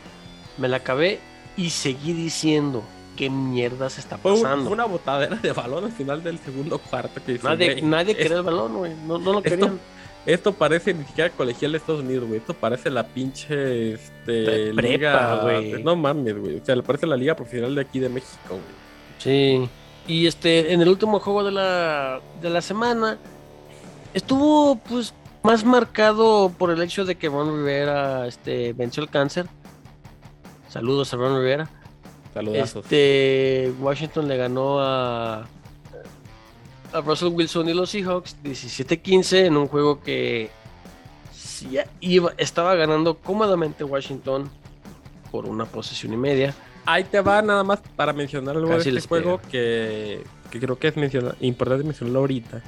me 0.57 0.67
la 0.67 0.77
acabé 0.77 1.19
y 1.57 1.71
seguí 1.71 2.13
diciendo 2.13 2.83
qué 3.17 3.27
mierda 3.29 3.89
se 3.89 4.01
está 4.01 4.17
pasando. 4.17 4.65
fue 4.65 4.73
una 4.73 4.85
botadera 4.85 5.35
de 5.35 5.51
balón 5.51 5.85
al 5.85 5.91
final 5.91 6.23
del 6.23 6.37
segundo 6.37 6.77
cuarto 6.77 7.19
que 7.25 7.39
Nadie, 7.41 7.71
"Güey, 7.73 7.81
nadie 7.81 8.11
es- 8.11 8.17
quería 8.19 8.37
el 8.37 8.43
balón, 8.43 8.73
güey. 8.77 8.93
No, 9.07 9.17
no 9.17 9.33
lo 9.33 9.37
esto- 9.39 9.49
querían. 9.49 9.79
Esto 10.27 10.53
parece 10.53 10.93
ni 10.93 11.03
siquiera 11.05 11.29
colegial 11.31 11.71
de 11.73 11.79
Estados 11.79 12.01
Unidos, 12.01 12.25
güey. 12.27 12.39
Esto 12.39 12.53
parece 12.53 12.89
la 12.91 13.05
pinche 13.05 13.93
este, 13.93 14.13
Pre- 14.45 14.73
prepa, 14.73 14.81
liga. 14.81 15.41
güey. 15.41 15.83
No 15.83 15.95
mames, 15.95 16.37
güey. 16.39 16.57
O 16.59 16.65
sea, 16.65 16.75
le 16.75 16.83
parece 16.83 17.05
la 17.07 17.17
liga 17.17 17.35
profesional 17.35 17.73
de 17.75 17.81
aquí 17.81 17.99
de 17.99 18.09
México, 18.09 18.49
güey. 18.49 18.61
Sí. 19.17 19.67
Y 20.07 20.27
este, 20.27 20.73
en 20.73 20.81
el 20.81 20.89
último 20.89 21.19
juego 21.19 21.43
de 21.43 21.51
la, 21.51 22.19
de 22.41 22.49
la 22.49 22.61
semana, 22.61 23.17
estuvo 24.13 24.75
pues 24.75 25.13
más 25.43 25.63
marcado 25.63 26.51
por 26.57 26.71
el 26.71 26.81
hecho 26.81 27.05
de 27.05 27.15
que 27.15 27.29
Ron 27.29 27.55
Rivera 27.55 28.27
este, 28.27 28.73
venció 28.73 29.03
el 29.03 29.09
cáncer. 29.09 29.47
Saludos 30.69 31.13
a 31.13 31.17
Ron 31.17 31.37
Rivera. 31.37 31.69
Saludazos. 32.33 32.83
Este, 32.85 33.71
Washington 33.79 34.27
le 34.27 34.37
ganó 34.37 34.79
a, 34.79 35.47
a 36.91 37.01
Russell 37.05 37.29
Wilson 37.29 37.69
y 37.69 37.73
los 37.73 37.91
Seahawks 37.91 38.37
17-15 38.43 39.45
en 39.45 39.57
un 39.57 39.67
juego 39.67 40.01
que 40.01 40.49
iba, 42.01 42.33
estaba 42.37 42.75
ganando 42.75 43.17
cómodamente 43.17 43.83
Washington 43.83 44.49
por 45.31 45.45
una 45.45 45.65
posesión 45.65 46.13
y 46.13 46.17
media. 46.17 46.53
Ahí 46.85 47.03
te 47.05 47.21
va 47.21 47.41
nada 47.41 47.63
más 47.63 47.79
para 47.95 48.11
mencionar 48.13 48.57
algo 48.57 48.69
Casi 48.69 48.91
de 48.91 48.97
este 48.97 49.07
juego 49.07 49.39
que, 49.49 50.23
que 50.51 50.59
creo 50.59 50.77
que 50.77 50.87
es 50.89 50.97
menciona- 50.97 51.35
importante 51.39 51.83
mencionarlo 51.83 52.19
ahorita. 52.19 52.61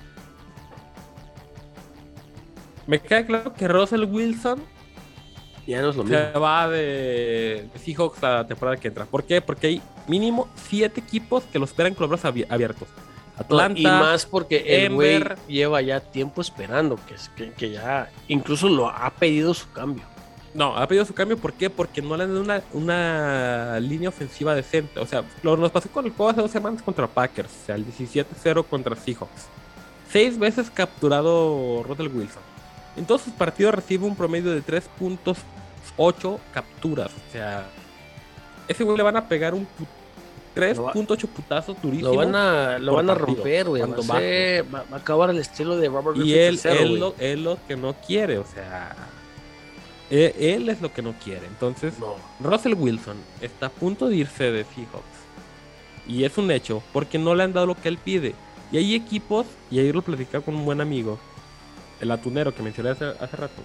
Me 2.87 2.99
queda 3.01 3.25
claro 3.25 3.53
que 3.53 3.67
Russell 3.67 4.03
Wilson 4.05 4.61
Ya 5.67 5.81
no 5.81 5.89
es 5.89 5.95
lo 5.95 6.03
mismo. 6.03 6.17
se 6.17 6.39
va 6.39 6.67
de, 6.69 7.67
Seahawks 7.83 8.21
la 8.21 8.45
temporada 8.47 8.77
que 8.77 8.87
entra. 8.87 9.05
¿Por 9.05 9.23
qué? 9.23 9.41
Porque 9.41 9.67
hay 9.67 9.81
mínimo 10.07 10.47
siete 10.55 10.99
equipos 11.01 11.43
que 11.45 11.57
lo 11.59 11.65
esperan 11.65 11.93
con 11.95 12.03
los 12.03 12.09
brazos 12.11 12.31
abi- 12.33 12.45
abiertos. 12.49 12.87
Atlanta, 13.37 13.77
y 13.79 13.83
más 13.83 14.25
porque 14.25 14.63
el 14.85 14.93
güey 14.93 15.21
lleva 15.49 15.81
ya 15.81 15.99
tiempo 15.99 16.39
esperando, 16.39 16.97
que, 17.05 17.15
que, 17.35 17.51
que 17.51 17.71
ya 17.71 18.09
incluso 18.29 18.69
lo 18.69 18.87
ha 18.89 19.09
pedido 19.09 19.53
su 19.53 19.69
cambio. 19.73 20.03
No, 20.55 20.75
ha 20.75 20.87
pedido 20.87 21.03
su 21.05 21.13
cambio. 21.13 21.37
¿Por 21.37 21.53
qué? 21.53 21.69
Porque 21.69 22.01
no 22.01 22.15
le 22.17 22.23
han 22.23 22.29
dado 22.29 22.41
una, 22.41 22.61
una 22.73 23.79
línea 23.79 24.09
ofensiva 24.09 24.55
decente. 24.55 24.99
O 24.99 25.05
sea, 25.05 25.23
lo 25.43 25.55
nos 25.57 25.69
pasó 25.69 25.89
con 25.89 26.05
el 26.05 26.11
juego 26.13 26.31
hace 26.31 26.41
dos 26.41 26.49
semanas 26.51 26.81
contra 26.81 27.05
Packers. 27.07 27.49
O 27.63 27.65
sea, 27.65 27.75
el 27.75 27.85
17-0 27.85 28.65
contra 28.65 28.95
Seahawks. 28.95 29.47
Seis 30.09 30.39
veces 30.39 30.69
capturado 30.73 31.83
Russell 31.83 32.07
Wilson. 32.07 32.41
En 32.95 33.05
todos 33.05 33.21
sus 33.23 33.33
partidos 33.33 33.75
recibe 33.75 34.05
un 34.05 34.15
promedio 34.15 34.51
de 34.51 34.63
3.8 35.97 36.37
capturas. 36.53 37.11
O 37.11 37.31
sea, 37.31 37.65
ese 38.67 38.83
güey 38.83 38.95
le 38.97 39.03
van 39.03 39.17
a 39.17 39.27
pegar 39.27 39.53
un 39.53 39.63
pu- 39.65 39.85
3.8 40.55 41.27
putazos 41.27 41.75
durísimos. 41.81 42.13
Lo 42.13 42.17
van 42.19 42.33
a, 42.35 42.79
lo 42.79 42.93
van 42.95 43.09
a 43.09 43.13
romper, 43.15 43.67
güey. 43.67 43.81
Ser- 44.19 44.73
va- 44.73 44.85
va 44.89 44.95
a 44.95 44.99
acabar 44.99 45.29
el 45.31 45.39
estilo 45.39 45.75
de 45.75 45.89
Robert 45.89 46.17
Y 46.17 46.33
él, 46.33 46.57
él, 46.63 46.99
lo, 46.99 47.15
él 47.19 47.43
lo 47.43 47.57
que 47.67 47.75
no 47.75 47.93
quiere. 47.95 48.37
O 48.37 48.45
sea, 48.45 48.95
él, 50.09 50.33
él 50.39 50.69
es 50.69 50.81
lo 50.81 50.93
que 50.93 51.01
no 51.01 51.13
quiere. 51.23 51.45
Entonces, 51.47 51.93
No. 51.99 52.15
Russell 52.39 52.73
Wilson 52.73 53.17
está 53.41 53.67
a 53.67 53.69
punto 53.69 54.07
de 54.07 54.17
irse 54.17 54.51
de 54.51 54.63
Seahawks. 54.63 55.15
Y 56.07 56.23
es 56.23 56.37
un 56.37 56.51
hecho, 56.51 56.83
porque 56.93 57.17
no 57.17 57.33
le 57.33 57.43
han 57.43 57.53
dado 57.53 57.65
lo 57.67 57.75
que 57.75 57.89
él 57.89 57.97
pide. 57.97 58.35
Y 58.71 58.77
hay 58.77 58.95
equipos, 58.95 59.45
y 59.71 59.79
ahí 59.79 59.91
lo 59.91 60.01
platicaba 60.01 60.43
con 60.43 60.55
un 60.55 60.65
buen 60.65 60.81
amigo, 60.81 61.17
el 61.99 62.11
atunero 62.11 62.53
que 62.53 62.61
mencioné 62.63 62.89
hace, 62.91 63.05
hace 63.05 63.37
rato, 63.37 63.61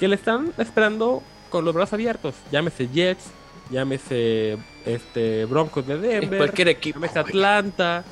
que 0.00 0.08
le 0.08 0.14
están 0.16 0.52
esperando 0.58 1.22
con 1.50 1.64
los 1.64 1.74
brazos 1.74 1.94
abiertos. 1.94 2.34
Llámese 2.50 2.88
Jets, 2.88 3.26
llámese 3.70 4.56
este, 4.84 5.44
Broncos 5.44 5.86
de 5.86 5.94
En 5.94 6.00
Denver, 6.02 6.38
cualquier 6.38 6.68
equipo. 6.68 6.98
llámese 6.98 7.20
güey. 7.20 7.30
Atlanta, 7.30 8.04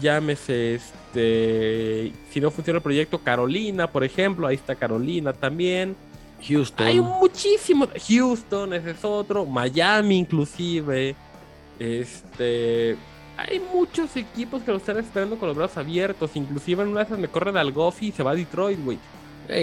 llámese 0.00 0.76
este, 0.76 2.12
si 2.30 2.40
no 2.40 2.50
funciona 2.50 2.78
el 2.78 2.82
proyecto, 2.82 3.18
Carolina, 3.18 3.86
por 3.86 4.02
ejemplo, 4.04 4.46
ahí 4.46 4.56
está 4.56 4.74
Carolina 4.74 5.32
también. 5.32 5.94
Houston. 6.48 6.86
Hay 6.86 7.00
muchísimos. 7.00 7.88
Houston, 8.08 8.74
ese 8.74 8.90
es 8.90 9.04
otro. 9.04 9.44
Miami, 9.44 10.18
inclusive. 10.18 11.14
Este. 11.78 12.96
Hay 13.36 13.60
muchos 13.72 14.16
equipos 14.16 14.62
que 14.62 14.70
lo 14.70 14.76
están 14.76 14.98
esperando 14.98 15.36
con 15.38 15.48
los 15.48 15.56
brazos 15.56 15.78
abiertos. 15.78 16.30
Inclusive 16.34 16.82
en 16.82 16.90
una 16.90 17.00
de 17.00 17.06
esas 17.06 17.18
me 17.18 17.28
corren 17.28 17.56
al 17.56 17.72
Goffy 17.72 18.08
y 18.08 18.12
se 18.12 18.22
va 18.22 18.32
a 18.32 18.34
Detroit, 18.34 18.78
güey. 18.84 18.98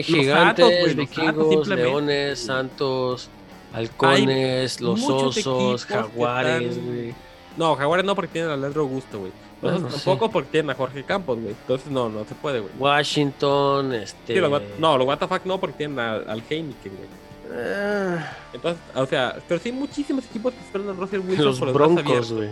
Gigantes, 0.04 0.66
Santos, 0.66 0.96
vikingos, 0.96 1.50
simplemente, 1.50 1.76
leones, 1.76 2.40
santos, 2.40 3.30
halcones, 3.74 4.82
los 4.82 5.02
osos, 5.04 5.86
jaguares, 5.86 6.78
están-. 6.78 7.16
No, 7.58 7.76
Jaguares 7.76 8.06
no 8.06 8.16
porque 8.16 8.32
tienen 8.32 8.52
a 8.52 8.58
Leandro 8.58 8.82
Augusto, 8.84 9.20
güey. 9.20 9.32
Los 9.62 9.74
Bueno, 9.74 9.90
sí. 9.90 9.96
tampoco 10.06 10.32
porque 10.32 10.50
tienen 10.52 10.70
a 10.72 10.76
Jorge 10.76 11.04
Campos, 11.04 11.38
güey. 11.38 11.50
Entonces 11.52 11.92
no, 11.92 12.08
no 12.10 12.24
se 12.26 12.34
puede, 12.36 12.60
güey. 12.62 12.72
Washington, 12.80 13.94
este. 13.94 14.34
Sí, 14.34 14.40
los 14.40 14.50
Wat- 14.52 14.78
no, 14.80 14.98
los 14.98 15.06
WTF 15.08 15.46
no 15.46 15.60
porque 15.60 15.78
tienen 15.78 16.00
a- 16.00 16.14
al 16.16 16.42
Heineken, 16.50 16.94
güey. 16.96 17.10
Ah, 17.52 18.32
Entonces, 18.54 18.82
o 18.96 19.06
sea, 19.06 19.36
pero 19.48 19.60
sí 19.60 19.70
hay 19.70 19.76
muchísimos 19.76 20.24
equipos 20.26 20.54
que 20.54 20.60
esperan 20.62 20.90
a 20.90 20.94
Russell 20.94 21.20
Wilson 21.20 21.46
los 21.46 21.60
con 21.60 21.68
los 21.68 21.76
broncos, 21.76 22.32
güey. 22.32 22.50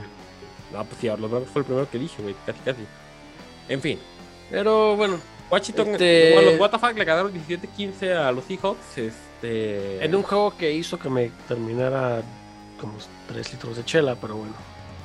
No, 0.73 0.83
pues 0.83 0.97
sí, 0.99 1.07
los 1.07 1.19
Broncos 1.31 1.49
fue 1.51 1.61
el 1.61 1.65
primero 1.65 1.89
que 1.89 1.97
dije, 1.99 2.21
güey. 2.21 2.35
Casi, 2.45 2.59
casi. 2.65 2.81
En 3.69 3.79
fin. 3.79 3.99
Pero 4.49 4.97
bueno, 4.97 5.17
Washington, 5.49 5.87
Este- 5.89 6.33
bueno, 6.33 6.49
los 6.51 6.59
WTF 6.59 6.93
le 6.97 7.05
ganaron 7.05 7.31
17-15 7.33 8.11
a 8.13 8.31
los 8.31 8.43
Seahawks. 8.45 8.97
Este. 8.97 10.03
en 10.03 10.15
un 10.15 10.23
juego 10.23 10.57
que 10.57 10.73
hizo 10.73 10.97
que 10.97 11.09
me 11.09 11.31
terminara 11.47 12.21
como 12.81 12.93
3 13.27 13.53
litros 13.53 13.77
de 13.77 13.85
chela, 13.85 14.15
pero 14.19 14.35
bueno. 14.35 14.53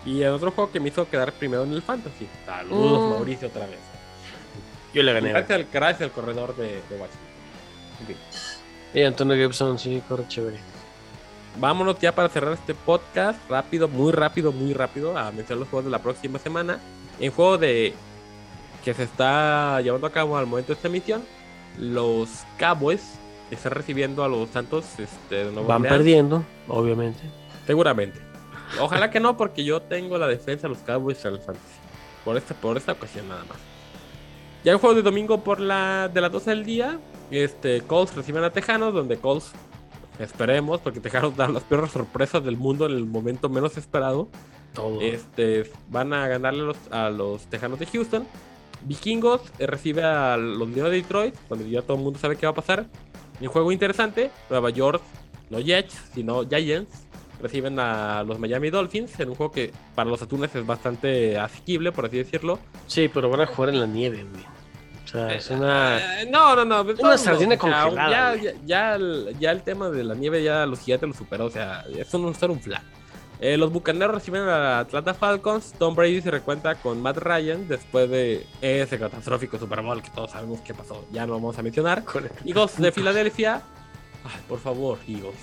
Y 0.04 0.22
en 0.22 0.30
otro 0.30 0.50
juego 0.50 0.70
que 0.72 0.80
me 0.80 0.88
hizo 0.88 1.08
quedar 1.08 1.32
primero 1.32 1.62
en 1.64 1.72
el 1.72 1.82
Fantasy. 1.82 2.26
Saludos, 2.44 3.00
Mm. 3.00 3.10
Mauricio, 3.10 3.48
otra 3.48 3.66
vez. 3.66 3.78
Yo 4.94 5.02
le 5.02 5.12
gané. 5.12 5.28
Gracias 5.30 5.50
al, 5.58 5.66
gracias 5.72 6.02
al 6.02 6.10
corredor 6.10 6.56
de, 6.56 6.66
de 6.66 6.80
Washington. 6.90 7.18
Y 8.94 9.02
Antonio 9.02 9.36
Gibson, 9.36 9.78
sí, 9.78 10.02
corre 10.08 10.26
chévere. 10.28 10.58
Vámonos 11.58 11.98
ya 11.98 12.14
para 12.14 12.28
cerrar 12.28 12.52
este 12.54 12.74
podcast. 12.74 13.38
Rápido, 13.48 13.88
muy 13.88 14.12
rápido, 14.12 14.52
muy 14.52 14.74
rápido. 14.74 15.16
A 15.16 15.30
mencionar 15.30 15.60
los 15.60 15.68
juegos 15.68 15.84
de 15.86 15.90
la 15.90 15.98
próxima 16.00 16.38
semana. 16.38 16.78
En 17.20 17.30
juego 17.30 17.58
de. 17.58 17.94
que 18.84 18.92
se 18.94 19.04
está 19.04 19.80
llevando 19.80 20.06
a 20.06 20.10
cabo 20.10 20.36
al 20.36 20.46
momento 20.46 20.68
de 20.68 20.74
esta 20.74 20.88
emisión. 20.88 21.22
Los 21.78 22.28
Cowboys 22.58 23.02
están 23.50 23.72
recibiendo 23.72 24.24
a 24.24 24.28
los 24.28 24.50
Santos 24.50 24.84
este, 24.98 25.36
de 25.36 25.52
Nueva 25.52 25.68
Van 25.68 25.76
Orleans. 25.82 25.96
perdiendo, 25.96 26.44
obviamente. 26.68 27.20
Seguramente. 27.66 28.18
Ojalá 28.80 29.10
que 29.10 29.20
no, 29.20 29.36
porque 29.36 29.64
yo 29.64 29.80
tengo 29.82 30.18
la 30.18 30.26
defensa 30.26 30.68
de 30.68 30.74
los 30.74 30.82
Cowboys 30.82 31.24
el 31.24 31.38
Fantasy. 31.38 31.80
Por 32.24 32.36
esta, 32.36 32.54
por 32.54 32.76
esta 32.76 32.92
ocasión 32.92 33.28
nada 33.28 33.44
más. 33.44 33.58
Ya 34.64 34.72
el 34.72 34.78
juego 34.78 34.94
de 34.94 35.02
domingo 35.02 35.42
por 35.42 35.60
la 35.60 36.08
de 36.08 36.20
las 36.20 36.30
12 36.32 36.50
del 36.50 36.64
día. 36.64 36.98
Este, 37.30 37.80
Colts 37.82 38.14
reciben 38.14 38.44
a 38.44 38.50
Tejanos, 38.50 38.94
donde 38.94 39.16
Colts 39.16 39.52
esperemos, 40.18 40.80
porque 40.80 41.00
Tejanos 41.00 41.36
dan 41.36 41.54
las 41.54 41.64
peores 41.64 41.90
sorpresas 41.90 42.44
del 42.44 42.56
mundo 42.56 42.86
en 42.86 42.92
el 42.92 43.04
momento 43.04 43.48
menos 43.48 43.76
esperado. 43.76 44.28
Todo. 44.72 45.00
Este, 45.00 45.70
van 45.88 46.12
a 46.12 46.28
ganarle 46.28 46.62
a 46.62 46.64
los, 46.64 46.76
a 46.90 47.10
los 47.10 47.46
Tejanos 47.46 47.78
de 47.78 47.86
Houston. 47.86 48.26
Vikingos 48.84 49.42
eh, 49.58 49.66
recibe 49.66 50.02
a 50.02 50.36
los 50.36 50.68
Leones 50.68 50.92
de 50.92 51.02
Detroit, 51.02 51.34
donde 51.48 51.68
ya 51.68 51.82
todo 51.82 51.96
el 51.96 52.02
mundo 52.02 52.18
sabe 52.18 52.36
qué 52.36 52.46
va 52.46 52.52
a 52.52 52.54
pasar. 52.54 52.86
Un 53.40 53.48
juego 53.48 53.72
interesante, 53.72 54.30
Nueva 54.48 54.70
York, 54.70 55.02
no 55.50 55.58
Jets, 55.58 55.94
sino 56.14 56.48
Giants, 56.48 57.06
reciben 57.42 57.78
a 57.78 58.22
los 58.22 58.38
Miami 58.38 58.70
Dolphins 58.70 59.18
en 59.20 59.30
un 59.30 59.34
juego 59.34 59.52
que 59.52 59.72
para 59.94 60.08
los 60.08 60.22
atunes 60.22 60.54
es 60.54 60.64
bastante 60.64 61.38
asequible, 61.38 61.92
por 61.92 62.06
así 62.06 62.18
decirlo. 62.18 62.58
Sí, 62.86 63.10
pero 63.12 63.28
van 63.28 63.40
a 63.42 63.46
jugar 63.46 63.70
en 63.70 63.80
la 63.80 63.86
nieve, 63.86 64.24
güey. 64.24 64.44
O 65.04 65.08
sea, 65.08 65.34
es 65.34 65.50
una. 65.50 66.22
Eh, 66.22 66.28
no, 66.30 66.56
no, 66.56 66.64
no. 66.64 66.84
todos 66.94 67.20
sardina 67.20 67.58
congelada, 67.58 68.10
Ya, 68.10 68.42
ya, 68.42 68.52
ya 68.64 68.94
el, 68.94 69.36
ya 69.38 69.50
el 69.50 69.62
tema 69.62 69.90
de 69.90 70.04
la 70.04 70.14
nieve, 70.14 70.42
ya 70.42 70.64
los 70.64 70.80
gigantes 70.80 71.08
lo 71.08 71.14
superó. 71.14 71.46
O 71.46 71.50
sea, 71.50 71.84
eso 71.96 72.18
no 72.18 72.30
es 72.30 72.38
ser 72.38 72.50
un 72.50 72.60
flan. 72.60 72.82
Eh, 73.40 73.56
los 73.56 73.72
bucaneros 73.72 74.14
reciben 74.14 74.42
a 74.42 74.78
Atlanta 74.78 75.14
Falcons. 75.14 75.72
Tom 75.76 75.96
Brady 75.96 76.22
se 76.22 76.30
recuenta 76.30 76.76
con 76.76 77.02
Matt 77.02 77.18
Ryan 77.18 77.66
después 77.66 78.08
de 78.08 78.46
ese 78.60 78.98
catastrófico 79.00 79.58
Super 79.58 79.82
Bowl 79.82 80.00
que 80.00 80.10
todos 80.10 80.30
sabemos 80.30 80.60
qué 80.60 80.72
pasó. 80.72 81.04
Ya 81.10 81.26
no 81.26 81.32
vamos 81.32 81.58
a 81.58 81.62
mencionar. 81.62 82.04
Eagles 82.44 82.78
de 82.78 82.92
Filadelfia. 82.92 83.60
Ay, 84.24 84.40
por 84.48 84.60
favor, 84.60 84.98
Eagles. 85.08 85.34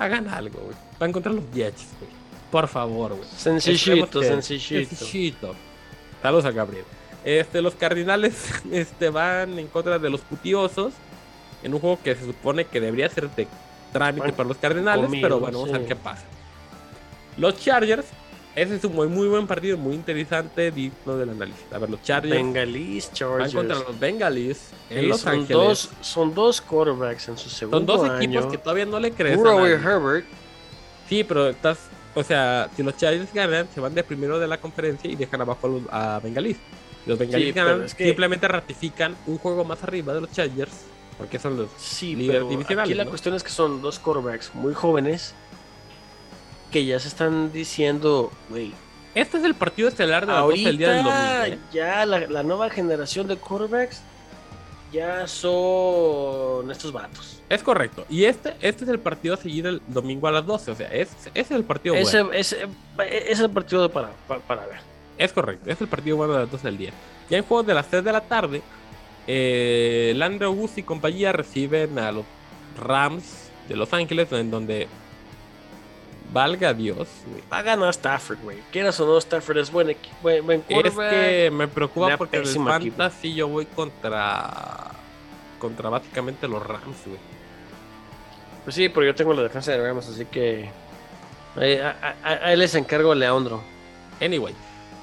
Hagan 0.00 0.28
algo, 0.28 0.60
güey. 0.60 0.76
Van 0.98 1.12
contra 1.12 1.30
los 1.30 1.44
Jets, 1.52 1.86
güey. 1.98 2.10
Por 2.50 2.66
favor, 2.68 3.14
güey. 3.14 3.28
Sencillito, 3.36 4.22
sencillito. 4.22 4.96
Sencillito. 4.96 5.54
Saludos 6.22 6.46
a 6.46 6.50
Gabriel. 6.50 6.84
Este, 7.22 7.60
los 7.60 7.74
Cardinales 7.74 8.50
este, 8.72 9.10
van 9.10 9.58
en 9.58 9.66
contra 9.68 9.98
de 9.98 10.08
los 10.08 10.22
putiosos. 10.22 10.94
En 11.62 11.74
un 11.74 11.80
juego 11.80 11.98
que 12.02 12.14
se 12.14 12.24
supone 12.24 12.64
que 12.64 12.80
debería 12.80 13.10
ser 13.10 13.28
de 13.28 13.46
trámite 13.92 14.20
Bueno, 14.22 14.36
para 14.36 14.48
los 14.48 14.56
Cardenales. 14.56 15.04
comido, 15.04 15.22
pero 15.22 15.38
bueno, 15.38 15.58
vamos 15.58 15.74
a 15.74 15.78
ver 15.78 15.86
qué 15.86 15.96
pasa. 15.96 16.24
Los 17.36 17.60
Chargers. 17.60 18.06
Ese 18.56 18.74
es 18.76 18.84
un 18.84 18.94
muy, 18.94 19.06
muy 19.06 19.28
buen 19.28 19.46
partido, 19.46 19.76
muy 19.78 19.94
interesante, 19.94 20.70
digno 20.72 21.16
del 21.16 21.30
análisis. 21.30 21.64
A 21.72 21.78
ver, 21.78 21.88
los 21.88 22.02
Chargers 22.02 22.34
Bengalis, 22.34 23.06
van 23.06 23.14
Chargers. 23.14 23.54
contra 23.54 23.76
los 23.78 23.98
Bengalis 24.00 24.70
en 24.90 25.00
Sí, 25.02 25.06
Los 25.06 25.20
son, 25.20 25.32
Ángeles. 25.32 25.48
dos, 25.56 25.90
son 26.00 26.34
dos 26.34 26.60
quarterbacks 26.60 27.28
en 27.28 27.38
su 27.38 27.48
segundo 27.48 27.78
Son 27.78 27.86
dos 27.86 28.10
año. 28.10 28.16
equipos 28.40 28.46
que 28.50 28.58
todavía 28.58 28.86
no 28.86 28.98
le 28.98 29.12
crecen. 29.12 29.46
Herbert. 29.46 30.26
Sí, 31.08 31.22
pero 31.24 31.48
estás, 31.48 31.78
o 32.14 32.24
sea, 32.24 32.68
si 32.76 32.82
los 32.82 32.96
Chargers 32.96 33.32
ganan, 33.32 33.68
se 33.72 33.80
van 33.80 33.94
de 33.94 34.02
primero 34.02 34.38
de 34.40 34.48
la 34.48 34.58
conferencia 34.60 35.08
y 35.10 35.14
dejan 35.14 35.40
abajo 35.42 35.66
a, 35.66 35.70
los, 35.70 35.82
a 35.90 36.20
Bengalis. 36.20 36.56
Los 37.06 37.18
Bengalis 37.18 37.46
Sí, 37.48 37.52
ganan, 37.52 37.82
es 37.84 37.94
que- 37.94 38.04
simplemente 38.04 38.48
ratifican 38.48 39.16
un 39.28 39.38
juego 39.38 39.64
más 39.64 39.82
arriba 39.84 40.12
de 40.12 40.22
los 40.22 40.32
Chargers, 40.32 40.72
porque 41.18 41.38
son 41.38 41.56
los 41.56 41.68
Sí, 41.78 42.16
líderes 42.16 42.40
pero 42.42 42.50
divisionales. 42.50 42.90
aquí 42.90 42.94
la 42.98 43.04
¿no? 43.04 43.10
cuestión 43.10 43.34
es 43.36 43.44
que 43.44 43.50
son 43.50 43.80
dos 43.80 44.00
quarterbacks 44.00 44.54
muy 44.54 44.74
jóvenes 44.74 45.34
que 46.70 46.84
ya 46.84 46.98
se 47.00 47.08
están 47.08 47.52
diciendo, 47.52 48.30
güey, 48.48 48.72
Este 49.14 49.38
es 49.38 49.44
el 49.44 49.54
partido 49.54 49.88
estelar 49.88 50.26
de 50.26 50.32
las 50.32 50.42
12 50.42 50.62
del 50.64 50.78
día 50.78 50.88
del 50.90 50.96
domingo. 51.04 51.18
ahorita 51.18 51.46
¿eh? 51.54 51.58
ya 51.72 52.06
la, 52.06 52.20
la 52.20 52.42
nueva 52.42 52.70
generación 52.70 53.26
de 53.26 53.36
quarterbacks 53.36 54.00
ya 54.92 55.26
son 55.26 56.70
estos 56.70 56.92
vatos. 56.92 57.40
Es 57.48 57.62
correcto. 57.62 58.04
Y 58.08 58.24
este, 58.24 58.54
este 58.60 58.84
es 58.84 58.90
el 58.90 58.98
partido 59.00 59.34
a 59.34 59.36
seguir 59.36 59.66
el 59.66 59.82
domingo 59.88 60.28
a 60.28 60.32
las 60.32 60.46
12. 60.46 60.70
O 60.70 60.74
sea, 60.76 60.88
es, 60.92 61.08
ese 61.26 61.30
es 61.34 61.50
el 61.50 61.64
partido 61.64 61.94
Ese, 61.96 62.22
bueno. 62.22 62.38
ese- 62.38 62.66
es 63.28 63.40
el 63.40 63.50
partido 63.50 63.90
para, 63.90 64.10
para, 64.28 64.40
para 64.40 64.66
ver. 64.66 64.78
Es 65.18 65.32
correcto. 65.32 65.68
Es 65.70 65.80
el 65.80 65.88
partido 65.88 66.16
bueno 66.16 66.34
de 66.34 66.40
las 66.40 66.50
12 66.50 66.66
del 66.68 66.78
día. 66.78 66.90
Ya 67.28 67.38
en 67.38 67.44
juegos 67.44 67.66
de 67.66 67.74
las 67.74 67.88
3 67.88 68.04
de 68.04 68.12
la 68.12 68.20
tarde, 68.20 68.62
eh, 69.26 70.12
Landry 70.16 70.46
August 70.46 70.78
y 70.78 70.82
compañía 70.82 71.32
reciben 71.32 71.98
a 71.98 72.10
los 72.12 72.24
Rams 72.78 73.50
de 73.68 73.76
Los 73.76 73.92
Ángeles, 73.92 74.30
en 74.32 74.50
donde 74.50 74.88
valga 76.32 76.72
Dios. 76.74 77.08
güey. 77.26 77.42
Va 77.52 77.58
a 77.58 77.62
ganar 77.62 77.90
Stafford, 77.90 78.38
güey. 78.42 78.58
Quieras 78.70 78.98
o 79.00 79.06
no, 79.06 79.18
Stafford 79.18 79.58
es 79.58 79.70
buen, 79.70 79.96
buen, 80.22 80.44
buen 80.46 80.64
Es 80.68 80.94
que 80.94 81.50
me 81.52 81.68
preocupa 81.68 82.16
porque 82.16 82.36
en 82.36 82.42
el 82.42 82.48
pésima 82.48 82.76
equipo. 82.76 82.96
fantasy 82.96 83.34
yo 83.34 83.48
voy 83.48 83.66
contra 83.66 84.90
contra 85.58 85.90
básicamente 85.90 86.48
los 86.48 86.66
Rams, 86.66 86.96
güey. 87.06 87.18
Pues 88.64 88.76
sí, 88.76 88.88
pero 88.88 89.06
yo 89.06 89.14
tengo 89.14 89.32
la 89.34 89.42
defensa 89.42 89.72
de 89.72 89.82
Rams, 89.86 90.08
así 90.08 90.24
que 90.26 90.68
ahí, 91.56 91.76
a, 91.78 92.14
a- 92.22 92.28
a 92.28 92.52
él 92.52 92.58
les 92.60 92.74
encargo 92.74 93.12
a 93.12 93.14
Leandro. 93.14 93.62
Anyway, 94.20 94.54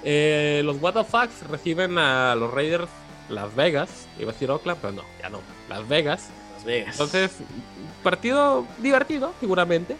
eh, 0.03 0.61
los 0.63 0.77
Fucks 1.07 1.47
reciben 1.49 1.97
a 1.97 2.35
los 2.35 2.51
Raiders 2.53 2.87
Las 3.29 3.53
Vegas. 3.55 4.07
Iba 4.19 4.29
a 4.29 4.33
decir 4.33 4.49
Oakland, 4.49 4.79
pero 4.81 4.93
no, 4.93 5.03
ya 5.21 5.29
no. 5.29 5.39
Las 5.69 5.87
Vegas. 5.87 6.29
Las 6.55 6.63
Vegas. 6.65 6.91
Entonces, 6.93 7.31
partido 8.03 8.65
divertido, 8.79 9.33
seguramente. 9.39 9.95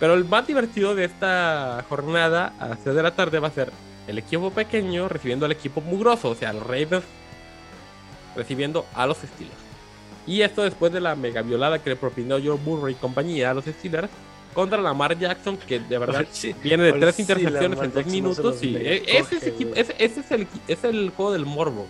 Pero 0.00 0.14
el 0.14 0.24
más 0.24 0.46
divertido 0.46 0.94
de 0.94 1.04
esta 1.04 1.84
jornada 1.88 2.54
a 2.58 2.68
las 2.68 2.80
3 2.82 2.96
de 2.96 3.02
la 3.02 3.14
tarde 3.14 3.38
va 3.38 3.48
a 3.48 3.52
ser 3.52 3.70
el 4.08 4.18
equipo 4.18 4.50
pequeño 4.50 5.08
recibiendo 5.08 5.44
al 5.46 5.52
equipo 5.52 5.80
mugroso, 5.82 6.30
o 6.30 6.34
sea, 6.34 6.52
los 6.52 6.66
Raiders 6.66 7.04
recibiendo 8.36 8.86
a 8.94 9.06
los 9.06 9.18
Steelers. 9.18 9.56
Y 10.26 10.42
esto 10.42 10.62
después 10.62 10.92
de 10.92 11.00
la 11.00 11.14
mega 11.16 11.42
violada 11.42 11.78
que 11.82 11.90
le 11.90 11.96
propinó 11.96 12.36
Joe 12.42 12.56
Burrow 12.56 12.88
y 12.88 12.94
compañía 12.94 13.50
a 13.50 13.54
los 13.54 13.64
Steelers 13.64 14.08
contra 14.54 14.80
Lamar 14.80 15.18
Jackson, 15.18 15.56
que 15.56 15.80
de 15.80 15.98
verdad 15.98 16.24
Sí. 16.32 16.54
viene 16.62 16.84
de 16.84 16.92
tres 16.94 17.14
sí, 17.16 17.22
intercepciones 17.22 17.78
en 17.80 17.92
dos 17.92 18.06
no 18.06 18.12
minutos. 18.12 18.44
los 18.44 18.62
Y 18.62 18.76
e- 18.76 19.18
ese, 19.18 19.36
es 19.36 19.46
equipo- 19.46 19.74
ese- 19.76 19.94
ese 19.98 20.20
es 20.20 20.30
el, 20.30 20.46
es 20.68 20.84
el 20.84 21.10
juego 21.10 21.32
del 21.32 21.46
morbo. 21.46 21.86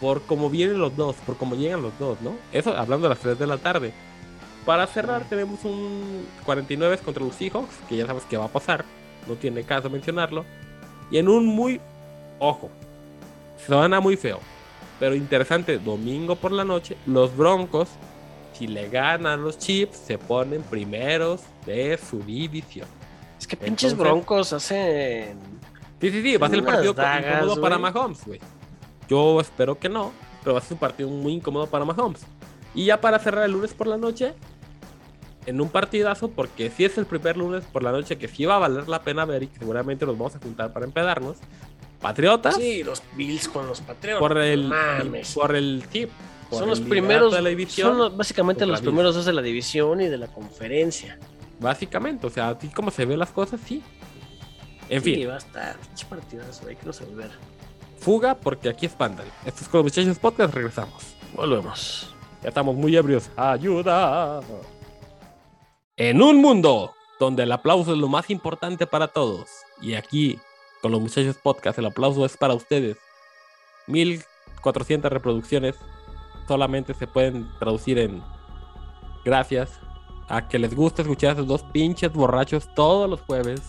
Por 0.00 0.22
cómo 0.22 0.48
vienen 0.48 0.78
los 0.78 0.96
dos, 0.96 1.16
por 1.26 1.36
cómo 1.36 1.54
llegan 1.56 1.82
los 1.82 1.92
dos, 1.98 2.18
¿no? 2.22 2.34
Eso 2.52 2.74
hablando 2.76 3.06
a 3.06 3.10
las 3.10 3.18
3 3.18 3.38
de 3.38 3.46
la 3.46 3.58
tarde. 3.58 3.92
Para 4.66 4.86
cerrar, 4.86 5.24
tenemos 5.28 5.64
un 5.64 6.26
49 6.44 6.98
contra 6.98 7.24
los 7.24 7.34
Seahawks, 7.34 7.74
que 7.88 7.96
ya 7.96 8.06
sabes 8.06 8.24
que 8.24 8.36
va 8.36 8.44
a 8.44 8.48
pasar. 8.48 8.84
No 9.26 9.34
tiene 9.34 9.62
caso 9.64 9.88
mencionarlo. 9.90 10.44
Y 11.10 11.18
en 11.18 11.28
un 11.28 11.46
muy. 11.46 11.80
Ojo. 12.38 12.70
Suena 13.66 14.00
muy 14.00 14.16
feo. 14.16 14.40
Pero 14.98 15.14
interesante, 15.14 15.78
domingo 15.78 16.36
por 16.36 16.52
la 16.52 16.64
noche, 16.64 16.96
los 17.06 17.34
Broncos, 17.36 17.88
si 18.52 18.66
le 18.66 18.88
ganan 18.90 19.42
los 19.42 19.58
Chips, 19.58 19.96
se 19.96 20.18
ponen 20.18 20.62
primeros 20.62 21.40
de 21.64 21.98
su 21.98 22.18
división. 22.20 22.86
Es 23.38 23.46
que 23.46 23.56
pinches 23.56 23.92
Entonces- 23.92 23.98
broncos 23.98 24.52
hacen. 24.52 25.38
Sí, 26.00 26.10
sí, 26.10 26.22
sí, 26.22 26.36
va 26.36 26.46
a 26.46 26.50
ser 26.50 26.58
el 26.58 26.64
partido 26.64 26.92
dagas, 26.92 27.42
incómodo 27.42 27.60
para. 27.62 27.78
Mahomes, 27.78 28.24
güey. 28.26 28.40
Yo 29.08 29.40
espero 29.40 29.78
que 29.78 29.88
no, 29.88 30.12
pero 30.42 30.54
va 30.54 30.60
a 30.60 30.62
ser 30.62 30.74
un 30.74 30.78
partido 30.78 31.08
muy 31.08 31.32
incómodo 31.34 31.66
para 31.66 31.84
Mahomes. 31.84 32.20
Y 32.74 32.84
ya 32.86 33.00
para 33.00 33.18
cerrar 33.18 33.44
el 33.44 33.52
lunes 33.52 33.74
por 33.74 33.86
la 33.86 33.96
noche, 33.96 34.34
en 35.50 35.60
un 35.60 35.68
partidazo, 35.68 36.30
porque 36.30 36.70
si 36.70 36.84
es 36.84 36.96
el 36.98 37.06
primer 37.06 37.36
lunes 37.36 37.64
por 37.64 37.82
la 37.82 37.92
noche 37.92 38.16
que 38.18 38.28
sí 38.28 38.44
va 38.46 38.56
a 38.56 38.58
valer 38.58 38.88
la 38.88 39.02
pena 39.02 39.24
ver 39.24 39.42
y 39.42 39.46
que 39.48 39.58
seguramente 39.58 40.06
nos 40.06 40.16
vamos 40.18 40.34
a 40.36 40.38
juntar 40.38 40.72
para 40.72 40.86
empedarnos. 40.86 41.36
Patriotas, 42.00 42.54
Sí, 42.56 42.82
los 42.82 43.02
Bills 43.14 43.48
con 43.48 43.66
los 43.66 43.80
Patriotas. 43.82 44.20
por 44.20 44.38
el, 44.38 44.64
Mames. 44.68 45.34
por 45.34 45.54
el, 45.54 45.84
sí, 45.92 46.08
por 46.48 46.58
son 46.60 46.62
el 46.64 46.70
los 46.70 46.80
primeros. 46.80 47.32
de 47.34 47.42
la 47.42 47.50
división. 47.50 47.96
son 47.98 48.16
básicamente 48.16 48.64
los 48.64 48.80
primeros 48.80 49.14
dos 49.14 49.26
de 49.26 49.32
la 49.34 49.42
división 49.42 50.00
y 50.00 50.06
de 50.08 50.16
la 50.16 50.28
conferencia. 50.28 51.18
Básicamente, 51.58 52.26
o 52.26 52.30
sea, 52.30 52.48
así 52.48 52.68
como 52.68 52.90
se 52.90 53.04
ven 53.04 53.18
las 53.18 53.30
cosas, 53.30 53.60
sí. 53.66 53.82
En 54.88 55.02
Sí, 55.02 55.14
fin, 55.16 55.28
va 55.28 55.34
a 55.34 55.38
estar. 55.38 55.76
Pinche 55.78 56.06
partidazo, 56.06 56.66
hay 56.68 56.76
que 56.76 56.86
no 56.86 56.92
saber. 56.94 57.30
fuga 57.98 58.34
porque 58.34 58.70
aquí 58.70 58.86
espantan. 58.86 59.26
Esto 59.44 59.60
es 59.62 59.68
con 59.68 59.78
los 59.78 59.84
muchachos 59.92 60.18
podcast, 60.18 60.54
regresamos. 60.54 61.04
Volvemos. 61.34 62.14
Ya 62.42 62.48
estamos 62.48 62.74
muy 62.74 62.96
ebrios. 62.96 63.28
¡Ayuda! 63.36 64.40
En 66.02 66.22
un 66.22 66.40
mundo 66.40 66.94
donde 67.18 67.42
el 67.42 67.52
aplauso 67.52 67.92
es 67.92 67.98
lo 67.98 68.08
más 68.08 68.30
importante 68.30 68.86
para 68.86 69.08
todos, 69.08 69.50
y 69.82 69.92
aquí, 69.92 70.38
con 70.80 70.92
los 70.92 71.00
muchachos 71.02 71.36
podcast, 71.36 71.78
el 71.78 71.84
aplauso 71.84 72.24
es 72.24 72.38
para 72.38 72.54
ustedes. 72.54 72.96
1400 73.86 75.12
reproducciones 75.12 75.76
solamente 76.48 76.94
se 76.94 77.06
pueden 77.06 77.50
traducir 77.58 77.98
en 77.98 78.22
gracias 79.26 79.78
a 80.26 80.48
que 80.48 80.58
les 80.58 80.74
gusta 80.74 81.02
escuchar 81.02 81.32
a 81.32 81.32
esos 81.34 81.46
dos 81.46 81.64
pinches 81.64 82.10
borrachos 82.10 82.74
todos 82.74 83.10
los 83.10 83.20
jueves. 83.20 83.60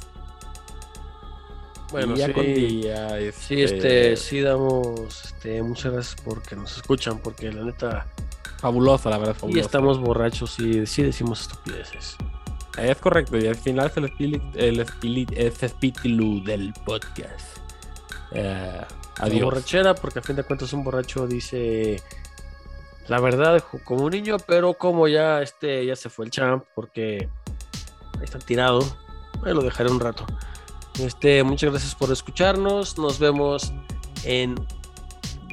Bueno, 1.91 2.14
día 2.14 2.28
sí. 2.28 2.32
con 2.32 2.45
día. 2.45 3.32
Sí, 3.34 3.62
este, 3.62 4.16
sí 4.16 4.40
damos, 4.40 5.26
este, 5.26 5.62
muchas 5.62 5.91
gracias 5.91 6.22
porque 6.24 6.56
nos 6.56 6.78
escuchan, 6.78 7.20
porque 7.20 7.52
la 7.52 7.66
neta, 7.66 8.08
Fabuloso, 8.62 9.10
la 9.10 9.18
verdad. 9.18 9.36
y 9.50 9.58
estamos 9.58 10.00
borrachos 10.00 10.60
y 10.60 10.86
sí 10.86 11.02
decimos 11.02 11.42
estupideces. 11.42 12.16
Es 12.78 12.98
correcto, 12.98 13.38
y 13.38 13.48
al 13.48 13.56
final 13.56 13.88
es 13.88 13.98
el, 13.98 14.06
espíritu, 14.06 14.46
el 14.54 14.80
espíritu, 14.80 15.34
es 15.36 15.64
espíritu 15.64 16.44
del 16.44 16.72
podcast. 16.86 17.58
Eh, 18.32 18.82
adiós. 19.18 19.44
borrachera, 19.44 19.96
porque 19.96 20.20
a 20.20 20.22
fin 20.22 20.36
de 20.36 20.44
cuentas 20.44 20.72
un 20.74 20.84
borracho 20.84 21.28
dice 21.28 22.02
la 23.08 23.20
verdad 23.20 23.64
como 23.84 24.06
un 24.06 24.12
niño, 24.12 24.38
pero 24.46 24.76
como 24.76 25.08
ya 25.08 25.42
este 25.42 25.86
ya 25.86 25.96
se 25.96 26.10
fue 26.10 26.26
el 26.26 26.32
champ 26.32 26.64
porque 26.76 27.28
ahí 28.20 28.24
está 28.24 28.38
tirado, 28.38 28.82
ahí 29.44 29.54
lo 29.54 29.62
dejaré 29.62 29.90
un 29.90 30.00
rato. 30.00 30.26
Este, 31.00 31.44
muchas 31.44 31.72
gracias 31.72 31.96
por 31.96 32.12
escucharnos. 32.12 32.98
Nos 33.00 33.18
vemos 33.18 33.74
en 34.24 34.56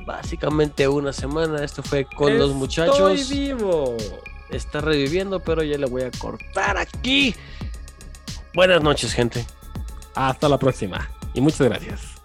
básicamente 0.09 0.89
una 0.89 1.13
semana. 1.13 1.63
Esto 1.63 1.83
fue 1.83 2.07
con 2.07 2.39
los 2.39 2.55
muchachos. 2.55 3.21
Estoy 3.21 3.39
vivo. 3.39 3.97
Está 4.49 4.81
reviviendo, 4.81 5.41
pero 5.41 5.63
ya 5.63 5.77
le 5.77 5.87
voy 5.87 6.03
a 6.03 6.11
cortar 6.11 6.79
aquí. 6.79 7.35
Buenas 8.55 8.83
noches, 8.83 9.13
gente. 9.13 9.45
Hasta 10.15 10.49
la 10.49 10.59
próxima. 10.59 11.11
Y 11.35 11.43
muchas 11.43 11.69
gracias. 11.69 12.18